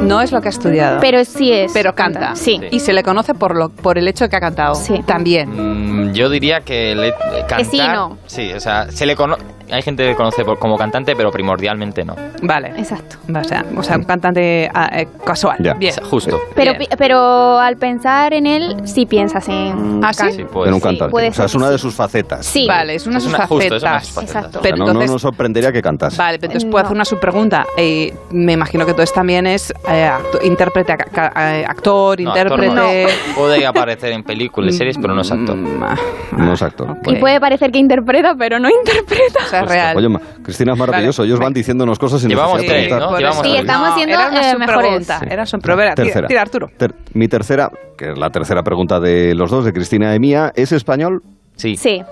[0.00, 0.98] No es lo que ha estudiado.
[1.00, 1.72] Pero sí es.
[1.72, 2.34] Pero canta.
[2.36, 2.60] Sí.
[2.70, 4.74] Y se le conoce por, lo, por el hecho de que ha cantado.
[4.74, 5.02] Sí.
[5.06, 6.10] También.
[6.10, 7.12] Mm, yo diría que le,
[7.46, 8.18] cantar, sí y no.
[8.26, 9.42] Sí, o sea, se le conoce.
[9.70, 12.16] Hay gente que conoce por- como cantante, pero primordialmente no.
[12.42, 12.68] Vale.
[12.76, 13.16] Exacto.
[13.34, 15.56] O sea, o sea un cantante ah, eh, casual.
[15.60, 15.74] Ya.
[15.74, 15.94] Bien.
[16.10, 16.40] Justo.
[16.54, 16.88] Pero, Bien.
[16.88, 20.00] pi- pero al pensar en él, sí piensas en.
[20.04, 20.32] ¿Ah, sí?
[20.32, 21.10] Sí, puede en un cantante.
[21.10, 21.82] puede o sea, ser es una de sí.
[21.82, 22.46] sus facetas.
[22.46, 22.66] Sí.
[22.66, 24.06] Vale, es una de Es sus una- justo, es una de facetas.
[24.06, 24.36] sus facetas.
[24.36, 24.58] Exacto.
[24.58, 26.16] O sea, Pero no, no entonces- nos sorprendería que cantase.
[26.16, 26.86] Vale, pero entonces puedo No.
[26.86, 27.66] hacer una subpregunta.
[27.76, 32.74] Eh, me imagino que entonces también es eh, acto- intérprete, eh, actor, No, actor intérprete.
[33.06, 33.34] no.
[33.36, 35.56] Puede aparecer en películas y series, pero no es actor.
[35.56, 35.96] Mm, ah,
[36.32, 36.90] No es actor.
[36.90, 37.08] ok.
[37.08, 39.40] Y puede parecer que interpreta, pero no interpreta.
[39.44, 39.96] O sea, es real.
[39.96, 40.08] Oye,
[40.42, 41.24] Cristina es maravilloso.
[41.24, 43.10] Ellos van diciéndonos cosas sin Llevamos necesidad de tres, preguntar.
[43.12, 43.18] ¿no?
[43.18, 43.60] Llevamos Sí, tres.
[43.60, 45.10] estamos era una eh, mejores.
[45.30, 46.28] Era su- tira, Tercera.
[46.28, 46.68] tira, Arturo.
[46.76, 50.52] Ter- mi tercera, que es la tercera pregunta de los dos, de Cristina y mía,
[50.54, 51.22] ¿es español?
[51.56, 51.76] Sí.
[51.76, 52.02] Sí.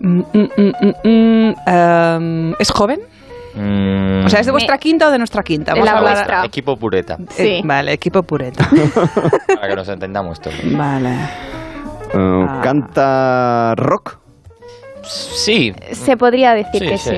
[0.00, 0.48] Mm, mm,
[1.04, 3.00] mm, em, ¿Es joven?
[4.24, 5.72] O sea, ¿es de vuestra quinta o de nuestra quinta?
[5.72, 6.44] Vamos la a hablar- vuestra.
[6.44, 7.60] Equipo pureta, Eh, Sí.
[7.64, 8.68] vale, equipo pureta.
[9.48, 10.56] para que nos entendamos todos.
[10.76, 11.10] vale.
[12.14, 12.60] Eh, Ah.
[12.62, 14.18] ¿Canta rock?
[15.02, 17.10] Sí, Se podría decir Sí, que sí.
[17.10, 17.16] sí.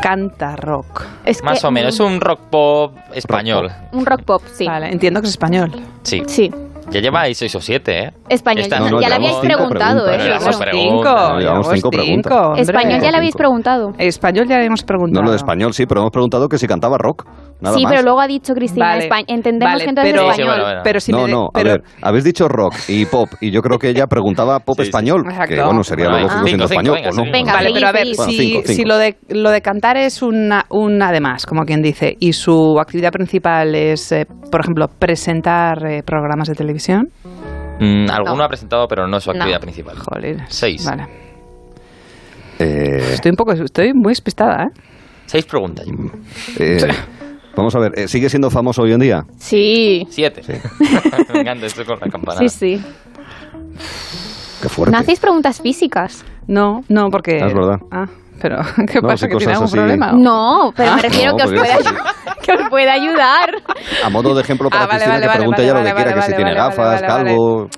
[0.00, 1.04] Canta rock.
[1.24, 1.94] Es más que, o menos.
[1.94, 3.70] Es un rock pop español.
[3.92, 4.66] Un rock pop, sí.
[4.66, 5.70] Vale, entiendo que es español.
[6.02, 6.22] Sí.
[6.26, 6.50] Sí.
[6.90, 8.10] Ya lleváis seis o siete, ¿eh?
[8.28, 8.62] Español.
[8.64, 10.20] Esta- No, no, ya le habíais preguntado, preguntas.
[10.20, 10.24] ¿eh?
[10.24, 11.38] Llevamos Cinco.
[11.38, 12.32] Llevamos cinco preguntas.
[12.32, 12.62] hombre.
[12.62, 13.92] Español ya le habéis preguntado.
[13.98, 15.20] Español ya le hemos preguntado.
[15.22, 17.24] No, lo de español sí, pero hemos preguntado que si cantaba rock.
[17.62, 17.92] Nada sí, más.
[17.92, 19.08] pero luego ha dicho Cristina, Vale.
[19.08, 20.48] Espa- entendemos Vale, que entonces pero- es español.
[20.54, 20.80] bueno, bueno.
[20.84, 23.50] Pero si no, me de- no, a pero- ver, habéis dicho rock y pop, y
[23.52, 24.88] yo creo que ella preguntaba pop Sí, sí.
[24.88, 25.64] español, que Exacto.
[25.66, 27.16] bueno, sería lo lógico siendo español, venga, ¿o no?
[27.16, 27.32] seguimos.
[27.38, 28.06] Venga, Vale, seguid, pero a ver.
[28.16, 28.72] Bueno, si, cinco, cinco.
[28.76, 32.78] si lo, de, lo de cantar es una, un además, como quien dice, y su
[32.80, 37.08] actividad principal es, eh, por ejemplo, presentar eh, programas de televisión.
[37.80, 38.44] Mm, alguno No.
[38.44, 39.36] ha presentado, pero no es su No.
[39.38, 39.96] actividad principal.
[39.98, 40.36] Joder.
[40.48, 40.84] Seis.
[40.84, 41.04] Vale.
[42.58, 44.68] Eh, Estoy un poco, estoy muy despistada, ¿eh?
[45.26, 45.86] Seis preguntas.
[46.58, 46.78] eh,
[47.56, 49.22] Vamos a ver, eh, ¿sigue siendo famoso hoy en día?
[49.38, 50.06] Sí.
[50.08, 50.42] Siete.
[50.42, 50.52] Sí.
[51.32, 52.38] Me encanta esto con la campana.
[52.38, 52.84] Sí, sí.
[54.62, 54.92] Qué fuerte.
[54.92, 56.24] ¿No hacéis preguntas físicas?
[56.46, 57.40] No, no, porque...
[57.42, 57.76] Ah, es verdad.
[57.90, 58.06] Ah,
[58.40, 58.56] pero
[58.90, 59.28] ¿qué pasa?
[59.28, 60.12] ¿Que tiene algún problema?
[60.12, 61.76] No, pero ah, me que, os pueda,
[62.42, 63.50] que os pueda ayudar.
[64.02, 66.22] A modo de ejemplo para ah, vale, Cristina, que pregunte ya lo que quiera, que
[66.22, 67.68] si tiene gafas, calvo...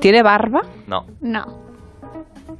[0.00, 0.60] ¿Tiene barba?
[0.86, 1.06] No.
[1.20, 1.66] No.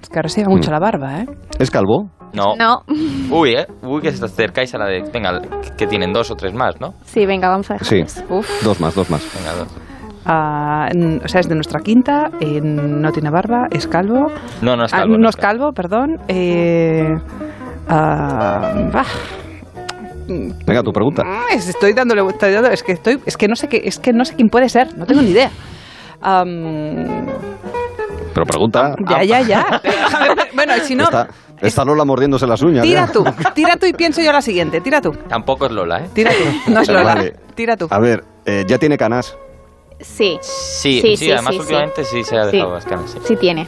[0.02, 0.72] Es que ahora se lleva mucho mm.
[0.72, 1.26] la barba, ¿eh?
[1.58, 2.10] ¿Es calvo?
[2.32, 2.54] No.
[2.56, 2.82] No.
[3.30, 3.66] Uy, ¿eh?
[3.82, 5.02] Uy, que se acercáis a la de...
[5.12, 5.40] Venga,
[5.76, 6.94] que tienen dos o tres más, ¿no?
[7.04, 7.98] Sí, venga, vamos a dejar Sí.
[8.00, 8.22] eso.
[8.62, 9.22] Dos más, dos más.
[9.34, 9.68] Venga, dos.
[10.26, 14.26] Ah, n- o sea, es de nuestra quinta, eh, no tiene barba, es calvo.
[14.60, 15.16] No, no es Ah, calvo.
[15.18, 16.16] no es calvo, perdón.
[16.28, 17.14] Eh,
[17.88, 19.04] ah, bah,
[20.28, 21.22] Venga, tu pregunta.
[21.52, 24.12] es- estoy dándole, estoy dando- es que estoy, es que no sé qué, es que
[24.12, 25.50] no sé quién puede ser, no tengo ni idea.
[26.20, 27.26] Am,
[28.36, 28.94] Pero pregunta...
[29.08, 29.80] ya, ya, ya.
[30.54, 31.28] Bueno, y si no, Está,
[31.62, 32.82] está Lola mordiéndose las uñas.
[32.82, 33.12] tira ya.
[33.12, 36.10] tú, tira tú y pienso yo la siguiente, tira tú, Tampoco es Lola, ¿eh?
[36.12, 36.70] tira tú.
[36.70, 37.32] No es Lola, Vale.
[37.54, 37.86] tira tú.
[37.90, 39.34] A ver, eh, ya tiene canas.
[40.00, 40.38] Sí.
[40.42, 42.56] Sí, Sí, sí, sí, además sí, últimamente sí, se ha Sí.
[42.58, 43.10] dejado las canas.
[43.12, 43.66] Sí, Sí tiene.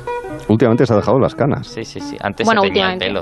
[0.49, 1.67] Últimamente se ha dejado las canas.
[1.67, 2.01] sí, sí.
[2.01, 2.17] sí.
[2.21, 2.69] Antes Bueno, se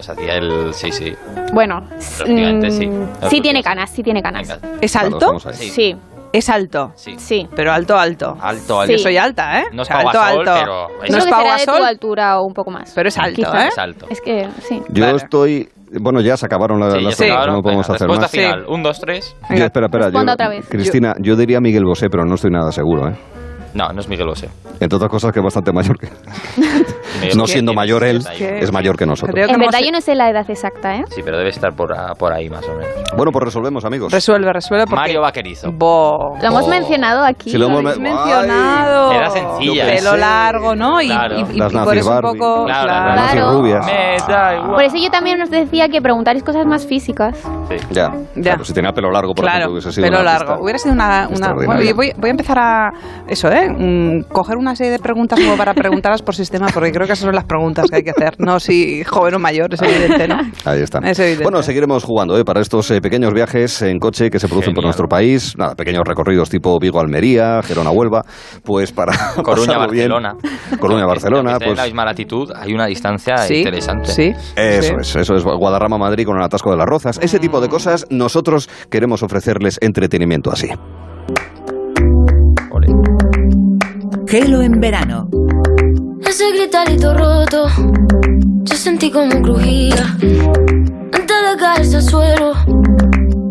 [0.03, 0.75] se hacía el...
[0.75, 1.15] Sí, sí.
[1.53, 1.83] Bueno,
[2.21, 2.87] últimamente sí.
[2.89, 4.49] mm, Los sí tiene canas, sí tiene canas.
[4.61, 4.79] Venga.
[4.81, 5.39] ¿Es alto?
[5.53, 5.71] Sí.
[5.71, 5.97] Sí,
[6.37, 6.93] Es alto.
[6.97, 7.15] Sí.
[7.19, 7.49] sí.
[7.57, 8.37] Pero alto, alto.
[8.41, 8.93] Alto, alto.
[8.93, 9.65] Yo soy alta, ¿eh?
[9.73, 10.61] No es O sea, alto, Pau Gasol, alto.
[10.61, 12.71] pero- No Es Creo es que Pau será de tu Gasol, altura o un poco
[12.71, 12.93] más.
[12.95, 13.65] pero es alto, Quizá.
[13.65, 13.69] ¿eh?
[13.69, 14.07] Es alto.
[14.11, 14.83] Es que, sí.
[14.91, 15.17] Yo Vale.
[15.17, 15.69] estoy...
[16.01, 17.55] Bueno, ya se acabaron la- Sí, ya las se preguntas, acabaron.
[17.57, 18.31] no podemos Venga, hacer respuesta más.
[18.57, 18.67] final.
[18.75, 19.37] Un, dos, tres.
[19.51, 20.05] Yo, espera, espera.
[20.07, 20.69] Responda yo- otra vez.
[20.69, 23.15] Cristina, yo diría Miguel Bosé, pero no estoy nada seguro, ¿eh?
[23.77, 24.49] No, no es Miguel Bosé.
[24.81, 26.09] Entre otras cosas que es bastante mayor que...
[27.35, 28.59] No siendo mayor él, 61.
[28.65, 29.35] es mayor que nosotros.
[29.35, 31.05] Creo que En verdad yo no sé la edad exacta, ¿eh?
[31.11, 32.87] Sí, pero debe estar por, a- por ahí más o menos.
[33.17, 34.13] Bueno, pues resolvemos, amigos.
[34.13, 35.01] Resuelve, resuelve porque...
[35.01, 35.71] Mario Vaquerizo.
[35.73, 36.37] Bo.
[36.41, 36.69] Lo hemos Oh.
[36.69, 37.51] mencionado aquí.
[37.51, 38.03] Si lo hemos habéis Ay.
[38.03, 39.13] mencionado.
[39.13, 39.87] Era sencilla.
[39.87, 40.19] Pelo Sí.
[40.21, 41.01] largo, ¿no?
[41.03, 41.37] Y, Claro.
[41.37, 42.39] y- y- Las y por nazis eso un Barbie.
[42.39, 42.65] poco...
[42.67, 43.21] Claro, Las Claro.
[43.21, 43.87] nazis rubias.
[43.87, 44.71] Me da igual.
[44.73, 47.37] Por eso yo también os decía que preguntaréis cosas más físicas.
[47.69, 47.77] Sí.
[47.91, 48.13] Ya.
[48.37, 48.43] Ya.
[48.43, 50.47] Claro, si tenía pelo largo, por Claro, ejemplo, hubiese sido pelo una largo.
[50.53, 51.29] pista Hubiera sido una...
[51.67, 52.91] bueno, y voy, voy a empezar a...
[53.27, 53.66] Eso, ¿eh?
[53.69, 57.25] Mm, coger una serie de preguntas como para preguntarlas por sistema, porque creo que esas
[57.25, 58.35] son las preguntas que hay que hacer.
[58.39, 60.37] No si joven o mayor, es evidente, ¿no?
[60.65, 60.99] Ahí está.
[61.01, 61.43] Es evidente.
[61.45, 62.45] Bueno, seguiremos jugando ¿eh?
[62.45, 65.55] para estos eh, pequeños viajes en coche que se producen por nuestro país.
[65.57, 68.23] Nada, pequeños recorridos tipo Vigo-Almería, Gerona-Huelva,
[68.65, 69.13] pues para.
[69.43, 70.35] Coruña-Barcelona.
[70.81, 74.11] Coruña-Barcelona, en pues la misma latitud, hay una distancia Sí, interesante.
[74.13, 74.33] sí.
[74.57, 74.95] Eso Sí.
[75.01, 77.19] es, eso es Guadarrama-Madrid con el atasco de las rozas.
[77.23, 80.69] Ese tipo de cosas nosotros queremos ofrecerles entretenimiento así.
[84.29, 85.29] Gelo en verano.
[86.27, 87.69] Ese gritarito roto,
[88.65, 90.17] yo sentí como crujía.
[91.13, 92.53] Antes de caerse al suelo,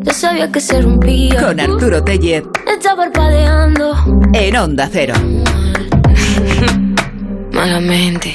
[0.02, 1.48] ya sabía que se rompía.
[1.48, 3.96] Con Arturo Tellez Está parpadeando,
[4.34, 5.14] en Onda Cero.
[7.54, 8.34] malamente.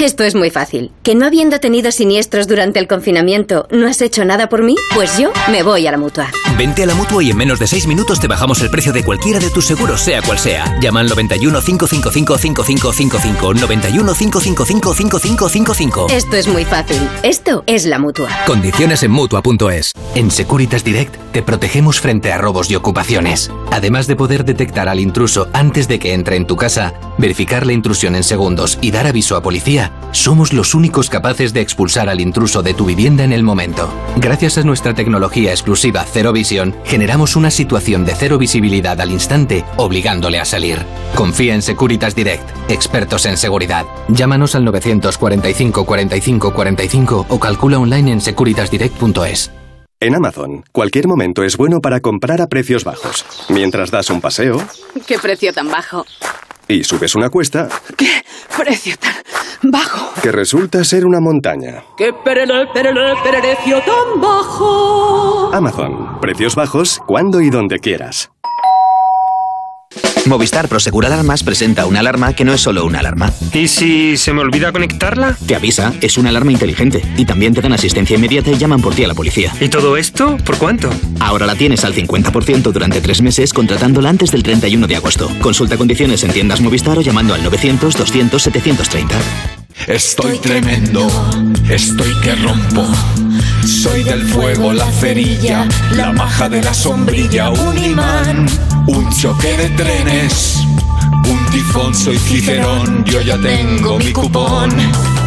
[0.00, 0.90] Esto es muy fácil.
[1.04, 4.74] ¿Que no habiendo tenido siniestros durante el confinamiento, no has hecho nada por mí?
[4.92, 6.32] Pues yo me voy a la mutua.
[6.58, 9.04] Vente a la mutua y en menos de 6 minutos te bajamos el precio de
[9.04, 10.80] cualquiera de tus seguros, sea cual sea.
[10.80, 13.54] Llama al 91 555 5555.
[13.54, 16.06] 91 555 5555.
[16.10, 16.98] Esto es muy fácil.
[17.22, 18.30] Esto es la mutua.
[18.48, 19.92] Condiciones en mutua.es.
[20.16, 23.50] En Securitas Direct te protegemos frente a robos y ocupaciones.
[23.70, 27.72] Además de poder detectar al intruso antes de que entre en tu casa, verificar la
[27.72, 32.20] intrusión en segundos y dar aviso a policía, somos los únicos capaces de expulsar al
[32.20, 33.92] intruso de tu vivienda en el momento.
[34.16, 39.64] Gracias a nuestra tecnología exclusiva Cero Visión, generamos una situación de cero visibilidad al instante,
[39.76, 40.78] obligándole a salir.
[41.14, 43.84] Confía en Securitas Direct, expertos en seguridad.
[44.08, 49.50] Llámanos al 945 45 45 o calcula online en securitasdirect.es.
[50.00, 53.24] En Amazon, cualquier momento es bueno para comprar a precios bajos.
[53.48, 54.62] Mientras das un paseo
[55.06, 56.04] ¿Qué precio tan bajo?
[56.68, 58.24] y subes una cuesta ¿Qué
[58.56, 59.14] precio tan
[59.70, 60.12] bajo?
[60.22, 61.84] que resulta ser una montaña.
[61.96, 65.50] ¿Qué precio tan bajo?
[65.52, 68.30] Amazon, precios bajos cuando y donde quieras.
[70.26, 73.30] Movistar Prosegur Alarmas presenta una alarma que no es solo una alarma.
[73.52, 75.36] ¿Y si se me olvida conectarla?
[75.46, 78.94] Te avisa, es una alarma inteligente y también te dan asistencia inmediata y llaman por
[78.94, 79.52] ti a la policía.
[79.60, 80.38] ¿Y todo esto?
[80.38, 80.88] ¿Por cuánto?
[81.20, 85.30] Ahora la tienes al 50% durante tres meses contratándola antes del 31 de agosto.
[85.42, 89.14] Consulta condiciones en tiendas Movistar o llamando al 900 200 730.
[89.86, 91.06] Estoy tremendo,
[91.68, 92.86] estoy que rompo.
[93.66, 98.46] Soy del fuego, la cerilla, la maja de la sombrilla, un imán,
[98.86, 100.60] un choque de trenes,
[101.28, 104.70] un tifón, soy Cicerón, yo ya tengo mi cupón.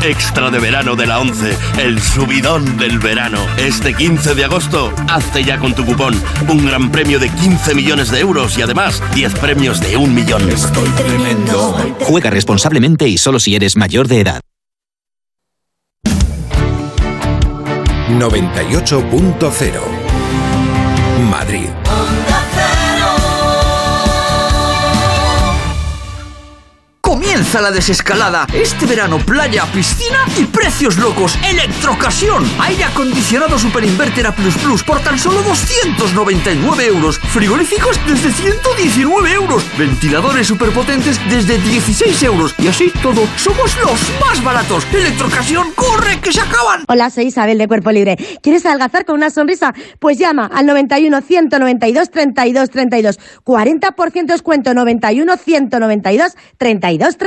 [0.03, 3.45] Extra de verano de la 11, el subidón del verano.
[3.57, 6.13] Este 15 de agosto, hazte ya con tu cupón.
[6.47, 10.49] Un gran premio de 15 millones de euros y además 10 premios de un millón.
[10.49, 11.75] Estoy tremendo.
[12.01, 14.41] Juega responsablemente y solo si eres mayor de edad.
[18.09, 20.07] 98.0
[21.29, 21.69] Madrid.
[27.37, 28.47] Comienza la desescalada.
[28.51, 31.37] Este verano, playa, piscina y precios locos.
[31.47, 32.43] Electrocasión.
[32.59, 37.19] Aire acondicionado Super Inverter A por tan solo 299 euros.
[37.19, 39.63] Frigoríficos desde 119 euros.
[39.77, 42.55] Ventiladores superpotentes desde 16 euros.
[42.57, 44.87] Y así todo, somos los más baratos.
[44.91, 46.85] Electrocasión, corre que se acaban.
[46.87, 48.17] Hola, soy Isabel de Cuerpo Libre.
[48.41, 49.75] ¿Quieres adelgazar con una sonrisa?
[49.99, 53.19] Pues llama al 91 192 32 32.
[53.45, 57.26] 40% descuento 91 192 32 32.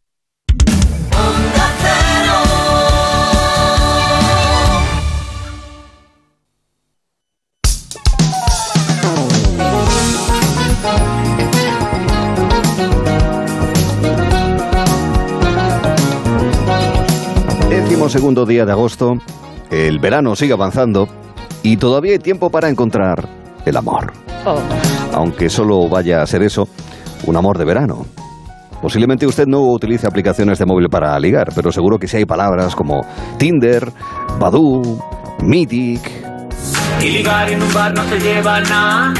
[17.69, 19.17] Décimo segundo día de agosto,
[19.69, 21.07] el verano sigue avanzando
[21.63, 23.27] y todavía hay tiempo para encontrar
[23.65, 24.11] el amor.
[25.13, 26.67] Aunque solo vaya a ser eso,
[27.25, 28.05] un amor de verano.
[28.81, 32.75] Posiblemente usted no utilice aplicaciones de móvil para ligar, pero seguro que sí hay palabras
[32.75, 33.05] como
[33.37, 33.91] Tinder,
[34.39, 34.81] Badoo,
[35.43, 36.01] Mythic.
[36.99, 39.13] Y ligar en un bar no se lleva nada.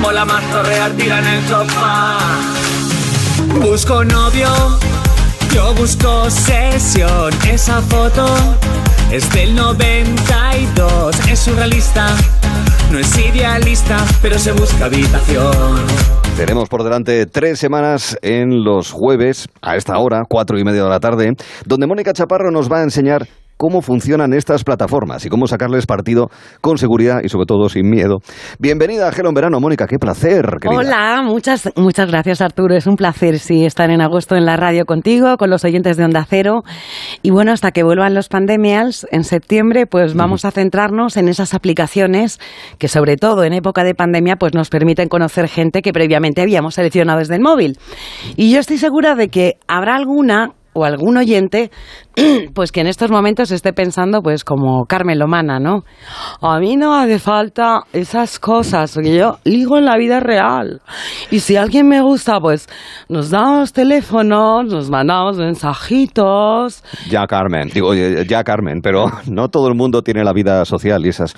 [0.00, 2.18] Mola más torrear, tira en el sofá.
[3.62, 4.48] Busco novio,
[5.54, 7.32] yo busco sesión.
[7.48, 8.26] Esa foto
[9.10, 11.28] es del 92.
[11.28, 12.08] Es surrealista,
[12.90, 16.23] no es idealista, pero se busca habitación.
[16.36, 20.88] Tenemos por delante tres semanas en los jueves, a esta hora, cuatro y media de
[20.88, 21.32] la tarde,
[21.64, 26.28] donde Mónica Chaparro nos va a enseñar cómo funcionan estas plataformas y cómo sacarles partido
[26.60, 28.18] con seguridad y sobre todo sin miedo.
[28.58, 30.44] Bienvenida a Gelo en Verano, Mónica, qué placer.
[30.60, 30.78] Querida.
[30.78, 34.84] Hola, muchas, muchas gracias Arturo, es un placer sí estar en agosto en la radio
[34.84, 36.62] contigo, con los oyentes de Onda Cero
[37.22, 41.54] y bueno, hasta que vuelvan los pandemias en septiembre, pues vamos a centrarnos en esas
[41.54, 42.38] aplicaciones
[42.78, 46.74] que sobre todo en época de pandemia pues nos permiten conocer gente que previamente habíamos
[46.74, 47.78] seleccionado desde el móvil.
[48.36, 51.70] Y yo estoy segura de que habrá alguna o algún oyente
[52.54, 55.84] pues que en estos momentos esté pensando pues como Carmen Lomana, ¿no?
[56.40, 60.80] A mí no hace falta esas cosas, porque yo ligo en la vida real.
[61.30, 62.68] Y si alguien me gusta, pues
[63.08, 66.84] nos damos teléfonos, nos mandamos mensajitos.
[67.10, 71.04] Ya Carmen, digo, oye, ya Carmen, pero no todo el mundo tiene la vida social
[71.04, 71.34] y esas,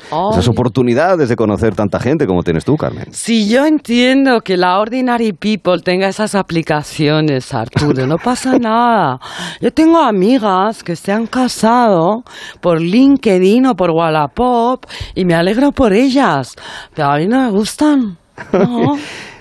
[0.48, 3.12] oportunidades de conocer tanta gente como tienes tú, Carmen.
[3.12, 9.18] Si yo entiendo que la Ordinary People tenga esas aplicaciones, Arturo, no pasa nada.
[9.60, 12.22] Yo tengo amigas que se han casado
[12.60, 14.84] por LinkedIn o por Wallapop
[15.14, 16.54] y me alegro por ellas,
[16.94, 18.18] pero a mí no me gustan.
[18.52, 18.98] No.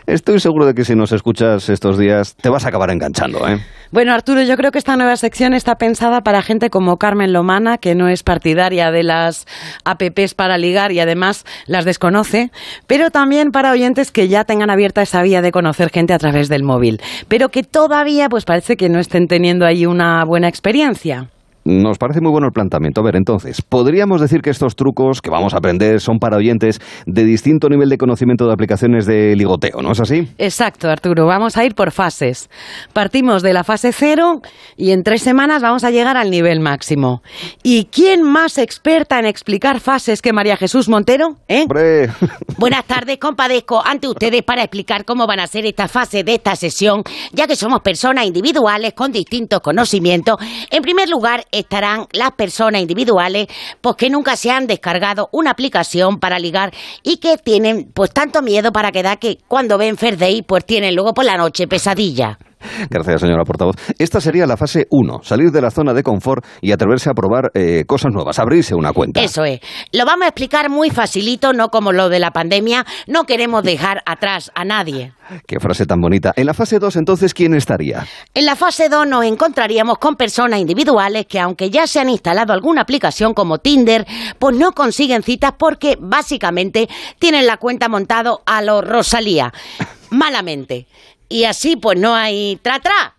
[0.07, 3.59] Estoy seguro de que si nos escuchas estos días te vas a acabar enganchando, ¿eh?
[3.91, 7.77] Bueno, Arturo, yo creo que esta nueva sección está pensada para gente como Carmen Lomana,
[7.77, 9.45] que no es partidaria de las
[9.83, 12.51] apps para ligar y además las desconoce,
[12.87, 16.49] pero también para oyentes que ya tengan abierta esa vía de conocer gente a través
[16.49, 21.29] del móvil, pero que todavía pues parece que no estén teniendo ahí una buena experiencia.
[21.65, 23.01] Nos parece muy bueno el planteamiento.
[23.01, 26.79] A ver, entonces, ¿podríamos decir que estos trucos que vamos a aprender son para oyentes
[27.07, 30.27] de distinto nivel de conocimiento de aplicaciones de ligoteo, ¿no es así?
[30.37, 31.25] Exacto, Arturo.
[31.25, 32.51] Vamos a ir por fases.
[32.93, 34.41] Partimos de la fase cero
[34.77, 37.23] y en tres semanas vamos a llegar al nivel máximo.
[37.63, 41.37] ¿Y quién más experta en explicar fases que María Jesús Montero?
[41.47, 41.63] ¿Eh?
[41.63, 42.09] Hombre,
[42.57, 46.55] Buenas tardes, compadezco ante ustedes para explicar cómo van a ser estas fases de esta
[46.55, 50.37] sesión, ya que somos personas individuales con distintos conocimientos.
[50.69, 53.47] En primer lugar, estarán las personas individuales
[53.81, 56.73] pues que nunca se han descargado una aplicación para ligar
[57.03, 60.95] y que tienen pues tanto miedo para quedar que cuando ven Fair Day pues tienen
[60.95, 62.37] luego por la noche pesadilla.
[62.89, 63.75] Gracias, señora portavoz.
[63.97, 67.51] Esta sería la fase 1, salir de la zona de confort y atreverse a probar
[67.53, 69.21] eh, cosas nuevas, abrirse una cuenta.
[69.21, 69.59] Eso es.
[69.91, 72.85] Lo vamos a explicar muy facilito, no como lo de la pandemia.
[73.07, 75.13] No queremos dejar atrás a nadie.
[75.47, 76.33] Qué frase tan bonita.
[76.35, 78.05] En la fase 2, entonces, ¿quién estaría?
[78.33, 82.53] En la fase 2 nos encontraríamos con personas individuales que aunque ya se han instalado
[82.53, 84.05] alguna aplicación como Tinder,
[84.37, 86.87] pues no consiguen citas porque básicamente
[87.19, 89.51] tienen la cuenta montado a lo Rosalía.
[90.11, 90.87] Malamente.
[91.29, 93.15] Y así pues no hay tra-tra.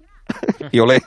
[0.73, 1.03] Y olé.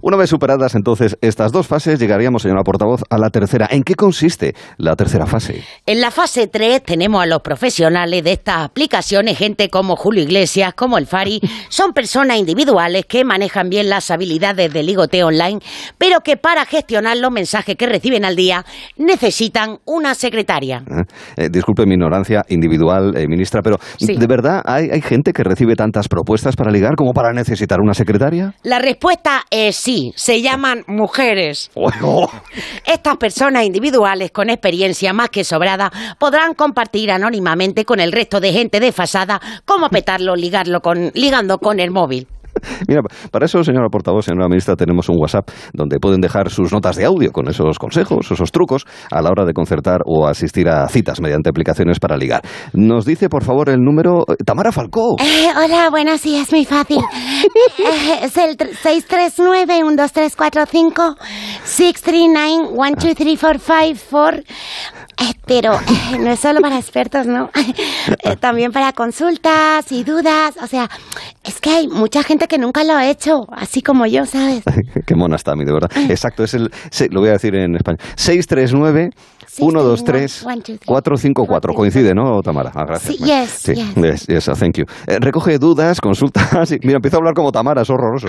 [0.00, 3.68] Una vez superadas entonces estas dos fases, llegaríamos, señora portavoz, a la tercera.
[3.70, 5.62] ¿En qué consiste la tercera fase?
[5.86, 10.74] En la fase 3 tenemos a los profesionales de estas aplicaciones, gente como Julio Iglesias,
[10.74, 11.40] como el Fari.
[11.68, 15.60] Son personas individuales que manejan bien las habilidades de ligoteo online,
[15.98, 18.64] pero que para gestionar los mensajes que reciben al día
[18.96, 20.82] necesitan una secretaria.
[20.88, 21.44] ¿Eh?
[21.44, 24.16] Eh, disculpe mi ignorancia individual, eh, ministra, pero Sí.
[24.16, 27.94] ¿de verdad hay, hay gente que recibe tantas propuestas para ligar como para necesitar una
[27.94, 28.54] secretaria?
[28.62, 31.70] La respuesta es sí, se llaman mujeres.
[32.86, 38.52] Estas personas individuales con experiencia más que sobrada podrán compartir anónimamente con el resto de
[38.52, 42.26] gente desfasada cómo petarlo ligarlo con, ligando con el móvil.
[42.88, 46.96] Mira, para eso, señora portavoz, señora ministra, tenemos un WhatsApp donde pueden dejar sus notas
[46.96, 50.88] de audio con esos consejos, esos trucos a la hora de concertar o asistir a
[50.88, 52.42] citas mediante aplicaciones para ligar.
[52.72, 55.16] Nos dice, por favor, el número eh, Tamara Falcó.
[55.20, 56.98] Eh, hola, buenas, sí, es muy fácil.
[56.98, 61.16] Eh, es el tr- 639-12345,
[61.64, 64.44] 639-12345, Eh,
[65.46, 67.50] pero eh, no es solo para expertos, ¿no?
[68.24, 70.54] Eh, también para consultas y dudas.
[70.62, 70.88] O sea,
[71.44, 74.62] es que hay mucha gente que nunca lo ha hecho, así como yo, ¿sabes?
[75.06, 75.90] Qué mona está, mi, de verdad.
[76.08, 77.98] Exacto, es el, se- lo voy a decir en español.
[78.16, 79.10] 639
[79.46, 80.44] 123
[80.86, 81.74] 454.
[81.74, 82.72] Coincide, ¿no, Tamara?
[82.74, 83.16] Ah, gracias.
[83.16, 83.94] Sí, yes, Sí, yes.
[83.94, 84.84] yes, yes, uh, thank you.
[85.06, 86.70] Eh, recoge dudas, consultas.
[86.82, 88.26] Mira, empiezo a hablar como Tamara, es horroroso.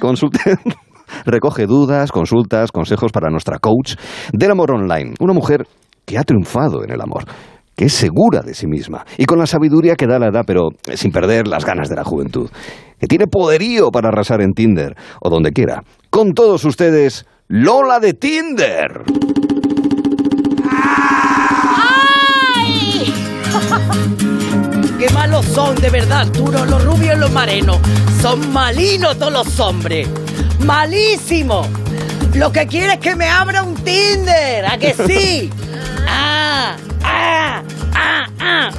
[0.00, 0.58] Consulte.
[1.24, 3.94] Recoge dudas, consultas, consejos para nuestra coach
[4.32, 5.14] del amor online.
[5.20, 5.66] Una mujer
[6.04, 7.24] que ha triunfado en el amor,
[7.74, 10.68] que es segura de sí misma y con la sabiduría que da la edad, pero
[10.94, 12.50] sin perder las ganas de la juventud.
[12.98, 15.82] Que tiene poderío para arrasar en Tinder o donde quiera.
[16.10, 19.04] Con todos ustedes, Lola de Tinder.
[24.98, 26.64] ¡Qué malos son, de verdad, Arturo!
[26.64, 27.78] Los rubios los marenos.
[28.22, 30.08] Son malinos todos los hombres.
[30.60, 31.66] ¡Malísimo!
[32.34, 34.66] Lo que quiere es que me abra un Tinder.
[34.66, 35.50] ¿A que sí?
[36.08, 36.76] ¡Ah!
[37.02, 37.62] ¡Ah!
[37.94, 38.26] ¡Ah!
[38.40, 38.70] ¡Ah!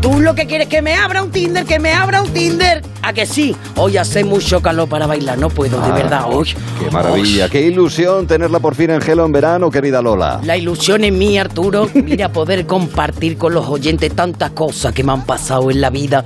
[0.00, 2.82] Tú lo que quieres es que me abra un Tinder, que me abra un Tinder.
[3.02, 3.54] ¿A que sí?
[3.76, 6.54] Hoy hace mucho calor para bailar, no puedo, de Ah, verdad, hoy.
[6.80, 10.40] Qué maravilla, qué ilusión tenerla por fin en Gelo en verano, querida Lola.
[10.42, 11.88] La ilusión es mía, Arturo.
[11.94, 16.24] Mira, poder compartir con los oyentes tantas cosas que me han pasado en la vida.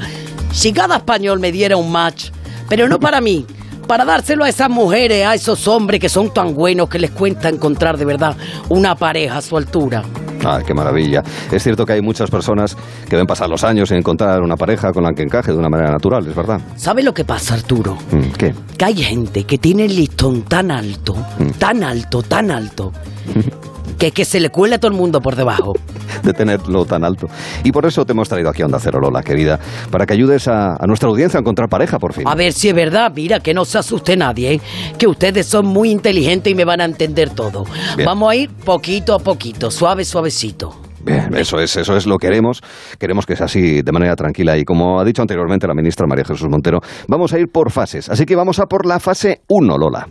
[0.52, 2.30] Si cada español me diera un match,
[2.70, 3.44] pero no para mí,
[3.86, 7.48] para dárselo a esas mujeres, a esos hombres que son tan buenos que les cuesta
[7.48, 8.36] encontrar de verdad
[8.68, 10.02] una pareja a su altura.
[10.44, 11.22] Ah, qué maravilla.
[11.50, 12.76] Es cierto que hay muchas personas
[13.08, 15.68] que ven pasar los años sin encontrar una pareja con la que encaje de una
[15.68, 16.60] manera natural, es verdad.
[16.76, 17.96] ¿Sabes lo que pasa, Arturo?
[18.12, 18.54] Mm, ¿Qué?
[18.76, 21.50] Que hay gente que tiene el listón tan alto, Mm.
[21.58, 22.92] tan alto, tan alto,
[23.98, 25.74] que, que se le cuela a todo el mundo por debajo.
[26.22, 27.28] de tenerlo tan alto.
[27.64, 29.58] Y por eso te hemos traído aquí a Onda Cero, Lola, querida,
[29.90, 32.26] para que ayudes a, a nuestra audiencia a encontrar pareja, por fin.
[32.26, 34.60] A ver si es verdad, mira, que no se asuste nadie, ¿eh?
[34.98, 37.64] que ustedes son muy inteligentes y me van a entender todo.
[37.96, 38.06] Bien.
[38.06, 40.85] Vamos a ir poquito a poquito, suave, suavecito.
[41.06, 42.60] Bien, eso es, eso es lo que queremos.
[42.98, 44.58] Queremos que sea así de manera tranquila.
[44.58, 48.08] Y como ha dicho anteriormente la ministra María Jesús Montero, vamos a ir por fases.
[48.08, 50.08] Así que vamos a por la fase 1, Lola.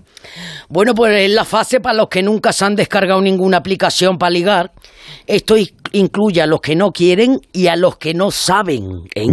[0.69, 4.29] Bueno, pues es la fase para los que nunca se han descargado ninguna aplicación para
[4.29, 4.71] ligar.
[5.27, 5.55] Esto
[5.91, 9.01] incluye a los que no quieren y a los que no saben.
[9.13, 9.27] ¿eh?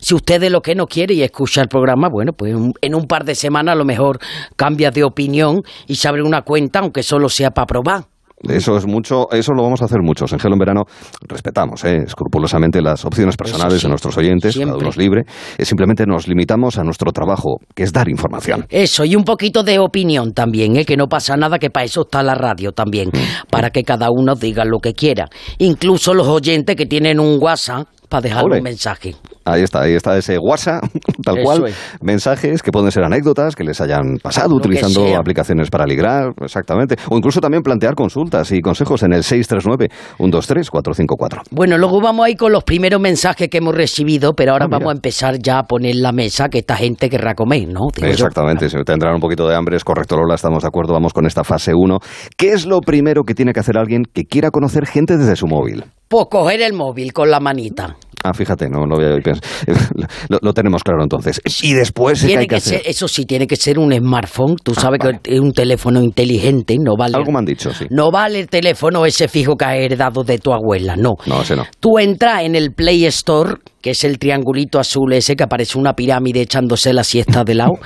[0.00, 3.06] Si usted es lo que no quiere y escucha el programa, bueno, pues en un
[3.06, 4.18] par de semanas a lo mejor
[4.56, 8.15] cambia de opinión y se abre una cuenta, aunque solo sea para probar.
[8.50, 10.32] Eso es mucho, eso lo vamos a hacer muchos.
[10.32, 10.82] En Gelo en Verano
[11.28, 14.78] respetamos eh, escrupulosamente las opciones personales de nuestros oyentes, cada siempre.
[14.78, 15.22] uno es libre.
[15.58, 18.66] Eh, simplemente nos limitamos a nuestro trabajo, que es dar información.
[18.68, 20.84] Eso, y un poquito de opinión también, ¿eh?
[20.84, 23.10] que no pasa nada, que para eso está la radio también,
[23.50, 25.28] para que cada uno diga lo que quiera.
[25.58, 28.58] Incluso los oyentes que tienen un WhatsApp para dejar Ole.
[28.58, 29.14] un mensaje.
[29.46, 30.82] Ahí está, ahí está ese WhatsApp,
[31.24, 31.66] tal Eso cual.
[31.68, 31.76] es.
[32.02, 36.96] Mensajes que pueden ser anécdotas que les hayan pasado Lo utilizando aplicaciones para ligar, exactamente.
[37.08, 41.42] O incluso también plantear consultas y consejos en el 639-123-454.
[41.50, 44.70] Bueno, luego vamos a ir con los primeros mensajes que hemos recibido, pero ahora Ah,
[44.70, 47.82] vamos a empezar ya a poner la mesa que esta gente querrá comer, ¿no?
[47.94, 48.08] Digo.
[48.08, 51.24] Exactamente, si tendrán un poquito de hambre, es correcto, Lola, estamos de acuerdo, vamos con
[51.24, 51.98] esta fase 1.
[52.36, 55.46] ¿Qué es lo primero que tiene que hacer alguien que quiera conocer gente desde su
[55.46, 55.84] móvil?
[56.08, 57.96] Pues coger el móvil con la manita.
[58.28, 59.46] Ah, fíjate, no lo había pensado.
[60.28, 61.40] Lo, lo tenemos claro entonces.
[61.62, 62.78] Y después, ¿qué Tiene hay que, que hacer?
[62.80, 64.56] ser, eso sí, tiene que ser un smartphone.
[64.62, 67.16] Tú sabes que es un teléfono inteligente, no vale.
[67.16, 67.86] Algo me han dicho, sí.
[67.90, 71.14] No vale el teléfono ese fijo que has heredado de tu abuela, no.
[71.26, 71.64] No, ese no.
[71.78, 73.54] Tú entras en el Play Store,
[73.86, 77.74] que es el triangulito azul ese que aparece una pirámide echándose la siesta de lado.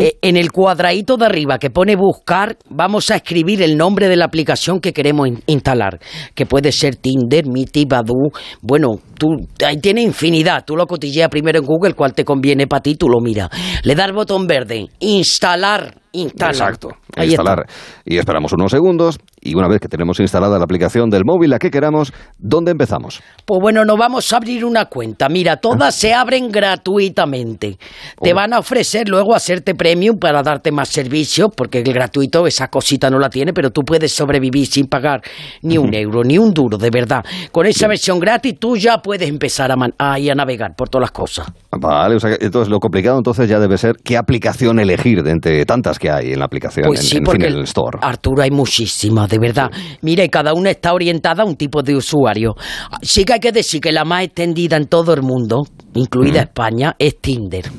[0.00, 4.16] Eh, en el cuadradito de arriba que pone buscar, vamos a escribir el nombre de
[4.16, 6.00] la aplicación que queremos in- instalar.
[6.34, 8.32] Que puede ser Tinder, Miti, Badoo.
[8.60, 8.88] Bueno,
[9.18, 9.26] tú,
[9.64, 10.64] ahí tiene infinidad.
[10.64, 13.50] Tú lo cotilleas primero en Google, cuál te conviene para ti, tú lo miras.
[13.82, 16.50] Le das botón verde, instalar, instala.
[16.52, 16.88] Exacto.
[17.16, 17.66] Ahí instalar.
[18.04, 19.18] Y esperamos unos segundos.
[19.40, 23.22] Y una vez que tenemos instalada la aplicación del móvil, la que queramos, ¿dónde empezamos?
[23.44, 25.28] Pues bueno, nos vamos a abrir una cuenta.
[25.28, 27.76] Mira, todas se abren gratuitamente.
[28.22, 32.68] Te van a ofrecer luego hacerte premium para darte más servicios, porque el gratuito esa
[32.68, 35.20] cosita no la tiene, pero tú puedes sobrevivir sin pagar
[35.62, 37.22] ni un euro, ni un duro, de verdad.
[37.52, 41.10] Con esa versión gratis tú ya puedes empezar a, man- a navegar por todas las
[41.12, 41.46] cosas.
[41.70, 45.64] Vale, o sea, entonces lo complicado entonces ya debe ser qué aplicación elegir de entre
[45.66, 47.98] tantas que hay en la aplicación, Pues en, sí, en fin, porque en el store.
[48.02, 49.70] Arturo, hay muchísimas, de verdad.
[50.02, 52.54] Mira, y cada una está orientada a un tipo de usuario.
[53.00, 55.62] Sí que hay que decir que la más extendida en todo el mundo,
[55.94, 57.70] incluida España, es Tinder.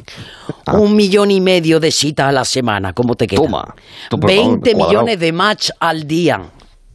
[0.65, 0.77] Ah.
[0.79, 3.41] Un millón y medio de citas a la semana, ¿cómo te queda?
[3.43, 3.75] Toma.
[4.09, 4.89] Tú, por favor, 20 cuadrado.
[4.89, 6.41] millones de match al día.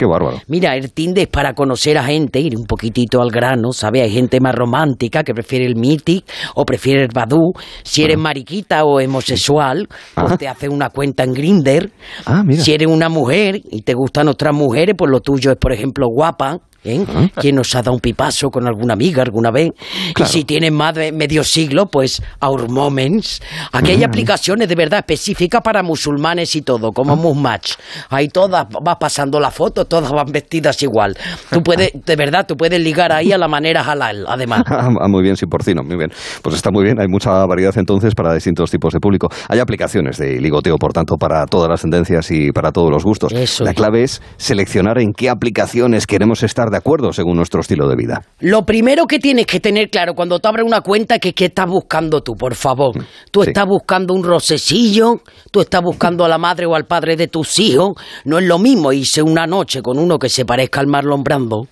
[0.00, 0.38] Qué bárbaro.
[0.48, 4.04] Mira, el Tinder es para conocer a gente, ir un poquitito al grano, ¿sabes?
[4.04, 6.24] Hay gente más romántica que prefiere el Mythic
[6.54, 7.52] o prefiere el Badoo.
[7.82, 11.92] Si eres mariquita o homosexual, pues te hace una cuenta en Grinder.
[12.24, 12.62] Ah, mira.
[12.62, 16.06] Si eres una mujer y te gustan otras mujeres, pues lo tuyo es, por ejemplo,
[16.08, 16.60] guapa.
[16.84, 17.04] ¿Eh?
[17.36, 19.70] ¿Quién nos ha dado un pipazo con alguna amiga alguna vez?
[20.18, 23.40] Y si tienes más de medio siglo, pues Our Moments.
[23.72, 27.74] Aquí hay aplicaciones de verdad específicas para musulmanes y todo, como Musmatch.
[28.08, 31.16] Ahí todas, vas pasando la foto, todas van vestidas igual.
[31.50, 34.64] Tú puedes, de verdad, tú puedes ligar ahí a la manera halal, además.
[34.80, 36.10] Ah, muy bien, sin porcino, muy bien.
[36.42, 39.28] Pues está muy bien, hay mucha variedad entonces para distintos tipos de público.
[39.48, 43.32] Hay aplicaciones de ligoteo, por tanto, para todas las tendencias y para todos los gustos.
[43.60, 47.96] la clave es seleccionar en qué aplicaciones queremos estar de acuerdo según nuestro estilo de
[47.96, 48.22] vida.
[48.40, 51.46] Lo primero que tienes que tener claro cuando te abres una cuenta es que qué
[51.46, 52.94] estás buscando tú, por favor.
[53.30, 55.20] Tú estás buscando un rocecillo,
[55.50, 57.92] tú estás buscando a la madre o al padre de tus hijos.
[58.24, 61.68] No es lo mismo irse una noche con uno que se parezca al Marlon Brando.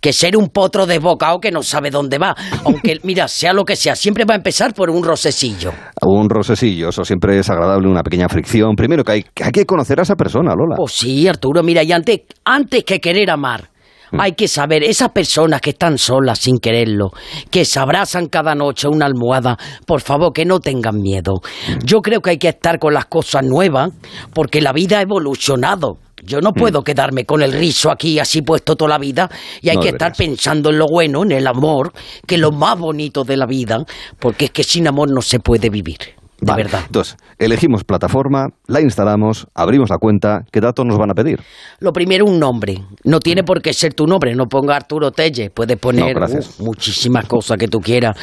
[0.00, 2.34] Que ser un potro desbocado que no sabe dónde va.
[2.64, 5.72] Aunque, mira, sea lo que sea, siempre va a empezar por un rocecillo.
[6.00, 8.74] Un rosecillo, eso siempre es agradable, una pequeña fricción.
[8.74, 10.74] Primero que hay, que hay que conocer a esa persona, Lola.
[10.76, 13.68] Pues sí, Arturo, mira, y antes, antes que querer amar,
[14.18, 17.10] Hay que saber, esas personas que están solas sin quererlo,
[17.50, 19.56] que se abrazan cada noche a una almohada,
[19.86, 21.40] por favor, que no tengan miedo.
[21.84, 23.90] Yo creo que hay que estar con las cosas nuevas,
[24.34, 25.98] porque la vida ha evolucionado.
[26.24, 29.28] Yo no puedo quedarme con el rizo aquí así puesto toda la vida
[29.60, 31.92] y hay No que estar pensando en lo bueno, en el amor,
[32.26, 33.84] que es lo más bonito de la vida,
[34.20, 36.21] porque es que sin amor no se puede vivir.
[36.42, 36.80] De Vale, verdad.
[36.84, 41.38] Entonces, elegimos plataforma, la instalamos, abrimos la cuenta, ¿qué datos nos van a pedir?
[41.78, 42.82] Lo primero, un nombre.
[43.04, 44.34] No tiene por qué ser tu nombre.
[44.34, 45.50] No ponga Arturo Telle.
[45.50, 48.16] Puedes poner No, uh, muchísimas cosas que tú quieras.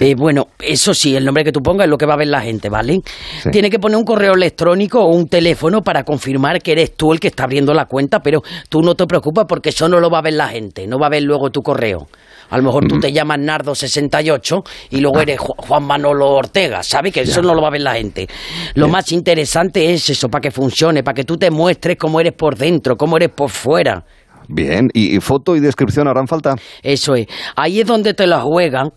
[0.00, 2.28] Eh, bueno, eso sí, el nombre que tú pongas es lo que va a ver
[2.28, 3.02] la gente, ¿vale?
[3.42, 3.50] Sí.
[3.50, 7.20] Tiene que poner un correo electrónico o un teléfono para confirmar que eres tú el
[7.20, 10.20] que está abriendo la cuenta, pero tú no te preocupes porque eso no lo va
[10.20, 10.86] a ver la gente.
[10.86, 12.08] No va a ver luego tu correo.
[12.50, 17.12] A lo mejor tú te llamas Nardo68 y luego eres Ju- Juan Manolo Ortega, ¿sabes?
[17.12, 18.28] Que eso no lo va a ver la gente.
[18.74, 22.32] Lo más interesante es eso, para que funcione, para que tú te muestres cómo eres
[22.34, 24.04] por dentro, cómo eres por fuera.
[24.48, 26.54] Bien, ¿y, y foto y descripción harán falta?
[26.82, 27.26] Eso es.
[27.56, 28.90] Ahí es donde te la juegan.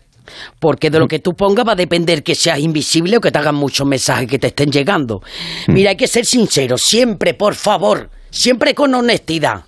[0.60, 3.38] Porque de lo que tú pongas va a depender que seas invisible o que te
[3.38, 5.22] hagan muchos mensajes que te estén llegando.
[5.66, 9.64] Mira, hay que ser sincero, siempre, por favor, siempre con honestidad.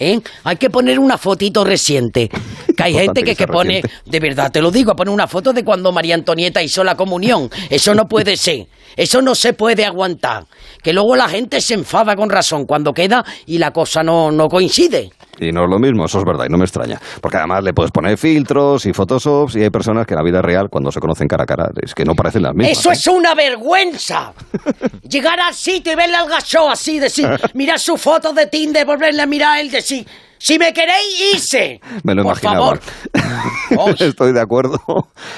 [0.00, 0.20] ¿Eh?
[0.42, 2.28] Hay que poner una fotito reciente.
[2.76, 4.10] Que hay gente que, que sea que pone, reciente.
[4.10, 7.50] de verdad te lo digo, pone una foto de cuando María Antonieta hizo la comunión.
[7.68, 8.68] Eso no puede ser.
[8.96, 10.46] Eso no se puede aguantar.
[10.82, 14.48] Que luego la gente se enfada con razón cuando queda y la cosa no, no
[14.48, 15.10] coincide.
[15.40, 17.00] Y no es lo mismo, eso es verdad, y no me extraña.
[17.20, 20.42] Porque además le puedes poner filtros y photoshops y hay personas que en la vida
[20.42, 22.78] real, cuando se conocen cara a cara, es que no parecen las mismas.
[22.78, 22.92] Eso ¿eh?
[22.92, 24.34] es una vergüenza.
[25.08, 29.22] Llegar al sitio y verle al gacho así, decir, mirar su foto de Tinder, volverle
[29.22, 30.06] a mirar a él, decir,
[30.38, 31.80] si me queréis, hice.
[32.02, 32.76] Me lo Por imaginaba.
[32.76, 33.96] favor.
[33.98, 34.78] Estoy de acuerdo.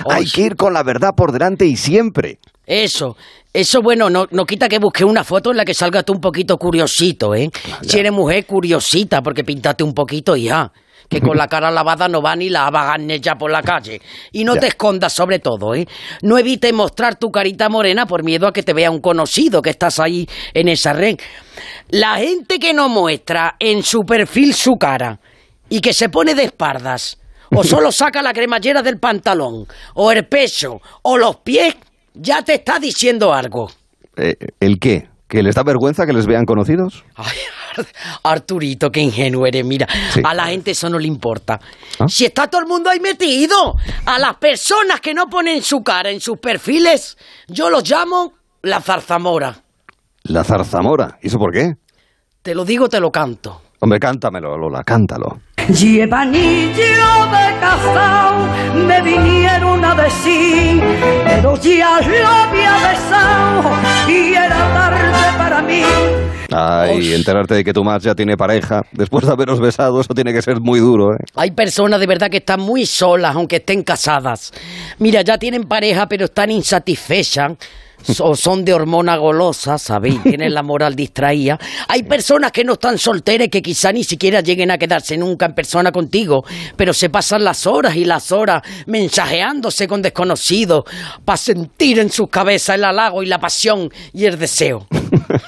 [0.08, 2.38] Hay que ir con la verdad por delante y siempre.
[2.66, 3.16] Eso,
[3.52, 6.20] eso bueno, no, no quita que busque una foto en la que salga tú un
[6.20, 7.50] poquito curiosito, ¿eh?
[7.82, 10.70] Si eres mujer, curiosita, porque pintate un poquito y ya.
[11.08, 14.00] Que con la cara lavada no va ni la abagarne ya por la calle.
[14.30, 14.60] Y no Ya.
[14.60, 15.86] te escondas sobre todo, ¿eh?
[16.22, 19.68] No evites mostrar tu carita morena por miedo a que te vea un conocido que
[19.68, 21.18] estás ahí en esa red.
[21.90, 25.20] La gente que no muestra en su perfil su cara
[25.68, 27.18] y que se pone de espaldas,
[27.54, 31.74] o solo saca la cremallera del pantalón, o el pecho, o los pies,
[32.14, 33.70] ya te está diciendo algo.
[34.16, 35.08] Eh, ¿El qué?
[35.28, 37.04] ¿Que les da vergüenza que les vean conocidos?
[38.22, 39.86] Arturito, qué ingenuo eres, mira.
[40.12, 40.20] Sí.
[40.22, 41.58] A la gente eso no le importa.
[41.98, 42.06] ¿Ah?
[42.06, 43.74] Si está todo el mundo ahí metido,
[44.04, 47.16] a las personas que no ponen su cara en sus perfiles,
[47.48, 49.62] yo los llamo la zarzamora.
[50.24, 51.18] La zarzamora.
[51.22, 51.74] ¿Y eso por qué?
[52.42, 53.62] Te lo digo, te lo canto.
[53.84, 55.38] Hombre, cántamelo, Lola, cántalo.
[55.66, 58.46] Llevan anillo de casao,
[58.76, 60.80] me vinieron a decir,
[61.24, 63.72] pero ya lo había besado
[64.08, 65.82] y era tarde para mí.
[66.54, 70.32] Ay, enterarte de que tu match ya tiene pareja después de haberos besado, eso tiene
[70.32, 71.24] que ser muy duro, ¿eh?
[71.34, 74.52] Hay personas de verdad que están muy solas, aunque estén casadas.
[75.00, 77.54] Mira, ya tienen pareja, pero están insatisfechas.
[78.20, 80.22] O son de hormona golosa, ¿sabéis?
[80.22, 81.58] Tienen la moral distraída.
[81.88, 85.54] Hay personas que no están solteras que quizá ni siquiera lleguen a quedarse nunca en
[85.54, 86.44] persona contigo,
[86.76, 90.84] pero se pasan las horas y las horas mensajeándose con desconocidos
[91.24, 94.86] para sentir en sus cabezas el halago y la pasión y el deseo.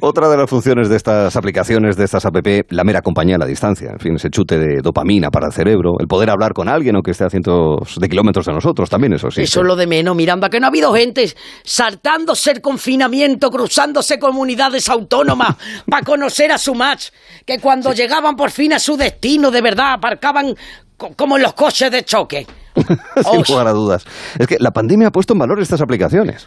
[0.00, 2.36] Otra de las funciones de estas aplicaciones, de estas app,
[2.70, 3.90] la mera compañía a la distancia.
[3.92, 7.10] En fin, ese chute de dopamina para el cerebro, el poder hablar con alguien aunque
[7.12, 9.42] esté a cientos de kilómetros de nosotros, también eso sí.
[9.42, 11.32] Eso es lo de menos, Miranda, que no ha habido gente
[11.64, 15.56] saltándose el confinamiento, cruzándose comunidades autónomas
[15.90, 17.08] para conocer a su match,
[17.46, 20.54] que cuando llegaban por fin a su destino, de verdad, aparcaban
[20.96, 22.46] co- como en los coches de choque.
[22.76, 24.04] Sin lugar a dudas.
[24.38, 26.46] Es que la pandemia ha puesto en valor estas aplicaciones.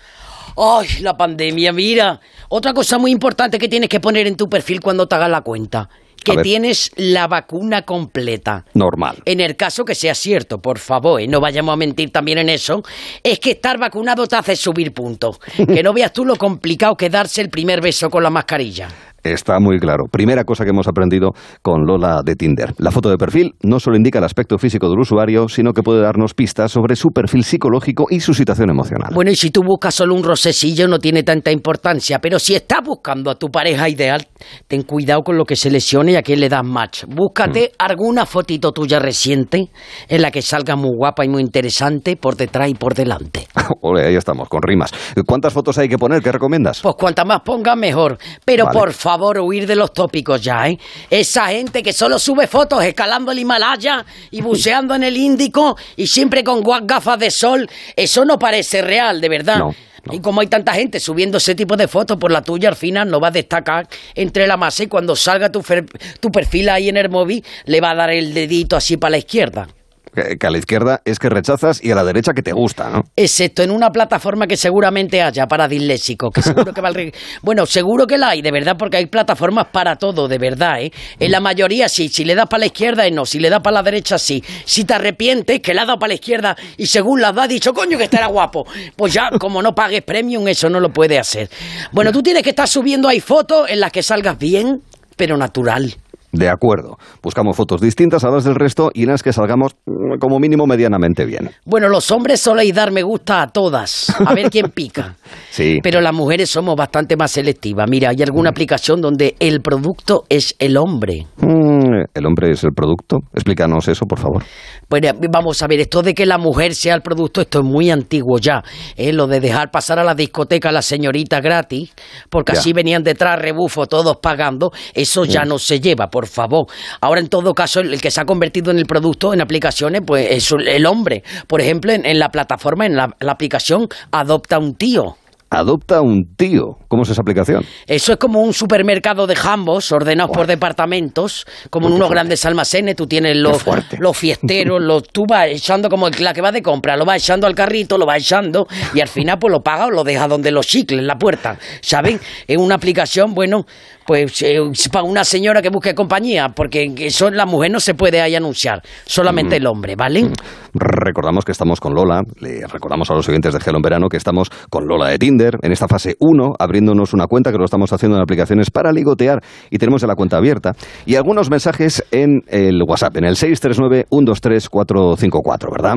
[0.57, 2.19] Ay, la pandemia, mira.
[2.49, 5.41] Otra cosa muy importante que tienes que poner en tu perfil cuando te hagas la
[5.41, 5.89] cuenta,
[6.23, 8.65] que tienes la vacuna completa.
[8.73, 9.17] Normal.
[9.25, 11.27] En el caso que sea cierto, por favor, ¿eh?
[11.27, 12.83] no vayamos a mentir también en eso,
[13.21, 15.39] es que estar vacunado te hace subir puntos.
[15.75, 18.87] Que no veas tú lo complicado que darse el primer beso con la mascarilla.
[19.25, 20.05] Está muy claro.
[20.05, 21.31] Primera cosa que hemos aprendido
[21.63, 22.75] con Lola de Tinder.
[22.77, 25.99] La foto de perfil no solo indica el aspecto físico del usuario, sino que puede
[25.99, 29.09] darnos pistas sobre su perfil psicológico y su situación emocional.
[29.15, 32.81] Bueno, y si tú buscas solo un rosecillo no tiene tanta importancia, pero si estás
[32.85, 34.27] buscando a tu pareja ideal,
[34.67, 37.05] ten cuidado con lo que se lesione y a quién le das match.
[37.07, 39.71] Búscate alguna fotito tuya reciente
[40.07, 43.47] en la que salga muy guapa y muy interesante por detrás y por delante.
[43.81, 44.91] Ole, ahí estamos, con rimas.
[45.25, 46.21] ¿Cuántas fotos hay que poner?
[46.21, 46.81] ¿Qué recomiendas?
[46.81, 48.19] Pues cuanta más pongas, mejor.
[48.45, 48.79] Pero Vale.
[48.79, 50.77] por favor, huir de los tópicos ya, ¿eh?
[51.09, 56.07] Esa gente que solo sube fotos escalando el Himalaya y buceando en el Índico y
[56.07, 59.57] siempre con gafas de sol, eso no parece real, de verdad.
[59.59, 59.75] No.
[60.11, 63.09] Y como hay tanta gente subiendo ese tipo de fotos, por la tuya al final
[63.09, 65.89] no va a destacar entre la masa y cuando salga tu, fer-
[66.19, 69.17] tu perfil ahí en el móvil le va a dar el dedito así para la
[69.17, 69.67] izquierda.
[70.15, 73.03] Que, a la izquierda es que rechazas y a la derecha que te gusta, ¿no?
[73.15, 76.91] Excepto en una plataforma que seguramente haya para disléxicos, que seguro que va
[77.41, 80.91] Bueno, seguro que la hay, de verdad, porque hay plataformas para todo, de verdad, ¿eh?
[81.19, 83.75] En la mayoría sí, si le das para la izquierda, no, si le das para
[83.75, 84.43] la derecha, sí.
[84.65, 87.73] Si te arrepientes, que le has dado para la izquierda y según las has dicho,
[87.73, 88.65] coño, que estará guapo,
[88.95, 91.49] pues ya, como no pagues premium, eso no lo puede hacer.
[91.91, 94.81] Bueno, tú tienes que estar subiendo ahí fotos en las que salgas bien,
[95.15, 95.95] pero natural.
[96.37, 96.97] De acuerdo.
[97.21, 100.65] Buscamos fotos distintas a las del resto y en las que salgamos mm, como mínimo
[100.67, 101.51] medianamente bien.
[101.65, 105.15] Bueno, los hombres soléis dar me gusta a todas, a ver quién pica.
[105.55, 105.79] Sí.
[105.81, 107.89] Pero las mujeres somos bastante más selectivas.
[107.89, 111.27] Mira, hay alguna aplicación donde el producto es el hombre.
[111.37, 113.19] Mm, ¿El hombre es el producto?
[113.33, 114.43] Explícanos eso, por favor.
[114.89, 117.89] Bueno, vamos a ver, esto de que la mujer sea el producto, esto es muy
[117.89, 118.63] antiguo ya.
[118.97, 119.13] ¿eh?
[119.13, 121.93] Lo de dejar pasar a la discoteca a la señorita gratis,
[122.29, 122.59] porque Ya.
[122.59, 126.67] así venían detrás rebufo todos pagando, eso ya no se lleva, por favor.
[127.01, 130.27] Ahora, en todo caso, el que se ha convertido en el producto en aplicaciones, pues
[130.31, 131.23] es el hombre.
[131.47, 135.17] Por ejemplo, en, en la plataforma, en la, la aplicación Adopta un tío.
[135.59, 136.77] Adopta un tío.
[136.87, 137.63] ¿Cómo es esa aplicación?
[137.87, 142.95] Eso es como un supermercado de jambos ordenados por departamentos, como en unos grandes almacenes.
[142.95, 143.63] Tú tienes los,
[143.99, 147.23] los fiesteros, los, tú vas echando como el- la que va de compra, lo vas
[147.23, 150.27] echando al carrito, lo vas echando y al final pues lo pagas o lo dejas
[150.29, 151.57] donde los chicles, en la puerta.
[151.81, 152.19] ¿Saben?
[152.47, 153.65] Es una aplicación, bueno,
[154.05, 154.59] pues eh,
[154.91, 158.81] para una señora que busque compañía, porque eso la mujer no se puede ahí anunciar,
[159.05, 159.61] solamente Mm.
[159.61, 160.29] el hombre, ¿vale?
[160.73, 164.17] Recordamos que estamos con Lola, le recordamos a los oyentes de Gelo en Verano que
[164.17, 167.93] estamos con Lola de Tinder en esta fase 1, abriéndonos una cuenta que lo estamos
[167.93, 170.73] haciendo en aplicaciones para ligotear y tenemos la cuenta abierta.
[171.05, 175.95] Y algunos mensajes en el WhatsApp, en el 639-123-454, ¿verdad?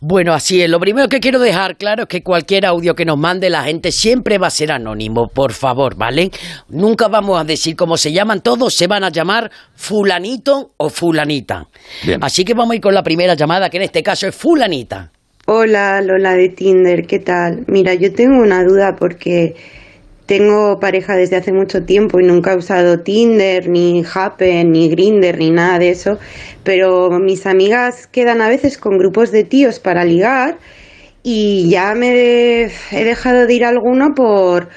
[0.00, 0.70] Bueno, así es.
[0.70, 3.92] Lo primero que quiero dejar claro es que cualquier audio que nos mande la gente
[3.92, 6.30] siempre va a ser anónimo, por favor, ¿vale?
[6.68, 11.66] Nunca vamos a decir cómo se llaman, todos se van a llamar fulanito o fulanita.
[12.04, 12.22] Bien.
[12.22, 15.12] Así que vamos a ir con la primera llamada, que en este caso es fulanita.
[15.48, 17.62] Hola Lola de Tinder, ¿qué tal?
[17.68, 19.54] Mira, yo tengo una duda porque
[20.26, 25.38] tengo pareja desde hace mucho tiempo y nunca he usado Tinder, ni Happen, ni Grinder,
[25.38, 26.18] ni nada de eso,
[26.64, 30.58] pero mis amigas quedan a veces con grupos de tíos para ligar
[31.22, 34.68] y ya me he he dejado de ir a alguno por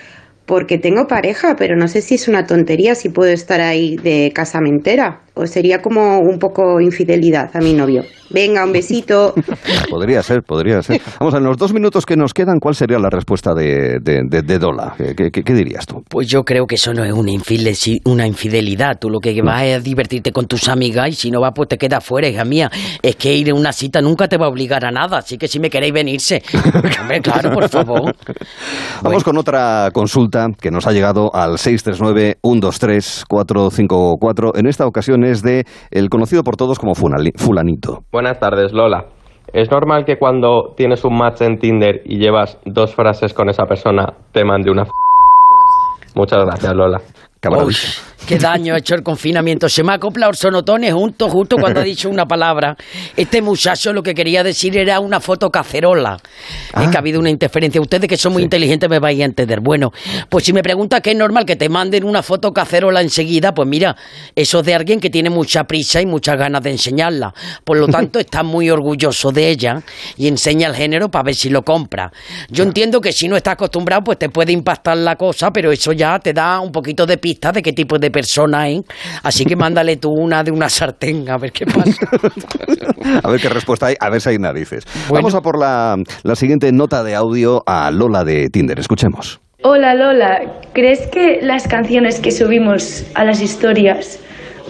[0.45, 4.31] porque tengo pareja, pero no sé si es una tontería si puedo estar ahí de
[4.35, 8.03] casamentera o sería como un poco infidelidad a mi novio.
[8.31, 9.33] Venga, un besito.
[9.89, 11.01] Podría ser, podría ser.
[11.19, 14.43] Vamos, en los dos minutos que nos quedan, ¿cuál sería la respuesta de, de, de-
[14.43, 14.93] de Dola?
[14.95, 16.03] ¿Qué, qué- qué- qué dirías tú?
[16.07, 18.99] Pues yo creo que eso no es una, infide- una infidelidad.
[18.99, 21.69] Tú lo que vas es a divertirte con tus amigas y si no vas, pues
[21.69, 22.69] te quedas fuera, hija mía.
[23.01, 25.47] Es que ir a una cita nunca te va a obligar a nada, así que
[25.47, 26.43] si me queréis venirse.
[27.01, 28.15] Hombre, claro, por favor.
[29.01, 34.51] Vamos con otra consulta que nos ha llegado al 639-123-454.
[34.57, 37.99] En esta ocasión es de el conocido por todos como Fulanito.
[38.11, 39.05] Buenas tardes, Lola.
[39.53, 43.65] ¿Es normal que cuando tienes un match en Tinder y llevas dos frases con esa
[43.65, 44.91] persona te mande una f
[46.15, 46.99] Muchas gracias, Lola.
[48.25, 49.69] Qué daño ha hecho el confinamiento.
[49.69, 52.75] Se me ha acoplado el sonotone junto, justo cuando ha dicho una palabra.
[53.15, 56.17] Este muchacho lo que quería decir era una foto cacerola.
[56.79, 57.81] Es que ha habido una interferencia.
[57.81, 59.59] Ustedes que son muy inteligentes me vais a entender.
[59.61, 59.91] Bueno,
[60.29, 63.67] pues si me preguntas que es normal que te manden una foto cacerola enseguida, pues
[63.67, 63.95] mira,
[64.35, 67.33] eso es de alguien que tiene mucha prisa y muchas ganas de enseñarla.
[67.63, 69.81] Por lo tanto, está muy orgulloso de ella
[70.17, 72.11] y enseña el género para ver si lo compra.
[72.49, 75.93] Yo entiendo que si no estás acostumbrado, pues te puede impactar la cosa, pero eso
[75.93, 78.81] ya te da un poquito de pista de qué tipo de persona es.
[79.23, 81.93] Así que mándale tú una de una sartén, a ver qué pasa.
[83.23, 84.83] A ver qué respuesta hay, a ver si hay narices.
[85.09, 88.79] Vamos a por la, la siguiente nota de audio a Lola de Tinder.
[88.79, 89.39] Escuchemos.
[89.63, 94.19] Hola Lola, ¿crees que las canciones que subimos a las historias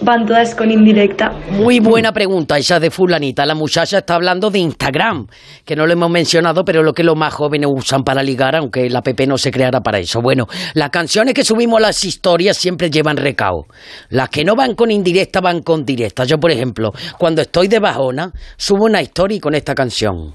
[0.02, 1.32] van todas con indirecta?
[1.50, 3.44] Muy buena pregunta esa de fulanita.
[3.46, 5.26] La muchacha está hablando de Instagram,
[5.64, 8.88] que no lo hemos mencionado, pero lo que los más jóvenes usan para ligar, aunque
[8.88, 10.20] la PP no se creara para eso.
[10.20, 13.66] Bueno, las canciones que subimos las historias siempre llevan recao.
[14.08, 16.24] Las que no van con indirecta van con directa.
[16.24, 20.34] Yo, por ejemplo, cuando estoy de bajona, subo una historia con esta canción.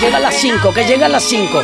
[0.00, 1.62] Llega a las 5, que llega a las 5.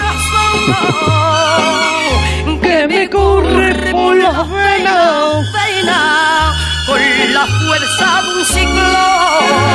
[2.60, 5.42] Que me corre por la vena.
[5.52, 6.52] Peina,
[6.86, 7.00] con
[7.34, 9.14] la fuerza de un ciclón.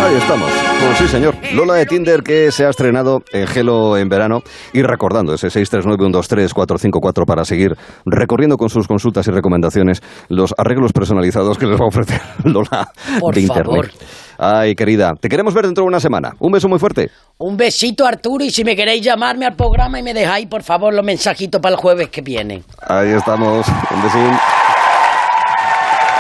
[0.04, 0.52] Ahí estamos.
[0.80, 1.36] Pues sí, señor.
[1.54, 4.42] Lola de Tinder que se ha estrenado en Gelo en verano
[4.74, 7.76] y recordando ese 639-123-454 para seguir
[8.06, 12.92] recorriendo con sus consultas y recomendaciones los arreglos personalizados que les va a ofrecer Lola
[13.20, 13.94] Por de Internet.
[14.42, 16.34] Ay, querida, te queremos ver dentro de una semana.
[16.40, 17.12] Un beso muy fuerte.
[17.40, 20.94] Un besito, Arturo, y si me queréis llamarme al programa y me dejáis, por favor,
[20.94, 22.64] los mensajitos para el jueves que viene.
[22.88, 23.68] Ahí estamos.
[23.68, 24.32] Un besín.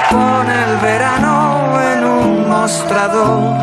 [0.09, 3.55] Con el verano en un mostrador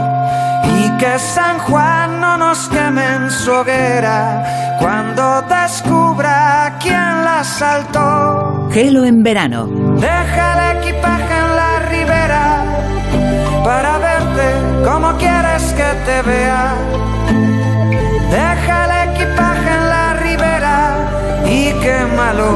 [0.79, 8.71] y que San Juan no nos queme en su hoguera cuando descubra quién la saltó.
[8.73, 9.67] Gelo en verano.
[10.01, 12.65] Deja el equipaje en la ribera
[13.63, 14.06] para quieres
[15.77, 16.75] que te vea.
[18.31, 20.79] Deja el equipaje en la ribera
[21.47, 22.51] y quémalo.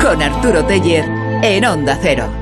[0.00, 1.04] Con Arturo Teller
[1.42, 2.41] en Onda Cero.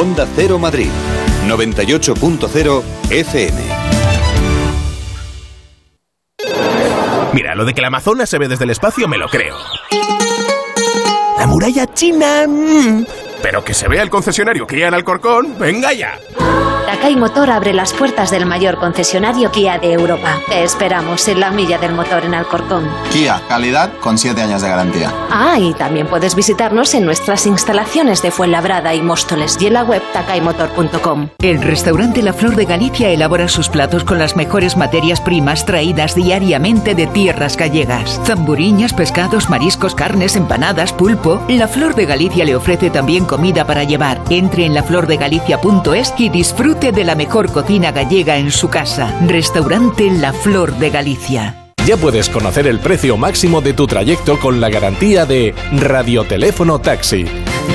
[0.00, 0.90] Onda Cero Madrid,
[1.48, 3.62] 98.0 FM.
[7.32, 9.56] Mira, lo de que la Amazonas se ve desde el espacio me lo creo.
[11.36, 12.46] La muralla china...
[12.46, 13.06] mm,
[13.42, 16.18] Pero que se vea el concesionario Kia en Alcorcón, venga ya.
[16.88, 20.40] Takai Motor abre las puertas del mayor concesionario Kia de Europa.
[20.48, 22.88] Te esperamos en la milla del motor en Alcorcón.
[23.12, 25.12] Kia, calidad con 7 años de garantía.
[25.30, 29.84] Ah, y también puedes visitarnos en nuestras instalaciones de Fuenlabrada y Móstoles y en la
[29.84, 31.28] web takaimotor.com.
[31.40, 36.14] El restaurante La Flor de Galicia elabora sus platos con las mejores materias primas traídas
[36.14, 38.18] diariamente de tierras gallegas.
[38.24, 41.44] Zamburiñas, pescados, mariscos, carnes, empanadas, pulpo.
[41.48, 44.20] La Flor de Galicia le ofrece también comida para llevar.
[44.30, 49.16] Entre en laflordegalicia.es y disfrute de la mejor cocina gallega en su casa.
[49.28, 51.54] Restaurante La Flor de Galicia.
[51.86, 57.24] Ya puedes conocer el precio máximo de tu trayecto con la garantía de Radioteléfono Taxi.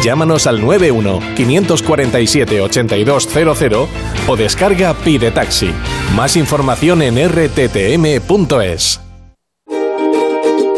[0.03, 3.89] Llámanos al 91 547 8200
[4.27, 5.71] o descarga Pide Taxi.
[6.15, 9.02] Más información en rttm.es.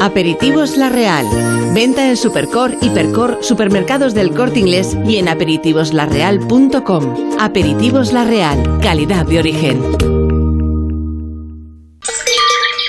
[0.01, 1.25] Aperitivos La Real.
[1.73, 7.37] Venta en Supercor, Hipercor, Supermercados del Corte Inglés y en aperitivoslarreal.com.
[7.39, 8.79] Aperitivos La Real.
[8.81, 10.24] Calidad de origen.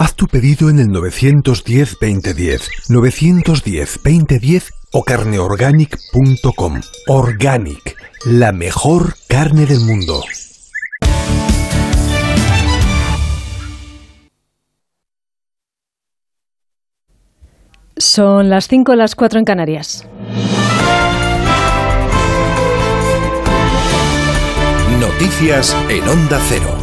[0.00, 6.80] Haz tu pedido en el 910-2010, 910-2010 o carneorganic.com.
[7.06, 10.22] Organic, la mejor carne del mundo.
[17.98, 20.08] Son las 5 las 4 en Canarias.
[24.98, 26.79] Noticias en Onda Cero.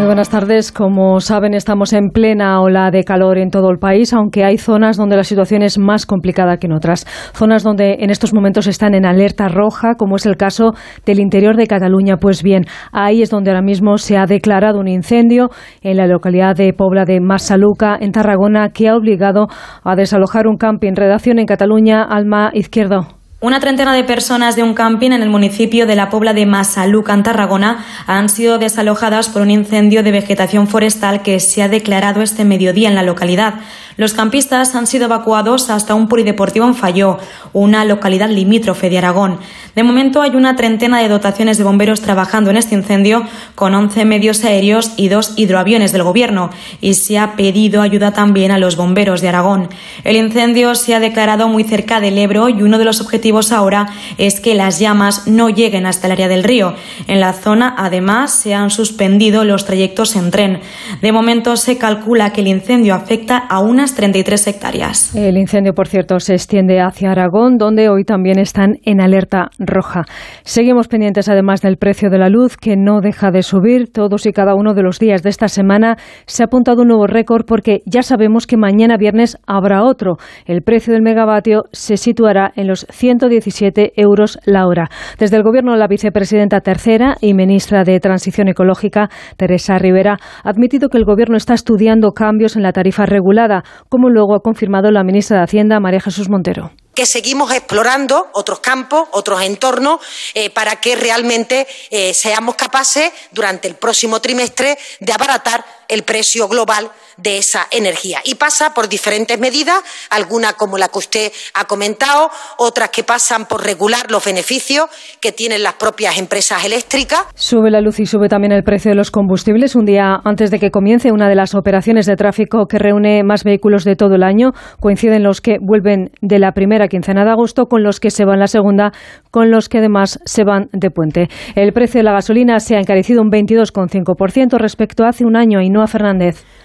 [0.00, 0.72] Muy buenas tardes.
[0.72, 4.96] Como saben, estamos en plena ola de calor en todo el país, aunque hay zonas
[4.96, 7.04] donde la situación es más complicada que en otras.
[7.34, 10.72] Zonas donde en estos momentos están en alerta roja, como es el caso
[11.04, 12.16] del interior de Cataluña.
[12.16, 15.50] Pues bien, ahí es donde ahora mismo se ha declarado un incendio
[15.82, 19.48] en la localidad de Pobla de Massaluca, en Tarragona, que ha obligado
[19.84, 20.94] a desalojar un camping.
[20.94, 23.19] Redacción en Cataluña, Alma Izquierdo.
[23.42, 27.14] Una treintena de personas de un camping en el municipio de la Pobla de Masaluca,
[27.14, 32.20] en Tarragona, han sido desalojadas por un incendio de vegetación forestal que se ha declarado
[32.20, 33.54] este mediodía en la localidad.
[33.96, 37.18] Los campistas han sido evacuados hasta un polideportivo en Falló,
[37.52, 39.38] una localidad limítrofe de Aragón.
[39.74, 44.04] De momento hay una treintena de dotaciones de bomberos trabajando en este incendio, con 11
[44.04, 46.50] medios aéreos y dos hidroaviones del Gobierno,
[46.80, 49.68] y se ha pedido ayuda también a los bomberos de Aragón.
[50.04, 53.88] El incendio se ha declarado muy cerca del Ebro y uno de los objetivos ahora
[54.18, 56.74] es que las llamas no lleguen hasta el área del río.
[57.06, 60.60] En la zona, además, se han suspendido los trayectos en tren.
[61.00, 65.14] De momento se calcula que el incendio afecta a unas unas 33 hectáreas.
[65.14, 70.04] El incendio, por cierto, se extiende hacia Aragón, donde hoy también están en alerta roja.
[70.42, 73.90] Seguimos pendientes además del precio de la luz, que no deja de subir.
[73.92, 75.96] Todos y cada uno de los días de esta semana
[76.26, 80.16] se ha apuntado un nuevo récord porque ya sabemos que mañana viernes habrá otro.
[80.46, 84.88] El precio del megavatio se situará en los 117 euros la hora.
[85.18, 90.88] Desde el Gobierno, la vicepresidenta tercera y ministra de Transición Ecológica, Teresa Rivera, ha admitido
[90.88, 95.04] que el Gobierno está estudiando cambios en la tarifa regulada, como luego ha confirmado la
[95.04, 96.72] ministra de Hacienda, María Jesús Montero.
[96.94, 100.00] Que seguimos explorando otros campos, otros entornos,
[100.34, 106.48] eh, para que realmente eh, seamos capaces durante el próximo trimestre de abaratar el precio
[106.48, 106.90] global
[107.22, 108.20] de esa energía.
[108.24, 109.80] Y pasa por diferentes medidas,
[110.10, 114.86] algunas como la que usted ha comentado, otras que pasan por regular los beneficios
[115.20, 117.26] que tienen las propias empresas eléctricas.
[117.34, 120.58] Sube la luz y sube también el precio de los combustibles un día antes de
[120.58, 124.22] que comience una de las operaciones de tráfico que reúne más vehículos de todo el
[124.22, 124.52] año.
[124.80, 128.40] Coinciden los que vuelven de la primera quincena de agosto con los que se van
[128.40, 128.92] la segunda,
[129.30, 131.28] con los que además se van de puente.
[131.54, 135.60] El precio de la gasolina se ha encarecido un 22,5% respecto a hace un año
[135.60, 135.79] y no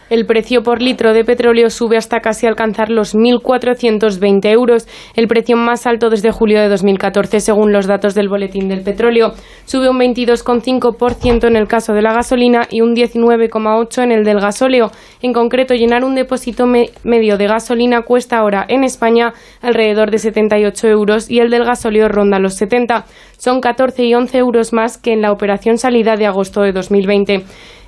[0.07, 5.57] El precio por litro de petróleo sube hasta casi alcanzar los 1.420 euros, el precio
[5.57, 9.33] más alto desde julio de 2014, según los datos del Boletín del Petróleo.
[9.65, 14.39] Sube un 22,5% en el caso de la gasolina y un 19,8% en el del
[14.39, 14.91] gasóleo.
[15.23, 19.33] En concreto, llenar un depósito medio de gasolina cuesta ahora en España
[19.63, 23.05] alrededor de 78 euros y el del gasóleo ronda los 70.
[23.37, 27.43] Son 14 y 11 euros más que en la operación salida de agosto de 2020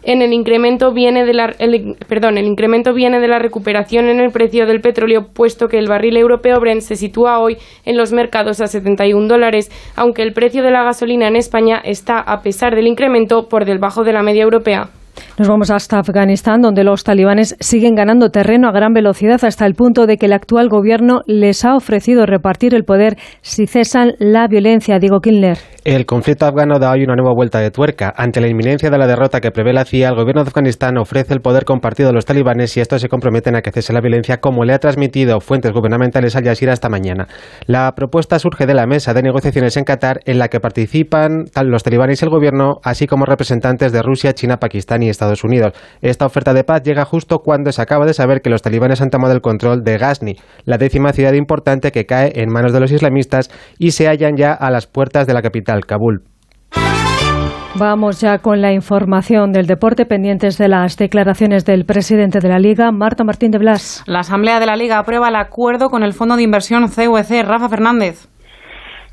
[0.07, 1.53] en el incremento viene de la
[2.07, 5.89] perdón, el incremento viene de la recuperación en el precio del petróleo, puesto que el
[5.89, 10.63] barril europeo Brent se sitúa hoy en los mercados a 71 dólares, aunque el precio
[10.63, 14.43] de la gasolina en España está, a pesar del incremento, por debajo de la media
[14.43, 14.89] europea.
[15.37, 19.73] Nos vamos hasta Afganistán, donde los talibanes siguen ganando terreno a gran velocidad hasta el
[19.73, 24.47] punto de que el actual gobierno les ha ofrecido repartir el poder si cesan la
[24.47, 24.99] violencia.
[24.99, 25.57] Digo Kilner.
[25.83, 28.13] El conflicto afgano da hoy una nueva vuelta de tuerca.
[28.15, 31.33] Ante la inminencia de la derrota que prevé la CIA, el gobierno de Afganistán ofrece
[31.33, 34.37] el poder compartido a los talibanes y estos se comprometen a que cese la violencia,
[34.37, 37.27] como le ha transmitido fuentes gubernamentales al Jazeera esta mañana.
[37.65, 41.83] La propuesta surge de la mesa de negociaciones en Qatar, en la que participan los
[41.83, 45.73] talibanes y el gobierno, así como representantes de Rusia, China, Pakistán y Estados Unidos.
[46.01, 49.09] Esta oferta de paz llega justo cuando se acaba de saber que los talibanes han
[49.09, 50.35] tomado el control de Ghazni,
[50.65, 54.53] la décima ciudad importante que cae en manos de los islamistas y se hallan ya
[54.53, 56.23] a las puertas de la capital, Kabul.
[57.79, 62.57] Vamos ya con la información del deporte, pendientes de las declaraciones del presidente de la
[62.57, 64.03] Liga, Marta Martín de Blas.
[64.07, 67.43] La Asamblea de la Liga aprueba el acuerdo con el Fondo de Inversión CVC.
[67.43, 68.29] Rafa Fernández.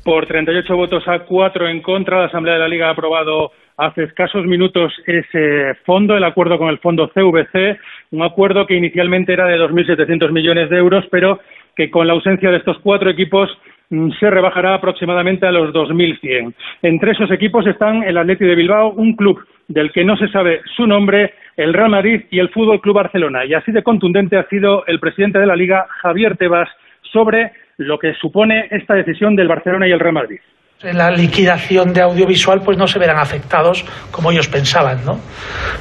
[0.03, 4.03] Por 38 votos a 4 en contra, la Asamblea de la Liga ha aprobado hace
[4.03, 7.77] escasos minutos ese fondo, el acuerdo con el fondo CVC,
[8.11, 11.39] un acuerdo que inicialmente era de 2.700 millones de euros, pero
[11.75, 13.49] que con la ausencia de estos cuatro equipos
[13.89, 16.53] mm, se rebajará aproximadamente a los 2.100.
[16.81, 20.61] Entre esos equipos están el Atleti de Bilbao, un club del que no se sabe
[20.75, 23.45] su nombre, el Real Madrid y el Fútbol Club Barcelona.
[23.45, 26.69] Y así de contundente ha sido el presidente de la Liga, Javier Tebas,
[27.11, 30.39] sobre lo que supone esta decisión del Barcelona y el Real Madrid
[30.81, 35.19] en la liquidación de audiovisual pues no se verán afectados como ellos pensaban, ¿no?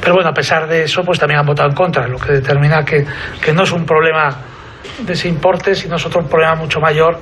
[0.01, 2.85] Pero bueno, a pesar de eso, pues también han votado en contra, lo que determina
[2.85, 3.05] que,
[3.53, 4.31] no es un problema
[5.01, 7.19] de ese importe, sino es otro problema mucho mayor.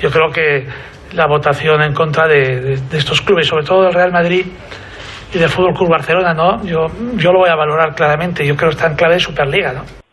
[0.00, 0.66] Yo creo que
[1.12, 4.46] la votación en contra de, estos clubes, sobre todo del Real Madrid
[5.32, 6.62] y del Fútbol Club Barcelona, ¿no?
[6.64, 6.86] Yo,
[7.16, 8.46] yo lo voy a valorar claramente.
[8.46, 10.07] Yo creo que está en clave de Superliga, ¿no?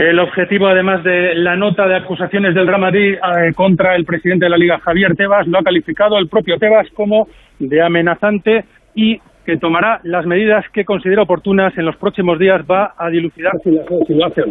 [0.00, 4.46] El objetivo, además de la nota de acusaciones del Real Madrid eh, contra el presidente
[4.46, 7.28] de la Liga, Javier Tebas, lo ha calificado el propio Tebas como
[7.58, 8.64] de amenazante
[8.94, 13.52] y que tomará las medidas que considera oportunas en los próximos días, va a dilucidar
[13.64, 14.42] si lo hace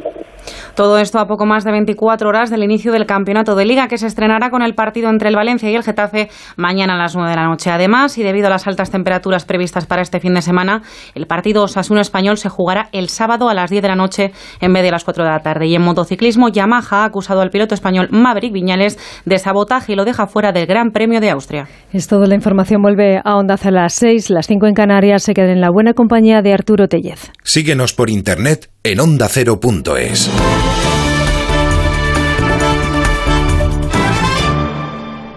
[0.76, 3.98] Todo esto a poco más de 24 horas del inicio del campeonato de Liga, que
[3.98, 7.30] se estrenará con el partido entre el Valencia y el Getafe mañana a las 9
[7.30, 7.70] de la noche.
[7.70, 10.82] Además, y debido a las altas temperaturas previstas para este fin de semana,
[11.16, 14.74] el partido Osasuna Español se jugará el sábado a las 10 de la noche en
[14.74, 15.68] vez de las 4 de la tarde.
[15.68, 20.06] Y en motociclismo, Yamaha ha acusado al piloto español Maverick Viñales de sabotaje y lo
[20.06, 21.68] deja fuera del Gran Premio de Austria.
[21.94, 22.26] Es todo.
[22.26, 25.60] La información vuelve a Onda a las 6, las 5 en Canarias se queda en
[25.60, 27.34] la buena compañía de Arturo Tellez.
[27.44, 30.30] Síguenos por internet en ondacero.es.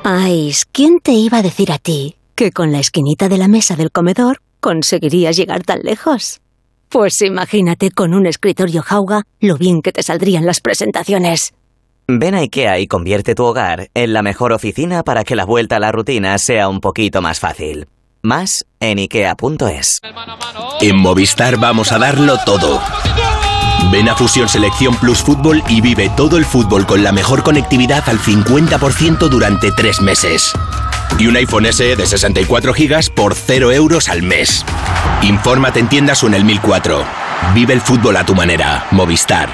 [0.05, 3.74] Ay, ¿quién te iba a decir a ti que con la esquinita de la mesa
[3.74, 6.40] del comedor conseguirías llegar tan lejos?
[6.89, 11.52] Pues imagínate con un escritorio jauga lo bien que te saldrían las presentaciones.
[12.06, 15.78] Ven a IKEA y convierte tu hogar en la mejor oficina para que la vuelta
[15.78, 17.89] a la rutina sea un poquito más fácil.
[18.23, 20.01] Más en ikea.es.
[20.81, 22.81] En Movistar vamos a darlo todo.
[23.90, 28.09] Ven a Fusión Selección Plus Fútbol y vive todo el fútbol con la mejor conectividad
[28.09, 30.53] al 50% durante tres meses.
[31.19, 34.65] Y un iPhone SE de 64 GB por 0 euros al mes.
[35.23, 37.05] Infórmate en tiendas o en el 1004.
[37.55, 38.86] Vive el fútbol a tu manera.
[38.93, 39.51] Movistar.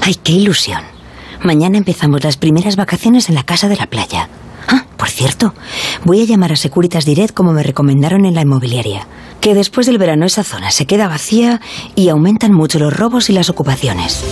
[0.00, 0.82] ¡Ay, qué ilusión!
[1.42, 4.30] Mañana empezamos las primeras vacaciones en la casa de la playa.
[5.04, 5.52] Por cierto,
[6.04, 9.06] voy a llamar a Securitas Direct como me recomendaron en la inmobiliaria
[9.42, 11.60] que después del verano esa zona se queda vacía
[11.94, 14.24] y aumentan mucho los robos y las ocupaciones.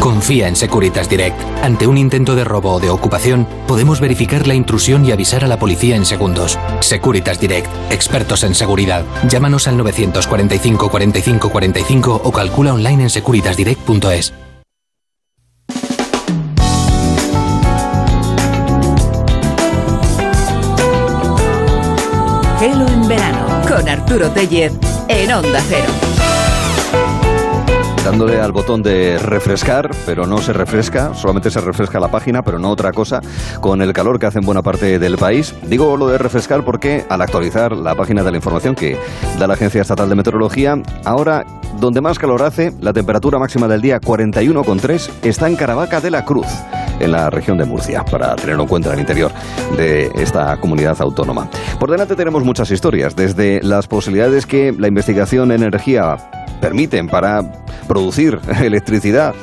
[0.00, 1.40] Confía en Securitas Direct.
[1.62, 5.48] Ante un intento de robo o de ocupación, podemos verificar la intrusión y avisar a
[5.48, 6.58] la policía en segundos.
[6.80, 9.06] Securitas Direct, expertos en seguridad.
[9.30, 14.34] Llámanos al 945 45 45 o calcula online en securitasdirect.es.
[22.58, 24.72] Gelo en verano con Arturo Tellez
[25.08, 26.17] en Onda Cero.
[28.04, 32.58] Dándole al botón de refrescar, pero no se refresca, solamente se refresca la página, pero
[32.58, 33.20] no otra cosa,
[33.60, 35.54] con el calor que hace en buena parte del país.
[35.66, 38.98] Digo lo de refrescar porque al actualizar la página de la información que
[39.38, 41.44] da la Agencia Estatal de Meteorología, ahora
[41.78, 46.24] donde más calor hace, la temperatura máxima del día 41,3 está en Caravaca de la
[46.24, 46.46] Cruz
[47.00, 49.30] en la región de Murcia, para tenerlo en cuenta en el interior
[49.76, 51.48] de esta comunidad autónoma.
[51.78, 56.16] Por delante tenemos muchas historias, desde las posibilidades que la investigación en energía
[56.60, 57.42] permiten para
[57.88, 59.34] producir electricidad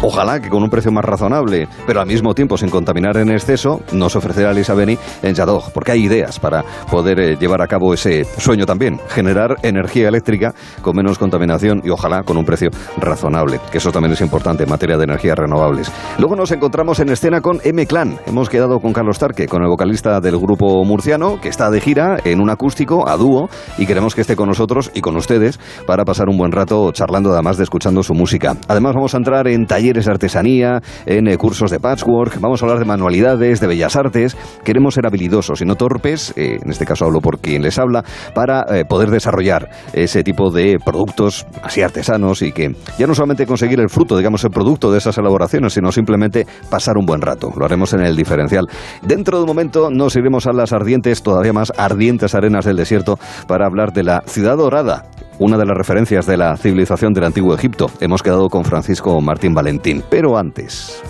[0.00, 3.80] Ojalá que con un precio más razonable, pero al mismo tiempo sin contaminar en exceso,
[3.92, 7.92] nos ofrecerá Lisa Beni en Yadog, porque hay ideas para poder eh, llevar a cabo
[7.92, 13.58] ese sueño también, generar energía eléctrica con menos contaminación y ojalá con un precio razonable,
[13.72, 15.90] que eso también es importante en materia de energías renovables.
[16.18, 18.20] Luego nos encontramos en escena con M-Clan.
[18.26, 22.18] Hemos quedado con Carlos Tarque, con el vocalista del grupo murciano, que está de gira
[22.24, 23.48] en un acústico a dúo
[23.78, 25.58] y queremos que esté con nosotros y con ustedes
[25.88, 28.56] para pasar un buen rato charlando además de escuchando su música.
[28.68, 32.66] Además vamos a entrar en taller talleres artesanía, en eh, cursos de patchwork, vamos a
[32.66, 34.36] hablar de manualidades, de bellas artes.
[34.62, 38.04] Queremos ser habilidosos y no torpes, eh, en este caso hablo por quien les habla,
[38.34, 43.46] para eh, poder desarrollar ese tipo de productos así artesanos y que ya no solamente
[43.46, 47.50] conseguir el fruto, digamos, el producto de esas elaboraciones, sino simplemente pasar un buen rato.
[47.56, 48.66] Lo haremos en el diferencial.
[49.02, 53.18] Dentro de un momento nos iremos a las ardientes, todavía más ardientes arenas del desierto
[53.46, 55.04] para hablar de la ciudad dorada
[55.38, 57.90] una de las referencias de la civilización del antiguo Egipto.
[58.00, 60.02] Hemos quedado con Francisco Martín Valentín.
[60.08, 61.02] Pero antes...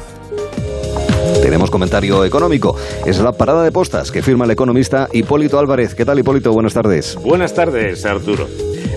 [1.43, 2.75] Tenemos comentario económico.
[3.07, 5.95] Es la parada de postas que firma el economista Hipólito Álvarez.
[5.95, 6.53] ¿Qué tal, Hipólito?
[6.53, 7.17] Buenas tardes.
[7.23, 8.47] Buenas tardes, Arturo.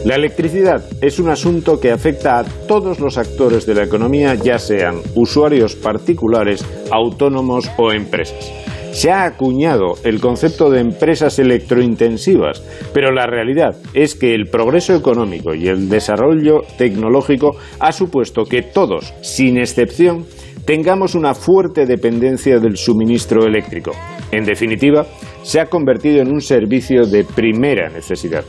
[0.05, 4.57] La electricidad es un asunto que afecta a todos los actores de la economía, ya
[4.57, 8.51] sean usuarios particulares, autónomos o empresas.
[8.91, 12.61] Se ha acuñado el concepto de empresas electrointensivas,
[12.93, 18.61] pero la realidad es que el progreso económico y el desarrollo tecnológico ha supuesto que
[18.61, 20.25] todos, sin excepción,
[20.65, 23.91] tengamos una fuerte dependencia del suministro eléctrico.
[24.31, 25.07] En definitiva,
[25.41, 28.43] se ha convertido en un servicio de primera necesidad.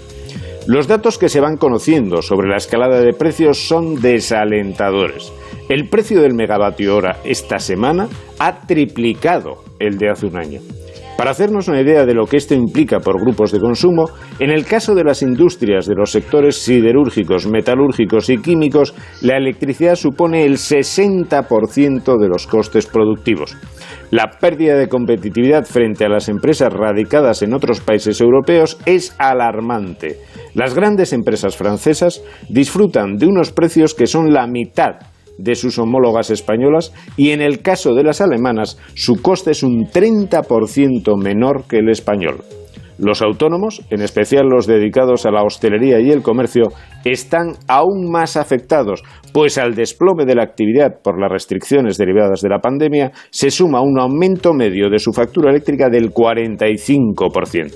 [0.66, 5.32] Los datos que se van conociendo sobre la escalada de precios son desalentadores.
[5.72, 8.06] El precio del megavatio hora esta semana
[8.38, 10.60] ha triplicado el de hace un año.
[11.16, 14.04] Para hacernos una idea de lo que esto implica por grupos de consumo,
[14.38, 19.94] en el caso de las industrias de los sectores siderúrgicos, metalúrgicos y químicos, la electricidad
[19.94, 23.56] supone el 60% de los costes productivos.
[24.10, 30.18] La pérdida de competitividad frente a las empresas radicadas en otros países europeos es alarmante.
[30.52, 36.30] Las grandes empresas francesas disfrutan de unos precios que son la mitad de sus homólogas
[36.30, 41.78] españolas y en el caso de las alemanas su coste es un 30% menor que
[41.78, 42.44] el español.
[42.98, 46.68] Los autónomos, en especial los dedicados a la hostelería y el comercio,
[47.04, 49.02] están aún más afectados,
[49.32, 53.80] pues al desplome de la actividad por las restricciones derivadas de la pandemia se suma
[53.80, 57.72] un aumento medio de su factura eléctrica del 45%.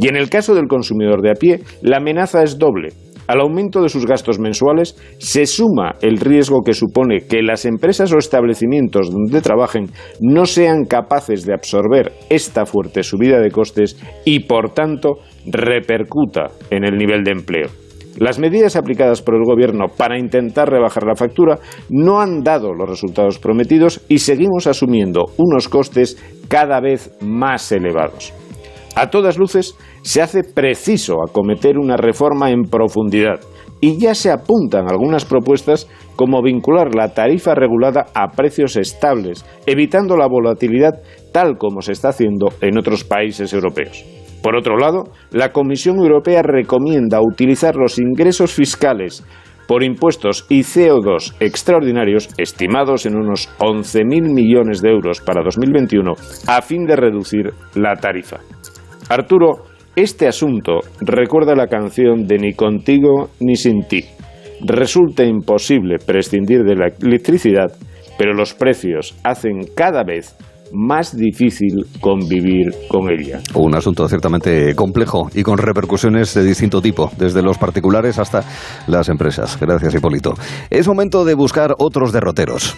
[0.00, 2.88] Y en el caso del consumidor de a pie, la amenaza es doble,
[3.28, 8.12] al aumento de sus gastos mensuales se suma el riesgo que supone que las empresas
[8.12, 9.90] o establecimientos donde trabajen
[10.20, 16.84] no sean capaces de absorber esta fuerte subida de costes y, por tanto, repercuta en
[16.84, 17.68] el nivel de empleo.
[18.18, 22.88] Las medidas aplicadas por el Gobierno para intentar rebajar la factura no han dado los
[22.88, 26.16] resultados prometidos y seguimos asumiendo unos costes
[26.48, 28.32] cada vez más elevados.
[28.98, 33.38] A todas luces, se hace preciso acometer una reforma en profundidad
[33.80, 40.16] y ya se apuntan algunas propuestas como vincular la tarifa regulada a precios estables, evitando
[40.16, 40.94] la volatilidad
[41.32, 44.04] tal como se está haciendo en otros países europeos.
[44.42, 49.24] Por otro lado, la Comisión Europea recomienda utilizar los ingresos fiscales
[49.68, 56.14] por impuestos y CO2 extraordinarios estimados en unos 11.000 millones de euros para 2021
[56.48, 58.38] a fin de reducir la tarifa.
[59.08, 59.64] Arturo,
[59.96, 64.04] este asunto recuerda la canción de Ni contigo ni sin ti.
[64.60, 67.72] Resulta imposible prescindir de la electricidad,
[68.18, 70.36] pero los precios hacen cada vez
[70.72, 73.40] más difícil convivir con ella.
[73.54, 78.44] Un asunto ciertamente complejo y con repercusiones de distinto tipo, desde los particulares hasta
[78.86, 79.58] las empresas.
[79.58, 80.34] Gracias, Hipólito.
[80.68, 82.76] Es momento de buscar otros derroteros.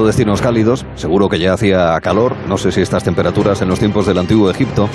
[0.00, 0.86] Destinos cálidos.
[0.96, 2.34] Seguro que ya hacía calor.
[2.48, 4.88] No sé si estas temperaturas en los tiempos del antiguo Egipto.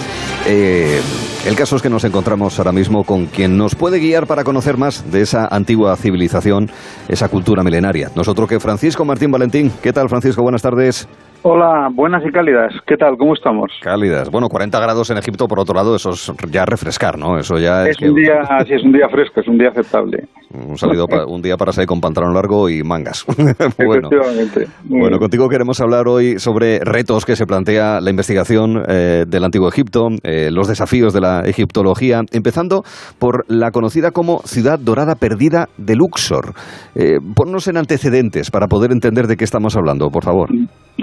[0.47, 0.99] Eh,
[1.45, 4.77] el caso es que nos encontramos ahora mismo con quien nos puede guiar para conocer
[4.77, 6.71] más de esa antigua civilización,
[7.07, 8.09] esa cultura milenaria.
[8.15, 9.71] Nosotros que Francisco Martín Valentín.
[9.81, 10.41] ¿Qué tal, Francisco?
[10.41, 11.07] Buenas tardes.
[11.49, 12.73] Hola, buenas y cálidas.
[12.85, 13.15] ¿Qué tal?
[13.17, 13.71] ¿Cómo estamos?
[13.81, 14.29] Cálidas.
[14.29, 17.37] Bueno, 40 grados en Egipto, por otro lado, eso es ya refrescar, ¿no?
[17.37, 20.27] Eso ya es, un día, sí, es un día fresco, es un día aceptable.
[20.53, 23.25] Un, salido un día para salir con pantalón largo y mangas.
[23.37, 24.67] bueno, Efectivamente.
[24.89, 29.69] bueno, contigo queremos hablar hoy sobre retos que se plantea la investigación eh, del Antiguo
[29.69, 32.83] Egipto, eh, los desafíos de la egiptología, empezando
[33.19, 36.51] por la conocida como Ciudad Dorada Perdida de Luxor.
[36.93, 40.49] Eh, ponnos en antecedentes para poder entender de qué estamos hablando, por favor.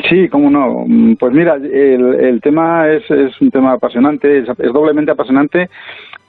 [0.09, 0.85] Sí, cómo no.
[1.19, 5.71] Pues mira, el, el tema es, es, un tema apasionante, es, es doblemente apasionante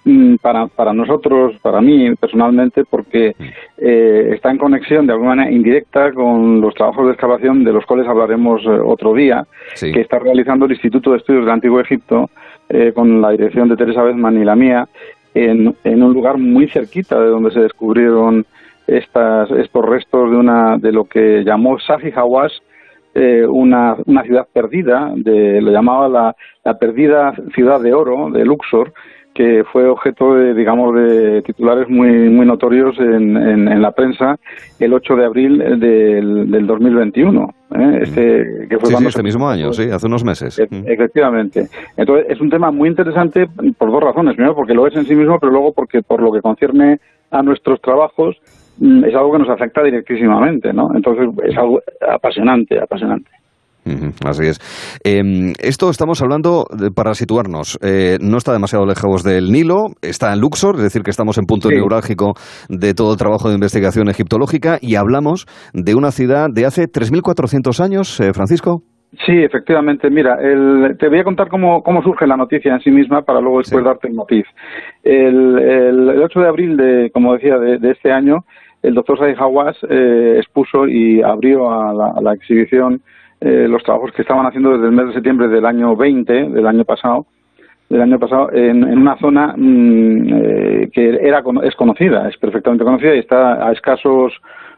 [0.05, 3.35] mm, para, para nosotros, para mí personalmente, porque
[3.77, 7.85] eh, está en conexión de alguna manera indirecta con los trabajos de excavación de los
[7.85, 9.91] cuales hablaremos eh, otro día, Sí.
[9.91, 12.29] que está realizando el Instituto de Estudios del Antiguo Egipto
[12.69, 14.87] eh, con la dirección de Teresa Bezman y la mía
[15.33, 18.45] en, en un lugar muy cerquita de donde se descubrieron
[18.87, 22.61] estas, estos restos de una de lo que llamó Safi Hawass
[23.15, 28.45] eh, una, una ciudad perdida, de, lo llamaba la, la perdida ciudad de oro de
[28.45, 28.93] Luxor,
[29.33, 34.37] que fue objeto de, digamos, de titulares muy, muy notorios en, en, en la prensa
[34.79, 37.53] el 8 de abril del, del 2021.
[37.75, 37.99] ¿eh?
[38.01, 40.57] Este, que fue Sí, sí, cuando este se- mismo año, sí, hace unos meses.
[40.57, 41.67] E- Efectivamente.
[41.97, 43.47] Entonces, es un tema muy interesante
[43.77, 44.35] por dos razones.
[44.35, 46.99] Primero, porque lo es en sí mismo, pero luego porque por lo que concierne
[47.31, 48.37] a nuestros trabajos,
[48.81, 50.89] es algo que nos afecta directísimamente, ¿no?
[50.95, 51.79] Entonces, es algo
[52.09, 53.29] apasionante, apasionante.
[54.25, 54.57] Así es.
[55.03, 60.33] Eh, esto estamos hablando, de- para situarnos, eh, no está demasiado lejos del Nilo, está
[60.33, 61.75] en Luxor, es decir, que estamos en punto Sí.
[61.75, 62.33] neurálgico
[62.67, 67.79] de todo el trabajo de investigación egiptológica y hablamos de una ciudad de hace 3.400
[67.79, 68.81] años, eh, Francisco.
[69.23, 70.09] Sí, efectivamente.
[70.09, 73.39] Mira, el- te voy a contar cómo, cómo surge la noticia en sí misma para
[73.39, 74.45] luego después darte el matiz.
[75.03, 78.45] El, el- el 8 de abril, de, como decía, de, de este año,
[78.87, 83.01] el doctor Said Hawass eh, expuso y abrió a la, a la exhibición
[83.41, 86.65] eh, los trabajos que estaban haciendo desde el mes de septiembre del año 20, del
[86.67, 87.25] año pasado,
[87.89, 92.83] del año pasado en, en una zona mm, eh, que era es conocida, es perfectamente
[92.83, 94.33] conocida y está a escasos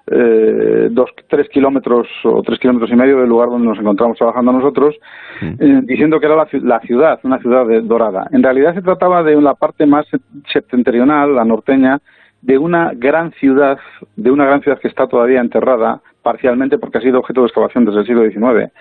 [0.09, 4.53] eh, dos, tres kilómetros o tres kilómetros y medio del lugar donde nos encontramos trabajando
[4.53, 4.95] nosotros,
[5.41, 8.27] eh, diciendo que era la, la ciudad, una ciudad de- dorada.
[8.31, 10.05] En realidad se trataba de la parte más
[10.51, 11.99] septentrional, la norteña,
[12.47, 13.77] de una gran ciudad,
[14.15, 17.83] de una gran ciudad que está todavía enterrada parcialmente porque ha sido objeto de excavación
[17.83, 18.71] desde el siglo XIX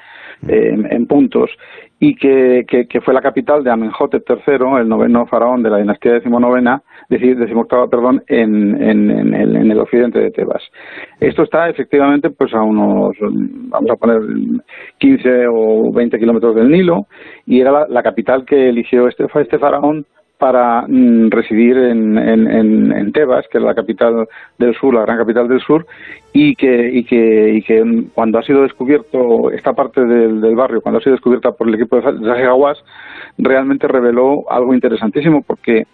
[0.46, 1.50] eh, en, en puntos
[1.98, 5.78] y que, que, que fue la capital de Amenhotep III, el noveno faraón de la
[5.78, 10.62] dinastía decimonovena, decimoctava, perdón, en, en, en, el, en el occidente de Tebas.
[11.20, 14.20] Esto está efectivamente pues a unos, vamos a poner
[14.98, 17.06] 15 o 20 kilómetros del Nilo
[17.46, 20.06] y era la, capital que eligió este, este faraón
[20.38, 24.28] para mm, residir en, en, en, Tebas, que es la capital
[24.58, 25.86] del sur, la gran capital del sur,
[26.32, 30.82] y que, y que, y que cuando ha sido descubierto esta parte del, del barrio,
[30.82, 32.84] cuando ha sido descubierta por el equipo de Zahi Hawass,
[33.38, 35.84] realmente reveló algo interesantísimo porque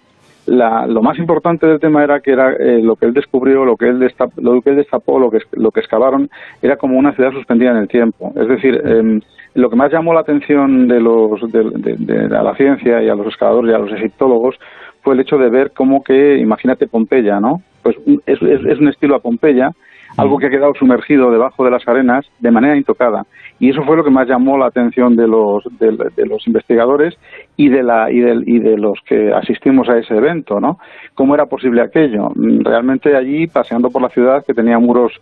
[0.46, 3.76] la, lo más importante del tema era que era eh, lo que él descubrió, lo
[3.76, 6.28] que él, destap- lo que él destapó, lo que, lo que excavaron,
[6.60, 8.32] era como una ciudad suspendida en el tiempo.
[8.36, 9.20] Es decir, em,
[9.54, 11.96] lo que más llamó la atención de, los, de, de-
[12.28, 14.56] de- a la ciencia y a los excavadores y a los egiptólogos
[15.02, 17.60] fue el hecho de ver cómo que, imagínate Pompeya, ¿no?
[17.82, 17.96] Pues
[18.26, 19.70] es, es- es un estilo a Pompeya,
[20.16, 23.24] algo que ha quedado sumergido debajo de las arenas de manera intocada.
[23.58, 27.16] Y eso fue lo que más llamó la atención de los, de, de los investigadores
[27.56, 30.78] y de, la, y, del- y de los que asistimos a ese evento, ¿no?
[31.14, 32.30] ¿Cómo era posible aquello?
[32.36, 35.12] Realmente allí, paseando por la ciudad, que tenía muros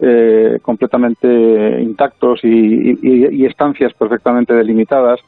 [0.00, 5.18] eh, completamente intactos y estancias perfectamente delimitadas,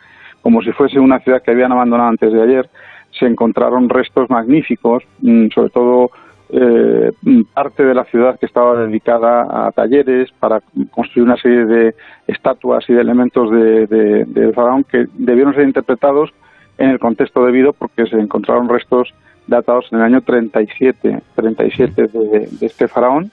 [0.43, 2.71] como si fuese una ciudad que habían abandonado antes de ayer,
[3.19, 6.11] se encontraron restos magníficos, mm, sobre todo
[6.53, 7.13] eh,
[7.55, 10.61] parte de la ciudad que estaba dedicada a talleres para
[10.91, 11.95] construir una serie de
[12.27, 16.31] estatuas y de elementos de, de, faraón que debieron ser interpretados
[16.79, 19.13] en el contexto debido porque se encontraron restos
[19.47, 23.31] datados en el año 37, 37 de, de este faraón,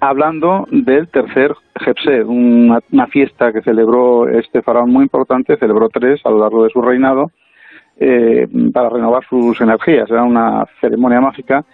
[0.00, 6.20] hablando del tercer Jepsed, una, una, fiesta que celebró este faraón muy importante, celebró tres
[6.24, 7.30] a lo largo de su reinado,
[7.98, 10.10] eh, para renovar sus energías.
[10.10, 11.64] Era una ceremonia mágica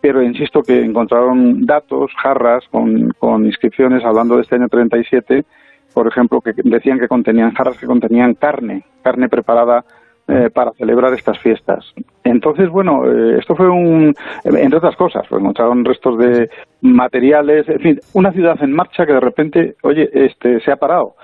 [0.00, 5.44] pero insisto que encontraron datos, jarras con, con inscripciones hablando de este año 37,
[5.92, 9.84] por ejemplo, que decían que contenían jarras que contenían carne, carne preparada
[10.28, 11.92] eh, para celebrar estas fiestas.
[12.22, 14.14] Entonces, bueno, eh, esto fue un,
[14.44, 16.48] entre otras cosas, pues encontraron restos de
[16.82, 21.16] materiales, en fin, una ciudad en marcha que de repente, oye, este, se ha parado.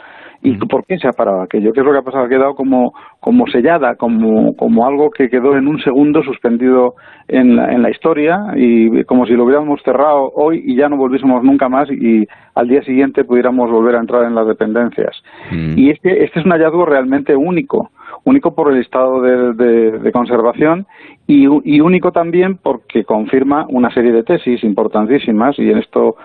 [0.43, 1.73] ¿Y por qué se ha parado aquello?
[1.73, 2.25] ¿Qué es lo que ha pasado?
[2.25, 6.95] Ha quedado como, como sellada, como, como algo que quedó en un segundo suspendido
[7.29, 10.97] en la, en la historia y como si lo hubiéramos cerrado hoy y ya no
[10.97, 15.17] volviésemos nunca más y al día siguiente pudiéramos volver a entrar en las dependencias.
[15.51, 15.79] Mm.
[15.79, 17.91] Y este, este es un hallazgo realmente único
[18.27, 20.87] único por el estado de, conservación
[21.27, 26.17] y, único también porque confirma una serie de tesis importantísimas y en esto,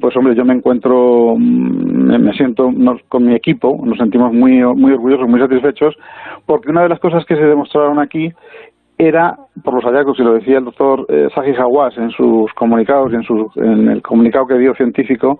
[0.00, 2.70] pues hombre, yo me encuentro, mm, me siento
[3.08, 5.96] con mi equipo, nos sentimos muy, muy orgullosos, muy satisfechos,
[6.44, 8.30] porque una de las cosas que se demostraron aquí
[8.98, 11.52] era, por los hallazgos, y lo decía el doctor eh, Saji
[11.96, 15.38] en sus comunicados y en, en el comunicado que dio científico,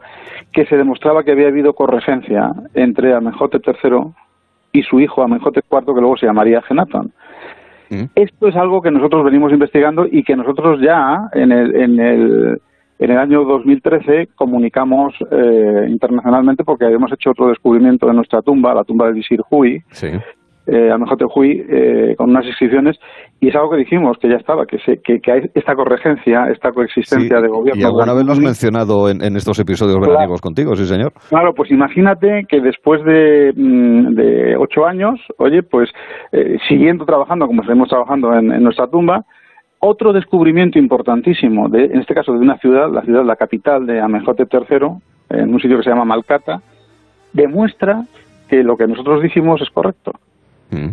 [0.52, 4.14] que se demostraba que había habido corregencia entre Amenhotep III
[4.72, 7.12] y su hijo Amenhotep IV, que luego se llamaría Genatón.
[7.90, 8.04] Mm.
[8.14, 12.60] Esto es algo que nosotros venimos investigando y que nosotros ya en el, en el,
[12.98, 18.74] en el año 2013 comunicamos eh, internacionalmente porque habíamos hecho otro descubrimiento de nuestra tumba,
[18.74, 20.08] la tumba del visir Hui, sí
[20.70, 22.98] eh, a eh, con unas inscripciones
[23.40, 26.72] y es algo que dijimos que ya estaba, que, se, que, hay esta corregencia, esta
[26.72, 27.80] coexistencia de gobierno.
[27.80, 30.34] Y alguna vez lo has mencionado en, estos episodios claro.
[30.42, 31.12] contigo, sí señor.
[31.30, 35.88] Claro, pues imagínate que después de, mm, de ocho años, oye, pues
[36.32, 39.22] eh, siguiendo trabajando como seguimos trabajando en, nuestra tumba,
[39.78, 44.00] otro descubrimiento importantísimo, de, en este caso de una ciudad, la ciudad, la capital de
[44.00, 44.88] Amenhotep III,
[45.30, 46.60] en un sitio que se llama Malcata,
[47.32, 48.02] demuestra
[48.50, 50.12] que lo que nosotros dijimos es correcto.
[50.70, 50.90] Mm.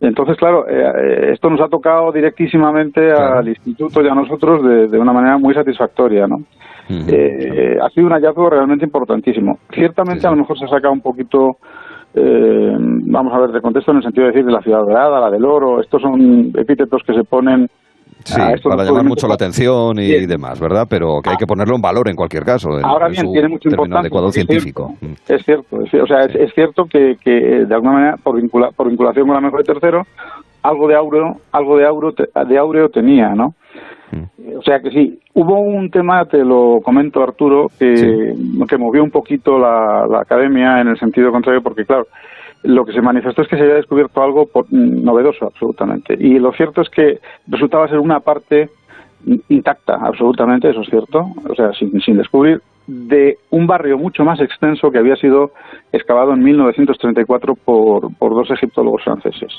[0.00, 4.98] Entonces, claro, eh, eh, esto nos ha tocado directísimamente al instituto y a nosotros de,
[4.98, 6.42] una manera muy satisfactoria, ¿no?
[6.88, 9.58] Eh, ha sido un hallazgo realmente importantísimo.
[9.72, 11.58] Ciertamente, a lo mejor se ha sacado un poquito,
[12.14, 15.30] vamos a ver, de contexto en el sentido de decir de la ciudad dorada, la
[15.30, 15.80] del oro.
[15.80, 17.68] Estos son epítetos que se ponen
[18.24, 20.86] Sí, para llamar mucho la atención y demás, ¿verdad?
[20.88, 22.70] Pero que hay que ponerlo en valor en cualquier caso.
[22.82, 24.32] Ahora bien, tiene mucho importancia.
[24.32, 24.94] científico.
[25.00, 25.12] Mm.
[25.28, 28.38] Es cierto, o sea, es, cierto que, de alguna manera, por,
[28.74, 30.02] por vinculación con la mejor de tercero,
[30.62, 33.54] algo de aureo, algo de aureo, de aureo tenía, ¿no?
[34.12, 34.58] Mm.
[34.58, 38.34] O sea que sí, hubo un tema, te lo comento Arturo, que,
[38.68, 42.06] que movió un poquito la, la academia en el sentido contrario, porque claro,
[42.62, 46.14] lo que se manifestó es que se había descubierto algo mm, novedoso absolutamente.
[46.18, 48.68] Y lo cierto es que resultaba ser una parte
[49.48, 54.40] intacta, absolutamente, eso es cierto, o sea, sin, sin descubrir, de un barrio mucho más
[54.40, 55.50] extenso que había sido
[55.92, 59.52] excavado en 1934 por, por dos egiptólogos franceses.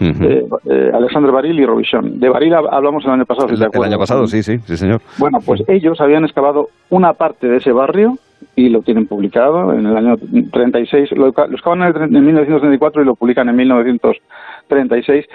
[0.00, 2.18] Eh, eh, Alexandre Baril y Robichon.
[2.18, 3.48] De Baril hablamos el año pasado.
[3.48, 5.00] El, el año pasado, sí, sí, sí, señor.
[5.18, 8.18] Bueno, pues ellos habían excavado una parte de ese barrio
[8.56, 10.16] y lo tienen publicado en el año
[10.52, 11.12] 36.
[11.12, 15.26] Lo, excavan en, en 1934 y lo publican en 1936.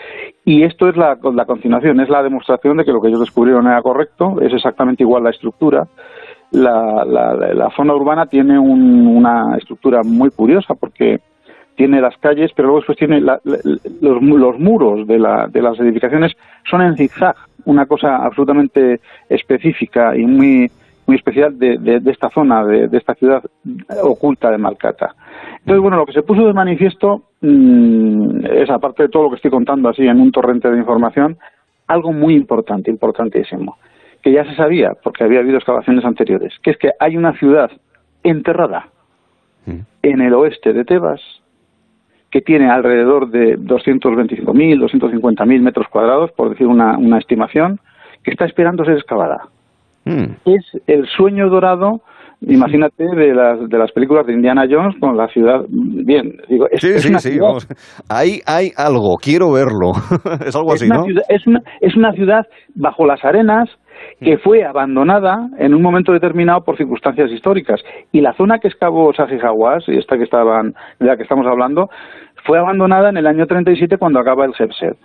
[0.46, 3.68] Y esto es la, la continuación, es la demostración de que lo que ellos descubrieron
[3.68, 5.88] era correcto, es exactamente igual la estructura.
[6.52, 11.20] La, la, la zona urbana tiene una estructura muy curiosa porque
[11.80, 13.40] tiene las calles, pero luego después tiene los,
[14.02, 16.34] los, muros de, la, de las edificaciones
[16.70, 19.00] son en zigzag, una cosa absolutamente
[19.30, 20.70] específica y muy
[21.10, 23.44] muy especial de, de, esta zona, de, de, esta ciudad
[24.04, 25.16] oculta de Malcata.
[25.58, 29.38] Entonces, bueno, lo que se puso de manifiesto mmm, es, aparte de todo lo que
[29.38, 31.40] estoy contando así en un torrente de información,
[31.88, 33.80] algo muy importante, importantísimo,
[34.22, 37.72] que ya se sabía, porque había habido excavaciones anteriores, que es que hay una ciudad
[38.22, 38.90] enterrada
[39.66, 39.80] mm.
[40.04, 41.22] en el oeste de Tebas,
[42.30, 47.80] que tiene alrededor de 225.000, 250.000 metros cuadrados, por decir una, una estimación,
[48.24, 49.48] que está esperando ser excavada.
[50.06, 50.34] Mm.
[50.46, 52.02] Es el sueño dorado
[52.42, 55.62] imagínate de las de las películas de Indiana Jones con la ciudad.
[55.70, 57.40] Bien digo es, sí sí sí
[58.10, 59.92] ahí hay algo quiero verlo.
[60.46, 62.46] Es algo así no es una es una ciudad
[62.76, 63.70] bajo las arenas
[64.22, 64.40] que mm.
[64.40, 67.82] fue abandonada en un momento determinado por circunstancias históricas.
[68.14, 71.90] Y la zona que excavó Sajijawas y esta que estaban de la que estamos hablando
[72.46, 74.98] fue abandonada en el año 37 cuando acaba el Jebset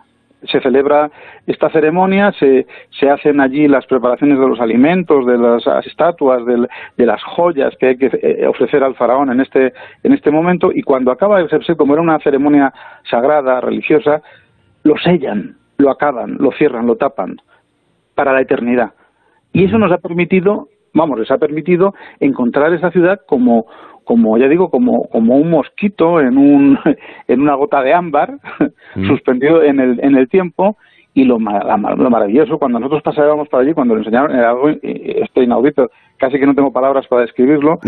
[0.50, 1.10] se celebra
[1.46, 2.66] esta ceremonia, se,
[2.98, 7.86] se hacen allí las preparaciones de los alimentos, de las estatuas, de las joyas que
[7.88, 11.44] hay que eh, ofrecer al faraón en este, en este momento, y cuando acaba de
[11.44, 12.72] hacerse, como era una ceremonia
[13.08, 14.22] sagrada, religiosa,
[14.82, 17.36] lo sellan, lo acaban, lo cierran, lo tapan,
[18.14, 18.92] para la eternidad.
[19.52, 23.66] Y eso nos ha permitido, vamos, les ha permitido encontrar esa ciudad como
[24.04, 26.78] como ya digo, como, como un mosquito en, un,
[27.28, 28.38] en una gota de ámbar,
[28.94, 29.06] mm.
[29.06, 30.76] suspendido en el, en el tiempo,
[31.16, 35.42] y lo, lo maravilloso, cuando nosotros pasábamos por allí, cuando lo enseñaron, era algo esto
[35.42, 37.78] inaudito, casi que no tengo palabras para describirlo,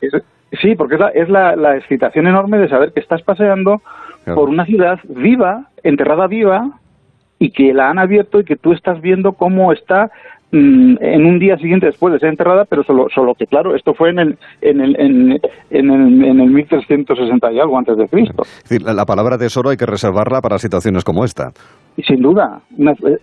[0.60, 3.80] sí, porque es, la, es la, la, excitación enorme de saber que estás paseando
[4.24, 6.80] por una ciudad viva, enterrada viva,
[7.38, 10.10] y que la han abierto y que tú estás viendo cómo está
[10.54, 14.10] en un día siguiente después de ser enterrada, pero solo, solo que, claro, esto fue
[14.10, 15.32] en el, en el, en,
[15.70, 18.42] en el, en el 1360 y algo antes de Cristo.
[18.42, 21.50] Es decir, la, palabra tesoro hay que reservarla para situaciones como esta.
[22.06, 22.60] Sin duda,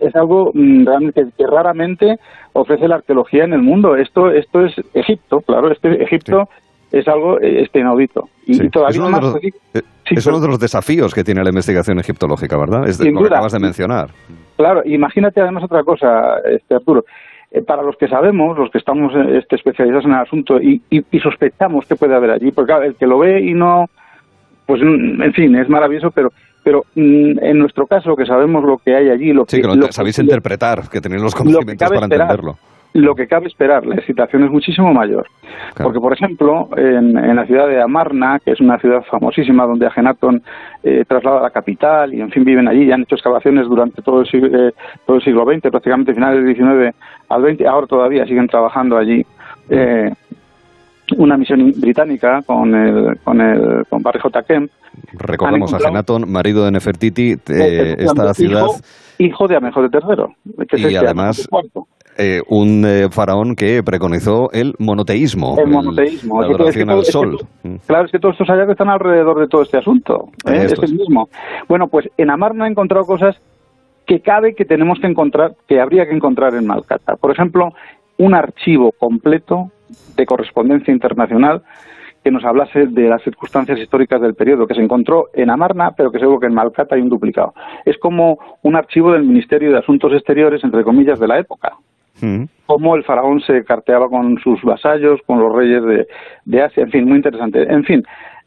[0.00, 2.16] es algo mm, realmente que raramente
[2.52, 3.96] ofrece la arqueología en el mundo.
[3.96, 6.48] Esto, esto es Egipto, claro, este Egipto
[6.90, 8.28] es algo este inaudito.
[8.46, 11.48] Y todavía es uno, de los, eh, es uno de los desafíos que tiene la
[11.48, 12.86] investigación egiptológica, ¿verdad?
[12.86, 14.10] Es lo que acabas de mencionar.
[14.56, 17.04] Claro, imagínate además otra cosa, este Arturo.
[17.50, 20.80] Eh, para los que sabemos, los que estamos este, especializados en el asunto y,
[21.22, 23.86] sospechamos que puede haber allí, porque claro, el que lo ve y no,
[24.66, 26.30] pues en fin, es maravilloso, pero
[26.64, 29.68] pero mm, en nuestro caso que sabemos lo que hay allí, lo que, sí, que
[29.68, 32.56] lo, sabéis interpretar, que tenéis los conocimientos para entenderlo
[32.94, 35.26] lo que cabe esperar, la excitación es muchísimo mayor.
[35.76, 40.42] Porque, por ejemplo, en, la ciudad de Amarna, que es una ciudad famosísima donde Agenatón
[40.82, 44.02] eh, traslada a la capital y, en fin, viven allí y han hecho excavaciones durante
[44.02, 44.72] todo el, siglo, eh,
[45.06, 46.94] todo el siglo XX, prácticamente finales del XIX
[47.28, 49.24] al XX, ahora todavía siguen trabajando allí.
[49.70, 50.10] Eh,
[51.16, 54.42] una misión británica con el con el con Barry J.
[54.44, 54.70] Kemp.
[55.14, 58.62] Recordemos a Agenatón, marido de Nefertiti, esta ciudad.
[58.62, 58.76] Hijo,
[59.48, 60.66] de Amejo de III.
[60.66, 61.48] Que y este además,
[62.18, 65.56] eh, un eh, faraón que preconizó el monoteísmo.
[65.58, 66.40] El monoteísmo.
[66.40, 67.38] la adoración al sol.
[67.86, 70.28] claro, es que todos estos hallazgos están alrededor de todo este asunto.
[70.46, 70.66] ¿eh?
[70.66, 71.28] Es el mismo.
[71.68, 73.36] Bueno, pues en Amar no he encontrado cosas
[74.06, 77.16] que cabe que tenemos que encontrar, que habría que encontrar en Malcata.
[77.16, 77.72] Por ejemplo,
[78.18, 79.70] un archivo completo
[80.16, 81.62] de correspondencia internacional
[82.22, 86.10] que nos hablase de las circunstancias históricas del periodo, que se encontró en Amarna, pero
[86.10, 87.52] que seguro que en Malcata hay un duplicado.
[87.84, 91.72] Es como un archivo del Ministerio de Asuntos Exteriores, entre comillas, de la época.
[92.20, 92.44] Mm.
[92.66, 95.82] cómo el faraón se carteaba con sus vasallos, con los reyes
[96.44, 97.62] de, Asia, en fin, muy interesante.
[97.62, 98.02] En fin,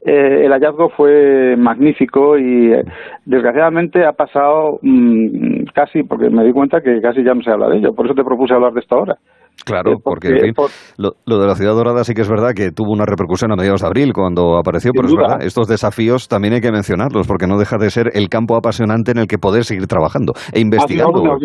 [0.06, 2.84] eh, el hallazgo fue magnífico y eh,
[3.26, 7.70] desgraciadamente ha pasado mm, casi, porque me di cuenta que casi ya no se habla
[7.70, 9.18] de ello, por eso te propuse hablar de esto ahora.
[9.64, 10.54] Claro, eh, porque, en fin,
[10.98, 13.82] lo, de la ciudad dorada sí que es verdad que tuvo una repercusión a mediados
[13.82, 17.58] de abril cuando apareció, pero es verdad, estos desafíos también hay que mencionarlos porque no
[17.58, 21.38] deja de ser el campo apasionante en el que poder seguir trabajando e investigando.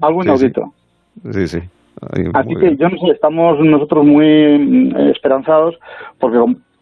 [0.00, 0.72] Algo inaudito.
[1.30, 1.58] Sí, sí.
[2.34, 5.76] Así que yo no sé, estamos nosotros muy mm, esperanzados
[6.20, 6.38] porque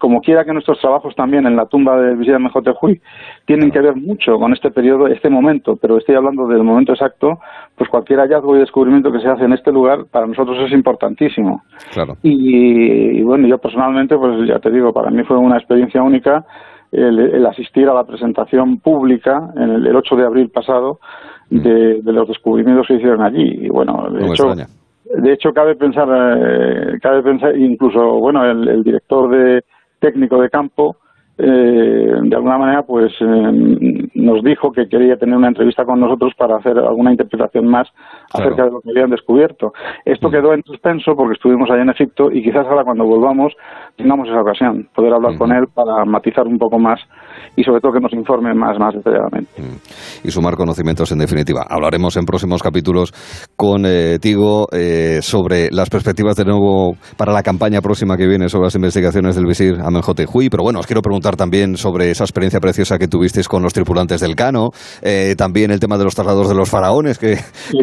[0.06, 3.00] como quiera que nuestros trabajos también en la tumba de Visita Mejotejuy
[3.44, 7.40] tienen que ver mucho con este periodo, este momento, pero estoy hablando del momento exacto,
[7.74, 11.64] pues cualquier hallazgo y descubrimiento que se hace en este lugar para nosotros es importantísimo.
[11.92, 12.14] Claro.
[12.22, 16.44] Y, bueno, yo personalmente, pues ya te digo, para mí fue una experiencia única
[16.92, 21.00] el, asistir a la presentación pública en el, el 8 de abril pasado
[21.50, 21.58] mm.
[21.58, 23.66] de, de, los descubrimientos que hicieron allí.
[23.66, 24.54] Y bueno, de hecho,
[25.14, 29.64] de hecho, cabe pensar, eh, cabe pensar, incluso, bueno, el, director de
[30.00, 30.96] técnico de campo,
[31.38, 36.32] eh, de alguna manera, pues eh, nos dijo que quería tener una entrevista con nosotros
[36.34, 37.88] para hacer alguna interpretación más
[38.32, 39.74] acerca de lo que habían descubierto.
[40.06, 40.32] Esto mm.
[40.32, 43.54] quedó en suspenso porque estuvimos allá en Egipto y quizás ahora cuando volvamos
[43.96, 47.00] tengamos esa ocasión, poder hablar con él para matizar un poco más
[47.54, 49.62] y sobre todo que nos informe más, más detalladamente.
[49.62, 50.26] Mm.
[50.26, 51.66] Y sumar conocimientos en definitiva.
[51.68, 53.12] Hablaremos en próximos capítulos
[53.56, 58.48] con eh, Tigo eh, sobre las perspectivas de nuevo para la campaña próxima que viene
[58.48, 62.60] sobre las investigaciones del visir Amenhotep pero bueno, os quiero preguntar también sobre esa experiencia
[62.60, 64.70] preciosa que tuvisteis con los tripulantes del Cano,
[65.02, 67.38] eh, también el tema de los traslados de los faraones que,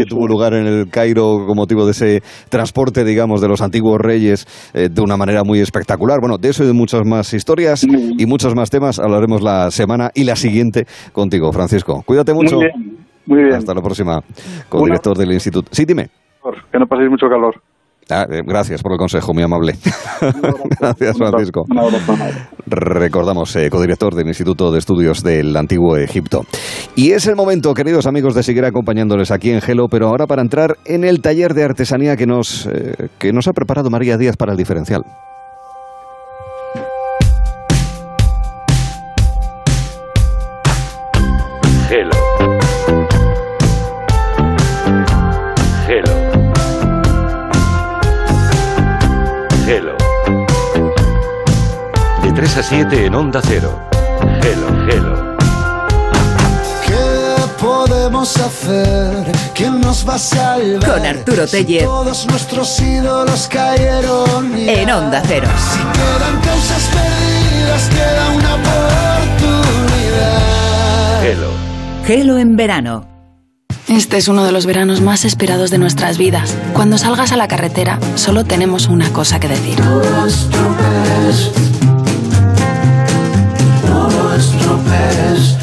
[0.09, 4.45] tuvo lugar en el Cairo con motivo de ese transporte, digamos, de los antiguos reyes
[4.73, 6.19] de una manera muy espectacular.
[6.19, 10.11] Bueno, de eso y de muchas más historias y muchos más temas hablaremos la semana
[10.13, 12.01] y la siguiente contigo, Francisco.
[12.05, 12.57] Cuídate mucho.
[12.57, 13.55] Muy bien, muy bien.
[13.55, 14.21] Hasta la próxima,
[14.69, 15.69] co-director del Instituto.
[15.71, 16.09] Sí, dime.
[16.71, 17.55] Que no paséis mucho calor.
[18.09, 19.73] Ah, eh, gracias por el consejo, muy amable.
[20.79, 21.63] gracias, Francisco.
[22.65, 26.41] Recordamos, eh, codirector del Instituto de Estudios del Antiguo Egipto.
[26.95, 30.41] Y es el momento, queridos amigos, de seguir acompañándoles aquí en Gelo, pero ahora para
[30.41, 34.35] entrar en el taller de artesanía que nos, eh, que nos ha preparado María Díaz
[34.35, 35.03] para el diferencial.
[52.53, 53.79] 3 a 7 en Onda Cero.
[54.43, 55.35] Gelo, gelo.
[56.85, 59.25] ¿Qué podemos hacer?
[59.55, 60.91] ¿Quién nos va a salvar?
[60.91, 61.85] Con Arturo Teller.
[61.85, 64.55] Todos nuestros ídolos cayeron.
[64.55, 64.71] ya.
[64.71, 65.47] En Onda Cero.
[65.57, 68.53] Si quedan causas perdidas, queda una
[69.33, 70.41] oportunidad.
[71.23, 71.49] Gelo.
[72.05, 73.07] Gelo en verano.
[73.87, 76.55] Este es uno de los veranos más esperados de nuestras vidas.
[76.73, 79.79] Cuando salgas a la carretera, solo tenemos una cosa que decir.
[84.93, 85.57] Estropees.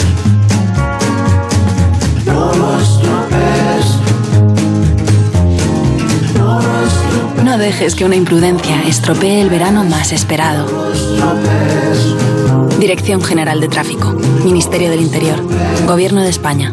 [2.26, 3.86] No lo estropees.
[6.34, 7.44] No lo estropees.
[7.44, 10.66] No dejes que una imprudencia estropee el verano más esperado.
[12.78, 14.12] Dirección General de Tráfico,
[14.44, 15.38] Ministerio del Interior,
[15.86, 16.72] Gobierno de España.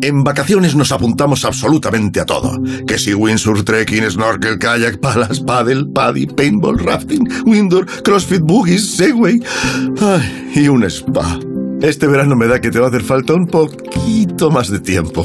[0.00, 2.60] En vacaciones nos apuntamos absolutamente a todo.
[2.86, 9.42] Que si windsurf, trekking, snorkel, kayak, palas, paddle, paddy, paintball, rafting, indoor, crossfit, boogies, segway
[10.00, 11.38] Ay, y un spa.
[11.80, 15.22] Este verano me da que te va a hacer falta un poquito más de tiempo.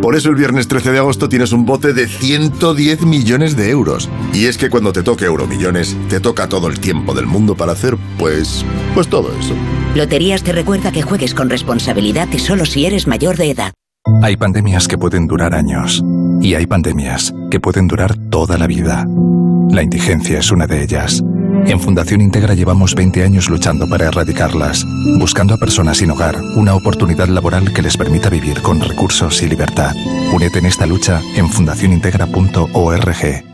[0.00, 4.08] Por eso el viernes 13 de agosto tienes un bote de 110 millones de euros.
[4.32, 7.72] Y es que cuando te toque Euromillones, te toca todo el tiempo del mundo para
[7.72, 9.54] hacer, pues, pues todo eso.
[9.94, 13.72] Loterías te recuerda que juegues con responsabilidad y solo si eres mayor de edad.
[14.22, 16.02] Hay pandemias que pueden durar años
[16.40, 19.06] y hay pandemias que pueden durar toda la vida.
[19.70, 21.22] La indigencia es una de ellas.
[21.66, 24.86] En Fundación Integra llevamos 20 años luchando para erradicarlas,
[25.18, 29.48] buscando a personas sin hogar una oportunidad laboral que les permita vivir con recursos y
[29.48, 29.94] libertad.
[30.32, 33.44] Únete en esta lucha en fundacionintegra.org.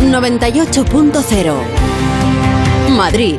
[0.00, 1.54] 98.0
[2.96, 3.38] Madrid.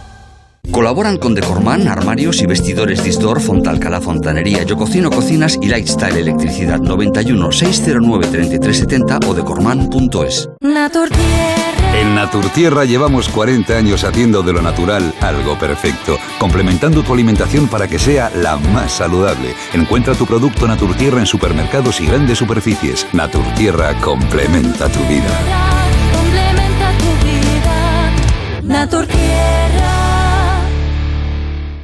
[0.69, 6.79] Colaboran con Decorman, armarios y vestidores Disdor, Fontalcala Fontanería, Yo Cocino Cocinas y Lifestyle Electricidad
[6.79, 10.49] 91 609 3370 o decorman.es.
[11.93, 17.87] En Naturtierra llevamos 40 años haciendo de lo natural algo perfecto, complementando tu alimentación para
[17.87, 19.53] que sea la más saludable.
[19.73, 23.07] Encuentra tu producto Naturtierra en supermercados y grandes superficies.
[23.11, 25.37] Naturtierra complementa tu vida.
[26.13, 28.11] Complementa tu vida.
[28.63, 29.60] Naturtierra.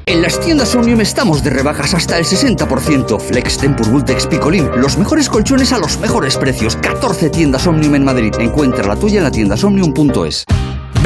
[0.08, 3.20] En las tiendas Omnium estamos de rebajas hasta el 60%.
[3.20, 6.78] Flex Tempur Vultex Picolín, los mejores colchones a los mejores precios.
[6.78, 8.34] 14 tiendas Omnium en Madrid.
[8.40, 10.46] Encuentra la tuya en la tienda somnium.es.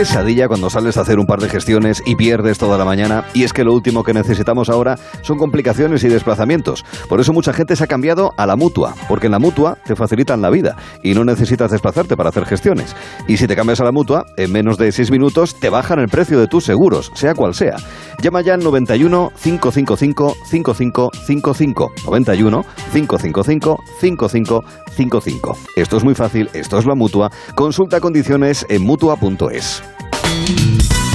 [0.00, 3.26] Pesadilla cuando sales a hacer un par de gestiones y pierdes toda la mañana.
[3.34, 6.86] Y es que lo último que necesitamos ahora son complicaciones y desplazamientos.
[7.06, 9.94] Por eso mucha gente se ha cambiado a la mutua, porque en la mutua te
[9.94, 12.96] facilitan la vida y no necesitas desplazarte para hacer gestiones.
[13.28, 16.08] Y si te cambias a la mutua, en menos de 6 minutos te bajan el
[16.08, 17.76] precio de tus seguros, sea cual sea.
[18.22, 21.92] Llama ya al 91 555 5555.
[22.06, 25.58] 91 555 5555.
[25.76, 27.30] Esto es muy fácil, esto es la mutua.
[27.54, 29.89] Consulta condiciones en mutua.es.
[29.98, 31.09] Abrimos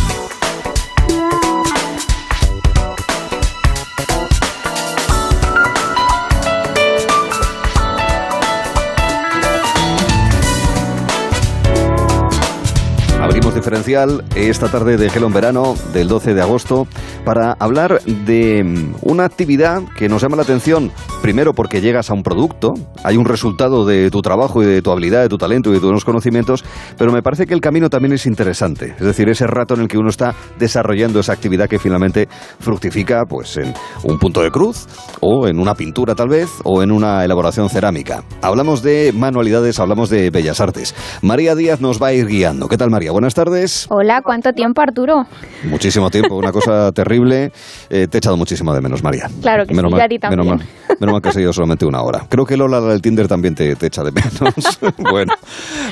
[14.35, 16.87] esta tarde de Gelo en Verano del 12 de agosto
[17.23, 20.91] para hablar de mm, una actividad que nos llama la atención,
[21.23, 24.91] primero porque llegas a un producto, hay un resultado de tu trabajo y de tu
[24.91, 26.63] habilidad, de tu talento y de tus conocimientos,
[26.95, 29.87] pero me parece que el camino también es interesante, es decir, ese rato en el
[29.87, 32.29] que uno está desarrollando esa actividad que finalmente
[32.59, 34.85] fructifica pues en un punto de cruz
[35.21, 38.23] o en una pintura tal vez o en una elaboración cerámica.
[38.43, 40.93] Hablamos de manualidades, hablamos de bellas artes.
[41.23, 42.67] María Díaz nos va a ir guiando.
[42.67, 43.11] ¿Qué tal María?
[43.11, 43.54] Buenas tardes.
[43.89, 45.25] Hola, ¿cuánto tiempo Arturo?
[45.63, 47.51] Muchísimo tiempo, una cosa terrible.
[47.89, 49.29] Eh, te he echado muchísimo de menos, María.
[49.41, 50.19] Claro que menos sí, mal, a ti.
[50.29, 50.59] Menos mal,
[50.99, 52.25] menos mal que has seguido solamente una hora.
[52.29, 54.33] Creo que Lola del Tinder también te, te echa de menos.
[54.97, 55.33] bueno,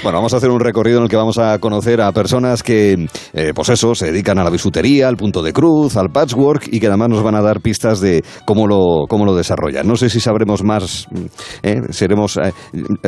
[0.03, 3.07] bueno, vamos a hacer un recorrido en el que vamos a conocer a personas que,
[3.33, 6.79] eh, pues eso, se dedican a la bisutería, al punto de cruz, al patchwork y
[6.79, 9.87] que además nos van a dar pistas de cómo lo, cómo lo desarrollan.
[9.87, 11.07] No sé si sabremos más,
[11.61, 12.51] eh, seremos, eh,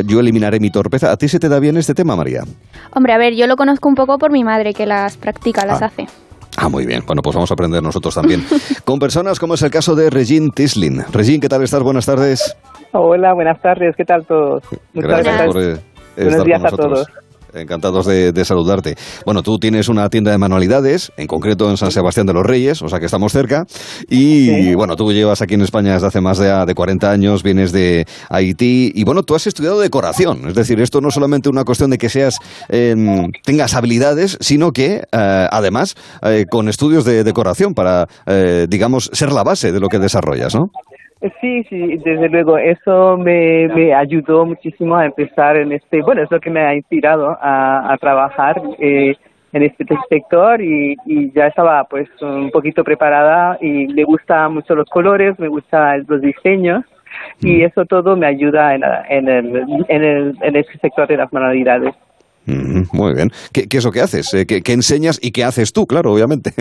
[0.05, 1.11] yo eliminaré mi torpeza.
[1.11, 2.43] ¿A ti se te da bien este tema, María?
[2.93, 5.81] Hombre, a ver, yo lo conozco un poco por mi madre que las practica, las
[5.81, 5.87] Ah.
[5.87, 6.07] hace.
[6.57, 7.03] Ah, muy bien.
[7.05, 8.41] Bueno, pues vamos a aprender nosotros también.
[8.85, 11.03] Con personas como es el caso de Regine Tislin.
[11.11, 11.83] Regine, ¿qué tal estás?
[11.83, 12.55] Buenas tardes.
[12.93, 14.63] Hola, buenas tardes, ¿qué tal todos?
[14.93, 15.75] Muchas Gracias por eh,
[16.15, 17.07] Buenos estar días con a nosotros.
[17.07, 17.24] todos.
[17.55, 18.95] Encantados de, de saludarte.
[19.25, 22.81] Bueno, tú tienes una tienda de manualidades, en concreto en San Sebastián de los Reyes,
[22.81, 23.65] o sea que estamos cerca.
[24.09, 27.71] Y bueno, tú llevas aquí en España desde hace más de, de 40 años, vienes
[27.71, 28.91] de Haití.
[28.93, 30.47] Y bueno, tú has estudiado decoración.
[30.47, 32.37] Es decir, esto no es solamente una cuestión de que seas
[32.69, 39.09] em, tengas habilidades, sino que eh, además eh, con estudios de decoración para, eh, digamos,
[39.13, 40.71] ser la base de lo que desarrollas, ¿no?
[41.41, 46.29] Sí, sí, desde luego, eso me, me ayudó muchísimo a empezar en este, bueno, es
[46.29, 49.15] lo que me ha inspirado a, a trabajar eh,
[49.53, 54.75] en este sector y, y ya estaba pues un poquito preparada y me gustan mucho
[54.75, 56.83] los colores, me gustan los diseños
[57.39, 61.31] y eso todo me ayuda en, en, el, en, el, en este sector de las
[61.31, 61.95] manualidades.
[62.47, 63.31] Ujú, muy bien.
[63.51, 64.33] ¿Qué, qué es lo que haces?
[64.33, 65.87] Eh, ¿Qué, qué enseñas y qué haces tú?
[65.87, 66.51] Claro, obviamente.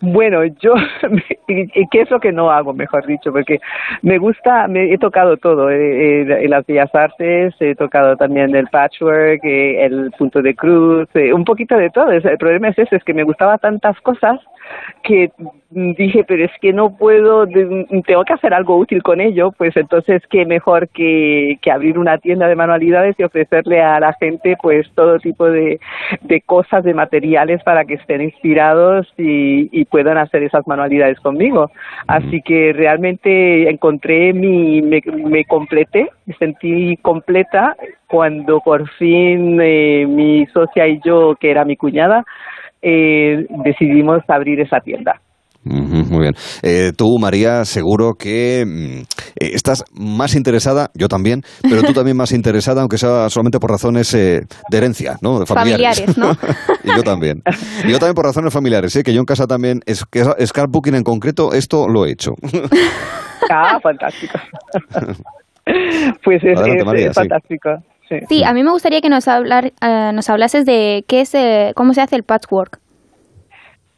[0.00, 0.74] Bueno, yo,
[1.48, 3.60] y qué es lo que no hago, mejor dicho, porque
[4.02, 8.66] me gusta, me he tocado todo, eh, eh, las bellas artes, he tocado también el
[8.66, 12.10] patchwork, eh, el punto de cruz, eh, un poquito de todo.
[12.10, 14.40] El problema es ese, es que me gustaba tantas cosas
[15.02, 15.30] que
[15.74, 20.22] dije, pero es que no puedo, tengo que hacer algo útil con ello, pues entonces
[20.30, 24.88] qué mejor que, que abrir una tienda de manualidades y ofrecerle a la gente pues
[24.94, 25.80] todo tipo de,
[26.22, 31.70] de cosas, de materiales para que estén inspirados y, y puedan hacer esas manualidades conmigo.
[32.06, 40.06] Así que realmente encontré mi, me, me completé, me sentí completa cuando por fin eh,
[40.08, 42.24] mi socia y yo, que era mi cuñada,
[42.80, 45.20] eh, decidimos abrir esa tienda.
[45.64, 46.34] Muy bien.
[46.62, 49.04] Eh, tú, María, seguro que mm, eh,
[49.54, 54.12] estás más interesada, yo también, pero tú también más interesada, aunque sea solamente por razones
[54.14, 55.40] eh, de herencia, ¿no?
[55.40, 56.04] De familiares.
[56.04, 56.32] Familiares, ¿no?
[56.84, 57.42] y yo también.
[57.84, 59.02] Y yo también por razones familiares, ¿eh?
[59.02, 62.32] que yo en casa también, es, que scrapbooking en concreto, esto lo he hecho.
[63.50, 64.38] Ah, fantástico.
[66.24, 67.20] pues es, Adelante, es- María, es sí.
[67.20, 67.70] fantástico.
[68.08, 68.16] Sí.
[68.28, 71.72] Sí, a mí me gustaría que nos, hablar, eh, nos hablases de qué es, eh,
[71.74, 72.78] cómo se hace el patchwork.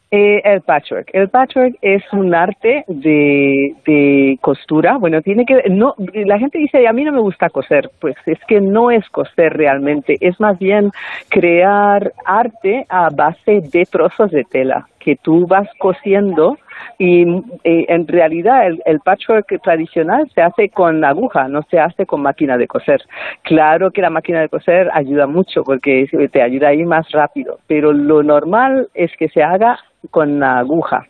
[0.09, 1.09] Eh, el patchwork.
[1.11, 4.97] El patchwork es un arte de, costura.
[4.97, 5.95] Bueno, tiene que no.
[6.13, 7.89] La gente dice a mí no me gusta coser.
[7.99, 10.17] Pues es que no es coser realmente.
[10.21, 10.91] Es más bien
[11.29, 16.57] crear arte a base de trozos de tela que tú vas cosiendo
[16.97, 17.23] y
[17.63, 22.21] eh, en realidad el, el patchwork tradicional se hace con aguja, no se hace con
[22.21, 23.01] máquina de coser.
[23.43, 27.59] Claro que la máquina de coser ayuda mucho porque te ayuda a ir más rápido,
[27.67, 29.79] pero lo normal es que se haga
[30.11, 31.05] con la aguja.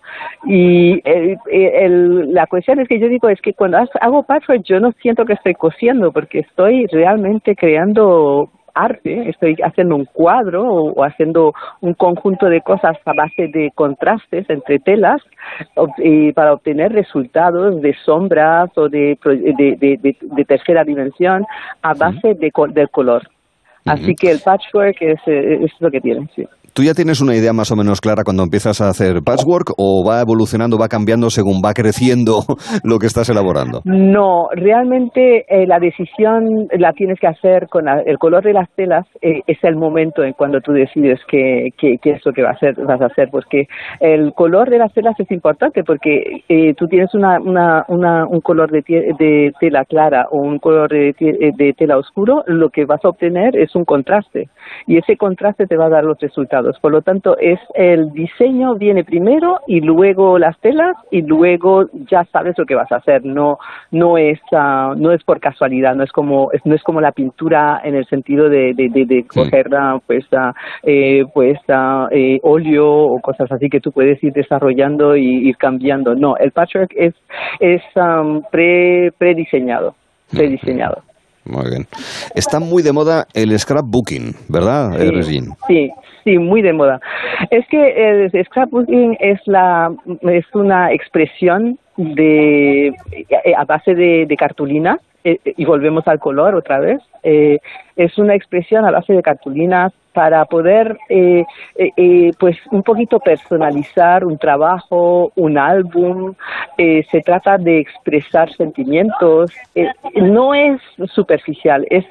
[0.45, 4.79] Y el- el- la cuestión es que yo digo es que cuando hago patchwork yo
[4.79, 10.91] no siento que estoy cosiendo porque estoy realmente creando arte, estoy haciendo un cuadro o,
[10.93, 11.51] o haciendo
[11.81, 15.19] un conjunto de cosas a base de contrastes entre telas
[15.97, 21.43] y para obtener resultados de sombras o de, de, de- de- de tercera dimensión
[21.81, 23.23] a base de, del color.
[23.85, 26.47] Así que el patchwork es, eh, es lo que tiene, sí.
[26.77, 30.05] ¿Tú ya tienes una idea más o menos clara cuando empiezas a hacer patchwork o
[30.07, 32.41] va evolucionando, va cambiando según va creciendo
[32.83, 33.81] lo que estás elaborando?
[33.83, 38.69] No, realmente eh, la decisión la tienes que hacer con la- el color de las
[38.75, 39.07] telas.
[39.23, 42.53] eh, es el momento en cuando tú decides qué, qué, qué es lo que vas
[42.61, 43.63] a hacer, vas a hacer, porque
[43.99, 48.41] el color de las telas es importante porque eh, tú tienes una, una, una, un
[48.41, 48.83] color de,
[49.17, 53.09] de tela clara o un color de, eh, de tela oscuro, lo que vas a
[53.09, 54.49] obtener es un contraste
[54.85, 58.75] y ese contraste te va a dar los resultados Por lo tanto, es el diseño
[58.75, 63.25] viene primero y luego las telas y luego ya sabes lo que vas a hacer.
[63.25, 63.57] No
[63.91, 65.95] no es ah, no es por casualidad.
[65.95, 69.73] No es como no es como la pintura en el sentido de de, de, coger
[69.75, 71.57] ah, pues ah, eh, pues
[72.11, 76.15] eh, óleo o cosas así que tú puedes ir desarrollando y ir cambiando.
[76.15, 77.13] No, el patchwork es
[77.59, 77.81] es
[78.51, 79.95] pre prediseñado
[80.31, 81.03] prediseñado.
[81.49, 81.85] Muy bien.
[82.35, 84.91] Está muy de moda el scrapbooking, ¿verdad,
[85.23, 85.91] sí, Sí,
[86.23, 86.99] sí, muy de moda.
[87.49, 89.91] Es que el scrapbooking es la
[90.23, 92.93] es una expresión de
[93.57, 97.01] a base de, de cartulina eh, y volvemos al color otra vez.
[97.23, 97.59] Eh,
[97.95, 101.45] es una expresión a base de cartulinas para poder, eh,
[102.39, 106.33] pues, un poquito personalizar un trabajo, un álbum.
[106.75, 109.51] se trata de expresar sentimientos.
[110.15, 110.81] no es
[111.13, 111.85] superficial.
[111.91, 112.05] Es,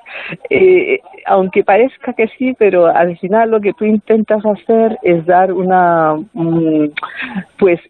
[1.27, 6.15] aunque parezca que sí, pero al final lo que tú intentas hacer es dar una,
[7.59, 7.81] pues,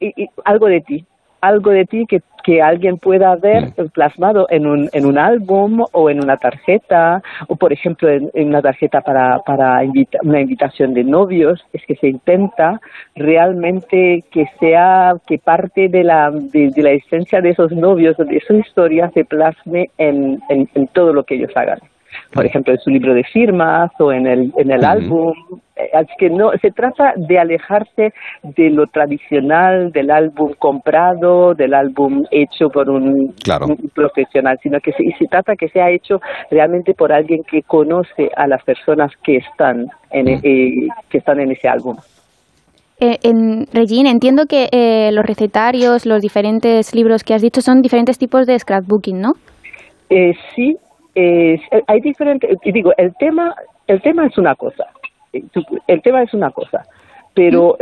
[0.46, 1.04] algo de ti
[1.40, 3.88] algo de ti que, que alguien pueda ver mm.
[3.92, 8.62] plasmado en un, en un álbum o en una tarjeta, o por ejemplo en, una
[8.62, 9.80] tarjeta para, para
[10.22, 12.80] una invitación de novios, es que se intenta
[13.14, 18.54] realmente que sea, que parte de la, de, la esencia de esos novios, de esa
[18.54, 21.80] historia se plasme en, en todo lo que ellos hagan
[22.32, 25.32] por ejemplo, en su libro de firmas o en el, en el álbum.
[25.76, 31.74] Eh, así que no, se trata de alejarse de lo tradicional, del álbum comprado, del
[31.74, 33.34] álbum hecho por un,
[33.94, 38.46] profesional, sino que se, se trata que sea hecho realmente por alguien que conoce a
[38.46, 41.96] las personas que están en, eh, que están en ese álbum.
[42.98, 47.82] Eh, en Regine, entiendo que eh, los recetarios, los diferentes libros que has dicho son
[47.82, 49.32] diferentes tipos de scrapbooking, ¿no?
[50.08, 50.76] Eh, sí,
[51.16, 53.54] es, hay diferentes, y digo, el tema,
[53.86, 54.86] el tema es una cosa,
[55.32, 56.84] el tema es una cosa,
[57.34, 57.76] pero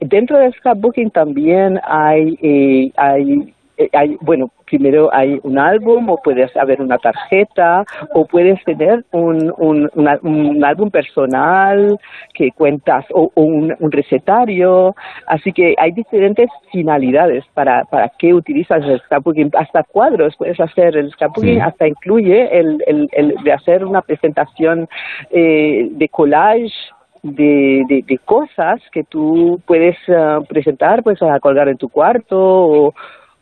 [0.00, 3.54] dentro del scrapbooking también hay, eh, hay eh,
[3.92, 9.52] hay, bueno, primero hay un álbum o puedes haber una tarjeta o puedes tener un,
[9.58, 11.98] un, un álbum personal
[12.34, 14.94] que cuentas o, un, un, recetario.
[15.26, 19.50] Así que hay diferentes finalidades para, para qué utilizas el scrapbooking.
[19.56, 20.96] Hasta cuadros puedes hacer.
[20.96, 24.88] El scrapbooking hasta incluye el, el, el, de hacer una presentación
[25.30, 26.74] eh, de collage
[27.22, 32.94] de, de, cosas que tú puedes ah, presentar, pues a colgar en tu cuarto o,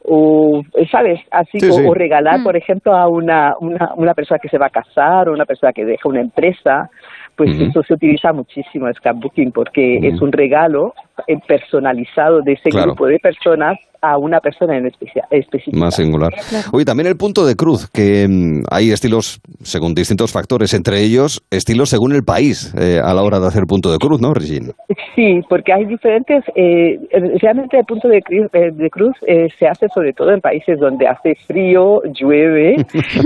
[0.07, 2.44] o sabes así o, regalar mm.
[2.44, 5.73] por ejemplo a una, una, una persona que se va a casar o una persona
[5.73, 6.91] que deja una empresa
[7.36, 11.14] pues eso se utiliza muchísimo el scrapbooking porque es un regalo eh,
[11.47, 15.76] personalizado de ese grupo de personas a una persona en específica.
[15.78, 16.33] Más singular.
[16.73, 21.43] Oye, también el punto de cruz, que mm, hay estilos según distintos factores, entre ellos
[21.51, 24.73] estilos según el país eh, a la hora de hacer punto de cruz, ¿no, Regina?
[25.15, 26.99] Sí, porque hay diferentes, eh,
[27.41, 29.17] realmente el punto de, eh, de cruz
[29.59, 32.76] se hace sobre todo en países donde hace frío, llueve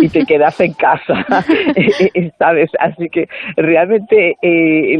[0.00, 1.26] y te quedas en casa,
[2.38, 2.70] ¿sabes?
[2.78, 3.26] Así que
[3.56, 4.36] realmente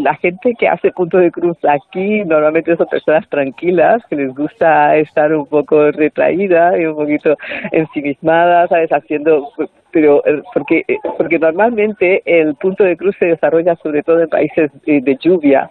[0.02, 4.96] la gente que hace punto de cruz aquí normalmente son personas tranquilas, que les gusta
[4.96, 7.36] estar un poco retraída y un poquito
[7.72, 8.90] ensimismada, ¿sabes?
[8.90, 9.50] Haciendo,
[9.90, 14.28] pero eh, porque, eh, porque normalmente el punto de cruz se desarrolla sobre todo en
[14.28, 15.70] países de, lluvia.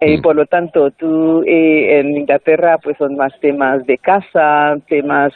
[0.00, 0.22] y mm.
[0.22, 5.32] por lo tanto, tú eh, en Inglaterra pues son más temas de casa, temas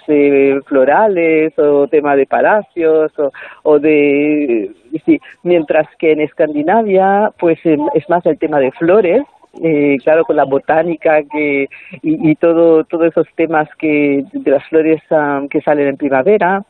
[0.66, 3.30] florales o temas de palacios o,
[3.62, 4.70] o de...
[5.04, 9.22] Sí, mientras que en Escandinavia pues es más el tema de flores
[9.62, 11.66] eh, claro, con la botánica que,
[12.02, 16.62] y, todo, todos esos temas que de las flores um, que salen en primavera,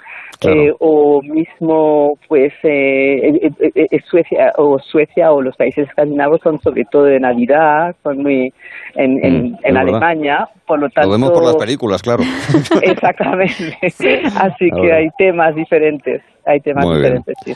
[0.42, 3.50] eh, o mismo, pues, eh,
[4.10, 8.52] Suecia o Suecia o los países escandinavos son sobre todo de Navidad, son muy
[8.94, 11.08] en, en, mm, en Alemania, por lo tanto.
[11.08, 12.22] Lo vemos por las películas, claro.
[12.82, 13.78] Exactamente.
[13.82, 17.34] Así que hay temas diferentes, hay temas diferentes.
[17.44, 17.54] Sí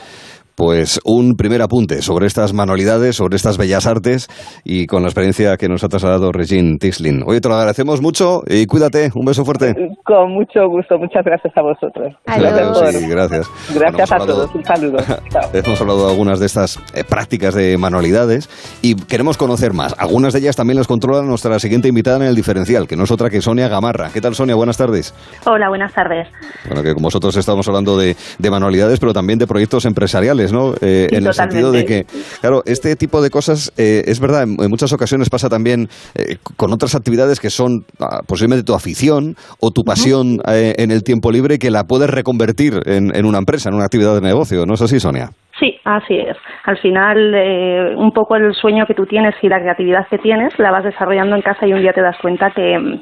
[0.59, 4.27] pues un primer apunte sobre estas manualidades, sobre estas bellas artes
[4.65, 7.23] y con la experiencia que nos ha trasladado Regine Tislin.
[7.25, 9.09] Oye, te lo agradecemos mucho y cuídate.
[9.15, 9.73] Un beso fuerte.
[10.03, 10.97] Con mucho gusto.
[10.97, 12.13] Muchas gracias a vosotros.
[12.25, 13.09] Gracias.
[13.09, 13.49] gracias.
[13.73, 14.53] Gracias a todos.
[14.53, 14.97] Un saludo.
[15.53, 18.49] Hemos hablado de algunas de estas eh, prácticas de manualidades
[18.81, 19.95] y queremos conocer más.
[19.97, 23.11] Algunas de ellas también las controla nuestra siguiente invitada en el diferencial, que no es
[23.11, 24.09] otra que Sonia Gamarra.
[24.13, 24.55] ¿Qué tal, Sonia?
[24.55, 25.15] Buenas tardes.
[25.45, 26.27] Hola, buenas tardes.
[26.65, 30.73] Bueno, que como vosotros estamos hablando de, de manualidades, pero también de proyectos empresariales ¿no?
[30.81, 32.05] Eh, en el sentido de que,
[32.41, 36.71] claro, este tipo de cosas, eh, es verdad, en, muchas ocasiones pasa también eh, con
[36.73, 41.57] otras actividades que son ah, posiblemente tu afición o tu pasión en el tiempo libre
[41.57, 44.81] que la puedes reconvertir en, en una empresa, en una actividad de negocio, ¿no es
[44.81, 45.29] así, Sonia?
[45.59, 46.37] Sí, así es.
[46.63, 50.57] Al final, eh, un poco el sueño que tú tienes y la creatividad que tienes
[50.57, 53.01] la vas desarrollando en casa y un día te das cuenta que,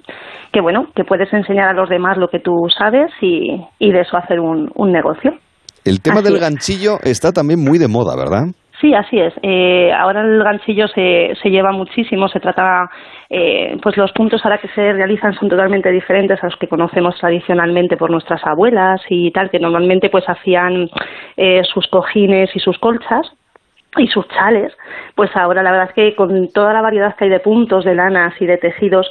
[0.51, 4.01] que bueno, que puedes enseñar a los demás lo que tú sabes y, y de
[4.01, 5.37] eso hacer un, un negocio.
[5.87, 8.47] El tema del ganchillo está también muy de moda, ¿verdad?
[8.81, 9.33] Sí, así es.
[9.41, 12.89] Eh, ahora el ganchillo se, se lleva muchísimo, se trata,
[13.29, 17.15] eh, pues los puntos ahora que se realizan son totalmente diferentes a los que conocemos
[17.17, 20.89] tradicionalmente por nuestras abuelas y tal, que normalmente pues hacían
[21.37, 23.31] eh, sus cojines y sus colchas
[23.99, 24.75] y sus chales,
[25.15, 27.95] pues ahora la verdad es que con toda la variedad que hay de puntos, de
[27.95, 29.09] lanas y de tejidos,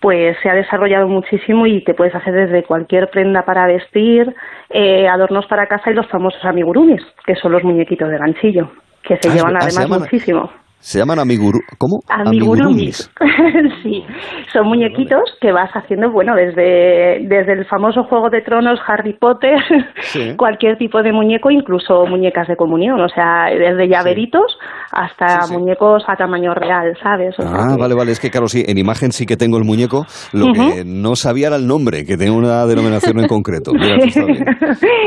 [0.00, 4.34] pues se ha desarrollado muchísimo y te puedes hacer desde cualquier prenda para vestir,
[4.70, 8.70] eh, adornos para casa y los famosos amigurumis, que son los muñequitos de ganchillo
[9.02, 10.50] que se Ah, llevan ah, se además llaman- muchísimo.
[10.86, 11.60] Se llaman amiguru...
[11.78, 12.00] ¿Cómo?
[12.10, 13.10] Amigurumis.
[13.82, 14.04] sí,
[14.52, 19.56] son muñequitos que vas haciendo, bueno, desde, desde el famoso Juego de Tronos, Harry Potter,
[20.02, 20.36] Sí.
[20.36, 24.58] cualquier tipo de muñeco, incluso muñecas de comunión, o sea, desde llaveritos
[24.92, 27.34] hasta muñecos a tamaño real, ¿sabes?
[27.38, 28.12] O sea Ah, que- vale, vale.
[28.12, 30.04] Es que claro, sí, en imagen sí que tengo el muñeco.
[30.34, 33.72] Lo que no sabía era el nombre, que tenía una denominación en concreto.
[33.74, 33.96] Mira.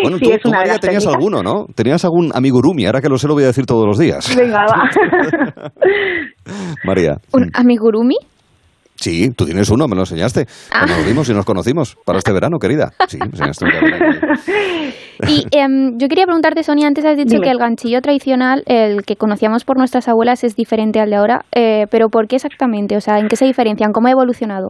[0.01, 1.07] Bueno, tú, tú, María, tenías técnicas.
[1.07, 1.65] alguno, ¿no?
[1.75, 2.85] Tenías algún amigurumi.
[2.87, 4.35] Ahora que lo sé, lo voy a decir todos los días.
[4.35, 5.66] Venga, va.
[6.83, 7.17] María.
[7.31, 8.15] ¿Un amigurumi?
[8.95, 10.47] Sí, tú tienes uno, me lo enseñaste.
[10.71, 10.79] Ah.
[10.79, 11.95] Cuando nos vimos y nos conocimos.
[12.03, 12.93] Para este verano, querida.
[13.07, 14.19] Sí, me enseñaste un regalo.
[15.27, 17.43] Y em, yo quería preguntarte, Sonia, antes has dicho Dime.
[17.45, 21.41] que el ganchillo tradicional, el que conocíamos por nuestras abuelas, es diferente al de ahora,
[21.55, 22.95] eh, pero ¿por qué exactamente?
[22.97, 23.91] O sea, ¿en qué se diferencian?
[23.93, 24.69] ¿Cómo ha evolucionado?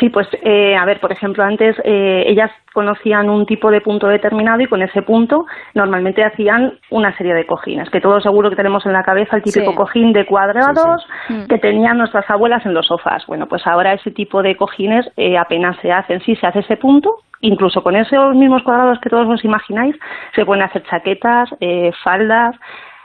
[0.00, 4.08] Sí, pues eh, a ver, por ejemplo, antes eh, ellas conocían un tipo de punto
[4.08, 8.56] determinado y con ese punto normalmente hacían una serie de cojines, que todos seguro que
[8.56, 9.76] tenemos en la cabeza el típico Sí.
[9.76, 11.06] cojín de cuadrados
[11.48, 13.24] que tenían nuestras abuelas en los sofás.
[13.28, 16.20] Bueno, pues ahora ese tipo de cojines eh, apenas se hacen.
[16.22, 19.96] Sí, se hace ese punto, incluso con esos mismos cuadrados que todos os imagináis,
[20.34, 22.56] se pueden hacer chaquetas, eh, faldas,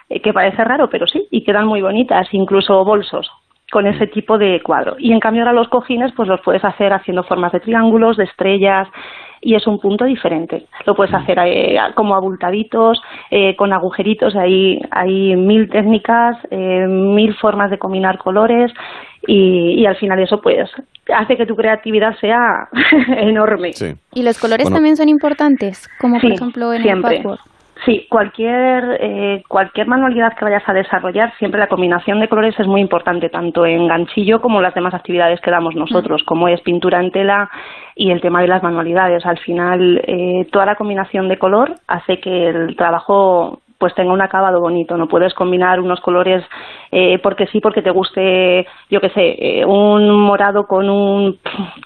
[0.09, 3.29] eh, que parece raro, pero sí, y quedan muy bonitas, incluso bolsos
[3.71, 4.95] con ese tipo de cuadro.
[4.99, 8.25] Y en cambio ahora los cojines pues los puedes hacer haciendo formas de triángulos, de
[8.25, 8.87] estrellas
[9.41, 10.67] y es un punto diferente.
[10.85, 13.01] Lo puedes hacer eh, como abultaditos,
[13.31, 18.71] eh, con agujeritos, hay, hay mil técnicas, eh, mil formas de combinar colores
[19.27, 20.69] y, y al final eso pues
[21.13, 22.67] hace que tu creatividad sea
[23.17, 23.71] enorme.
[24.13, 24.77] ¿Y los colores Bueno.
[24.77, 25.89] también son importantes?
[25.99, 27.17] Como por ejemplo en siempre.
[27.17, 27.41] el patchwork.
[27.83, 32.67] Sí, cualquier, eh, cualquier manualidad que vayas a desarrollar, siempre la combinación de colores es
[32.67, 36.99] muy importante, tanto en ganchillo como las demás actividades que damos nosotros, como es pintura
[36.99, 37.49] en tela
[37.95, 39.25] y el tema de las manualidades.
[39.25, 44.21] Al final, eh, toda la combinación de color hace que el trabajo pues tenga un
[44.21, 44.95] acabado bonito.
[44.95, 46.45] No puedes combinar unos colores
[46.91, 51.39] eh, porque sí, porque te guste, yo qué sé, eh, un morado con un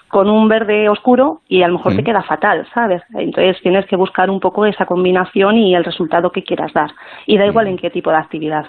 [0.08, 3.02] con un verde oscuro y a lo mejor te queda fatal, ¿sabes?
[3.14, 6.90] Entonces tienes que buscar un poco esa combinación y el resultado que quieras dar.
[7.24, 8.66] Y da igual en qué tipo de actividad.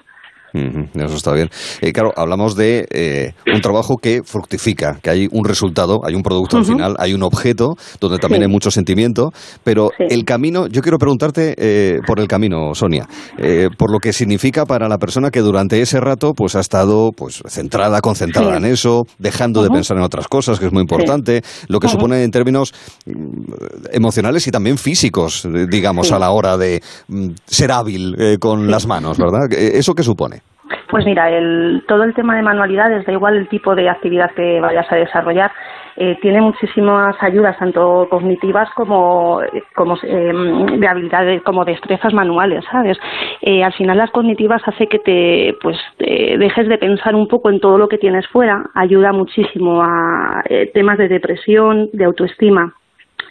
[0.54, 1.50] Eso está bien.
[1.82, 6.24] Eh, claro, hablamos de eh, un trabajo que fructifica, que hay un resultado, hay un
[6.24, 8.46] producto al final, hay un objeto donde también Sí.
[8.46, 9.32] hay mucho sentimiento,
[9.64, 14.14] pero el camino, yo quiero preguntarte eh, por el camino, Sonia, eh, por lo que
[14.14, 18.58] significa para la persona que durante ese rato pues ha estado pues centrada, concentrada Sí.
[18.58, 22.24] en eso, dejando de pensar en otras cosas, que es muy importante, lo que supone
[22.24, 22.74] en términos
[23.06, 23.54] mm,
[23.92, 29.18] emocionales y también físicos, digamos, a la hora de mm, ser hábil con las manos,
[29.18, 29.52] ¿verdad?
[29.52, 30.42] ¿Eso qué supone?
[30.90, 34.60] Pues mira, el, todo el tema de manualidades, da igual el tipo de actividad que
[34.60, 35.52] vayas a desarrollar,
[35.98, 39.42] eh, tiene muchísimas ayudas, tanto cognitivas como,
[39.76, 40.34] como eh,
[40.78, 42.98] de habilidades, como destrezas manuales, ¿sabes?
[43.42, 47.50] Eh, al final las cognitivas hace que te, pues, te dejes de pensar un poco
[47.50, 52.74] en todo lo que tienes fuera, ayuda muchísimo a eh, temas de depresión, de autoestima,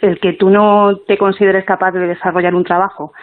[0.01, 3.13] el que tú no te consideres capaz de desarrollar un trabajo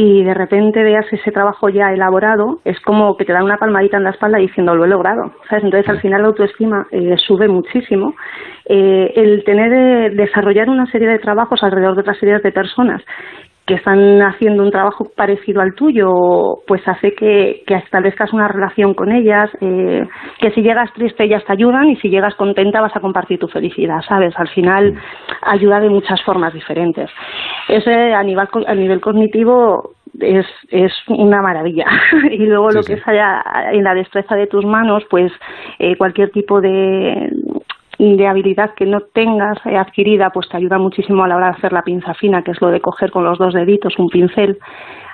[0.00, 3.96] y de repente veas ese trabajo ya elaborado, es como que te dan una palmadita
[3.96, 5.64] en la espalda diciendo lo he logrado, ¿sabes?
[5.64, 8.14] Entonces al final la autoestima eh, sube muchísimo.
[8.64, 13.02] Eh, el tener, eh, desarrollar una serie de trabajos alrededor de otras series de personas
[13.68, 16.08] que están haciendo un trabajo parecido al tuyo,
[16.66, 20.06] pues hace que, que establezcas una relación con ellas, eh,
[20.40, 23.46] que si llegas triste ellas te ayudan y si llegas contenta vas a compartir tu
[23.46, 24.32] felicidad, ¿sabes?
[24.38, 24.94] Al final
[25.42, 27.10] ayuda de muchas formas diferentes.
[27.68, 31.86] Ese a nivel, a nivel cognitivo es, es una maravilla.
[32.30, 35.30] y luego lo que es allá en la destreza de tus manos, pues
[35.78, 37.30] eh, cualquier tipo de,
[37.98, 41.56] de habilidad que no tengas eh, adquirida, pues te ayuda muchísimo a la hora de
[41.58, 44.58] hacer la pinza fina, que es lo de coger con los dos deditos un pincel,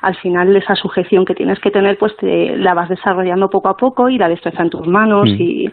[0.05, 3.74] al final esa sujeción que tienes que tener, pues te, la vas desarrollando poco a
[3.76, 5.42] poco y la destreza en tus manos Mm.
[5.42, 5.66] y,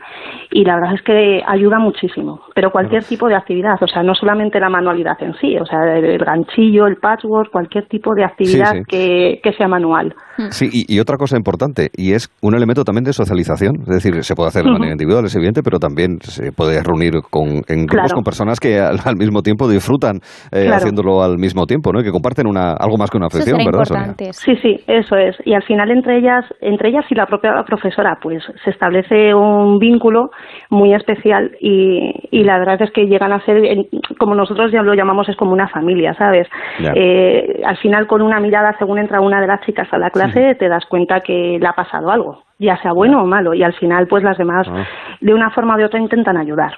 [0.51, 2.41] y la verdad es que ayuda muchísimo.
[2.55, 5.79] Pero cualquier tipo de actividad, o sea, no solamente la manualidad en sí, o sea,
[5.97, 8.83] el ganchillo, el patchwork, cualquier tipo de actividad Sí, sí.
[8.87, 10.13] Que, que sea manual.
[10.49, 13.75] Sí, y, y otra cosa importante, y es un elemento también de socialización.
[13.81, 17.13] Es decir, se puede hacer de manera individual, es evidente, pero también se puede reunir
[17.29, 18.15] con, en grupos Claro.
[18.15, 20.17] con personas que al, al mismo tiempo disfrutan
[20.51, 20.75] eh, Claro.
[20.77, 21.99] haciéndolo al mismo tiempo, ¿no?
[21.99, 25.35] Y que comparten una, algo más que una afición, ¿verdad, Sí, sí, eso es.
[25.45, 29.79] Y al final entre ellas, entre ellas y la propia profesora, pues se establece un
[29.79, 30.29] vínculo
[30.69, 33.87] muy especial y, y la verdad es que llegan a ser, en-
[34.19, 36.47] como nosotros ya lo llamamos, es como una familia, ¿sabes?
[36.95, 40.55] Eh, al final con una mirada, según entra una de las chicas a la clase,
[40.55, 43.73] te das cuenta que le ha pasado algo, ya sea bueno o malo, y al
[43.73, 44.85] final pues las demás, Ah.
[45.19, 46.73] de una forma o de otra, intentan ayudar.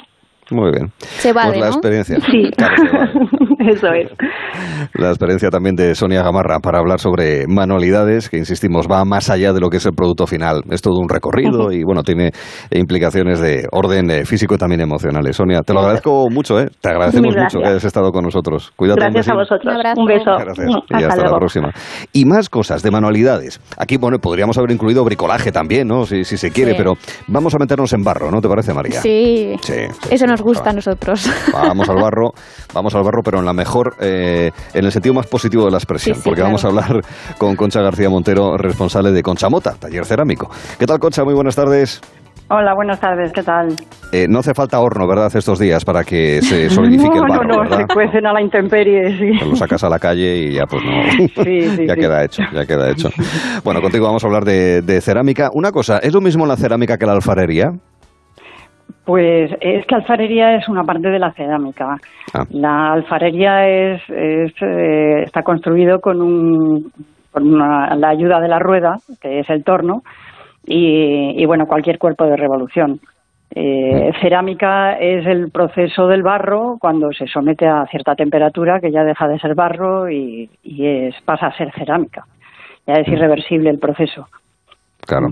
[0.51, 0.89] Muy bien.
[0.97, 1.71] Se vale, Pues la ¿no?
[1.73, 2.19] experiencia.
[2.19, 3.11] Sí, Claro, se vale.
[3.69, 4.11] eso es.
[4.93, 9.53] La experiencia también de Sonia Gamarra para hablar sobre manualidades, que insistimos, va más allá
[9.53, 10.61] de lo que es el producto final.
[10.69, 12.31] Es todo un recorrido y bueno, tiene
[12.71, 15.35] implicaciones de orden eh, físico y también emocionales.
[15.35, 16.67] Sonia, te lo agradezco mucho, ¿eh?
[16.81, 18.71] Te agradecemos mucho que hayas estado con nosotros.
[18.75, 19.57] Cuídate un Gracias a besín.
[19.57, 19.75] vosotros.
[19.97, 20.31] Un, beso.
[20.37, 20.67] Gracias.
[20.69, 21.71] Y Hasta hasta la próxima.
[22.11, 23.59] Y más cosas de manualidades.
[23.77, 26.05] Aquí, bueno, podríamos haber incluido bricolaje también, ¿no?
[26.05, 26.77] Si, si se quiere, Sí.
[26.77, 26.93] pero
[27.27, 29.01] vamos a meternos en barro, ¿no te parece, María?
[29.01, 29.13] Sí.
[29.13, 29.73] Sí, sí,
[30.09, 31.29] Eso sí, nos gusta a nosotros.
[31.53, 32.31] Vamos al barro,
[32.73, 35.77] vamos al barro, pero en la mejor, eh, en el sentido más positivo de la
[35.77, 36.49] expresión, Sí, sí, porque claro.
[36.49, 37.01] vamos a hablar
[37.37, 40.49] con Concha García Montero, responsable de Concha Mota, taller cerámico.
[40.79, 41.23] ¿Qué tal, Concha?
[41.23, 42.01] Muy buenas tardes.
[42.49, 43.69] Hola, buenas tardes, ¿qué tal?
[44.11, 47.43] Eh, no hace falta horno, ¿verdad?, estos días para que se solidifique no, el barro,
[47.45, 47.77] no, no, ¿verdad?
[47.87, 49.45] se cuecen a la intemperie, sí.
[49.49, 51.03] Lo sacas a la calle y ya pues no.
[51.11, 51.27] Sí,
[51.77, 51.99] sí, ya sí.
[51.99, 53.09] queda hecho, ya queda hecho.
[53.63, 55.49] Bueno, contigo vamos a hablar de, de cerámica.
[55.53, 57.71] Una cosa, ¿es lo mismo la cerámica que la alfarería?
[59.05, 61.97] Pues es que alfarería es una parte de la cerámica.
[62.33, 62.45] Ah.
[62.51, 66.91] La alfarería es, es, eh, está construido con, un,
[67.31, 70.03] con una- la ayuda de la rueda, que es el torno,
[70.65, 73.01] y, y, bueno, cualquier cuerpo de revolución.
[73.55, 79.03] Eh, cerámica es el proceso del barro cuando se somete a cierta temperatura que ya
[79.03, 82.25] deja de ser barro y, y es, pasa a ser cerámica.
[82.87, 84.27] Ya es irreversible el proceso.
[85.05, 85.27] Claro.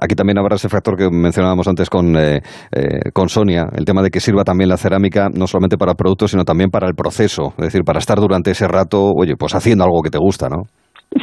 [0.00, 2.40] Aquí también habrá ese factor que mencionábamos antes con, eh,
[2.72, 5.96] eh, con Sonia, el tema de que sirva también la cerámica no solamente para el
[5.96, 7.54] producto, sino también para el proceso.
[7.58, 10.64] Es decir, para estar durante ese rato, oye, pues haciendo algo que te gusta, ¿no?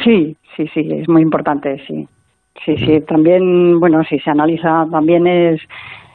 [0.04, 2.06] Sí, sí, sí, es muy importante, sí.
[2.64, 5.60] Sí, sí, también, bueno, si se analiza, también es,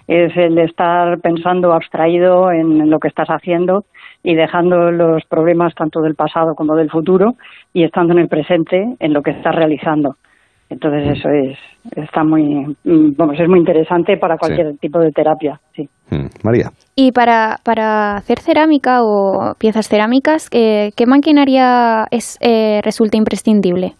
[0.08, 3.84] es el estar pensando abstraído en lo que estás haciendo
[4.24, 7.34] y dejando los problemas tanto del pasado como del futuro
[7.74, 10.16] y estando en el presente en lo que estás realizando.
[10.70, 11.58] Entonces eso es,
[11.96, 15.90] está muy, mm, vamos, es muy interesante para cualquier tipo de terapia, sí.
[16.10, 16.72] Mm, María.
[16.96, 23.94] Y para, para hacer cerámica o piezas cerámicas, eh, ¿qué maquinaria es, eh, resulta imprescindible?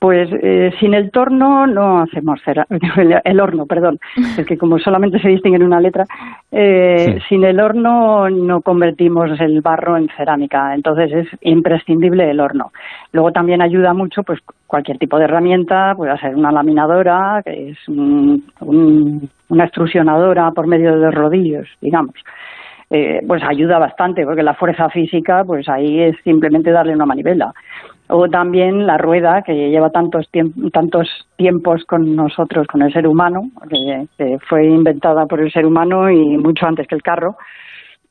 [0.00, 3.98] Pues eh, sin el torno no hacemos cera el, el horno, perdón,
[4.38, 6.04] es que como solamente se distingue en una letra,
[6.52, 7.24] eh, Sí.
[7.28, 12.70] sin el horno no convertimos el barro en cerámica, entonces es imprescindible el horno.
[13.12, 17.88] Luego también ayuda mucho pues cualquier tipo de herramienta, puede ser una laminadora, que es
[17.88, 22.14] un- un- una extrusionadora por medio de rodillos, digamos.
[22.90, 27.52] Eh, pues ayuda bastante porque la fuerza física pues ahí es simplemente darle una manivela
[28.08, 33.06] o también la rueda que lleva tantos tiemp- tantos tiempos con nosotros con el ser
[33.06, 37.36] humano que, que fue inventada por el ser humano y mucho antes que el carro.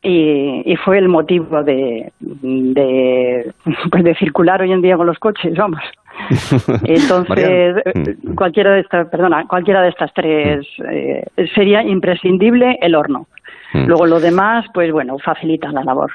[0.03, 3.51] Y, y fue el motivo de, de
[3.92, 5.82] pues de circular hoy en día con los coches vamos.
[6.84, 13.26] Entonces eh, cualquiera de estas perdona cualquiera de estas tres eh, sería imprescindible el horno.
[13.74, 13.85] Mm.
[13.88, 16.11] luego lo demás pues bueno facilita la labor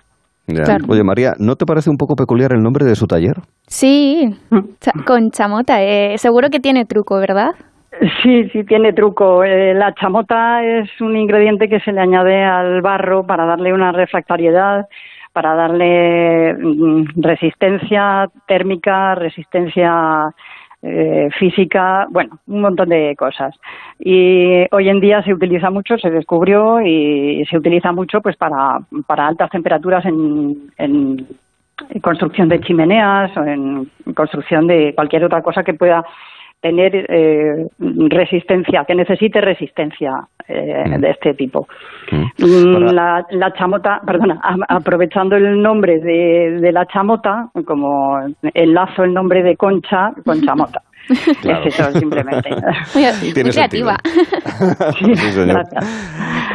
[0.47, 0.65] Ya.
[0.65, 0.85] Claro.
[0.89, 3.37] Oye, María, ¿no te parece un poco peculiar el nombre de su taller?
[3.69, 4.29] Sí,
[5.07, 5.83] con chamota.
[5.83, 7.53] eh, seguro que tiene truco, ¿verdad?
[8.23, 9.45] Sí, sí, tiene truco.
[9.45, 13.93] Eh, la chamota es un ingrediente que se le añade al barro para darle una
[13.93, 14.87] refractariedad,
[15.33, 20.35] para darle mm, resistencia térmica, resistencia
[20.83, 23.55] eh, física, bueno, un montón de cosas.
[23.99, 28.81] Y hoy en día se utiliza mucho, se descubrió y se utiliza mucho pues para,
[29.07, 31.27] para altas temperaturas en, en
[31.91, 36.05] en construcción de chimeneas o en construcción de cualquier otra cosa que pueda
[36.62, 37.66] tener eh,
[38.08, 40.12] resistencia, que necesite resistencia
[40.49, 41.66] eh, de este tipo.
[42.12, 48.18] Mm, La, la chamota, perdona, a- aprovechando el nombre de, de la chamota, como
[48.55, 50.82] enlazo el nombre de Concha con chamota.
[51.42, 51.66] Claro.
[51.66, 52.50] Es eso, simplemente.
[52.94, 53.97] Muy, muy creativa.
[54.98, 55.62] Sí, señor.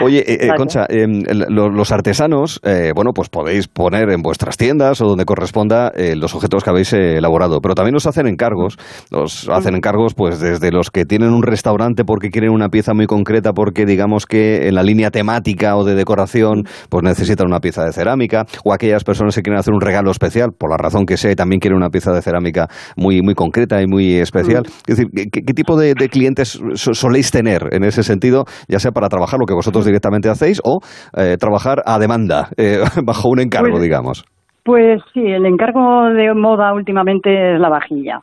[0.03, 0.49] Oye, eh, eh.
[0.55, 5.05] Concha, em, el- lo- los artesanos, eh, bueno, pues podéis poner en vuestras tiendas o
[5.07, 8.77] donde corresponda eh, los objetos que habéis elaborado, pero también os hacen encargos,
[9.11, 13.05] os hacen encargos pues desde los que tienen un restaurante porque quieren una pieza muy
[13.07, 17.83] concreta, porque digamos que en la línea temática o de decoración pues necesitan una pieza
[17.83, 21.17] de cerámica, o aquellas personas que quieren hacer un regalo especial, por la razón que
[21.17, 24.36] sea, y también quieren una pieza de cerámica muy, muy concreta y muy especial.
[24.41, 28.79] Es decir, ¿qué, qué tipo de, de clientes so- soléis tener en ese sentido, ya
[28.79, 30.79] sea para trabajar lo que vosotros directamente hacéis o
[31.17, 34.25] eh, trabajar a demanda, eh, bajo un encargo, Pues- digamos?
[34.63, 38.19] Pues sí, el encargo de moda últimamente es la vajilla.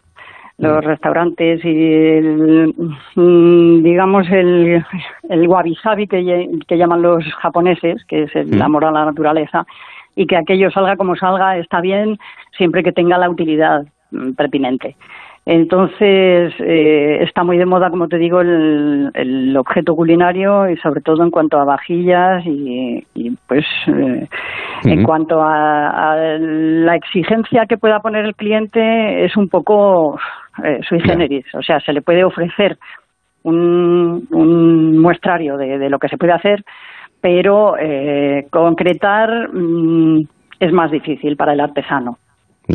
[0.58, 2.72] Los restaurantes y, el,
[3.16, 4.84] mm, digamos, el,
[5.30, 8.62] el wabi-sabi que, que llaman los japoneses, que es el Mm.
[8.62, 9.64] amor a la naturaleza,
[10.14, 12.18] y que aquello salga como salga está bien
[12.56, 13.80] siempre que tenga la utilidad
[14.12, 14.94] mm, pertinente.
[15.46, 21.02] Entonces, eh, está muy de moda, como te digo, el, el objeto culinario y sobre
[21.02, 24.26] todo en cuanto a vajillas y, y, pues eh,
[24.84, 30.18] en cuanto a, a la exigencia que pueda poner el cliente es un poco
[30.64, 32.78] eh, sui generis, o sea, se le puede ofrecer
[33.42, 36.64] un, un muestrario de, de lo que se puede hacer,
[37.20, 40.22] pero eh, concretar mm,
[40.58, 42.16] es más difícil para el artesano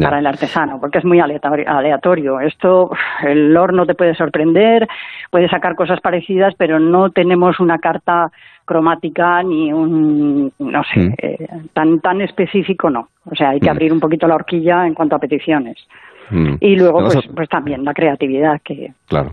[0.02, 2.40] para el artesano, porque es muy aleatorio.
[2.40, 2.92] Esto,
[3.24, 4.88] el horno te puede sorprender,
[5.32, 8.32] puede sacar cosas parecidas, pero no tenemos una carta
[8.66, 11.14] cromática ni un, no sé, Mm.
[11.18, 13.10] eh, tan tan específico no.
[13.26, 15.76] O sea, hay que abrir un poquito la horquilla en cuanto a peticiones.
[16.30, 16.56] Mm.
[16.60, 19.32] Y luego, pues, a- pues también la creatividad que Claro.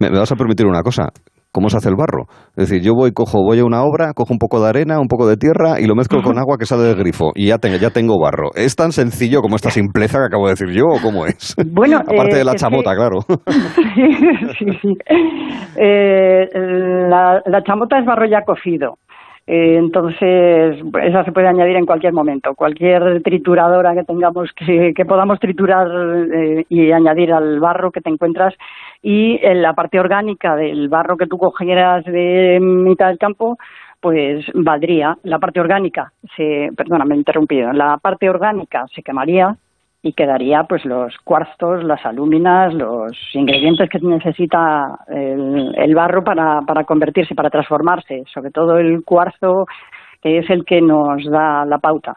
[0.00, 1.08] Me, me vas a permitir una cosa.
[1.52, 2.26] ¿Cómo se hace el barro?
[2.56, 5.08] Es decir, yo voy, cojo, voy a una obra, cojo un poco de arena, un
[5.08, 7.76] poco de tierra y lo mezclo con agua que sale del grifo y ya, tengo
[7.76, 8.50] ya tengo barro.
[8.54, 11.56] ¿Es tan sencillo como esta simpleza que acabo de decir yo o cómo es?
[11.72, 13.20] Bueno, Aparte eh, de la es que- chamota, claro.
[13.84, 14.06] sí,
[14.60, 14.94] sí, sí.
[15.76, 16.48] Eh,
[17.08, 18.94] la, la chamota es barro ya cocido.
[19.46, 22.54] Eh, entonces, esa se puede añadir en cualquier momento.
[22.54, 25.88] Cualquier trituradora que tengamos, que, podamos triturar
[26.32, 28.54] eh, y añadir al barro que te encuentras.
[29.02, 33.58] Y en la parte orgánica del barro que tú cogieras de mitad del campo,
[34.00, 35.18] pues valdría.
[35.22, 37.72] La parte orgánica, se, perdona, me he interrumpido.
[37.72, 39.56] La parte orgánica se quemaría
[40.02, 46.62] y quedaría pues los cuarzos, las alúminas, los ingredientes que necesita el, el barro para,
[46.62, 49.66] para convertirse, para transformarse, sobre todo el cuarzo
[50.22, 52.16] que es el que nos da la pauta.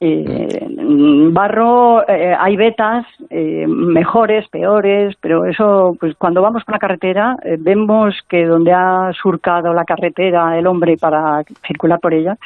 [0.00, 6.74] Eh, mm, barro, eh, hay vetas eh, mejores, peores, pero eso, pues cuando vamos por
[6.74, 12.14] la carretera, eh, vemos que donde ha surcado la carretera el hombre para circular por
[12.14, 12.36] ella,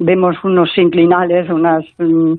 [0.00, 2.34] vemos unos inclinales, unas mm,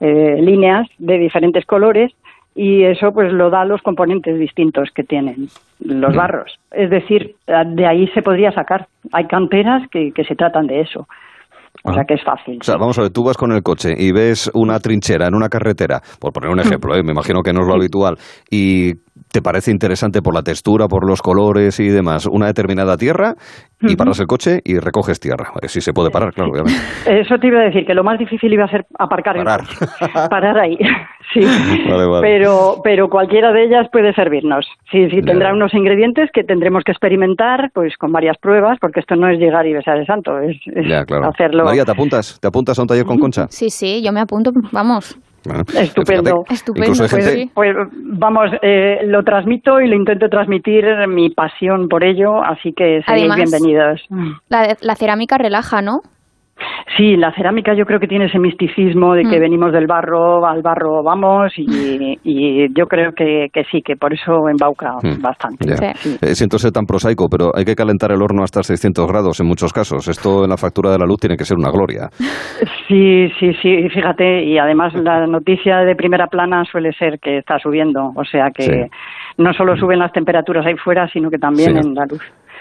[0.00, 2.12] eh, líneas de diferentes colores
[2.54, 5.48] y eso pues lo da los componentes distintos que tienen
[5.78, 6.58] los barros.
[6.72, 8.88] Es decir, de ahí se podría sacar.
[9.12, 11.06] Hay canteras que, que se tratan de eso.
[11.84, 12.58] O sea que es fácil.
[12.60, 15.34] O sea, vamos a ver, tú vas con el coche y ves una trinchera en
[15.34, 16.52] una carretera, por poner Mm.
[16.52, 17.02] un ejemplo, ¿eh?
[17.02, 18.16] me imagino que no es lo habitual,
[18.50, 18.92] y
[19.32, 23.34] te parece interesante por la textura, por los colores y demás, una determinada tierra,
[23.80, 25.52] y paras el coche y recoges tierra.
[25.68, 26.78] Sí se puede parar, claro, obviamente.
[27.06, 29.66] Eso te iba a decir, que lo más difícil iba a ser aparcar el Parar.
[29.66, 30.28] coche.
[30.30, 30.76] Parar ahí.
[31.32, 31.38] Sí.
[31.88, 32.22] Vale, vale.
[32.22, 34.66] Pero, pero cualquiera de ellas puede servirnos.
[34.90, 35.26] Sí, sí, Ya.
[35.26, 39.38] tendrá unos ingredientes que tendremos que experimentar pues con varias pruebas, porque esto no es
[39.38, 41.28] llegar y besar el santo, es, es Ya, claro.
[41.28, 41.64] hacerlo.
[41.66, 42.40] María, ¿te apuntas?
[42.40, 43.46] ¿Te apuntas a un taller con Concha?
[43.48, 45.16] Sí, sí, yo me apunto, vamos.
[45.44, 46.30] Bueno, Estupendo.
[46.44, 47.50] fíjate, Estupendo, incluso pues gente- sí.
[47.54, 53.02] Pues vamos, eh, lo transmito y lo intento transmitir mi pasión por ello, así que
[53.06, 54.06] seréis Además- bienvenidos.
[54.48, 56.02] La, la cerámica relaja, ¿no?
[56.96, 59.40] Sí, la cerámica yo creo que tiene ese misticismo de que Mm.
[59.40, 64.12] venimos del barro, al barro vamos, y, y yo creo que, que sí, que por
[64.12, 65.22] eso embauca Mm.
[65.22, 65.66] bastante.
[65.68, 65.90] Ya.
[65.92, 69.46] Eh, siento ser tan prosaico, pero hay que calentar el horno hasta 600 grados en
[69.46, 70.08] muchos casos.
[70.08, 72.08] Esto en la factura de la luz tiene que ser una gloria.
[72.88, 77.58] Sí, sí, sí, fíjate, y además la noticia de primera plana suele ser que está
[77.58, 78.80] subiendo, o sea que Sí.
[79.38, 81.88] no solo suben las temperaturas ahí fuera, sino que también Sí.
[81.88, 82.20] en la luz.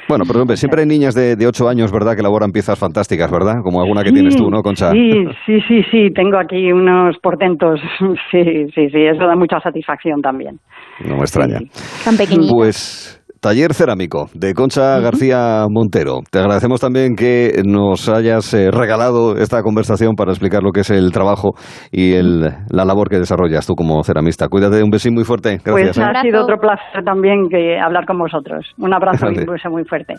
[0.10, 3.30] Bueno, pero hombre, siempre hay niñas de, de 8 años, ¿verdad?, que elaboran piezas fantásticas,
[3.30, 3.62] ¿verdad?
[3.64, 4.90] Como alguna que tienes tú, ¿no, Concha?
[4.92, 7.80] Sí, sí, sí, sí, tengo aquí unos portentos,
[8.32, 10.60] sí, sí, sí, eso da mucha satisfacción también.
[11.06, 11.60] No me extraña.
[12.04, 12.52] Tan pequeñita.
[12.52, 16.20] Pues taller cerámico de Concha García Montero.
[16.32, 20.90] Te agradecemos también que nos hayas eh, regalado esta conversación para explicar lo que es
[20.90, 21.52] el trabajo
[21.92, 24.48] y el, la labor que desarrollas tú como ceramista.
[24.48, 25.60] Cuídate, un besín muy fuerte.
[25.64, 25.96] Gracias.
[25.96, 26.04] Pues ¿eh?
[26.16, 28.66] ha sido otro placer también que hablar con vosotros.
[28.78, 29.46] Un abrazo y Vale.
[29.48, 30.14] un beso muy fuerte.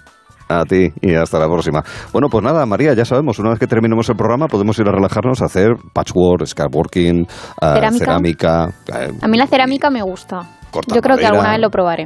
[0.49, 1.83] A ti y hasta la próxima.
[2.13, 4.93] Bueno, pues nada, María, ya sabemos, una vez que terminemos el programa podemos ir a
[4.93, 7.27] relajarnos a hacer patchwork, scrapworking, eh,
[7.61, 8.05] Cerámica.
[8.05, 8.69] cerámica.
[8.89, 10.41] eh, A mí la cerámica me gusta.
[10.93, 12.05] Yo creo que alguna vez lo probaré.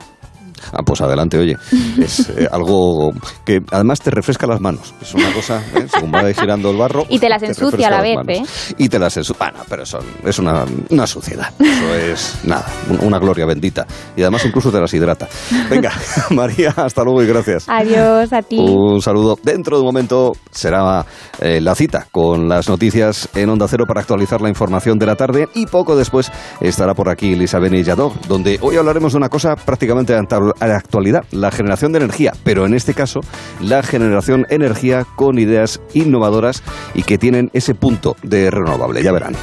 [0.72, 1.56] Ah, pues adelante, oye.
[1.98, 3.12] Es eh, algo
[3.44, 4.94] que además te refresca las manos.
[5.00, 5.86] Es una cosa, ¿eh?
[5.92, 7.04] según va girando el barro.
[7.08, 8.42] Y te las ensucia a la vez, ¿eh?
[8.78, 9.38] Y te las ensucia.
[9.38, 11.52] Bueno, pero eso es una, una suciedad.
[11.58, 12.66] Eso es nada,
[13.00, 13.86] una gloria bendita.
[14.16, 15.28] Y además incluso te las hidrata.
[15.70, 15.92] Venga,
[16.30, 17.68] María, hasta luego y gracias.
[17.68, 18.58] Adiós a ti.
[18.58, 19.38] Un saludo.
[19.42, 21.04] Dentro de un momento será
[21.40, 25.16] eh, la cita con las noticias en Onda Cero para actualizar la información de la
[25.16, 29.56] tarde y poco después estará por aquí Elisa Benillador, donde hoy hablaremos de una cosa
[29.56, 30.14] prácticamente
[30.60, 33.20] actualidad, la generación de energía, pero en este caso
[33.60, 36.62] la generación energía con ideas innovadoras
[36.94, 39.34] y que tienen ese punto de renovable, ya verán.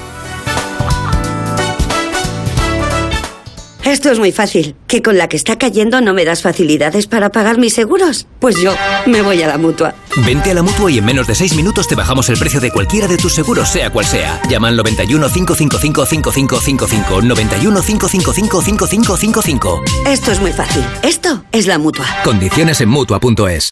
[3.92, 4.74] Esto es muy fácil.
[4.88, 8.26] ¿Que con la que está cayendo no me das facilidades para pagar mis seguros?
[8.40, 8.74] Pues yo
[9.06, 9.94] me voy a la mutua.
[10.26, 12.72] Vente a la mutua y en menos de seis minutos te bajamos el precio de
[12.72, 14.42] cualquiera de tus seguros, sea cual sea.
[14.50, 17.22] Llama al 91 555 5555.
[17.22, 19.82] 91 555 5555.
[20.08, 20.86] Esto es muy fácil.
[21.04, 22.06] Esto es la mutua.
[22.24, 23.72] Condiciones en mutua.es.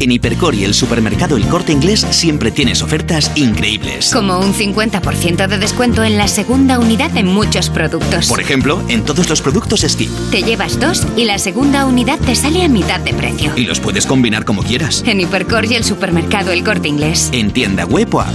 [0.00, 4.10] En Hipercor y el supermercado El Corte Inglés siempre tienes ofertas increíbles.
[4.12, 8.28] Como un 50% de descuento en la segunda unidad en muchos productos.
[8.28, 10.10] Por ejemplo, en todos los productos Skip.
[10.30, 13.52] Te llevas dos y la segunda unidad te sale a mitad de precio.
[13.56, 15.02] Y los puedes combinar como quieras.
[15.06, 17.30] En Hipercor y el supermercado El Corte Inglés.
[17.32, 18.34] En tienda web o app.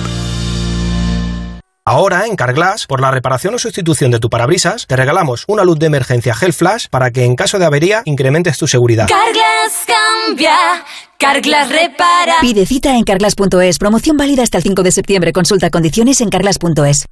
[1.86, 5.78] Ahora, en Carglass, por la reparación o sustitución de tu parabrisas, te regalamos una luz
[5.80, 9.10] de emergencia Gel Flash para que en caso de avería incrementes tu seguridad.
[9.10, 10.86] Carglass cambia,
[11.24, 12.34] Carglass repara.
[12.42, 13.80] Pide cita en carglass.es.
[13.80, 15.32] Promoción válida hasta el 5 de septiembre.
[15.32, 17.06] Consulta condiciones en carglass.es.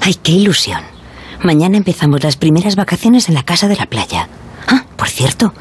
[0.00, 0.80] Ay, qué ilusión.
[1.42, 4.30] Mañana empezamos las primeras vacaciones en la casa de la playa.
[5.02, 5.52] Por cierto,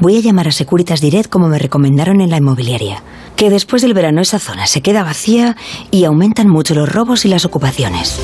[0.00, 3.04] voy a llamar a Securitas Direct como me recomendaron en la inmobiliaria.
[3.36, 5.56] Que después del verano esa zona se queda vacía
[5.92, 8.18] y aumentan mucho los robos y las ocupaciones.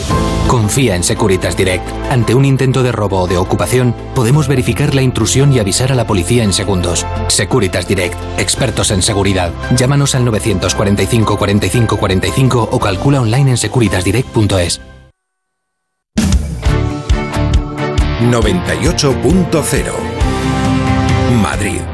[0.49, 1.86] Confía en Securitas Direct.
[2.11, 5.94] Ante un intento de robo o de ocupación, podemos verificar la intrusión y avisar a
[5.94, 7.07] la policía en segundos.
[7.28, 9.53] Securitas Direct, expertos en seguridad.
[9.77, 14.81] Llámanos al 945 45 45 o calcula online en securitasdirect.es.
[18.28, 20.14] 98.0
[21.44, 21.93] Madrid.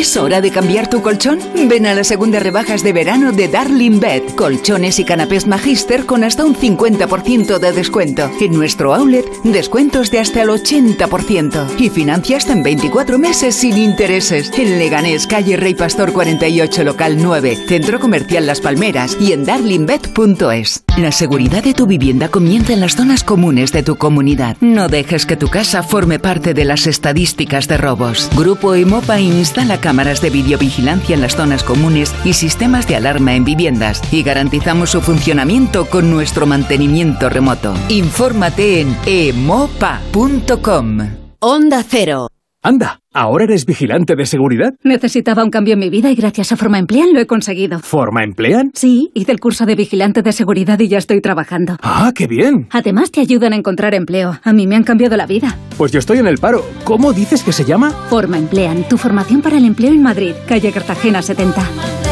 [0.00, 1.40] ¿Es hora de cambiar tu colchón?
[1.68, 4.22] Ven a las segundas rebajas de verano de Darling Bed.
[4.36, 8.30] Colchones y canapés Magister con hasta un 50% de descuento.
[8.40, 11.66] En nuestro outlet, descuentos de hasta el 80%.
[11.78, 14.50] Y financia hasta en 24 meses sin intereses.
[14.56, 20.84] En Leganés, calle Rey Pastor 48, local 9, Centro Comercial Las Palmeras y en darlingbed.es.
[20.96, 24.56] La seguridad de tu vivienda comienza en las zonas comunes de tu comunidad.
[24.60, 28.28] No dejes que tu casa forme parte de las estadísticas de robos.
[28.36, 33.44] Grupo Emopa instala cámaras de videovigilancia en las zonas comunes y sistemas de alarma en
[33.44, 37.74] viviendas y garantizamos su funcionamiento con nuestro mantenimiento remoto.
[37.88, 40.98] Infórmate en emopa.com.
[41.40, 42.28] Onda Cero.
[42.62, 44.74] Anda, ¿ahora eres vigilante de seguridad?
[44.84, 47.78] Necesitaba un cambio en mi vida y gracias a Forma Emplean lo he conseguido.
[47.78, 48.70] ¿Forma Emplean?
[48.74, 51.78] Sí, hice el curso de vigilante de seguridad y ya estoy trabajando.
[51.82, 52.68] ¡Ah, qué bien!
[52.70, 54.38] Además te ayudan a encontrar empleo.
[54.44, 55.56] A mí me han cambiado la vida.
[55.78, 56.62] Pues yo estoy en el paro.
[56.84, 57.92] ¿Cómo dices que se llama?
[58.10, 62.09] Forma Emplean, tu formación para el empleo en Madrid, calle Cartagena 70.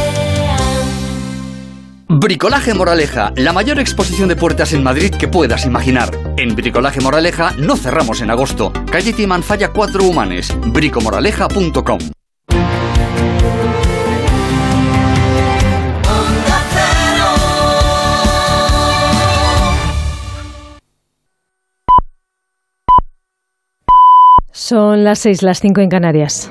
[2.10, 6.08] Bricolaje Moraleja, la mayor exposición de puertas en Madrid que puedas imaginar.
[6.38, 8.72] En Bricolaje Moraleja no cerramos en agosto.
[8.90, 11.98] Calle Timanfaya 4 Humanes, bricomoraleja.com.
[24.50, 26.50] Son las seis, las cinco en Canarias.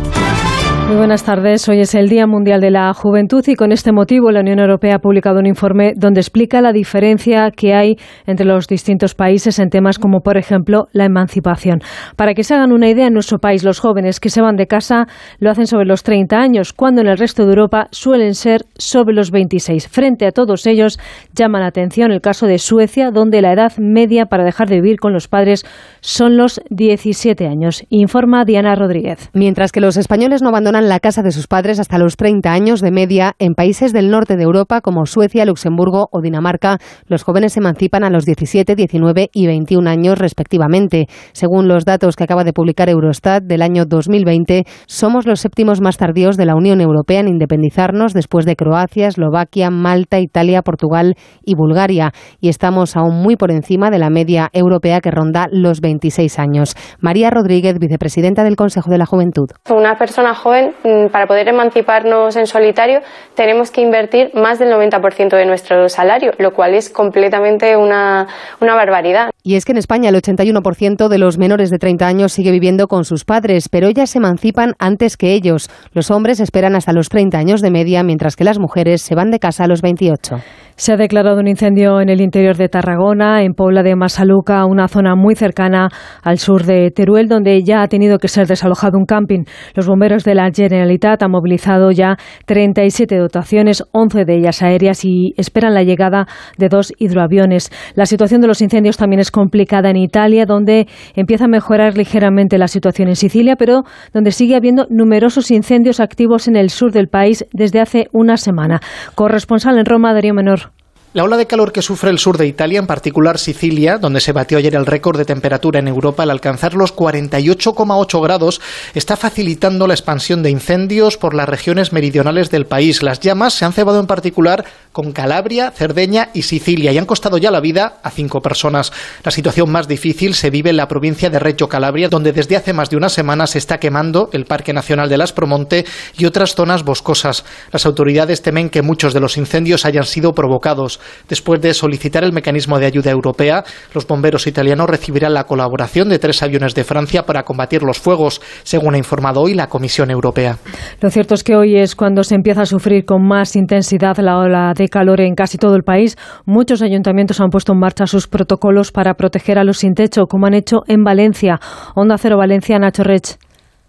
[0.97, 1.67] Buenas tardes.
[1.69, 4.95] Hoy es el Día Mundial de la Juventud y con este motivo la Unión Europea
[4.95, 7.95] ha publicado un informe donde explica la diferencia que hay
[8.27, 11.79] entre los distintos países en temas como, por ejemplo, la emancipación.
[12.17, 14.67] Para que se hagan una idea, en nuestro país los jóvenes que se van de
[14.67, 15.07] casa
[15.39, 19.15] lo hacen sobre los 30 años, cuando en el resto de Europa suelen ser sobre
[19.15, 19.87] los 26.
[19.87, 20.99] Frente a todos ellos,
[21.33, 24.99] llama la atención el caso de Suecia, donde la edad media para dejar de vivir
[24.99, 25.65] con los padres
[26.01, 29.29] son los 17 años, informa Diana Rodríguez.
[29.33, 32.81] Mientras que los españoles no abandonan la casa de sus padres hasta los 30 años
[32.81, 36.77] de media, en países del norte de Europa como Suecia, Luxemburgo o Dinamarca,
[37.07, 41.07] los jóvenes se emancipan a los 17, 19 y 21 años respectivamente.
[41.33, 45.97] Según los datos que acaba de publicar Eurostat del año 2020, somos los séptimos más
[45.97, 51.55] tardíos de la Unión Europea en independizarnos después de Croacia, Eslovaquia, Malta, Italia, Portugal y
[51.55, 52.11] Bulgaria.
[52.39, 56.75] Y estamos aún muy por encima de la media europea que ronda los 26 años.
[56.99, 59.47] María Rodríguez, vicepresidenta del Consejo de la Juventud.
[59.69, 62.99] Una persona joven Mm, para poder emanciparnos en solitario
[63.35, 68.27] tenemos que invertir más del 90% de nuestro salario, lo cual es completamente una,
[68.59, 69.29] una barbaridad.
[69.43, 72.87] Y es que en España el 81% de los menores de 30 años sigue viviendo
[72.87, 75.69] con sus padres, pero ellas se emancipan antes que ellos.
[75.93, 79.31] Los hombres esperan hasta los 30 años de media, mientras que las mujeres se van
[79.31, 80.37] de casa a los 28.
[80.75, 84.87] Se ha declarado un incendio en el interior de Tarragona, en Pobla de Masaluca, una
[84.87, 85.89] zona muy cercana
[86.23, 89.43] al sur de Teruel, donde ya ha tenido que ser desalojado un camping.
[89.75, 95.33] Los bomberos de la Generalitat han movilizado ya 37 dotaciones, 11 de ellas aéreas, y
[95.37, 97.71] esperan la llegada de dos hidroaviones.
[97.95, 102.57] La situación de los incendios también es complicada en Italia, donde empieza a mejorar ligeramente
[102.57, 103.83] la situación en Sicilia, pero
[104.13, 108.79] donde sigue habiendo numerosos incendios activos en el sur del país desde hace una semana.
[109.15, 110.71] Corresponsal en Roma, Darío Menor.
[111.13, 114.31] La ola de calor que sufre el sur de Italia, en particular Sicilia, donde se
[114.31, 118.61] batió ayer el récord de temperatura en Europa al alcanzar los 48,8 grados,
[118.93, 123.03] está facilitando la expansión de incendios por las regiones meridionales del país.
[123.03, 127.37] Las llamas se han cebado en particular con Calabria, Cerdeña y Sicilia y han costado
[127.37, 128.93] ya la vida a cinco personas.
[129.25, 132.71] La situación más difícil se vive en la provincia de Reggio Calabria, donde desde hace
[132.71, 135.83] más de una semana se está quemando el Parque Nacional de las Promonte
[136.17, 137.43] y otras zonas boscosas.
[137.73, 141.00] Las autoridades temen que muchos de los incendios hayan sido provocados.
[141.27, 143.63] Después de solicitar el mecanismo de ayuda europea,
[143.93, 148.41] los bomberos italianos recibirán la colaboración de tres aviones de Francia para combatir los fuegos,
[148.63, 150.57] según ha informado hoy la Comisión Europea.
[150.99, 154.37] Lo cierto es que hoy es cuando se empieza a sufrir con más intensidad la
[154.37, 156.17] ola de calor en casi todo el país.
[156.45, 160.47] Muchos ayuntamientos han puesto en marcha sus protocolos para proteger a los sin techo, como
[160.47, 161.59] han hecho en Valencia.
[161.95, 163.37] Onda Cero Valencia, Nacho Rech.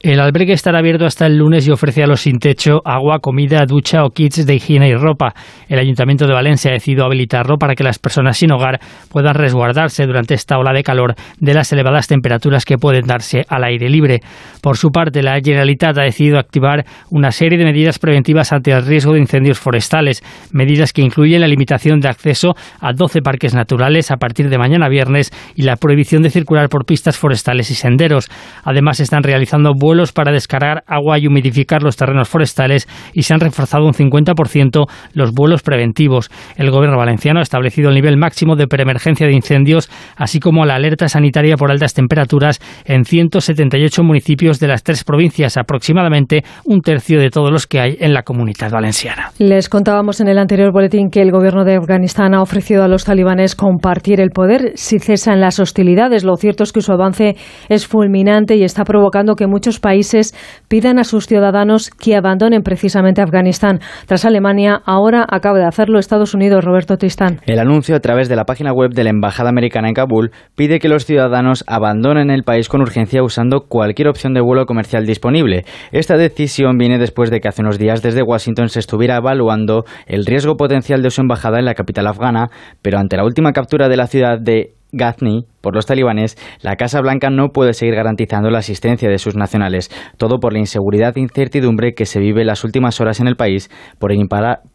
[0.03, 3.65] El albergue estará abierto hasta el lunes y ofrece a los sin techo agua, comida,
[3.69, 5.33] ducha o kits de higiene y ropa.
[5.69, 8.81] El Ayuntamiento de Valencia ha decidido habilitarlo para que las personas sin hogar
[9.13, 13.63] puedan resguardarse durante esta ola de calor de las elevadas temperaturas que pueden darse al
[13.63, 14.23] aire libre.
[14.61, 18.85] Por su parte, la Generalitat ha decidido activar una serie de medidas preventivas ante el
[18.85, 24.11] riesgo de incendios forestales, medidas que incluyen la limitación de acceso a 12 parques naturales
[24.11, 28.29] a partir de mañana viernes y la prohibición de circular por pistas forestales y senderos.
[28.65, 33.41] Además, están realizando vuelos para descargar agua y humidificar los terrenos forestales y se han
[33.41, 36.31] reforzado un 50% los vuelos preventivos.
[36.57, 40.77] El gobierno valenciano ha establecido el nivel máximo de preemergencia de incendios, así como la
[40.77, 47.21] alerta sanitaria por altas temperaturas en 178 municipios de las tres provincias, aproximadamente un tercio
[47.21, 49.31] de todos los que hay en la comunidad valenciana.
[49.39, 53.05] Les contábamos en el anterior boletín que el gobierno de Afganistán ha ofrecido a los
[53.05, 56.25] talibanes compartir el poder si cesan las hostilidades.
[56.25, 57.37] Lo cierto es que su avance
[57.69, 60.35] es fulminante y está provocando que muchos países
[60.69, 63.81] pidan a sus ciudadanos que abandonen precisamente Afganistán.
[64.07, 67.41] Tras Alemania, ahora acaba de hacerlo Estados Unidos, Roberto Tristán.
[67.45, 70.79] El anuncio a través de la página web de la Embajada Americana en Kabul pide
[70.79, 75.65] que los ciudadanos abandonen el país con urgencia usando cualquier opción de vuelo comercial disponible.
[75.91, 80.25] Esta decisión viene después de que hace unos días desde Washington se estuviera evaluando el
[80.25, 82.49] riesgo potencial de su embajada en la capital afgana,
[82.81, 87.01] pero ante la última captura de la ciudad de Ghazni por los talibanes, la Casa
[87.01, 91.21] Blanca no puede seguir garantizando la asistencia de sus nacionales, todo por la inseguridad e
[91.21, 94.19] incertidumbre que se vive en las últimas horas en el país por el,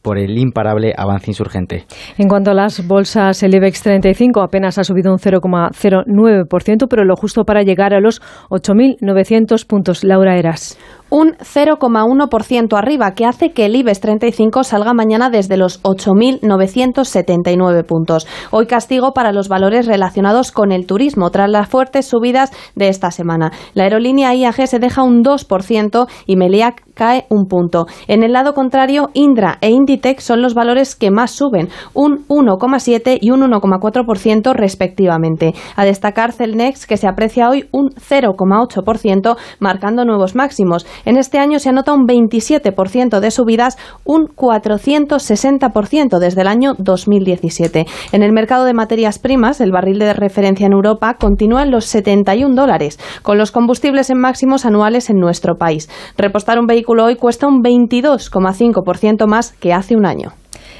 [0.02, 1.86] por el imparable avance insurgente.
[2.18, 7.16] En cuanto a las bolsas, el IBEX 35 apenas ha subido un 0,09%, pero lo
[7.16, 10.04] justo para llegar a los 8.900 puntos.
[10.04, 10.78] Laura Eras
[11.10, 18.28] un 0,1% arriba, que hace que el IBEX 35 salga mañana desde los 8.979 puntos.
[18.52, 23.12] Hoy castigo para los valores relacionados con el turismo, tras las fuertes subidas de esta
[23.12, 23.52] semana.
[23.74, 27.86] La aerolínea IAG se deja un 2% y Meliac cae un punto.
[28.08, 33.20] En el lado contrario, Indra e Inditex son los valores que más suben, un 1,7
[33.22, 35.54] y un 1,4% respectivamente.
[35.76, 40.86] A destacar Celnex, que se aprecia hoy un 0,8%, marcando nuevos máximos.
[41.06, 47.86] En este año se anota un 27% de subidas, un 460% desde el año 2017.
[48.12, 51.86] En el mercado de materias primas, el barril de referencia en Europa continúa en los
[51.86, 55.90] 71 dólares, con los combustibles en máximos anuales en nuestro país.
[56.18, 60.34] Repostar un vehículo hoy cuesta un 22,5% más que hace un año.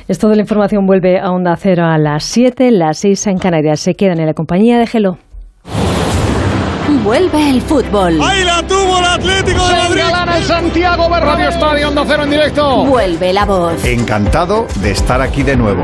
[0.08, 3.80] Esto de la información vuelve a Onda Cero a las 7, las 6 en Canarias.
[3.82, 5.18] Se quedan en la compañía de Gelo.
[7.04, 8.20] Vuelve el fútbol.
[8.22, 10.02] ¡Ahí la tuvo el Atlético de Madrid!
[10.38, 12.86] el Santiago Bernabéu Estadio Onda Cero en directo.
[12.86, 13.84] Vuelve la voz.
[13.84, 15.84] Encantado de estar aquí de nuevo.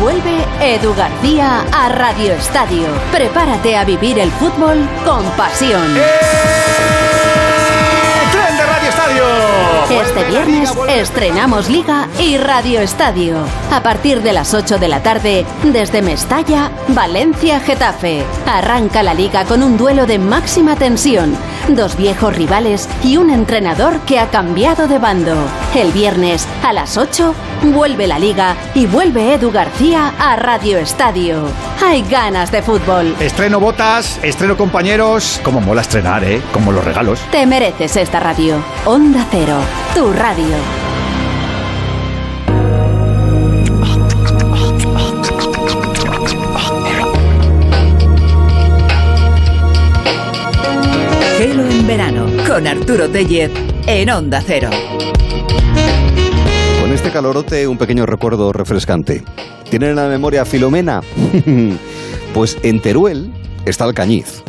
[0.00, 2.86] Vuelve Edu García a Radio Estadio.
[3.12, 5.82] Prepárate a vivir el fútbol con pasión.
[5.82, 7.21] ¡Tren de Radio
[9.02, 9.24] Estadio!
[10.00, 13.36] Este viernes estrenamos Liga y Radio Estadio.
[13.72, 18.24] A partir de las 8 de la tarde, desde Mestalla, Valencia, Getafe.
[18.46, 21.36] Arranca la liga con un duelo de máxima tensión.
[21.68, 25.36] Dos viejos rivales y un entrenador que ha cambiado de bando.
[25.74, 27.34] El viernes a las 8
[27.74, 31.48] vuelve la liga y vuelve Edu García a Radio Estadio.
[31.84, 33.14] Hay ganas de fútbol.
[33.18, 35.40] Estreno botas, estreno compañeros.
[35.42, 36.40] Como mola estrenar, ¿eh?
[36.52, 37.20] Como los regalos.
[37.30, 38.62] Te mereces esta radio.
[38.92, 39.58] Onda Cero,
[39.94, 40.54] tu radio.
[51.38, 53.50] Gelo en verano con Arturo Tellez
[53.86, 54.68] en Onda Cero.
[56.82, 59.24] Con este calorote, un pequeño recuerdo refrescante.
[59.70, 61.00] ¿Tienen la memoria Filomena?
[62.34, 63.32] pues en Teruel
[63.64, 64.42] está Alcañiz.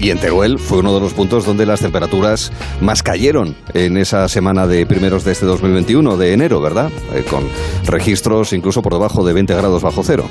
[0.00, 4.28] Y en Teruel fue uno de los puntos donde las temperaturas más cayeron en esa
[4.28, 6.90] semana de primeros de este 2021, de enero, ¿verdad?
[7.14, 7.44] Eh, con
[7.84, 10.24] registros incluso por debajo de 20 grados bajo cero.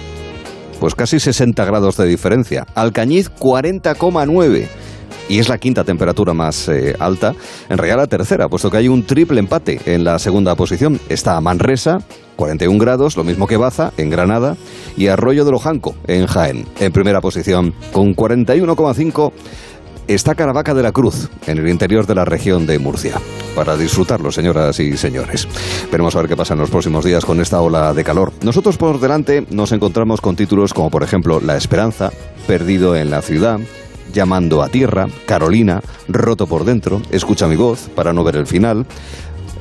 [0.80, 2.66] Pues casi 60 grados de diferencia.
[2.74, 4.68] Alcañiz 40,9
[5.30, 7.34] y es la quinta temperatura más eh, alta,
[7.70, 11.00] en realidad tercera, puesto que hay un triple empate en la segunda posición.
[11.08, 12.00] Está Manresa,
[12.36, 14.58] 41 grados, lo mismo que Baza, en Granada,
[14.98, 19.32] y Arroyo de Lojanco, en Jaén, en primera posición, con 41,5
[20.08, 23.22] está Caravaca de la Cruz, en el interior de la región de Murcia.
[23.56, 25.48] Para disfrutarlo, señoras y señores.
[25.92, 28.34] Veremos a ver qué pasa en los próximos días con esta ola de calor.
[28.42, 32.12] Nosotros por delante nos encontramos con títulos como, por ejemplo, La Esperanza,
[32.48, 33.60] Perdido en la Ciudad,
[34.14, 38.86] Llamando a Tierra, Carolina, Roto por Dentro, Escucha mi voz para no ver el final.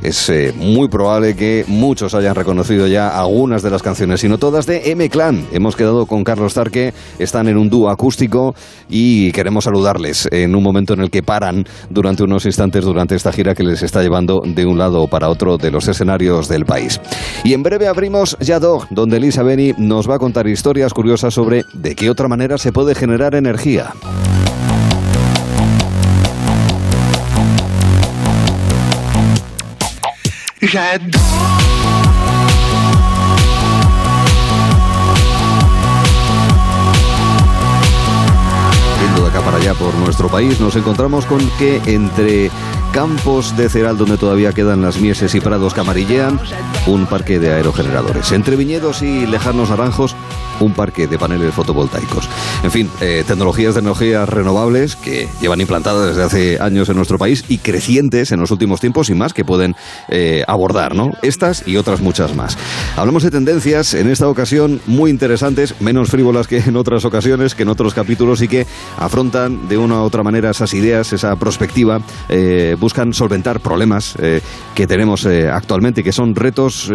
[0.02, 4.67] Es eh, muy probable que muchos hayan reconocido ya algunas de las canciones, sino todas
[4.67, 5.47] de M-Clan.
[5.52, 8.55] Hemos quedado con Carlos Tarque, están en un dúo acústico
[8.89, 13.33] y queremos saludarles en un momento en el que paran durante unos instantes durante esta
[13.33, 17.01] gira que les está llevando de un lado para otro de los escenarios del país.
[17.43, 21.65] Y en breve abrimos Yadog, donde Elisa Beni nos va a contar historias curiosas sobre
[21.75, 23.93] de qué otra manera se puede generar energía.
[39.01, 42.51] Yendo de acá para allá por nuestro país, nos encontramos con que entre
[42.93, 46.41] campos de cereal donde todavía quedan las mieses y prados que amarillean,
[46.89, 48.33] un parque de aerogeneradores.
[48.33, 50.17] Entre viñedos y lejanos naranjos,
[50.61, 52.28] un parque de paneles fotovoltaicos.
[52.62, 57.19] En fin, eh, tecnologías de energías renovables que llevan implantadas desde hace años en nuestro
[57.19, 59.75] país y crecientes en los últimos tiempos y más que pueden
[60.09, 61.11] eh, abordar, ¿no?
[61.23, 62.57] Estas y otras muchas más.
[62.97, 67.62] Hablamos de tendencias en esta ocasión muy interesantes, menos frívolas que en otras ocasiones, que
[67.62, 72.01] en otros capítulos y que afrontan de una u otra manera esas ideas, esa perspectiva,
[72.28, 74.17] eh, buscan solventar problemas
[74.75, 76.91] que tenemos actualmente que son retos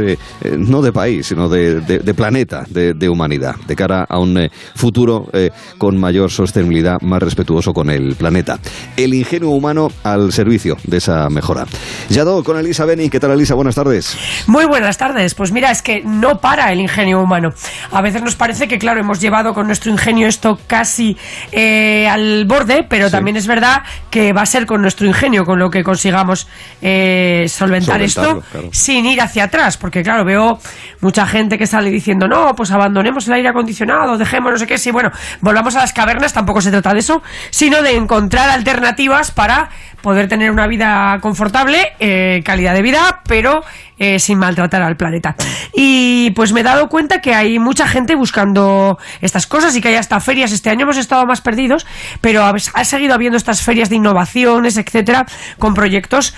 [0.58, 5.50] no de país, sino de, planeta, de humanidad, de cara a un eh, futuro eh,
[5.78, 8.60] con mayor sostenibilidad, más respetuoso con el planeta.
[8.98, 11.66] El ingenio humano al servicio de esa mejora.
[12.10, 13.10] Yado con Elisa Beni.
[13.10, 13.56] ¿Qué tal, Elisa?
[13.56, 14.18] Buenas tardes.
[14.48, 15.36] Muy buenas tardes.
[15.36, 17.50] Pues mira, es que no para el ingenio humano.
[17.92, 21.18] A veces nos parece que, claro, hemos llevado con nuestro ingenio esto casi
[21.52, 25.60] eh, al borde, pero también es verdad que va a ser con nuestro ingenio con
[25.60, 26.48] lo que consigamos
[26.82, 28.70] solventar Solventarlo, esto claro.
[28.72, 29.78] sin ir hacia atrás.
[29.78, 30.60] Porque, claro, veo
[31.02, 34.78] mucha gente que sale diciendo, no, pues abandonemos el aire acondicionado, dejemos no sé qué.
[34.78, 39.32] Sí, bueno, volvamos a las cavernas, tampoco se trata de eso, sino de encontrar alternativas
[39.32, 39.70] para
[40.02, 43.64] poder tener una vida confortable, eh, calidad de vida, pero
[43.98, 45.36] eh, sin maltratar al planeta.
[45.74, 49.88] Y pues me he dado cuenta que hay mucha gente buscando estas cosas y que
[49.88, 50.52] hay hasta ferias.
[50.52, 51.88] Este año hemos estado más perdidos,
[52.20, 55.26] pero ha seguido habiendo estas ferias de innovaciones, etcétera,
[55.58, 56.36] con proyectos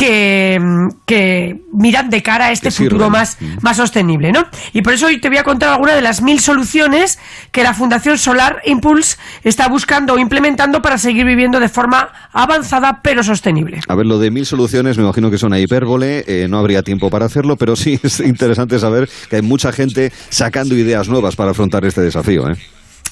[0.00, 0.58] que,
[1.04, 4.46] que miran de cara a este futuro más, más sostenible, ¿no?
[4.72, 7.18] Y por eso hoy te voy a contar algunas de las mil soluciones
[7.52, 13.00] que la Fundación Solar Impulse está buscando o implementando para seguir viviendo de forma avanzada
[13.02, 13.80] pero sostenible.
[13.88, 16.82] A ver, lo de mil soluciones me imagino que es una hipérbole, eh, no habría
[16.82, 21.36] tiempo para hacerlo, pero sí es interesante saber que hay mucha gente sacando ideas nuevas
[21.36, 22.56] para afrontar este desafío, ¿eh?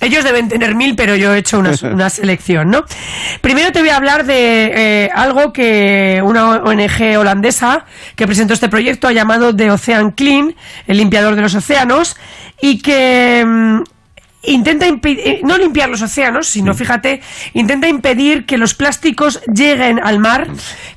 [0.00, 2.84] Ellos deben tener mil, pero yo he hecho una, una selección, ¿no?
[3.40, 8.68] Primero te voy a hablar de eh, algo que una ONG holandesa que presentó este
[8.68, 10.54] proyecto ha llamado The Ocean Clean,
[10.86, 12.16] el limpiador de los océanos,
[12.60, 13.82] y que mm,
[14.42, 17.20] intenta eh, no limpiar los océanos, sino fíjate,
[17.54, 20.46] intenta impedir que los plásticos lleguen al mar,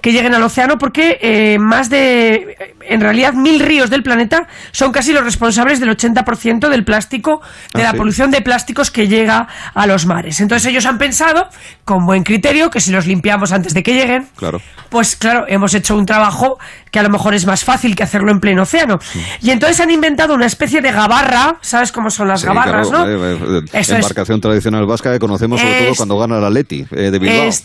[0.02, 4.92] que lleguen al océano, porque eh, más de, en realidad, mil ríos del planeta son
[4.92, 7.42] casi los responsables del 80% del plástico,
[7.74, 7.98] de Ah, la sí.
[7.98, 10.40] polución de plásticos que llega a los mares.
[10.40, 11.50] Entonces ellos han pensado,
[11.84, 14.61] con buen criterio, que si los limpiamos antes de que lleguen, Claro.
[14.90, 16.60] pues claro, hemos hecho un trabajo
[16.92, 19.00] que a lo mejor es más fácil que hacerlo en pleno océano.
[19.42, 23.06] Y entonces han inventado una especie de gabarra, ¿sabes cómo son las Sí, gabarras, claro,
[23.06, 23.11] no?
[23.28, 23.90] eh, eh, Eso es.
[23.90, 27.48] embarcación tradicional vasca que conocemos sobre todo cuando gana la Leti eh, de Bilbao.
[27.48, 27.64] Es.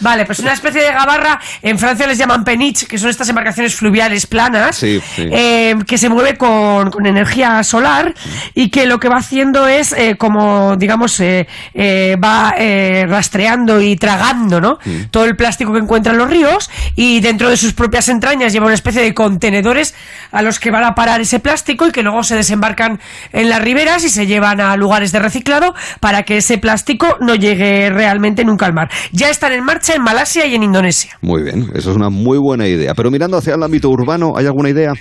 [0.00, 3.74] Vale, pues una especie de gabarra, en Francia les llaman penich, que son estas embarcaciones
[3.74, 5.28] fluviales planas, Sí, sí.
[5.30, 8.14] eh, que se mueve con, con energía solar
[8.54, 13.80] y que lo que va haciendo es eh, como, digamos, eh, eh, va eh, rastreando
[13.80, 14.78] y tragando, ¿no?
[15.10, 18.66] Todo el plástico que encuentra en los ríos y dentro de sus propias entrañas lleva
[18.66, 19.94] una especie de contenedores
[20.32, 23.00] a los que van a parar ese plástico y que luego se desembarcan
[23.32, 27.34] en las riberas y se llevan a lugares de reciclado para que ese plástico no
[27.34, 28.90] llegue realmente nunca al mar.
[29.12, 31.16] Ya están en marcha en Malasia y en Indonesia.
[31.20, 32.94] Muy bien, eso es una muy buena idea.
[32.94, 34.92] Pero mirando hacia el ámbito urbano, ¿hay alguna idea?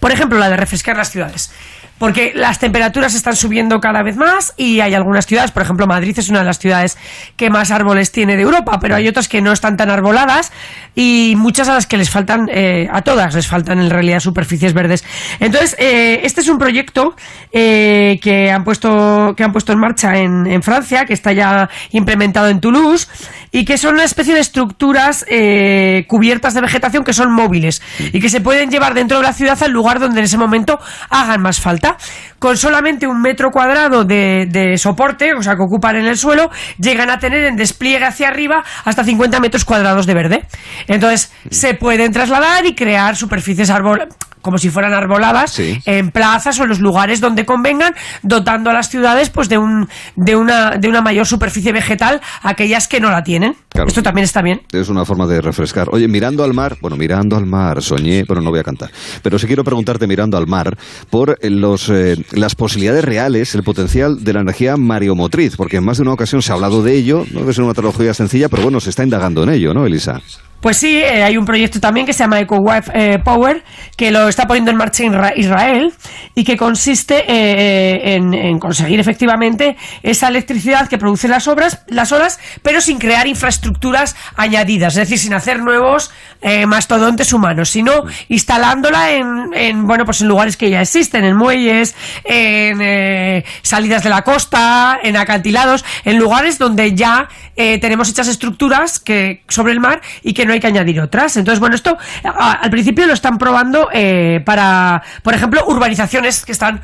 [0.00, 1.52] Por ejemplo, la de refrescar las ciudades.
[2.00, 6.18] Porque las temperaturas están subiendo cada vez más y hay algunas ciudades, por ejemplo, Madrid
[6.18, 6.96] es una de las ciudades
[7.36, 10.50] que más árboles tiene de Europa, pero hay otras que no están tan arboladas
[10.94, 14.72] y muchas a las que les faltan, eh, a todas les faltan en realidad superficies
[14.72, 15.04] verdes.
[15.40, 17.14] Entonces, eh, este es un proyecto
[17.52, 21.68] eh, que, han puesto, que han puesto en marcha en, en Francia, que está ya
[21.92, 23.08] implementado en Toulouse
[23.52, 28.20] y que son una especie de estructuras eh, cubiertas de vegetación que son móviles y
[28.20, 31.42] que se pueden llevar dentro de la ciudad al lugar donde en ese momento hagan
[31.42, 31.89] más falta.
[32.38, 36.50] Con solamente un metro cuadrado de, de soporte, o sea, que ocupan en el suelo,
[36.78, 40.46] llegan a tener en despliegue hacia arriba hasta 50 metros cuadrados de verde.
[40.86, 44.08] Entonces, se pueden trasladar y crear superficies árbol
[44.42, 45.80] como si fueran arboladas Sí.
[45.86, 49.88] en plazas o en los lugares donde convengan, dotando a las ciudades pues de un
[50.16, 53.54] de una de una mayor superficie vegetal a aquellas que no la tienen.
[53.68, 53.88] Claro.
[53.88, 54.62] Esto también está bien.
[54.72, 55.88] Es una forma de refrescar.
[55.92, 58.90] Oye, mirando al mar, bueno, mirando al mar, soñé, pero no voy a cantar.
[59.22, 60.76] Pero sí quiero preguntarte, mirando al mar,
[61.08, 65.84] por eh, los, eh, las posibilidades reales, el potencial de la energía mareomotriz, porque en
[65.84, 68.62] más de una ocasión se ha hablado de ello, no ser una tecnología sencilla, pero
[68.62, 70.20] bueno, se está indagando en ello, ¿no, Elisa?
[70.60, 73.64] Pues sí, eh, hay un proyecto también que se llama EcoWave eh, Power,
[73.96, 75.92] que lo está poniendo en marcha Isra- Israel
[76.34, 82.10] y que consiste eh, en, en conseguir efectivamente esa electricidad que producen las obras, las
[82.12, 86.10] olas, pero sin crear infraestructuras añadidas, es decir, sin hacer nuevos
[86.42, 91.36] eh, mastodontes humanos, sino instalándola en, en, bueno, pues en lugares que ya existen, en
[91.36, 91.94] muelles,
[92.24, 98.28] en eh, salidas de la costa, en acantilados, en lugares donde ya eh, tenemos hechas
[98.28, 101.36] estructuras que sobre el mar y que no hay que añadir otras.
[101.36, 106.52] Entonces, bueno, esto a- al principio lo están probando eh, para, por ejemplo, urbanizaciones que
[106.52, 106.80] están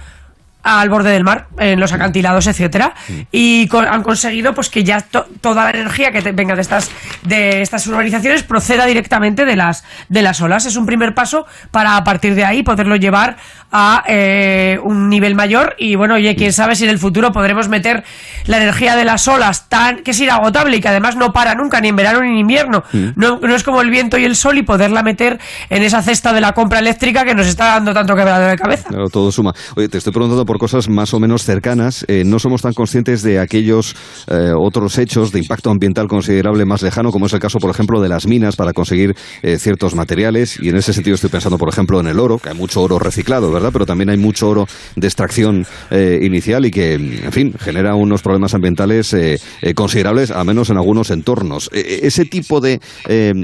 [0.63, 2.93] al borde del mar, en los acantilados, etcétera,
[3.31, 6.63] y co- han conseguido pues que ya to- toda la energía que te- venga de
[6.63, 6.91] estas
[7.23, 10.67] de estas urbanizaciones proceda directamente de las de las olas.
[10.67, 13.37] Es un primer paso para a partir de ahí poderlo llevar
[13.73, 17.69] a eh, un nivel mayor y bueno, oye, quién sabe si en el futuro podremos
[17.69, 18.05] meter
[18.47, 21.81] la energía de las olas tan que es inagotable y que además no para nunca
[21.81, 22.85] ni en verano ni en invierno.
[22.93, 23.09] Mm.
[23.17, 25.39] No, no es como el viento y el sol y poderla meter
[25.70, 28.89] en esa cesta de la compra eléctrica que nos está dando tanto quebradero de cabeza.
[28.89, 29.53] Claro, todo suma.
[29.77, 32.05] Oye, te estoy preguntando por cosas más o menos cercanas.
[32.09, 33.97] Eh, no somos tan conscientes de aquellos
[34.28, 38.01] eh, otros hechos de impacto ambiental considerable más lejano, como es el caso, por ejemplo,
[38.01, 40.59] de las minas para conseguir eh, ciertos materiales.
[40.61, 42.99] Y en ese sentido estoy pensando, por ejemplo, en el oro, que hay mucho oro
[42.99, 43.66] reciclado, ¿verdad?
[43.70, 48.23] Pero también hay mucho oro de extracción eh, inicial y que, en fin, genera unos
[48.23, 51.70] problemas ambientales eh, eh, considerables, al menos en algunos entornos.
[51.73, 52.81] Eh, ese tipo de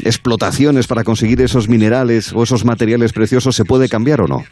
[0.04, 4.44] explotaciones para conseguir esos minerales o esos materiales preciosos, ¿se puede cambiar o no?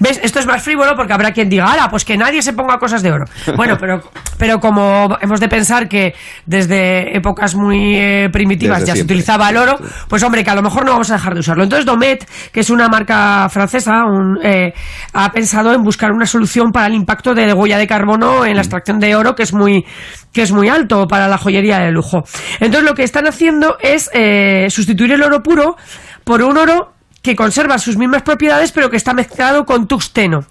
[0.00, 0.20] ¿Ves?
[0.22, 1.88] Esto es más frívolo porque habrá quien diga, ¡Hala!
[1.88, 3.24] Pues que nadie se ponga cosas de oro.
[3.56, 4.00] Bueno, pero,
[4.36, 9.48] pero como hemos de pensar que desde épocas muy eh, primitivas Desde ya se utilizaba
[9.48, 11.62] el oro, pues hombre, que a lo mejor no vamos a dejar de usarlo.
[11.62, 14.74] Entonces Domet, que es una marca francesa, un, eh,
[15.12, 18.62] ha pensado en buscar una solución para el impacto de huella de carbono en la
[18.62, 19.84] extracción de oro, que es muy,
[20.32, 22.24] que es muy alto para la joyería de lujo.
[22.60, 25.76] Entonces lo que están haciendo es eh, sustituir el oro puro
[26.24, 26.93] por un oro
[27.24, 30.44] que conserva sus mismas propiedades, pero que está mezclado con tuxteno.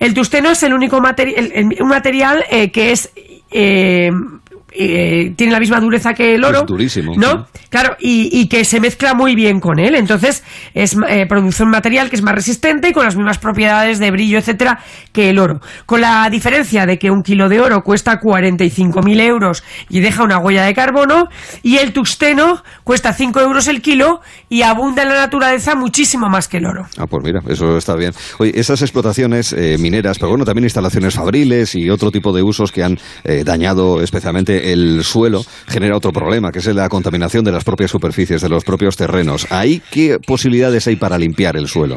[0.00, 3.10] El tuxteno es el único materi- el- un material eh, que es
[3.50, 4.10] eh,
[4.78, 7.14] eh, tiene la misma dureza que el oro, Es durísimo.
[7.16, 7.46] ¿no?
[7.68, 9.94] Claro, y, y que se mezcla muy bien con él.
[9.94, 13.98] Entonces, es eh, produce un material que es más resistente y con las mismas propiedades
[13.98, 14.80] de brillo, etcétera,
[15.12, 15.60] que el oro.
[15.86, 20.38] Con la diferencia de que un kilo de oro cuesta 45.000 euros y deja una
[20.38, 21.28] huella de carbono,
[21.62, 26.48] y el tuxteno cuesta 5 euros el kilo y abunda en la naturaleza muchísimo más
[26.48, 26.86] que el oro.
[26.96, 28.12] Ah, pues mira, eso está bien.
[28.38, 32.72] Oye, esas explotaciones eh, mineras, pero bueno, también instalaciones fabriles y otro tipo de usos
[32.72, 37.52] que han eh, dañado especialmente el suelo, genera otro problema, que es la contaminación de
[37.52, 39.46] las propias superficies, de los propios terrenos.
[39.50, 41.96] ¿Ahí qué posibilidades hay para limpiar el suelo?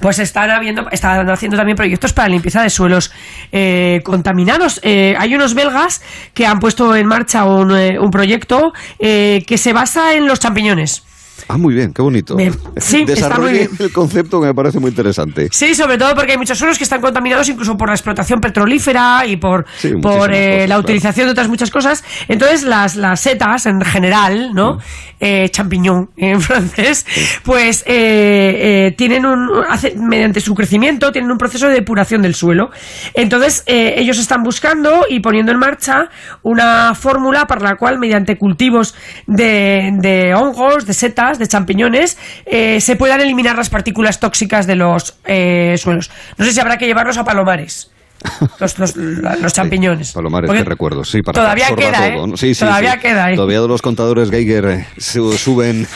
[0.00, 3.12] Pues están habiendo, están haciendo también proyectos para limpieza de suelos
[3.52, 4.80] eh, contaminados.
[4.82, 6.02] Eh, hay unos belgas
[6.32, 10.40] que han puesto en marcha un, eh, un proyecto eh, que se basa en los
[10.40, 11.02] champiñones.
[11.48, 12.36] Ah, muy bien, qué bonito.
[12.36, 12.54] Bien.
[12.76, 13.70] Sí, está Desarrolle muy bien.
[13.80, 15.48] el concepto que me parece muy interesante.
[15.50, 19.26] Sí, sobre todo porque hay muchos suelos que están contaminados incluso por la explotación petrolífera
[19.26, 20.80] y por, Sí, por eh, cosas, la claro.
[20.80, 22.02] utilización de otras muchas cosas.
[22.28, 24.54] Entonces, las, las setas en general, Mm.
[24.54, 24.78] ¿no?
[25.20, 27.06] Eh, champiñón en francés,
[27.44, 29.48] pues eh, tienen un.
[29.68, 32.70] hace- mediante su crecimiento, tienen un proceso de depuración del suelo.
[33.14, 36.08] Entonces, ellos están buscando y poniendo en marcha
[36.42, 38.94] una fórmula para la cual, mediante cultivos
[39.26, 44.76] de, de hongos, de setas, de champiñones, eh, se puedan eliminar las partículas tóxicas de
[44.76, 46.10] los eh, suelos.
[46.38, 47.90] No sé si habrá que llevarlos a palomares.
[48.58, 50.12] Los, los, champiñones.
[50.12, 52.26] Palomares, Porque qué recuerdos, sí, para todavía absorber queda, ¿eh?
[52.26, 52.36] ¿no?
[52.38, 53.34] Sí, sí, Todavía queda.
[53.34, 55.86] Todavía los contadores Geiger eh, su- suben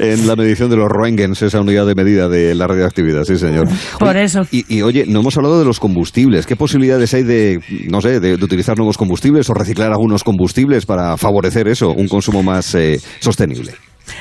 [0.00, 3.68] en la medición de los Roentgens, esa unidad de medida de la radioactividad, sí, señor.
[4.00, 4.42] Por Oye, eso.
[4.50, 6.44] Y, y, oye, no hemos hablado de los combustibles.
[6.44, 10.86] ¿Qué posibilidades hay de, no sé, de, de utilizar nuevos combustibles o reciclar algunos combustibles
[10.86, 13.74] para favorecer eso, un consumo más eh, sostenible?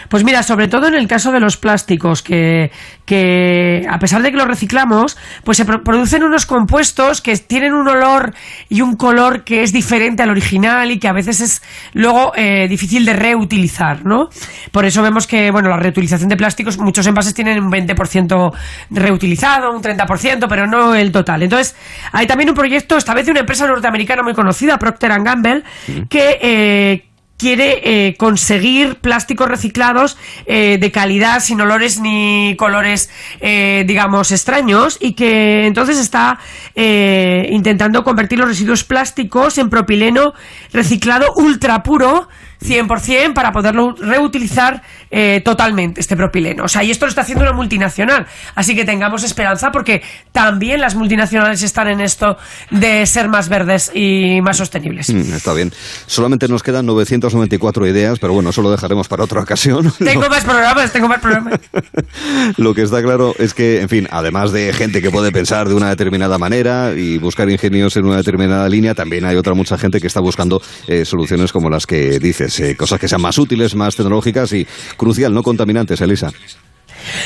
[0.10, 2.72] Pues mira, sobre todo en el caso de los plásticos, que,
[3.06, 7.74] que a pesar de que los reciclamos, pues se pro- producen unos compuestos que tienen
[7.74, 8.34] un olor
[8.70, 11.62] y un color que es diferente al original y que a veces es
[11.94, 14.30] luego eh, difícil de reutilizar, ¿no?
[14.72, 18.54] Por eso vemos que, bueno, la reutilización de plásticos, muchos envases tienen un 20%
[18.90, 21.44] reutilizado, un 30%, pero no el total.
[21.44, 21.76] Entonces,
[22.12, 25.64] hay también un proyecto, esta vez de una empresa norteamericana muy conocida, Procter Gamble,
[26.10, 26.40] que...
[26.42, 27.06] eh,
[27.38, 33.10] quiere eh, conseguir plásticos reciclados eh, de calidad, sin olores ni colores,
[33.42, 36.40] eh, digamos, extraños, y que entonces está
[36.76, 40.34] eh, intentando convertir los residuos plásticos en propileno
[40.72, 42.28] reciclado ultra puro.
[42.68, 46.66] 100% para poderlo reutilizar eh, totalmente este propileno.
[46.66, 48.26] O sea, y esto lo está haciendo una multinacional.
[48.56, 52.38] Así que tengamos esperanza porque también las multinacionales están en esto
[52.72, 55.14] de ser más verdes y más sostenibles.
[55.14, 55.72] Mm, está bien.
[56.06, 59.92] Solamente nos quedan 994 ideas, pero bueno, eso lo dejaremos para otra ocasión.
[60.00, 61.60] Tengo más programas, tengo más programas.
[62.58, 65.76] Lo que está claro es que, en fin, además de gente que puede pensar de
[65.76, 70.00] una determinada manera y buscar ingenios en una determinada línea, también hay otra mucha gente
[70.00, 73.75] que está buscando eh, soluciones como las que dices, eh, cosas que sean más útiles,
[73.75, 74.67] más tecnológicas y,
[74.98, 76.32] crucial, no contaminantes, Elisa.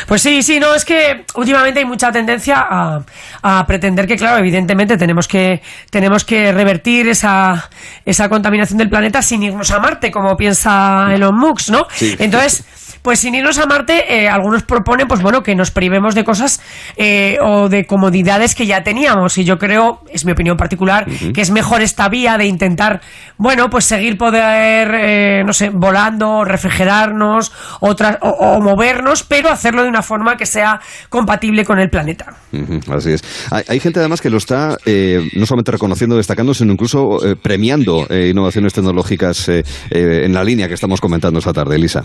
[0.07, 3.01] Pues sí, sí, no, es que últimamente hay mucha tendencia a,
[3.41, 7.69] a pretender que, claro, evidentemente tenemos que, tenemos que revertir esa,
[8.05, 11.87] esa contaminación del planeta sin irnos a Marte, como piensa Elon Musk, ¿no?
[11.93, 12.15] Sí.
[12.19, 12.65] Entonces,
[13.01, 16.61] pues sin irnos a Marte, eh, algunos proponen, pues bueno, que nos privemos de cosas
[16.97, 19.37] eh, o de comodidades que ya teníamos.
[19.37, 23.01] Y yo creo, es mi opinión particular, que es mejor esta vía de intentar,
[23.37, 29.49] bueno, pues seguir poder, eh, no sé, volando, refrigerarnos o, tra- o- o movernos, pero
[29.49, 30.79] hacerlo de una forma que sea
[31.09, 32.35] compatible con el planeta.
[32.91, 33.23] Así es.
[33.51, 37.35] Hay, hay gente además que lo está eh, no solamente reconociendo, destacando, sino incluso eh,
[37.35, 42.03] premiando innovaciones tecnológicas en la línea que estamos comentando esta tarde, Elisa.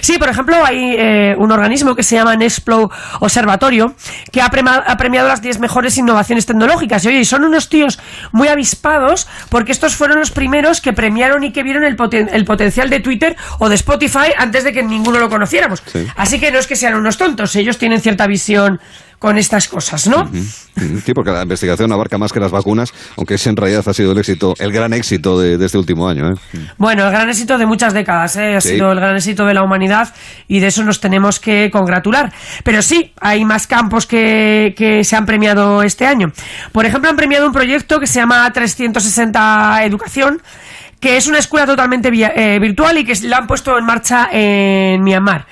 [0.00, 3.94] Sí, por ejemplo, hay eh, un organismo que se llama Nextplo Observatorio
[4.30, 7.04] que ha, premiado las 10 mejores innovaciones tecnológicas.
[7.04, 7.98] Y oye, son unos tíos
[8.32, 12.44] muy avispados porque estos fueron los primeros que premiaron y que vieron el, poten- el
[12.44, 15.82] potencial de Twitter o de Spotify antes de que ninguno lo conociéramos.
[15.86, 16.06] Sí.
[16.16, 18.80] Así que no es que sean unos tontos, ellos tienen cierta visión
[19.22, 20.28] con estas cosas, ¿no?
[21.04, 24.10] Sí, porque la investigación abarca más que las vacunas, aunque ese en realidad ha sido
[24.10, 26.28] el éxito, el gran éxito de, de este último año.
[26.30, 26.34] ¿eh?
[26.76, 28.56] Bueno, el gran éxito de muchas décadas, ¿eh?
[28.56, 28.70] ha Sí.
[28.70, 30.12] sido el gran éxito de la humanidad
[30.48, 32.32] y de eso nos tenemos que congratular.
[32.64, 36.32] Pero sí, hay más campos que, que se han premiado este año.
[36.72, 40.42] Por ejemplo, han premiado un proyecto que se llama 360 Educación,
[41.02, 44.28] que es una escuela totalmente via- eh, virtual y que la han puesto en marcha
[44.30, 45.46] en Myanmar.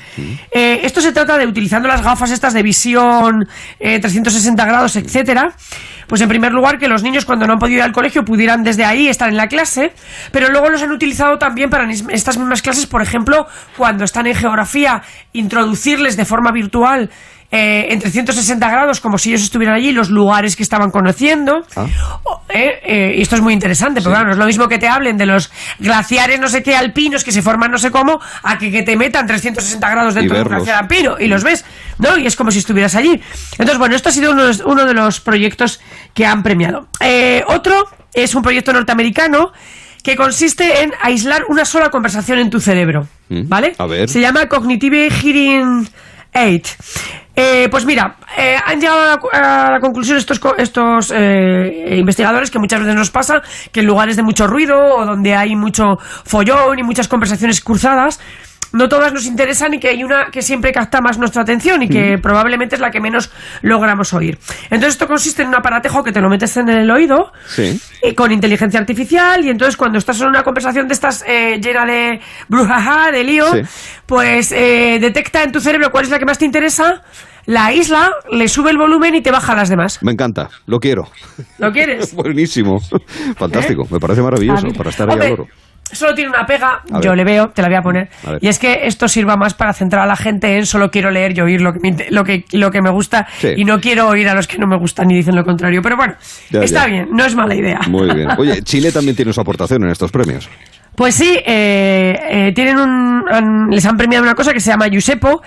[0.53, 3.49] Eh, esto se trata de utilizando las gafas estas de visión
[3.81, 5.53] eh, 360 grados, etcétera.
[6.07, 8.63] Pues en primer lugar que los niños cuando no han podido ir al colegio pudieran
[8.63, 9.93] desde ahí estar en la clase,
[10.31, 14.37] pero luego los han utilizado también para estas mismas clases, por ejemplo, cuando están en
[14.37, 17.11] geografía, introducirles de forma virtual
[17.53, 21.65] eh, en 360 grados, como si ellos estuvieran allí, los lugares que estaban conociendo.
[22.25, 24.79] O- eh, eh, y esto es muy interesante, pero claro, no es lo mismo que
[24.79, 28.21] te hablen de los glaciares no sé qué alpinos que se forman no sé cómo,
[28.43, 31.65] a que, que te metan 360 grados dentro de un glaciar alpino y los ves,
[31.99, 32.17] ¿no?
[32.19, 33.21] Y es como si estuvieras allí.
[33.53, 35.81] Entonces, bueno, esto ha sido uno de los, uno de los proyectos
[36.15, 36.89] que han premiado.
[37.01, 39.53] Eh, otro es un proyecto norteamericano
[40.03, 43.75] que consiste en aislar una sola conversación en tu cerebro, ¿vale?
[43.79, 44.09] A ver.
[44.09, 45.89] Se llama Cognitive Hearing
[46.33, 46.67] Aid.
[47.43, 52.81] Eh, pues mira, eh, han llegado a la, conclusión estos, estos eh, investigadores que muchas
[52.81, 53.41] veces nos pasa
[53.73, 58.21] que en lugares de mucho ruido o donde hay mucho follón y muchas conversaciones cruzadas,
[58.73, 61.89] no todas nos interesan y que hay una que siempre capta más nuestra atención y
[61.89, 63.31] que probablemente es la que menos
[63.63, 64.39] logramos oír.
[64.65, 67.81] Entonces esto consiste en un aparatejo que te lo metes en el oído Sí.
[68.03, 71.85] y con inteligencia artificial y entonces cuando estás en una conversación de estas eh, llena
[71.85, 73.61] de brujaja, de lío, Sí.
[74.07, 77.03] pues eh, detecta en tu cerebro cuál es la que más te interesa,
[77.47, 79.99] la isla, le sube el volumen y te baja las demás.
[80.03, 81.09] Me encanta, lo quiero.
[81.59, 82.15] ¿Lo quieres?
[82.15, 82.79] Buenísimo.
[83.37, 85.47] Fantástico, me parece maravilloso para estar ahí al loro.
[85.93, 87.17] Solo tiene una pega, A yo ver.
[87.19, 88.09] le veo, te la voy a poner.
[88.27, 88.39] A ver.
[88.45, 91.37] Y es que esto sirva más para centrar a la gente en solo quiero leer
[91.37, 93.49] y oír lo que me, lo que, lo que me gusta Sí.
[93.57, 95.81] y no quiero oír a los que no me gustan y dicen lo contrario.
[95.83, 96.15] Pero bueno,
[96.51, 96.87] Ya, está ya.
[96.87, 97.81] bien, no es mala idea.
[97.89, 98.29] Muy bien.
[98.39, 100.49] Oye, Chile también tiene su aportación en estos premios.
[100.95, 104.87] Pues sí, eh, eh, tienen un, han- les han premiado una cosa que se llama
[104.89, 105.41] Yusepo,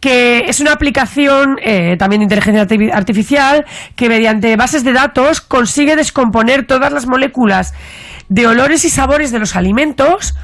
[0.00, 5.40] que es una aplicación eh, también de inteligencia arti- artificial que mediante bases de datos
[5.40, 7.72] consigue descomponer todas las moléculas
[8.28, 10.34] de olores y sabores de los alimentos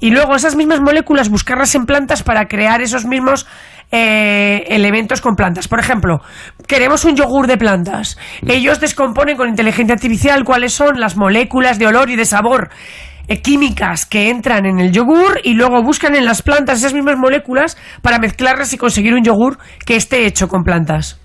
[0.00, 3.46] y luego esas mismas moléculas buscarlas en plantas para crear esos mismos
[3.90, 5.68] eh, elementos con plantas.
[5.68, 6.20] Por ejemplo,
[6.66, 8.18] queremos un yogur de plantas.
[8.46, 12.70] Ellos descomponen con inteligencia artificial cuáles son las moléculas de olor y de sabor
[13.28, 17.16] eh, químicas que entran en el yogur y luego buscan en las plantas esas mismas
[17.16, 21.20] moléculas para mezclarlas y conseguir un yogur que esté hecho con plantas.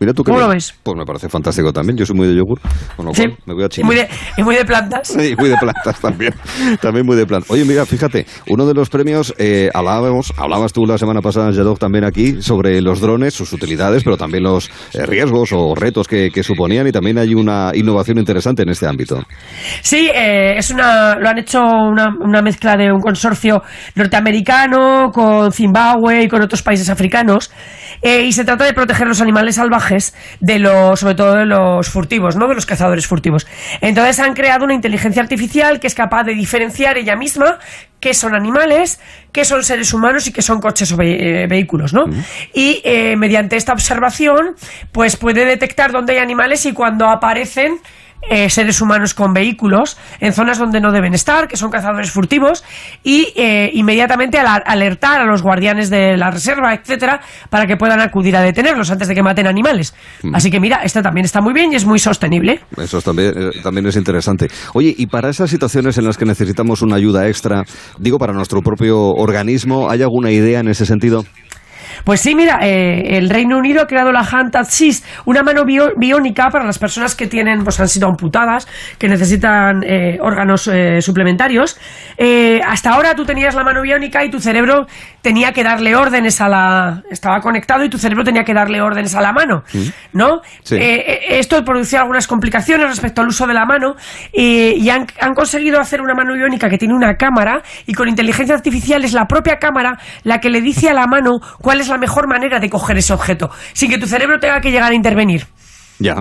[0.00, 0.74] Mira tú ¿Cómo lo ves?
[0.82, 1.96] Pues me parece fantástico también.
[1.96, 2.60] Yo soy muy de yogur,
[2.96, 3.24] con lo Sí.
[3.46, 3.84] me voy a Y Chile.
[3.86, 5.08] muy de, y muy de plantas.
[5.08, 6.34] Sí, muy de plantas también.
[6.80, 7.50] También muy de plantas.
[7.50, 11.78] Oye, mira, fíjate, uno de los premios, eh, hablábamos, hablabas tú la semana pasada, Jadok,
[11.78, 16.30] también aquí, sobre los drones, sus utilidades, pero también los eh, riesgos o retos que,
[16.30, 19.22] que suponían y también hay una innovación interesante en este ámbito.
[19.82, 23.62] Sí, eh, es una, lo han hecho una, una mezcla de un consorcio
[23.94, 27.50] norteamericano con Zimbabue y con otros países africanos.
[28.02, 31.88] Eh, y se trata de proteger los animales salvajes de los, sobre todo de los
[31.88, 32.48] furtivos, ¿no?
[32.48, 33.46] De los cazadores furtivos.
[33.80, 37.58] Entonces han creado una inteligencia artificial que es capaz de diferenciar ella misma
[38.00, 39.00] qué son animales,
[39.32, 42.04] qué son seres humanos y qué son coches o ve- eh, vehículos, ¿no?
[42.52, 44.56] Y eh, mediante esta observación,
[44.92, 47.78] pues puede detectar dónde hay animales y cuando aparecen
[48.30, 52.64] eh, seres humanos con vehículos en zonas donde no deben estar, que son cazadores furtivos,
[53.02, 57.20] y eh, inmediatamente alertar a los guardianes de la reserva, etcétera,
[57.50, 59.94] para que puedan acudir a detenerlos antes de que maten animales.
[60.22, 60.34] Mm.
[60.34, 62.60] Así que mira, esto también está muy bien y es muy sostenible.
[62.76, 64.48] Eso es también, eh, también es interesante.
[64.74, 67.64] Oye, y para esas situaciones en las que necesitamos una ayuda extra,
[67.98, 71.24] digo, para nuestro propio organismo, ¿hay alguna idea en ese sentido?
[72.04, 76.50] Pues sí, mira, eh, el Reino Unido ha creado la Hand Assist, una mano biónica
[76.50, 78.68] para las personas que tienen, pues han sido amputadas,
[78.98, 81.78] que necesitan eh, órganos eh, suplementarios.
[82.16, 84.86] Eh, hasta ahora tú tenías la mano biónica y tu cerebro
[85.22, 89.14] tenía que darle órdenes a la, estaba conectado y tu cerebro tenía que darle órdenes
[89.14, 89.64] a la mano,
[90.12, 90.42] ¿no?
[90.62, 90.76] Sí.
[90.76, 93.94] Eh, eh, esto producía algunas complicaciones respecto al uso de la mano
[94.32, 98.54] y han, han conseguido hacer una mano biónica que tiene una cámara y con inteligencia
[98.54, 101.93] artificial es la propia cámara la que le dice a la mano cuál es la
[101.98, 105.46] mejor manera de coger ese objeto, sin que tu cerebro tenga que llegar a intervenir.
[106.00, 106.16] Ya,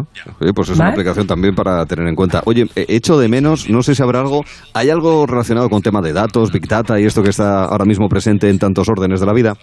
[0.55, 2.41] pues es una aplicación también para tener en cuenta.
[2.45, 4.43] Oye, eh, echo de menos, no sé si habrá algo,
[4.73, 8.07] ¿hay algo relacionado con tema de datos, Big Data y esto que está ahora mismo
[8.07, 9.55] presente en tantos órdenes de la vida?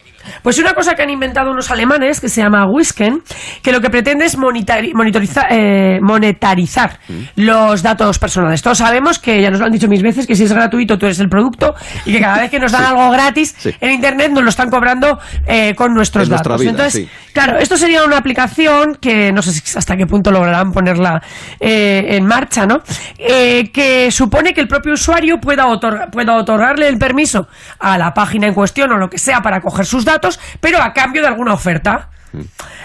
[0.43, 3.23] Pues una cosa que han inventado unos alemanes que se llama Wisken,
[3.63, 6.99] que lo que pretende es monitari- monitoriza- eh, monetarizar
[7.37, 8.63] los datos personales.
[8.63, 11.07] Todos sabemos que, ya nos lo han dicho mil veces, que si es gratuito tú
[11.07, 11.75] eres el producto
[12.05, 13.71] y que cada vez que nos dan algo gratis Sí.
[13.81, 16.61] en Internet nos lo están cobrando eh, con nuestros En datos.
[16.61, 17.09] vida, Entonces, sí.
[17.33, 21.23] claro, esto sería una aplicación que no sé si hasta qué punto lograrán ponerla
[21.61, 22.83] eh, en marcha, ¿no?
[23.19, 27.49] Eh, que supone que el propio usuario pueda, otorga- pueda otorgarle el permiso
[27.79, 30.93] a la página en cuestión o lo que sea para coger sus datos, pero a
[30.93, 32.09] cambio de alguna oferta.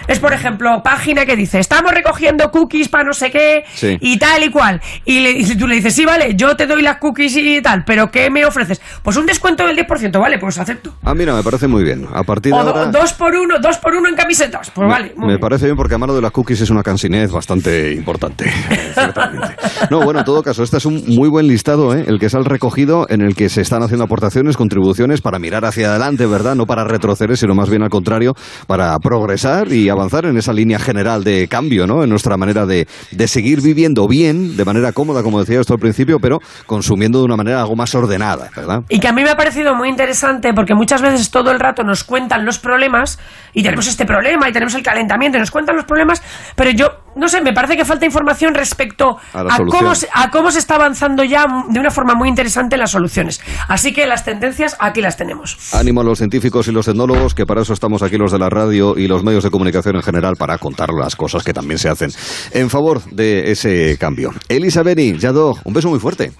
[0.08, 3.96] Es, por ejemplo, página que dice, estamos recogiendo cookies para no sé qué Sí.
[4.00, 4.80] y tal y cual.
[5.04, 7.84] Y, le- y tú le dices, sí, vale, yo te doy las cookies y tal,
[7.84, 8.80] pero ¿qué me ofreces?
[9.02, 10.94] Pues un descuento del 10%, vale, pues acepto.
[11.02, 12.06] Ah, mira, me parece muy bien.
[12.12, 12.86] A partir de O do- ahora...
[12.90, 14.70] dos por uno, dos por uno en camisetas.
[14.70, 15.40] Pues vale, muy Me bien.
[15.40, 18.50] parece bien porque a mano de las cookies es una cansinez bastante importante.
[19.90, 22.04] No, bueno, en todo caso, este es un muy buen listado, ¿eh?
[22.06, 25.64] el que se ha recogido, en el que se están haciendo aportaciones, contribuciones para mirar
[25.64, 26.54] hacia adelante, ¿verdad?
[26.54, 28.32] No para retroceder, sino más bien al contrario,
[28.66, 29.35] para progresar
[29.70, 32.02] y avanzar en esa línea general de cambio, ¿no?
[32.02, 35.80] En nuestra manera de, de seguir viviendo bien, de manera cómoda, como decía esto al
[35.80, 38.82] principio, pero consumiendo de una manera algo más ordenada, ¿verdad?
[38.88, 41.82] Y que a mí me ha parecido muy interesante porque muchas veces todo el rato
[41.82, 43.18] nos cuentan los problemas
[43.52, 46.22] y tenemos este problema y tenemos el calentamiento y nos cuentan los problemas,
[46.56, 50.50] pero yo, no sé, me parece que falta información respecto A cómo, se, a cómo
[50.50, 53.40] se está avanzando ya de una forma muy interesante en las soluciones.
[53.68, 55.74] Así que las tendencias aquí las tenemos.
[55.74, 58.50] Ánimo a los científicos y los tecnólogos, que para eso estamos aquí los de la
[58.50, 61.88] radio y los medios de comunicación en general, para contar las cosas que también se
[61.88, 62.10] hacen
[62.52, 64.32] en favor de ese cambio.
[64.48, 66.32] Elisa Beni, Yadó, un beso muy fuerte.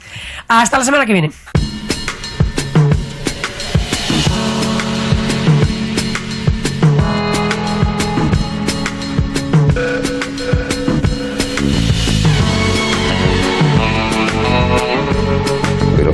[0.49, 1.31] Hasta la semana que viene.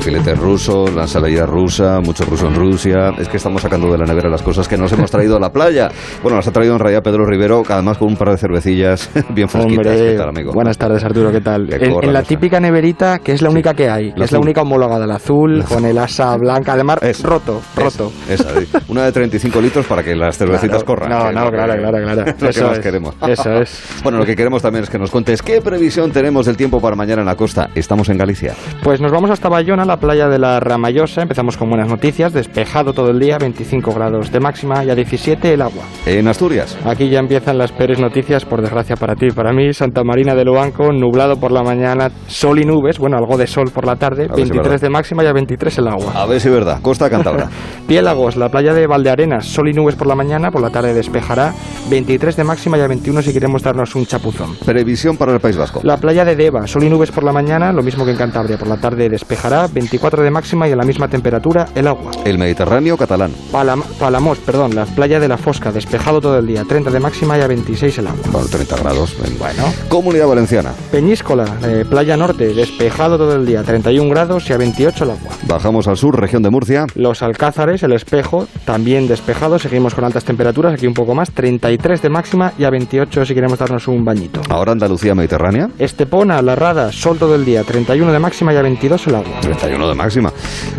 [0.03, 3.11] Pero filete ruso, la ensalada rusa, mucho ruso en Rusia.
[3.17, 5.49] Es que estamos sacando de la nevera las cosas que nos hemos traído a la
[5.51, 5.89] playa.
[6.21, 9.47] Bueno, las ha traído en realidad Pedro Rivero, además con un par de cervecillas bien
[9.47, 9.85] fresquitas.
[9.87, 10.51] Hombre, ¿Qué tal, amigo?
[10.53, 11.71] buenas tardes Arturo, ¿qué tal?
[11.73, 12.27] En, corra en la esa.
[12.27, 14.39] típica neverita, que es la única que hay, La es la azul.
[14.39, 18.11] única homologada, la azul, con el asa blanca, además roto, roto.
[18.29, 18.67] Esa, sí.
[18.89, 20.85] una de 35 litros para que las cervecitas Claro.
[20.85, 21.09] corran.
[21.09, 21.97] No, es no, claro, claro, claro.
[22.21, 22.83] es lo que Eso más es.
[22.83, 23.15] queremos.
[23.27, 23.83] Eso es.
[24.03, 26.95] Bueno, lo que queremos también es que nos cuentes qué previsión tenemos del tiempo para
[26.95, 27.69] mañana en la costa.
[27.73, 28.53] Estamos en Galicia.
[28.83, 31.21] Pues nos vamos hasta Bayona, la playa de la Ramallosa.
[31.21, 35.53] Empezamos con buenas noticias, despejado todo el día, 25 grados de máxima y a 17
[35.53, 35.83] el agua.
[36.05, 36.77] En Asturias.
[36.85, 39.27] Aquí ya empiezan las peores noticias, por desgracia para ti.
[39.31, 43.37] Para mí, Santa Marina de Luanco, nublado por la mañana, sol y nubes, bueno, algo
[43.37, 44.81] de sol por la tarde, A ver si es 23 verdad.
[44.81, 46.11] de máxima y a 23 el agua.
[46.15, 46.79] A ver si es verdad.
[46.81, 47.49] Costa Cantabria.
[47.87, 51.53] Piélagos, la playa de Valdearenas, sol y nubes por la mañana, por la tarde despejará,
[51.89, 54.55] 23 de máxima y a 21 si queremos darnos un chapuzón.
[54.65, 55.81] Previsión para el País Vasco.
[55.83, 58.57] La playa de Deva, sol y nubes por la mañana, lo mismo que en Cantabria,
[58.57, 62.11] por la tarde despejará, 24 de máxima y a la misma temperatura el agua.
[62.23, 63.31] El Mediterráneo catalán.
[63.51, 67.37] Palam- Palamos, perdón, la playa de la Fosca, despejado todo el día, 30 de máxima
[67.37, 68.19] y a 26 el agua.
[68.31, 69.15] Bueno, 30 grados.
[69.37, 69.63] Bueno.
[69.89, 70.71] Comunidad Valenciana.
[70.91, 75.31] Peñíscola, eh, playa norte, despejado todo el día, 31 grados y a 28 el agua.
[75.47, 76.85] Bajamos al sur, región de Murcia.
[76.95, 82.01] Los Alcázares, el espejo, también despejado, seguimos con altas temperaturas, aquí un poco más, 33
[82.01, 84.41] de máxima y a 28 si queremos darnos un bañito.
[84.49, 85.69] Ahora Andalucía Mediterránea.
[85.79, 89.39] Estepona, La Rada, sol todo el día, 31 de máxima y a 22 el agua.
[89.41, 90.31] 31 de máxima.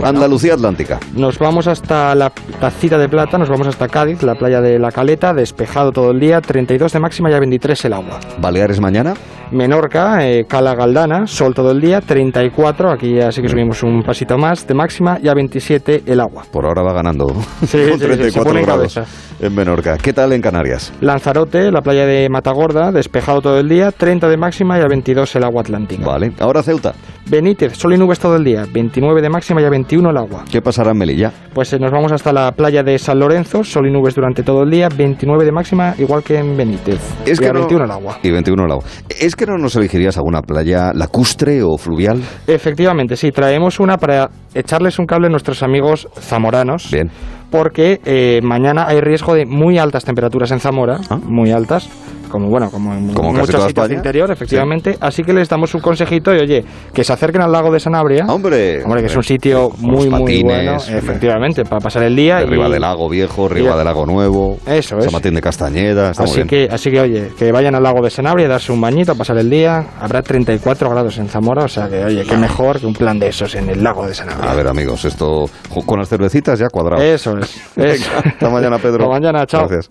[0.03, 1.01] Andalucía Atlántica.
[1.15, 4.93] Nos vamos hasta la Tacita de Plata, nos vamos hasta Cádiz, la playa de La
[4.93, 8.21] Caleta, despejado todo el día, 32 de máxima y a 23 el agua.
[8.39, 9.15] Baleares mañana.
[9.51, 14.03] Menorca, eh, Cala Galdana, sol todo el día, 34, aquí ya sí que subimos un
[14.03, 16.45] pasito más de máxima y a 27 el agua.
[16.51, 17.27] Por ahora va ganando.
[17.67, 19.13] Sí, con sí, sí, se 34 pone en grados cabeza.
[19.41, 19.99] en Menorca.
[19.99, 20.93] ¿Qué tal en Canarias?
[21.01, 25.37] Lanzarote, la playa de Matagorda, despejado todo el día, 30 de máxima y a 22
[25.37, 26.05] el agua atlántica.
[26.05, 26.33] Vale.
[26.41, 26.95] Ahora Ceuta.
[27.27, 30.45] Benítez, sol y nubes todo el día, 29 de máxima y a 21 el agua.
[30.51, 31.33] ¿Qué pasará en Melilla?
[31.55, 34.63] Pues eh, nos vamos hasta la playa de San Lorenzo, sol y nubes durante todo
[34.63, 37.01] el día, 29 de máxima, igual que en Benítez.
[37.25, 38.19] Es y que a no- 21 el agua.
[38.23, 38.85] Y 21 el agua.
[39.09, 42.21] ¿Es que no nos elegirías alguna playa lacustre o fluvial?
[42.47, 46.91] Efectivamente, sí, traemos una para echarles un cable a nuestros amigos zamoranos.
[46.93, 47.11] Bien.
[47.51, 51.19] Porque eh, mañana hay riesgo de muy altas temperaturas en Zamora, Ah.
[51.25, 51.89] muy altas,
[52.31, 53.95] como bueno, como en Como muchos sitios España.
[53.95, 54.97] interior, efectivamente.
[55.01, 58.27] Así que les damos un consejito y oye, que se acerquen al lago de Sanabria.
[58.29, 62.39] Hombre, Hombre, que es un sitio muy, muy bueno, efectivamente, para pasar el día.
[62.39, 64.59] Arriba y- del lago viejo, arriba y- del lago nuevo.
[64.67, 65.05] Eso es.
[65.05, 66.11] San Martín de Castañeda.
[66.11, 66.49] Está muy Así bien.
[66.49, 69.39] que, así que, oye, que vayan al lago de Sanabria, darse un bañito, a pasar
[69.39, 69.85] el día.
[70.01, 73.29] Habrá 34 grados en Zamora, o sea que, oye, qué mejor que un plan de
[73.29, 74.51] esos en el lago de Sanabria.
[74.51, 75.47] A ver, amigos, esto
[75.87, 77.03] con las cervecitas ya cuadrado.
[77.03, 77.61] Eso es.
[77.77, 78.11] Eso.
[78.25, 79.05] hasta mañana, Pedro.
[79.05, 79.67] Hasta mañana, chao.
[79.69, 79.91] Gracias.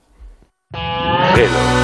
[1.35, 1.83] Hello.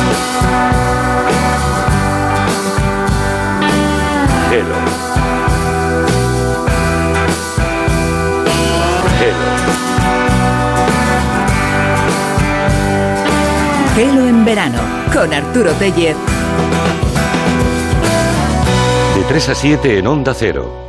[13.98, 14.80] En verano
[15.12, 16.16] con Arturo Tellez.
[19.16, 20.89] De 3 a 7 en Onda Cero.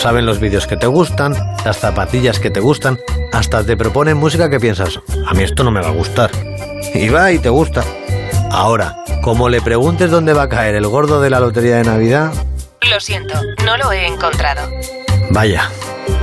[0.00, 2.98] Saben los vídeos que te gustan, las zapatillas que te gustan,
[3.32, 6.30] hasta te proponen música que piensas, a mí esto no me va a gustar.
[6.94, 7.84] Y va y te gusta.
[8.50, 12.32] Ahora, como le preguntes dónde va a caer el gordo de la lotería de Navidad,
[12.90, 14.62] Lo siento, no lo he encontrado.
[15.30, 15.68] vaya.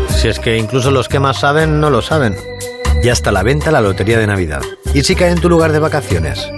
[0.09, 2.35] Si es que incluso los que más saben no lo saben.
[3.03, 4.61] Ya está a la venta la lotería de Navidad.
[4.95, 6.49] ¿Y si cae en tu lugar de vacaciones?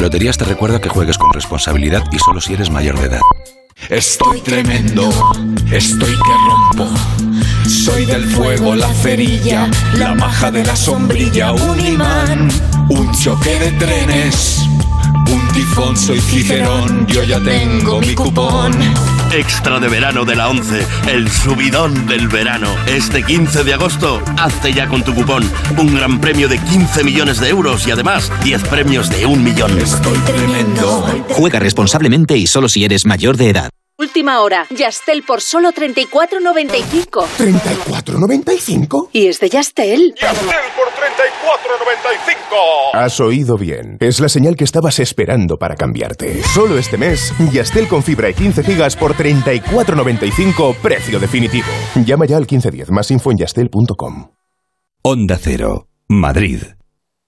[0.00, 3.20] Loterías te recuerda que juegues con responsabilidad y solo si eres mayor de edad.
[3.88, 5.10] Estoy tremendo,
[5.70, 6.88] estoy que rompo.
[7.68, 12.48] Soy del fuego, la cerilla, la maja de la sombrilla, un imán,
[12.88, 14.62] un choque de trenes,
[15.30, 18.72] un tifón, soy Cicerón, yo ya tengo mi cupón.
[19.34, 22.68] Extra de verano de la 11, el subidón del verano.
[22.86, 25.42] Este 15 de agosto, hazte ya con tu cupón.
[25.78, 29.78] Un gran premio de 15 millones de euros y además 10 premios de un millón.
[29.78, 31.06] Estoy tremendo.
[31.30, 33.70] Juega responsablemente y solo si eres mayor de edad.
[34.02, 34.66] Última hora.
[34.70, 37.24] Yastel por solo 34.95.
[37.38, 39.10] ¿34.95?
[39.12, 40.12] ¿Y es de Yastel?
[40.20, 42.94] ¡Yastel por 34.95!
[42.94, 43.98] Has oído bien.
[44.00, 46.42] Es la señal que estabas esperando para cambiarte.
[46.42, 51.68] Solo este mes, Yastel con fibra y 15 gigas por 34.95, precio definitivo.
[52.04, 54.32] Llama ya al 1510, más info en yastel.com.
[55.02, 56.62] Onda Cero, Madrid.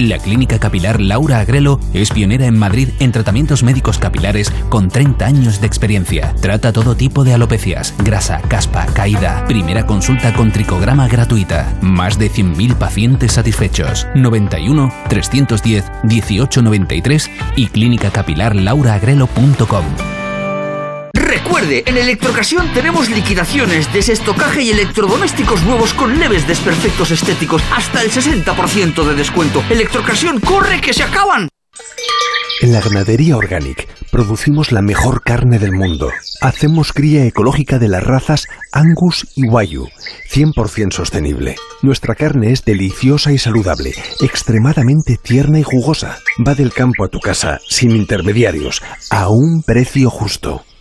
[0.00, 5.26] La Clínica Capilar Laura Agrelo es pionera en Madrid en tratamientos médicos capilares con 30
[5.26, 6.34] años de experiencia.
[6.40, 9.44] Trata todo tipo de alopecias, grasa, caspa, caída.
[9.46, 11.70] Primera consulta con tricograma gratuita.
[11.82, 14.06] Más de 100.000 pacientes satisfechos.
[14.14, 20.19] 91 310 1893 y clínicacapilarlauraagrelo.com.
[21.50, 28.12] Recuerde, en Electrocasión tenemos liquidaciones, desestocaje y electrodomésticos nuevos con leves desperfectos estéticos, hasta el
[28.12, 29.60] 60% de descuento.
[29.68, 31.48] Electrocasión, corre que se acaban.
[32.60, 36.12] En la ganadería Organic producimos la mejor carne del mundo.
[36.40, 39.88] Hacemos cría ecológica de las razas Angus y Wayu,
[40.32, 41.56] 100% sostenible.
[41.82, 46.20] Nuestra carne es deliciosa y saludable, extremadamente tierna y jugosa.
[46.46, 50.62] Va del campo a tu casa, sin intermediarios, a un precio justo.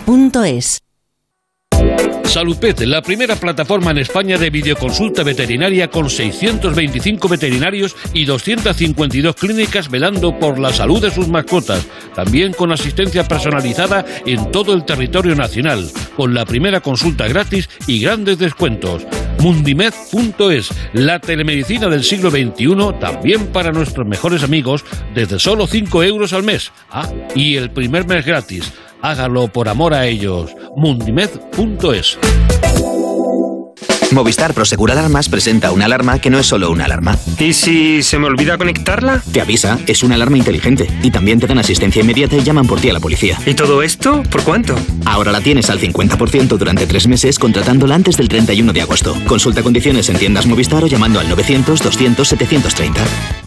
[0.00, 0.82] duchamanía.es.
[2.24, 9.88] Salupet, la primera plataforma en España de videoconsulta veterinaria con 625 veterinarios y 252 clínicas
[9.88, 15.34] velando por la salud de sus mascotas, también con asistencia personalizada en todo el territorio
[15.34, 19.06] nacional, con la primera consulta gratis y grandes descuentos.
[19.40, 24.84] Mundimed.es, la telemedicina del siglo XXI, también para nuestros mejores amigos,
[25.14, 26.72] desde solo 5 euros al mes.
[26.90, 28.72] Ah, y el primer mes gratis.
[29.02, 30.54] Hágalo por amor a ellos.
[30.76, 32.18] Mundimed.es.
[34.12, 37.18] Movistar Prosegur Alarmas presenta una alarma que no es solo una alarma.
[37.38, 39.22] ¿Y si se me olvida conectarla?
[39.32, 40.86] Te avisa, es una alarma inteligente.
[41.02, 43.38] Y también te dan asistencia inmediata y llaman por ti a la policía.
[43.44, 44.76] ¿Y todo esto por cuánto?
[45.04, 49.14] Ahora la tienes al 50% durante tres meses contratándola antes del 31 de agosto.
[49.26, 53.45] Consulta condiciones en tiendas Movistar o llamando al 900 200 730.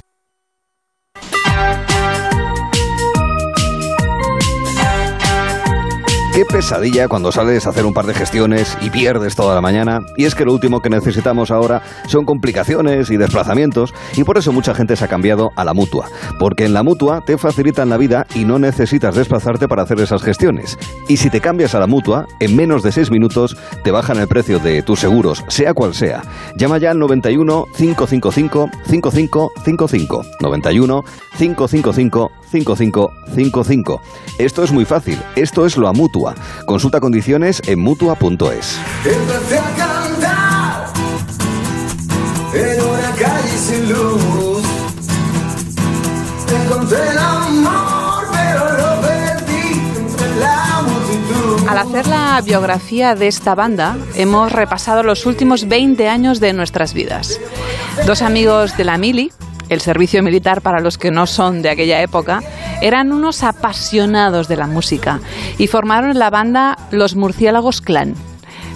[6.50, 10.02] Pesadilla cuando sales a hacer un par de gestiones y pierdes toda la mañana.
[10.18, 13.94] Y es que lo último que necesitamos ahora son complicaciones y desplazamientos.
[14.16, 16.08] Y por eso mucha gente se ha cambiado a la mutua.
[16.40, 20.24] Porque en la mutua te facilitan la vida y no necesitas desplazarte para hacer esas
[20.24, 20.78] gestiones.
[21.08, 24.28] Y si te cambias a la mutua, en menos de 6 minutos te bajan el
[24.28, 26.24] precio de tus seguros, sea cual sea.
[26.56, 30.26] Llama ya al 91 555 5555.
[30.40, 31.04] 91
[31.38, 34.02] 555 5555.
[34.40, 35.20] Esto es muy fácil.
[35.36, 36.36] Esto es lo a mutua.
[36.66, 38.80] Consulta condiciones en mutua.es.
[42.54, 44.64] En una calle sin luz.
[46.66, 47.90] Encontré el amor.
[51.70, 56.96] Al hacer la biografía de esta banda, hemos repasado los últimos 20 años de nuestras
[56.96, 57.40] vidas.
[58.08, 59.32] Dos amigos de la Mili,
[59.70, 62.42] el servicio militar para los que no son de aquella época,
[62.82, 65.20] eran unos apasionados de la música
[65.58, 68.16] y formaron la banda Los Murciélagos Clan.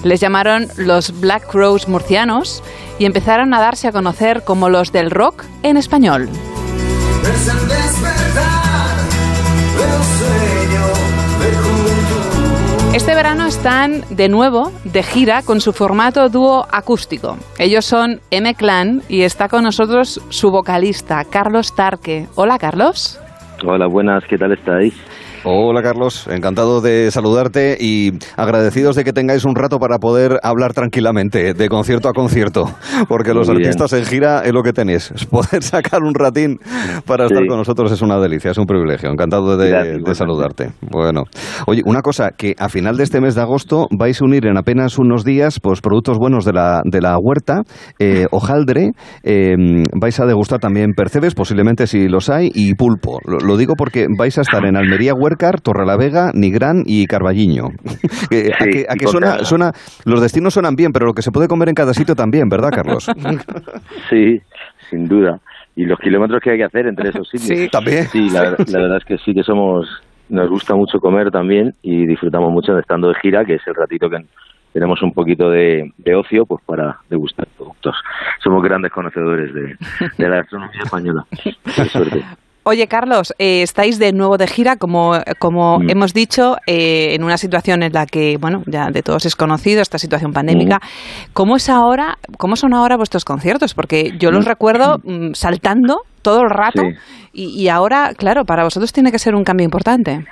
[0.04, 2.62] Les llamaron los Black Crows murcianos
[3.00, 6.30] y empezaron a darse a conocer como los del rock en español.
[12.94, 17.38] Este verano están de nuevo de gira con su formato dúo acústico.
[17.58, 22.28] Ellos son M Clan y está con nosotros su vocalista, Carlos Tarque.
[22.36, 23.20] Hola, Carlos.
[23.66, 24.94] Hola, buenas, ¿qué tal estáis?
[25.46, 30.72] Hola Carlos, encantado de saludarte y agradecidos de que tengáis un rato para poder hablar
[30.74, 32.64] tranquilamente de concierto a concierto,
[33.10, 33.58] porque los bien.
[33.58, 35.12] artistas en gira es lo que tenéis.
[35.30, 36.60] Poder sacar un ratín
[37.06, 39.10] para estar con nosotros es una delicia, es un privilegio.
[39.10, 40.16] Encantado de, Gracias, de igualmente.
[40.16, 40.70] saludarte.
[40.90, 41.24] Bueno,
[41.68, 44.58] oye, una cosa, que a final de este mes de agosto vais a unir en
[44.58, 47.64] apenas unos días pues productos buenos de la, de la huerta,
[48.00, 48.92] eh, hojaldre,
[49.24, 49.56] eh,
[50.00, 53.20] vais a degustar también percebes, posiblemente si los hay, y pulpo.
[53.26, 55.14] Lo, lo digo porque vais a estar en Almería,
[55.62, 57.66] Torrelavega, Nigrán y Carballiño.
[58.54, 59.72] A Sí, que, a y que suena, suena,
[60.06, 62.70] los destinos suenan bien, pero lo que se puede comer en cada sitio también, ¿verdad,
[62.72, 63.10] Carlos?
[64.10, 64.40] Sí,
[64.90, 65.40] sin duda.
[65.76, 67.60] Y los kilómetros que hay que hacer entre esos sitios.
[67.60, 67.70] Sí.
[67.70, 68.06] También.
[68.06, 69.88] Sí, la, la verdad es que sí que somos,
[70.30, 73.76] nos gusta mucho comer también y disfrutamos mucho de estando de gira, que es el
[73.76, 74.18] ratito que
[74.74, 77.96] tenemos un poquito de, de ocio pues para degustar productos.
[78.44, 79.76] Somos grandes conocedores de,
[80.18, 81.24] de la gastronomía española.
[81.44, 82.24] Qué suerte.
[82.66, 85.90] Oye, Carlos, eh, estáis de nuevo de gira, como, como Mm.
[85.90, 89.82] hemos dicho, eh, en una situación en la que, bueno, ya de todos es conocido,
[89.82, 90.80] esta situación pandémica.
[91.34, 93.74] ¿Cómo es ahora, cómo son ahora vuestros conciertos?
[93.74, 96.96] Porque yo los recuerdo mm, saltando todo el rato Sí.
[97.34, 100.26] y, y ahora, claro, para vosotros tiene que ser un cambio importante.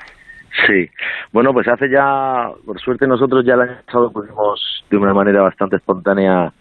[0.67, 0.87] Sí,
[1.33, 5.41] bueno, pues hace ya, por suerte nosotros ya el año pasado pudimos de una manera
[5.41, 6.53] bastante espontánea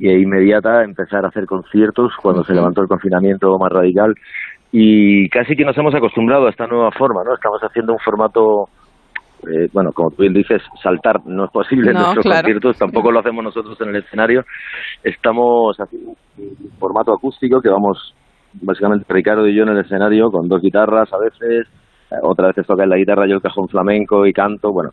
[0.00, 4.14] e inmediata empezar a hacer conciertos cuando se levantó el confinamiento más radical
[4.72, 7.34] y casi que nos hemos acostumbrado a esta nueva forma, ¿no?
[7.34, 8.68] Estamos haciendo un formato,
[9.42, 12.42] eh, bueno, como tú bien dices, saltar no es posible en No, nuestros claro.
[12.42, 14.44] conciertos, tampoco lo hacemos nosotros en el escenario,
[15.02, 18.14] estamos haciendo un formato acústico que vamos
[18.60, 21.66] básicamente Ricardo y yo en el escenario con dos guitarras a veces,
[22.10, 24.90] eh, otra vez toca en la guitarra yo el cajón flamenco y canto, bueno,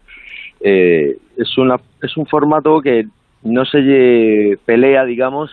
[0.62, 3.04] eh, es una es un formato que
[3.44, 5.52] no se pelea, digamos,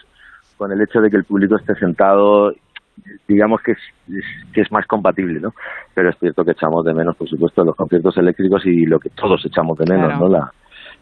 [0.57, 2.53] con el hecho de que el público esté sentado,
[3.29, 5.53] digamos que es, es- que es más compatible, ¿no?
[5.95, 9.11] Pero es cierto que echamos de menos, por supuesto, los conciertos eléctricos y lo que
[9.11, 10.29] todos echamos de menos, Claro.
[10.29, 10.29] ¿no?
[10.29, 10.53] La,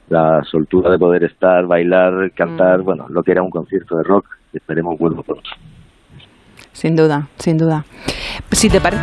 [0.08, 4.26] la soltura de poder estar, bailar, cantar, bueno, lo que era un concierto de rock,
[4.52, 5.48] esperemos vuelva pronto.
[6.72, 7.84] Sin duda, sin duda.
[8.52, 9.02] Si te parece.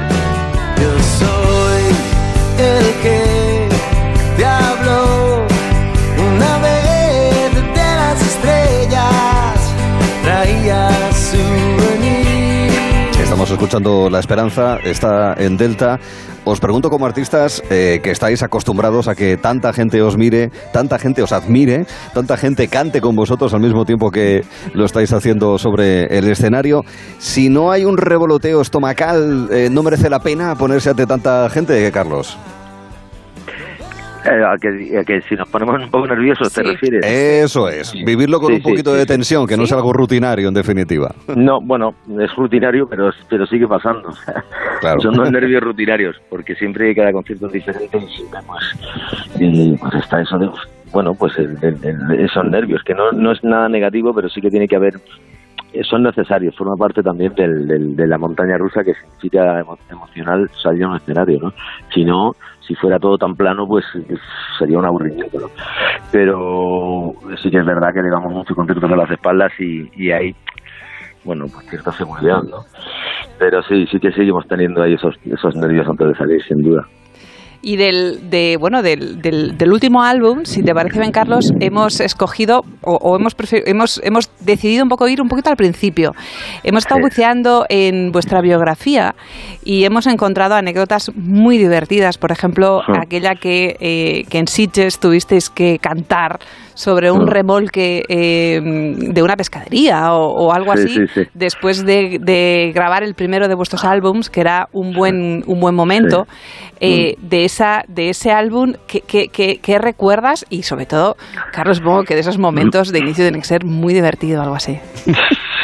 [13.47, 16.01] Estamos escuchando La Esperanza, está en Delta.
[16.43, 20.99] Os pregunto como artistas eh, que estáis acostumbrados a que tanta gente os mire, tanta
[20.99, 24.43] gente os admire, tanta gente cante con vosotros al mismo tiempo que
[24.73, 26.83] lo estáis haciendo sobre el escenario.
[27.19, 31.89] Si no hay un revoloteo estomacal, eh, ¿no merece la pena ponerse ante tanta gente,
[31.93, 32.37] Carlos?
[34.29, 37.05] Eh, a, que, a que si nos ponemos un poco nerviosos, ¿te refieres?
[37.05, 39.07] Eso es, vivirlo con Sí, un poquito sí, de sí.
[39.07, 41.13] tensión, que no es algo rutinario en definitiva.
[41.35, 44.09] No, bueno, es rutinario, pero, pero sigue pasando.
[44.79, 44.99] Claro.
[45.01, 48.63] Son los nervios rutinarios, porque siempre cada concierto es diferente y siempre pues,
[49.39, 50.49] y, pues está eso de,
[50.91, 54.39] bueno, pues el- el- el- esos nervios, que no, no es nada negativo, pero sí
[54.39, 54.93] que tiene que haber,
[55.73, 59.79] eh, son necesarios, forma parte también del, del- de la montaña rusa que significa emo-
[59.89, 61.53] emocional salir a un escenario, ¿no?
[61.91, 62.35] Si no,
[62.67, 64.15] si fuera todo tan plano, pues eh,
[64.59, 65.49] sería un aburrimiento.
[66.11, 70.11] Pero sí que es verdad que le damos mucho conciertos a las espaldas y, y
[70.11, 70.35] hay
[71.23, 72.59] bueno, pues cierta seguridad, ¿no?
[73.37, 76.83] Pero sí, sí que seguimos teniendo ahí esos, esos nervios antes de salir, sin duda.
[77.69, 81.99] Y del, de, bueno, del, del, del último álbum, si te parece bien, Carlos, hemos
[81.99, 86.13] escogido o, o hemos, hemos, hemos decidido un poco ir un poquito al principio.
[86.63, 87.03] Hemos estado Sí.
[87.03, 89.15] buceando en vuestra biografía
[89.65, 92.17] y hemos encontrado anécdotas muy divertidas.
[92.17, 92.93] Por ejemplo, Sí.
[93.01, 96.39] aquella que, eh, que en Sitges tuvisteis que cantar
[96.77, 97.33] sobre un Sí.
[97.33, 101.21] remolque eh, de una pescadería o, o algo Sí, así, sí, sí.
[101.33, 105.73] después de, de grabar el primero de vuestros álbums, que era un buen, un buen
[105.73, 106.27] momento.
[106.79, 110.45] Eh, de, esa, de ese álbum, ¿qué, qué, qué- qué recuerdas?
[110.51, 111.17] Y sobre todo,
[111.51, 114.77] Carlos, supongo que de esos momentos de inicio tienen que ser muy divertido, algo así.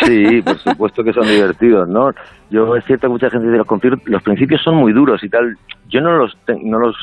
[0.06, 2.10] Sí, por supuesto que son divertidos, ¿no?
[2.50, 3.68] Yo es cierto que mucha gente dice los
[4.06, 5.56] los principios son muy duros y tal.
[5.88, 6.96] Yo no los, no los,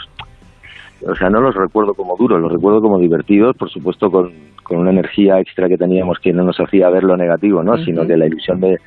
[1.06, 4.78] o sea, no los recuerdo como duros, los recuerdo como divertidos, por supuesto con, con
[4.78, 7.76] una energía extra que teníamos que no nos hacía ver lo negativo, ¿no?
[7.78, 8.78] Sino que la ilusión de,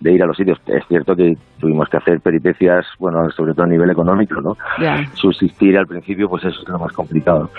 [0.00, 0.58] de ir a los sitios.
[0.66, 4.56] Es cierto que tuvimos que hacer peripecias, bueno, sobre todo a nivel económico, ¿no?
[5.14, 7.50] subsistir al principio, pues eso es lo más complicado.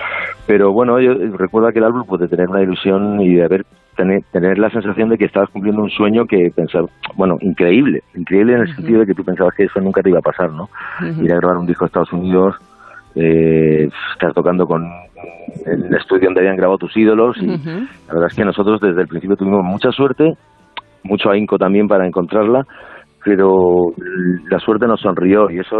[0.46, 4.22] Pero bueno, yo recuerdo aquel álbum pues, de tener una ilusión y de haber tener,
[4.32, 8.62] tener la sensación de que estabas cumpliendo un sueño que pensaba, bueno, increíble, increíble en
[8.62, 10.70] el sentido de que tú pensabas que eso nunca te iba a pasar, ¿no?
[11.22, 12.56] Ir a grabar un disco a Estados Unidos,
[13.16, 14.84] eh, estar tocando con
[15.66, 19.08] el estudio donde habían grabado tus ídolos y la verdad es que nosotros desde el
[19.08, 20.34] principio tuvimos mucha suerte,
[21.04, 22.64] mucho ahínco también para encontrarla,
[23.24, 23.92] pero
[24.50, 25.80] la suerte nos sonrió y eso,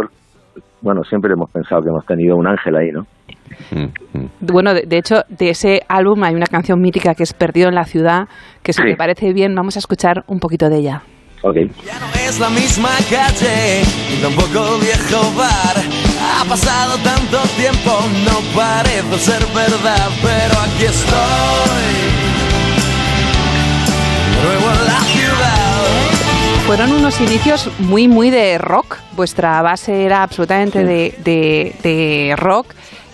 [0.80, 3.02] bueno, siempre hemos pensado que hemos tenido un ángel ahí, ¿no?
[4.40, 7.74] Bueno, de, de hecho, de ese álbum hay una canción mítica que es Perdido en
[7.74, 8.28] la ciudad,
[8.62, 8.88] que si Sí.
[8.90, 11.02] te parece bien, vamos a escuchar un poquito de ella.
[11.46, 11.56] Ok.
[12.26, 15.76] es la misma calle, ni tampoco viejo bar.
[16.40, 17.90] Ha pasado tanto tiempo,
[18.24, 21.94] no parece ser verdad, pero aquí estoy.
[24.44, 26.66] En la ciudad.
[26.66, 28.96] Fueron unos inicios muy, muy de rock.
[29.16, 32.68] Vuestra base era absolutamente de, de- de rock.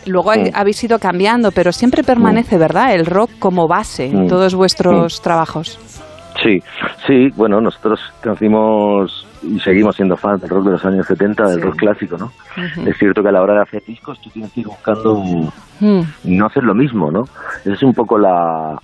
[0.07, 0.51] Luego Sí.
[0.55, 2.95] habéis ido cambiando, pero siempre permanece, ¿verdad?
[2.95, 5.79] El rock como base en todos vuestros trabajos.
[6.43, 6.59] Sí,
[7.07, 11.63] sí, bueno, nosotros conocimos y seguimos siendo fans del rock de los años 70, del
[11.63, 12.31] rock clásico, ¿no?
[12.87, 15.23] Es cierto que a la hora de hacer discos tú tienes que ir buscando
[15.81, 16.03] Mm.
[16.25, 17.23] no hacer lo mismo, ¿no?
[17.65, 18.77] Esa es un poco la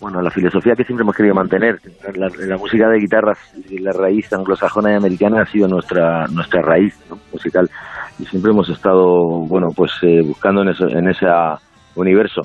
[0.00, 1.78] bueno, la filosofía que siempre hemos querido mantener.
[2.14, 3.38] La, la música de guitarras
[3.68, 7.18] y la raíz anglosajona y americana ha sido nuestra nuestra raíz ¿no?
[7.32, 7.68] musical
[8.18, 11.26] y siempre hemos estado, bueno, pues eh, buscando en, eso, en ese
[11.96, 12.42] universo.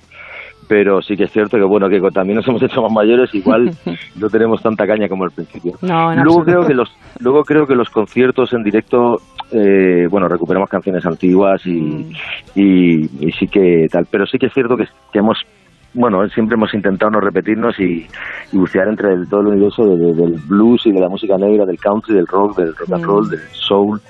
[0.67, 3.71] Pero sí que es cierto que, bueno, que también nos hemos hecho más mayores, igual
[4.15, 5.73] no tenemos tanta caña como al principio.
[5.81, 6.43] No, luego absoluto.
[6.45, 9.21] creo que los luego creo que los conciertos en directo
[9.51, 12.11] eh, bueno recuperamos canciones antiguas y,
[12.55, 15.37] y, y sí que tal pero sí que es cierto que, que hemos
[15.95, 18.05] bueno siempre hemos intentado no repetirnos y,
[18.51, 21.35] y bucear entre el- todo el universo de- de- del blues y de la música
[21.37, 23.07] negra del country del rock del rock and Mm.
[23.07, 24.01] roll del soul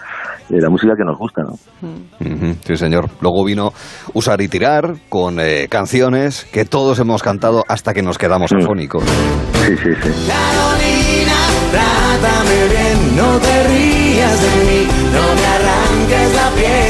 [0.50, 1.54] de la música que nos gusta ¿no?
[1.54, 3.10] Ujú, Sí, señor.
[3.22, 3.72] Luego vino
[4.14, 9.04] Usar y Tirar con eh, canciones que todos hemos cantado hasta que nos quedamos afónicos.
[9.04, 10.10] Sí, sí, sí.
[10.28, 11.40] Carolina,
[11.72, 16.85] trátame bien, no te rías de mí, no me arranques la piel.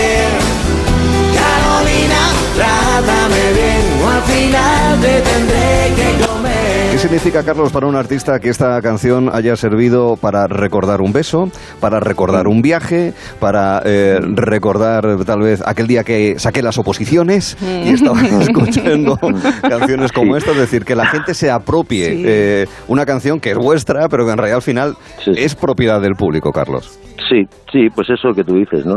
[4.27, 6.91] Final te tendré que comer.
[6.91, 11.49] ¿Qué significa, Carlos, para un artista que esta canción haya servido para recordar un beso,
[11.81, 17.57] para recordar un viaje, para eh, recordar tal vez aquel día que saqué las oposiciones
[17.61, 19.19] y estaba escuchando
[19.61, 20.51] canciones como esta?
[20.51, 22.23] Es decir, que la gente se apropie Sí.
[22.25, 24.95] eh, una canción que es vuestra, pero que en realidad al final
[25.25, 26.97] es propiedad del público, Carlos.
[27.29, 28.95] Sí, sí, pues eso que tú dices, ¿no?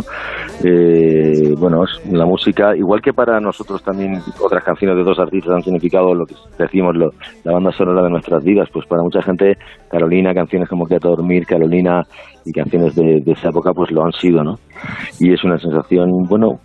[0.64, 5.62] Eh, bueno, la música, igual que para nosotros también otras canciones de dos artistas han
[5.62, 7.12] significado lo que decimos, lo-
[7.44, 9.56] la banda sonora de nuestras vidas, pues para mucha gente
[9.90, 12.02] Carolina, canciones como Quédate a dormir, Carolina
[12.44, 14.56] y canciones de, de esa época pues lo han sido, ¿no?
[15.20, 16.58] Y es una sensación, bueno,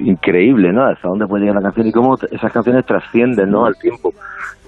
[0.00, 0.84] increíble, ¿no?
[0.86, 3.66] Hasta dónde puede llegar la canción y cómo esas canciones trascienden, ¿no?
[3.66, 4.12] Al tiempo.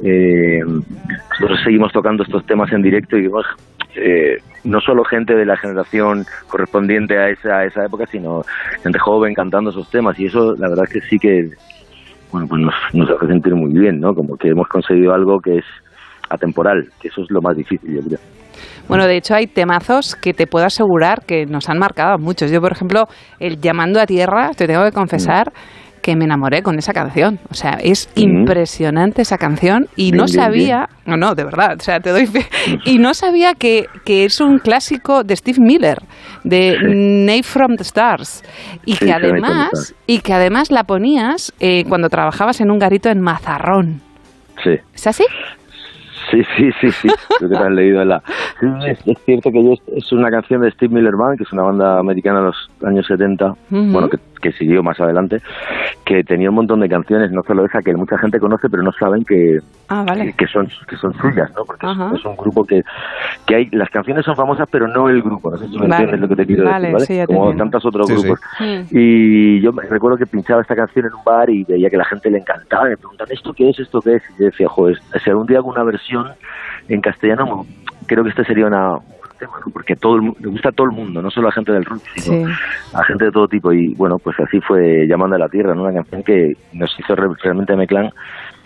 [0.05, 3.45] Eh, nosotros seguimos tocando estos temas en directo y vemos
[3.97, 8.43] eh, no solo gente de la generación correspondiente a esa, a esa época, sino
[8.83, 11.51] gente joven cantando esos temas y eso la verdad es que sí que
[12.31, 14.15] bueno, pues nos, nos hace sentir muy bien, ¿no?
[14.15, 15.65] Como que hemos conseguido algo que es
[16.31, 18.19] atemporal, que eso es lo más difícil, yo creo.
[18.89, 22.51] Bueno, de hecho hay temazos que te puedo asegurar que nos han marcado a muchos.
[22.51, 23.07] Yo, por ejemplo,
[23.39, 25.53] el Llamando a Tierra, te tengo que confesar
[26.03, 27.39] que me enamoré con esa canción.
[27.51, 31.77] O sea, es impresionante esa canción y Bien, no bien, sabía, no, no, de verdad,
[31.79, 32.45] o sea, te doy fe,
[32.85, 35.99] y no sabía que, que es un clásico de Steve Miller,
[36.45, 38.43] de Nave from the Stars,
[38.85, 42.79] y Sí, que sí, además, y que además la ponías eh, cuando trabajabas en un
[42.79, 44.01] garito en Mazarrón.
[44.63, 44.73] Sí.
[44.95, 45.25] ¿Es así?
[46.31, 47.09] Sí, sí, sí, sí.
[47.39, 48.23] Creo que te has leído la.
[48.61, 51.53] Sí, es, es cierto que yo- es una canción de Steve Miller Band, que es
[51.53, 53.57] una banda americana de los años 70, Ujú.
[53.93, 55.39] bueno, que, que siguió más adelante,
[56.05, 58.93] que tenía un montón de canciones, no solo esa que mucha gente conoce, pero no
[58.93, 60.35] saben que, Ah, vale.
[60.37, 61.65] que son que son suyas, ¿no?
[61.65, 62.11] Porque es- Ajá.
[62.15, 62.83] es, un grupo que,
[63.47, 66.05] que hay, las canciones son famosas, pero no el grupo, no sé si me Vale.
[66.05, 67.07] entiendes lo que te quiero Vale, decir, ¿vale?
[67.07, 67.63] sí, ya Como entiendo.
[67.65, 68.23] tantos otros Sí, sí.
[68.23, 68.41] grupos.
[68.61, 68.83] Mm.
[68.91, 72.05] Y yo me recuerdo que pinchaba esta canción en un bar y veía que la
[72.05, 73.79] gente le encantaba, y me preguntan, ¿esto qué es?
[73.79, 74.23] ¿Esto qué es?
[74.37, 76.27] Y yo decía, joder, si algún día hago una versión
[76.89, 77.65] en castellano,
[78.07, 79.03] creo que este sería una un
[79.47, 79.73] tema, ¿no?
[79.73, 82.03] porque todo el, le gusta a todo el mundo, no solo a gente del rock,
[82.17, 82.53] sino Sí.
[82.95, 83.73] a gente de todo tipo.
[83.73, 85.83] Y bueno, pues así fue Llamando a la Tierra, ¿no?
[85.83, 88.11] una canción que nos hizo re- realmente a Meclán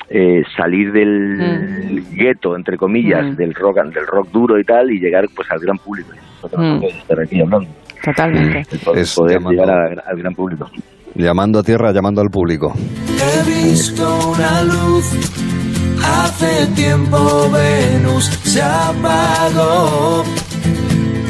[0.08, 3.36] eh, salir del gueto, entre comillas, Mm.
[3.36, 6.10] del rock del rock duro y tal, y llegar pues al gran público.
[6.56, 6.84] Mm.
[6.84, 7.68] estar aquí hablando.
[8.04, 8.62] Totalmente.
[8.84, 10.70] Poder, Es poder llamando- llegar a- al gran público.
[11.16, 12.72] Llamando a tierra, llamando al público.
[12.76, 15.65] He visto una luz.
[16.06, 20.24] Hace tiempo Venus se apagó.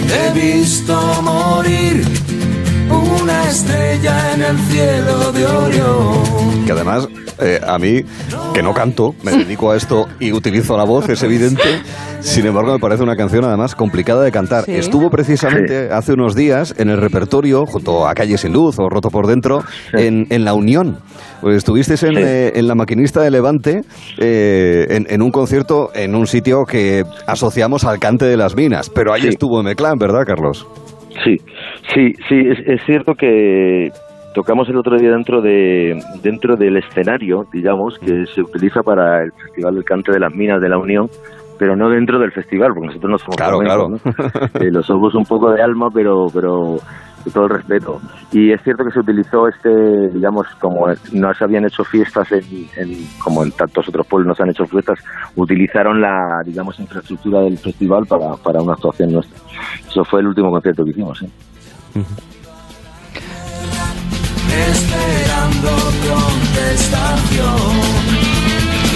[0.09, 2.05] He visto morir
[2.91, 6.65] una estrella en el cielo de Orión.
[6.67, 7.09] Que además,
[7.41, 8.03] eh, a mí,
[8.55, 11.63] que no canto, me dedico a esto y utilizo la voz, es evidente.
[12.21, 14.65] Sin embargo, me parece una canción además complicada de cantar.
[14.65, 14.73] Sí.
[14.73, 19.11] Estuvo precisamente hace unos días en el repertorio, junto a Calle Sin Luz o Roto
[19.11, 20.99] por Dentro, en, en La Unión.
[21.41, 22.23] Pues estuvisteis en, Sí.
[22.23, 23.83] eh, en la maquinista de Levante,
[24.19, 28.91] eh, en, en un concierto en un sitio que asociamos al cante de las minas.
[28.91, 29.29] Pero ahí Sí.
[29.29, 30.67] estuvo Meclán, ¿verdad, Carlos?
[31.25, 31.37] Sí,
[31.95, 33.91] sí, sí, es, es cierto que
[34.35, 39.33] tocamos el otro día dentro de dentro del escenario, digamos, que se utiliza para el
[39.33, 41.09] Festival del Cante de las Minas de la Unión,
[41.59, 44.49] pero no dentro del festival, porque nosotros no somos Claro, flamencos, claro.
[44.55, 44.61] ¿no?
[44.61, 46.77] Eh, lo somos un poco de alma, pero pero
[47.25, 48.01] con todo el respeto.
[48.31, 52.45] Y es cierto que se utilizó este, digamos, como no se habían hecho fiestas en,
[52.77, 54.99] en- como en tantos otros pueblos no se han hecho fiestas,
[55.35, 59.39] utilizaron la, digamos, infraestructura del festival para, para una actuación nuestra.
[59.89, 61.25] Eso fue el último concierto que hicimos,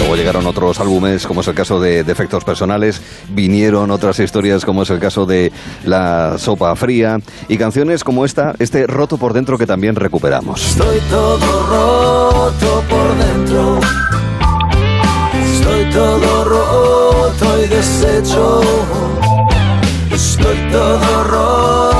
[0.01, 4.81] Luego llegaron otros álbumes, como es el caso de Defectos Personales, vinieron otras historias, como
[4.81, 5.51] es el caso de
[5.85, 10.65] La Sopa Fría, y canciones como esta, este Roto por Dentro que también recuperamos.
[10.65, 13.79] Estoy todo roto por dentro.
[15.53, 18.61] Estoy todo roto y deshecho.
[20.11, 21.90] Estoy todo roto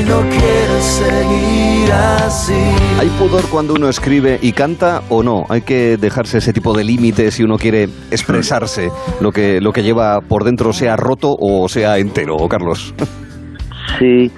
[0.00, 2.52] y no quiero seguir así.
[3.00, 5.44] ¿Hay pudor cuando uno escribe y canta o no?
[5.48, 9.82] ¿Hay que dejarse ese tipo de límites si uno quiere expresarse lo que, lo que
[9.82, 12.94] lleva por dentro, sea roto o sea entero, Carlos?
[13.98, 14.30] Sí,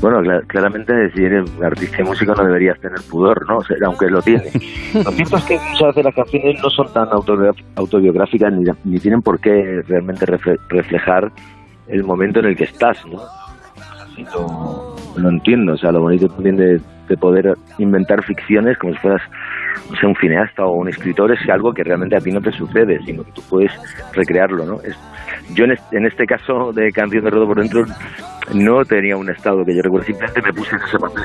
[0.00, 3.58] bueno, cla- claramente si eres artista y músico no deberías tener pudor, ¿no?
[3.58, 4.52] O sea, aunque lo tienes.
[4.94, 7.08] Lo cierto es que muchas veces las canciones no son tan
[7.76, 11.30] autobiográficas ni, ni tienen por qué realmente refle- reflejar
[11.86, 13.20] el momento en el que estás, ¿no?
[14.14, 14.24] Así
[15.16, 19.22] lo, entiendo, o sea, lo bonito también de, de poder inventar ficciones como si fueras
[19.90, 22.52] no sé, un cineasta o un escritor es algo que realmente a ti no te
[22.52, 23.72] sucede, sino que tú puedes
[24.12, 24.80] recrearlo, ¿no?
[24.82, 24.96] Es,
[25.54, 27.84] yo en este, en este caso de Canción de Rodo por Dentro
[28.54, 31.24] no tenía un estado que yo recuerdo, simplemente me puse en ese papel.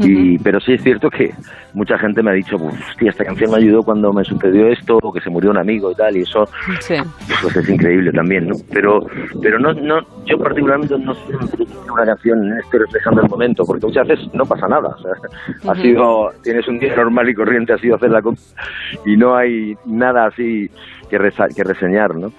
[0.00, 1.32] Y, pero sí es cierto que
[1.74, 5.12] mucha gente me ha dicho, hostia, esta canción me ayudó cuando me sucedió esto, o
[5.12, 6.48] que se murió un amigo y tal, y eso
[6.80, 6.94] Sí.
[7.42, 8.54] pues es increíble también, ¿no?
[8.72, 9.04] Pero,
[9.42, 14.06] pero no, no, yo particularmente no siempre una canción esté reflejando el momento, porque muchas
[14.06, 14.88] veces no pasa nada.
[14.88, 15.12] O sea,
[15.68, 15.80] ha Ujú.
[15.82, 18.22] sido, tienes un día normal y corriente, ha sido hacer la
[19.06, 20.70] y no hay nada así
[21.08, 22.32] que, resa- que reseñar, ¿no?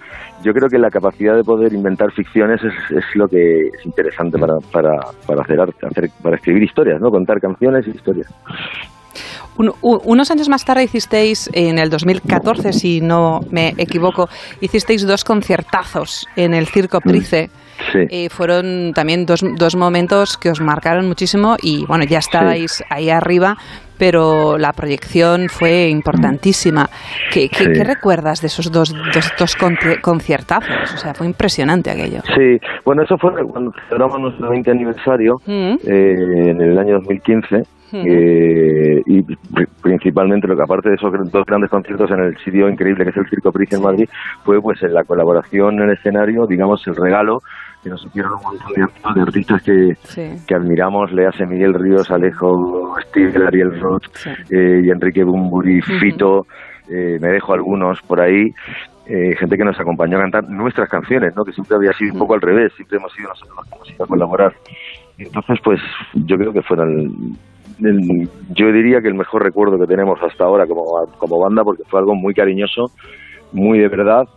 [0.43, 4.37] Yo creo que la capacidad de poder inventar ficciones es, es lo que es interesante
[4.37, 7.11] para, para, para hacer arte, hacer, para escribir historias, ¿no?
[7.11, 8.27] Contar canciones y historias.
[9.57, 14.29] Un- u- unos años más tarde hicisteis, en el 2014, si no me equivoco,
[14.61, 17.49] hicisteis dos conciertazos en el Circo Price.
[17.91, 17.99] Sí.
[18.09, 23.09] Eh, fueron también dos, dos momentos que os marcaron muchísimo y bueno, ya estabais ahí
[23.09, 23.57] arriba,
[23.99, 26.89] pero la proyección fue importantísima.
[27.31, 27.71] ¿Qué, qué- Sí.
[27.73, 30.93] qué recuerdas de esos dos, dos, dos conci- conciertazos?
[30.93, 32.21] O sea, fue impresionante aquello.
[32.35, 35.75] Sí, bueno, eso fue cuando celebramos nuestro 20 aniversario Mm.
[35.85, 36.15] eh,
[36.51, 37.63] en el año 2015.
[37.91, 38.03] Ujú.
[38.05, 42.69] eh, y pri- principalmente lo que aparte de esos dos grandes conciertos en el sitio
[42.69, 44.07] increíble que es el Circo Price en Madrid
[44.43, 47.41] fue pues en la colaboración en el escenario digamos el regalo
[47.83, 50.35] que nos hicieron un montón de, de artistas que, Sí.
[50.47, 54.03] que admiramos, le hace Miguel Ríos, Alejo, Steve, Ariel Roth
[54.49, 55.81] eh, y Enrique Bumburi.
[55.81, 56.45] Fito,
[56.89, 58.47] eh, me dejo algunos por ahí,
[59.07, 61.43] eh, gente que nos acompañó a cantar nuestras canciones, ¿no?
[61.45, 63.89] que siempre había sido un poco al revés, siempre hemos sido nosotros los que hemos
[63.91, 64.53] ido a colaborar.
[65.17, 65.79] Entonces, pues
[66.13, 67.37] yo creo que fueron,
[67.79, 70.83] el- yo diría que el mejor recuerdo que tenemos hasta ahora como,
[71.17, 72.85] como banda, porque fue algo muy cariñoso,
[73.53, 74.27] muy de verdad,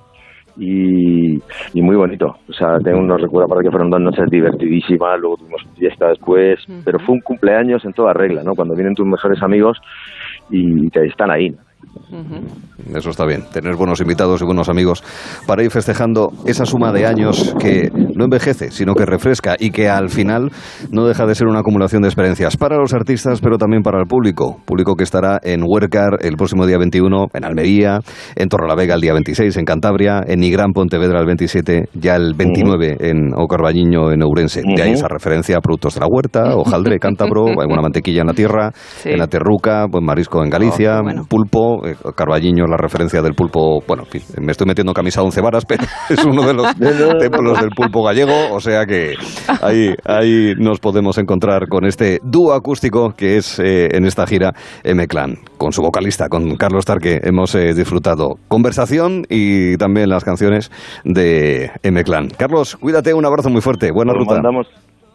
[0.57, 1.35] y,
[1.75, 2.37] y muy bonito.
[2.49, 6.61] O sea, tengo unos recuerdos para que fueron dos noches divertidísimas, luego tuvimos fiesta después,
[6.85, 8.55] pero fue un cumpleaños en toda regla, ¿no?
[8.55, 9.79] Cuando vienen tus mejores amigos
[10.51, 11.55] y te están ahí.
[12.95, 15.03] Eso está bien, tener buenos invitados y buenos amigos
[15.47, 19.89] para ir festejando esa suma de años que no envejece, sino que refresca y que
[19.89, 20.51] al final
[20.91, 24.07] no deja de ser una acumulación de experiencias para los artistas, pero también para el
[24.07, 24.61] público.
[24.67, 28.01] Público que estará en Huercar el próximo día 21, en Almería,
[28.37, 32.97] en Torrelavega el día 26, en Cantabria, en Nigrán Pontevedra el 27, ya el 29
[33.01, 34.63] en Ocarbañiño, en Ourense.
[34.63, 38.35] De ahí esa referencia a productos de la huerta, hojaldre, cántabro, alguna mantequilla en la
[38.35, 38.73] tierra,
[39.05, 44.05] en la terruca, buen marisco en Galicia, pulpo, eh, Carballiño, la referencia del pulpo, bueno,
[44.41, 46.75] me estoy metiendo camisa once varas, pero es uno de los
[47.19, 49.15] templos del pulpo gallego, o sea que
[49.63, 54.53] ahí, ahí nos podemos encontrar con este dúo acústico que es eh, en esta gira
[54.85, 60.71] M-Clan, con su vocalista, con Carlos Tarque, hemos eh, disfrutado conversación y también las canciones
[61.05, 62.29] de M-Clan.
[62.37, 64.35] Carlos, cuídate, un abrazo muy fuerte, buena Nos ruta.
[64.35, 64.67] mandamos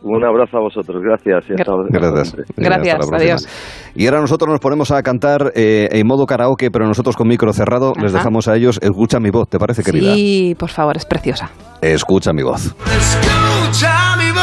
[0.04, 1.44] un abrazo a vosotros, gracias.
[1.50, 2.36] y hasta- Gracias.
[2.56, 3.48] Gracias, Hasta adiós.
[3.96, 7.52] Y ahora nosotros nos ponemos a cantar eh, en modo karaoke, pero nosotros con micro
[7.54, 7.94] cerrado.
[8.02, 8.80] Les dejamos a ellos.
[8.82, 10.14] Escucha mi voz, ¿te parece, querida?
[10.14, 11.50] Sí, por favor, es preciosa.
[11.82, 12.76] Escucha mi voz.
[12.86, 14.37] Escucha mi voz.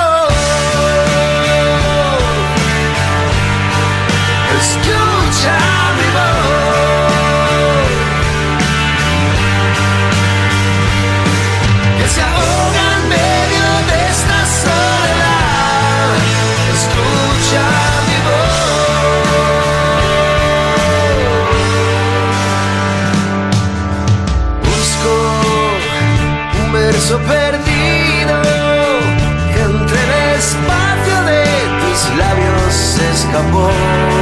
[27.13, 28.41] Perdido
[29.63, 31.45] entre el espacio de
[31.81, 34.14] tus labios escapó.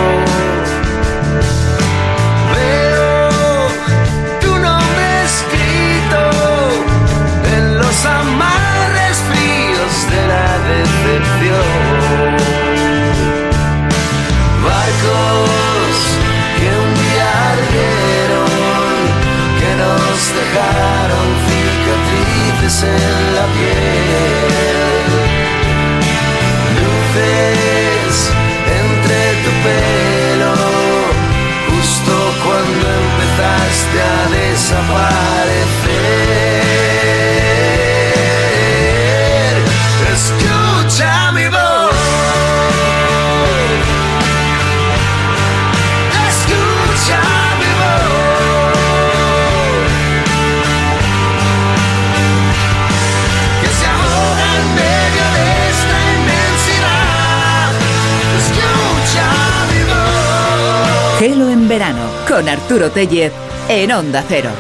[22.65, 23.72] En la piel.
[61.73, 63.33] Verano con Arturo Tellez
[63.71, 64.51] en Onda Cero.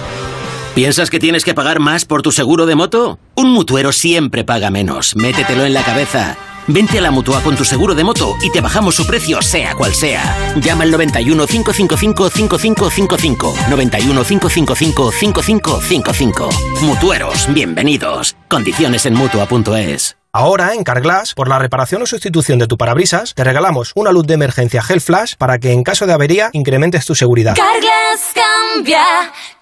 [0.74, 3.18] ¿Piensas que tienes que pagar más por tu seguro de moto?
[3.34, 5.14] Un mutuero siempre paga menos.
[5.14, 6.38] Métetelo en la cabeza.
[6.68, 9.74] Vente a la mutua con tu seguro de moto y te bajamos su precio, sea
[9.74, 10.54] cual sea.
[10.56, 13.54] Llama al 91 555 5555.
[13.68, 16.48] 91 555 5555.
[16.80, 18.36] Mutueros, bienvenidos.
[18.48, 20.21] Condiciones en mutua.es.
[20.34, 24.26] Ahora, en Carglass, por la reparación o sustitución de tu parabrisas, te regalamos una luz
[24.26, 27.54] de emergencia Gel Flash para que en caso de avería incrementes tu seguridad.
[27.54, 29.04] Carglass cambia,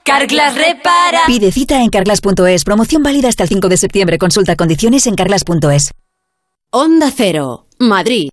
[0.05, 1.23] Carglass repara.
[1.26, 2.62] Pide cita en carglass.es.
[2.62, 4.18] Promoción válida hasta el 5 de septiembre.
[4.18, 5.90] Consulta condiciones en carglass.es.
[6.70, 8.31] Onda Cero, Madrid.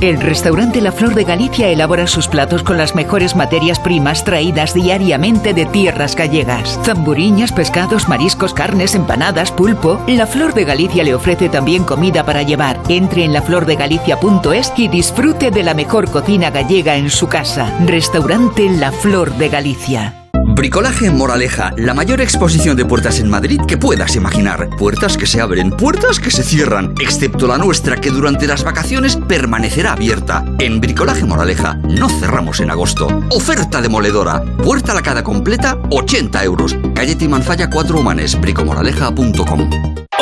[0.00, 4.72] El restaurante La Flor de Galicia elabora sus platos con las mejores materias primas traídas
[4.72, 6.78] diariamente de tierras gallegas.
[6.84, 10.00] Zamburiñas, pescados, mariscos, carnes, empanadas, pulpo.
[10.06, 12.78] La Flor de Galicia le ofrece también comida para llevar.
[12.88, 17.76] Entre en laflordegalicia.es y disfrute de la mejor cocina gallega en su casa.
[17.84, 20.17] Restaurante La Flor de Galicia.
[20.58, 24.68] Bricolaje Moraleja, la mayor exposición de puertas en Madrid que puedas imaginar.
[24.76, 29.14] Puertas que se abren, puertas que se cierran, excepto la nuestra que durante las vacaciones
[29.14, 30.44] permanecerá abierta.
[30.58, 33.06] En Bricolaje Moraleja no cerramos en agosto.
[33.30, 34.42] Oferta demoledora.
[34.56, 36.76] Puerta lacada completa, 80 euros.
[36.92, 40.07] Calle Timanfaya 4 Humanes, bricomoraleja.com.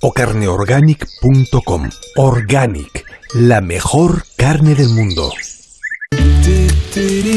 [0.00, 1.90] o carneorganic.com.
[2.16, 3.04] Organic,
[3.34, 5.32] la mejor carne del mundo.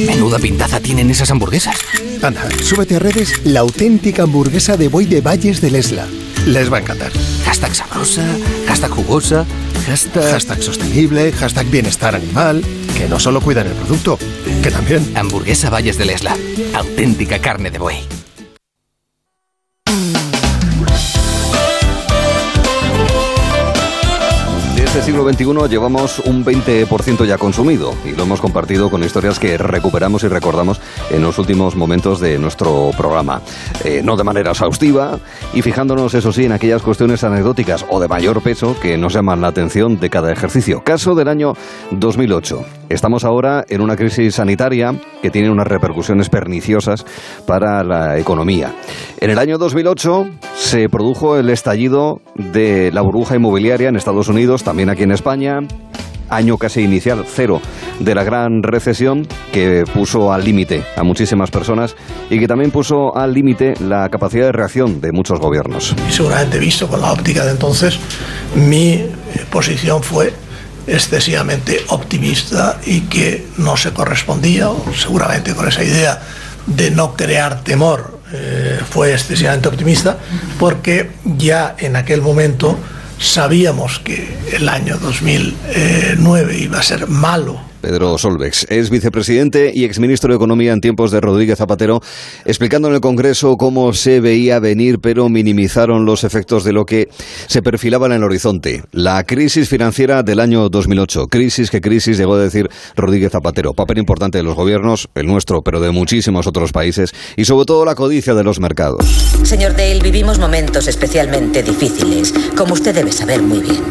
[0.08, 1.76] Menuda pintaza tienen esas hamburguesas.
[2.22, 6.08] Anda, súbete a redes la auténtica hamburguesa de Boy de Valles del Esla.
[6.46, 7.12] Les va a encantar.
[7.46, 8.26] Hashtag sabrosa,
[8.68, 9.46] hashtag jugosa,
[9.86, 10.32] hashtag...
[10.32, 12.64] Hashtag sostenible, hashtag bienestar animal,
[12.98, 14.18] que no solo cuidan el producto,
[14.64, 15.12] que también...
[15.16, 16.36] Hamburguesa Valles del Esla.
[16.74, 18.21] Auténtica carne de buey.
[24.92, 29.58] Este siglo XXI llevamos un 20% ya consumido y lo hemos compartido con historias que
[29.58, 33.42] recuperamos y recordamos en los últimos momentos de nuestro programa.
[33.86, 35.18] Eh, no de manera exhaustiva
[35.54, 39.40] y fijándonos, eso sí, en aquellas cuestiones anecdóticas o de mayor peso que nos llaman
[39.40, 40.84] la atención de cada ejercicio.
[40.84, 41.54] Caso del año
[41.92, 42.66] 2008.
[42.90, 47.06] Estamos ahora en una crisis sanitaria que tiene unas repercusiones perniciosas
[47.48, 48.76] para la economía.
[49.22, 54.64] En el año 2008 se produjo el estallido de la burbuja inmobiliaria en Estados Unidos,
[54.64, 55.60] también aquí en España,
[56.30, 57.62] año casi inicial cero
[58.00, 61.96] de la gran recesión que puso al límite a muchísimas personas
[62.30, 65.96] y que también puso al límite la capacidad de reacción de muchos gobiernos.
[66.10, 68.00] Seguramente visto con la óptica de entonces,
[68.56, 69.12] mi eh,
[69.52, 70.34] posición fue
[70.88, 76.22] excesivamente optimista y que no se correspondía, seguramente con esa idea
[76.66, 80.18] de no crear temor, eh, fue excesivamente optimista,
[80.60, 82.78] porque ya en aquel momento
[83.22, 90.32] sabíamos que el año 2009 iba a ser malo Pedro Solvex es vicepresidente y exministro
[90.32, 92.02] de Economía en tiempos de Rodríguez Zapatero,
[92.46, 97.10] explicando en el Congreso cómo se veía venir, pero minimizaron los efectos de lo que
[97.48, 98.84] se perfilaba en el horizonte.
[98.92, 101.28] La crisis financiera del año 2008.
[101.28, 103.74] Crisis que crisis, llegó a decir Rodríguez Zapatero.
[103.74, 107.86] Papel importante de los gobiernos, el nuestro, pero de muchísimos otros países, y sobre todo
[107.86, 109.06] la codicia de los mercados.
[109.44, 113.82] Señor Dale, vivimos momentos especialmente difíciles, como usted debe saber muy bien.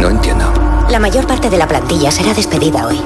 [0.00, 0.59] No entiendo.
[0.90, 3.00] La mayor parte de la plantilla será despedida hoy.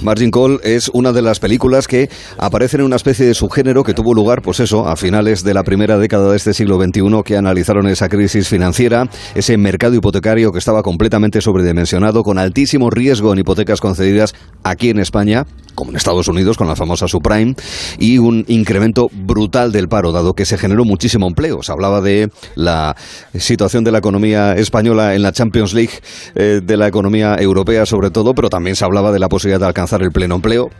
[0.00, 3.92] Margin Call es una de las películas que aparecen en una especie de subgénero que
[3.92, 7.36] tuvo lugar, pues eso, a finales de la primera década de este siglo XXI, que
[7.36, 13.40] analizaron esa crisis financiera, ese mercado hipotecario que estaba completamente sobredimensionado, con altísimo riesgo en
[13.40, 15.44] hipotecas concedidas aquí en España,
[15.76, 17.54] como en Estados Unidos, con la famosa subprime,
[18.00, 21.62] y un incremento brutal del paro, dado que se generó muchísimo empleo.
[21.62, 22.96] Se hablaba de la
[23.38, 25.92] situación de la economía española en la Champions League,
[26.34, 29.66] eh, de la economía europea sobre todo, pero también se hablaba de la posibilidad de
[29.66, 30.70] alcanzar el pleno empleo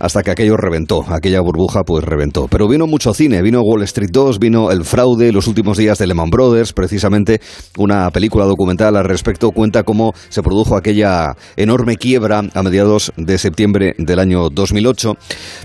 [0.00, 2.48] hasta que aquello reventó, aquella burbuja pues reventó.
[2.48, 6.06] Pero vino mucho cine, vino Wall Street 2, vino El fraude, los últimos días de
[6.06, 7.40] Lehman Brothers, precisamente
[7.76, 13.38] una película documental al respecto cuenta cómo se produjo aquella enorme quiebra a mediados de
[13.38, 15.14] septiembre del año 2008.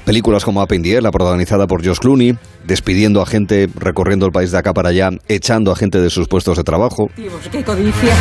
[0.04, 4.26] Películas como Up in the Air, la protagonizada por Josh Clooney, despidiendo a gente, recorriendo
[4.26, 7.08] el país de acá para allá, echando a gente de sus puestos de trabajo.
[7.16, 8.14] ¡Qué codicia!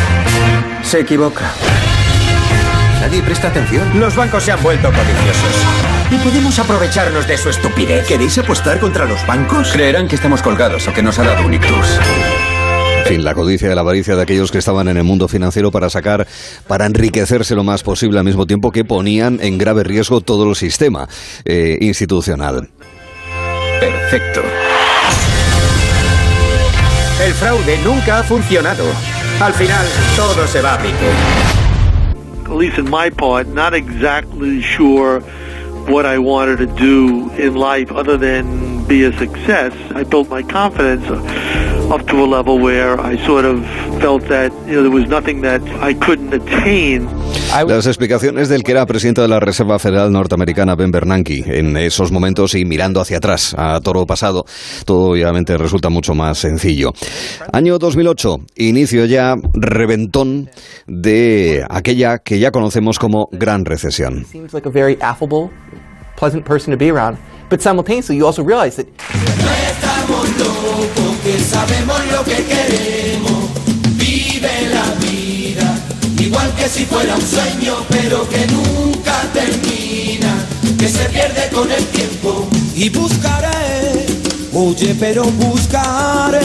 [0.81, 1.51] Se equivoca.
[3.01, 3.99] Nadie presta atención.
[3.99, 5.94] Los bancos se han vuelto codiciosos.
[6.11, 8.07] Y podemos aprovecharnos de su estupidez.
[8.07, 9.71] ¿Queréis apostar contra los bancos?
[9.71, 11.99] Creerán que estamos colgados o que nos ha dado un ictus.
[12.99, 15.71] En fin, la codicia y la avaricia de aquellos que estaban en el mundo financiero
[15.71, 16.27] para sacar,
[16.67, 20.55] para enriquecerse lo más posible al mismo tiempo que ponían en grave riesgo todo el
[20.55, 21.07] sistema
[21.43, 22.69] eh, institucional.
[23.79, 24.41] Perfecto.
[27.23, 28.83] El fraude nunca ha funcionado.
[29.39, 29.85] Al final,
[30.15, 31.55] todo se va a pique.
[32.45, 35.21] at least in my part, not exactly sure
[35.87, 39.73] what I wanted to do in life other than be a success.
[39.91, 41.05] I built my confidence
[41.91, 43.63] up to a level where I sort of
[43.99, 47.07] felt that you know there was nothing that I couldn't attain.
[47.67, 52.11] Las explicaciones del que era presidente de la Reserva Federal Norteamericana, Ben Bernanke, en esos
[52.11, 54.45] momentos y mirando hacia atrás, a toro pasado,
[54.85, 56.91] todo obviamente resulta mucho más sencillo.
[57.53, 60.49] Año 2008, inicio ya reventón
[60.87, 64.25] de aquella que ya conocemos como Gran Recesión.
[66.15, 67.17] pleasant person to be around.
[67.49, 68.87] But simultaneously, you also realize that
[71.45, 73.49] sabemos lo que queremos.
[73.93, 75.77] Vive la vida,
[76.19, 80.45] igual que si fuera un sueño, pero que nunca termina,
[80.77, 82.47] que se pierde con el tiempo.
[82.75, 84.05] Y buscaré,
[84.53, 86.41] oye, pero buscaré.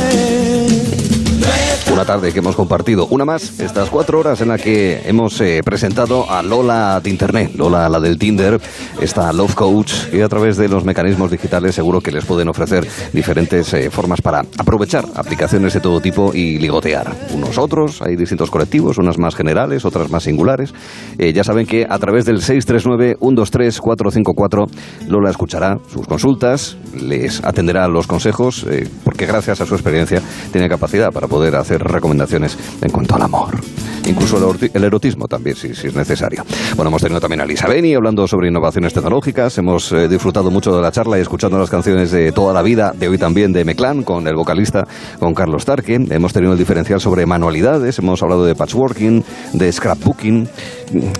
[1.93, 3.09] Una tarde que hemos compartido.
[3.11, 7.51] Una más, estas cuatro horas en las que hemos eh, presentado a Lola de Internet,
[7.57, 8.61] Lola la del Tinder,
[9.01, 12.87] esta Love Coach, y a través de los mecanismos digitales seguro que les pueden ofrecer
[13.13, 17.13] diferentes eh, formas para aprovechar aplicaciones de todo tipo y ligotear.
[17.35, 20.73] Unos otros, hay distintos colectivos, unas más generales, otras más singulares.
[21.19, 24.71] Eh, ya saben que a través del 639-123-454
[25.09, 28.65] Lola escuchará sus consultas, les atenderá los consejos,
[29.03, 33.61] porque gracias a su experiencia tiene capacidad para poder hacer recomendaciones en cuanto al amor.
[34.07, 36.43] Incluso el erotismo también, si, es necesario.
[36.75, 39.57] Bueno, hemos tenido también a Lisa Beni hablando sobre innovaciones tecnológicas.
[39.59, 42.93] Hemos eh, disfrutado mucho de la charla y escuchando las canciones de toda la vida,
[42.97, 44.87] de hoy también de Meclán, con el vocalista,
[45.19, 45.95] con Carlos Tarque.
[46.11, 50.49] Hemos tenido el diferencial sobre manualidades, hemos hablado de patchworking, de scrapbooking.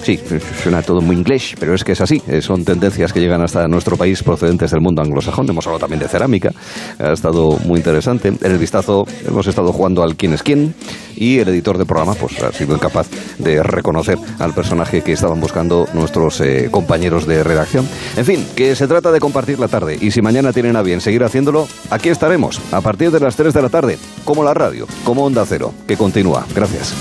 [0.03, 0.19] Sí,
[0.63, 2.21] suena todo muy inglés, pero es que es así.
[2.27, 5.49] Eh, son tendencias que llegan hasta nuestro país procedentes del mundo anglosajón.
[5.49, 6.51] Hemos hablado también de cerámica.
[6.99, 8.29] Ha estado muy interesante.
[8.29, 10.75] En el vistazo hemos estado jugando al quién es quién
[11.17, 13.09] y el editor del programa pues ha sido incapaz
[13.39, 17.87] de reconocer al personaje que estaban buscando nuestros eh, compañeros de redacción.
[18.17, 21.01] En fin, que se trata de compartir la tarde y si mañana tienen a bien
[21.01, 24.87] seguir haciéndolo, aquí estaremos a partir de las 3 de la tarde, como la radio,
[25.05, 26.47] como Onda Cero, que continúa.
[26.55, 26.95] Gracias.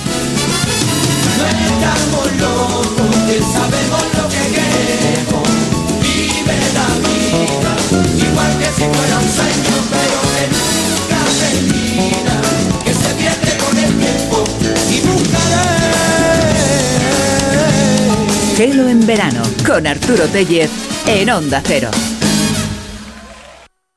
[18.59, 20.69] Gelo en verano con Arturo Tellez
[21.07, 21.89] en Onda Cero.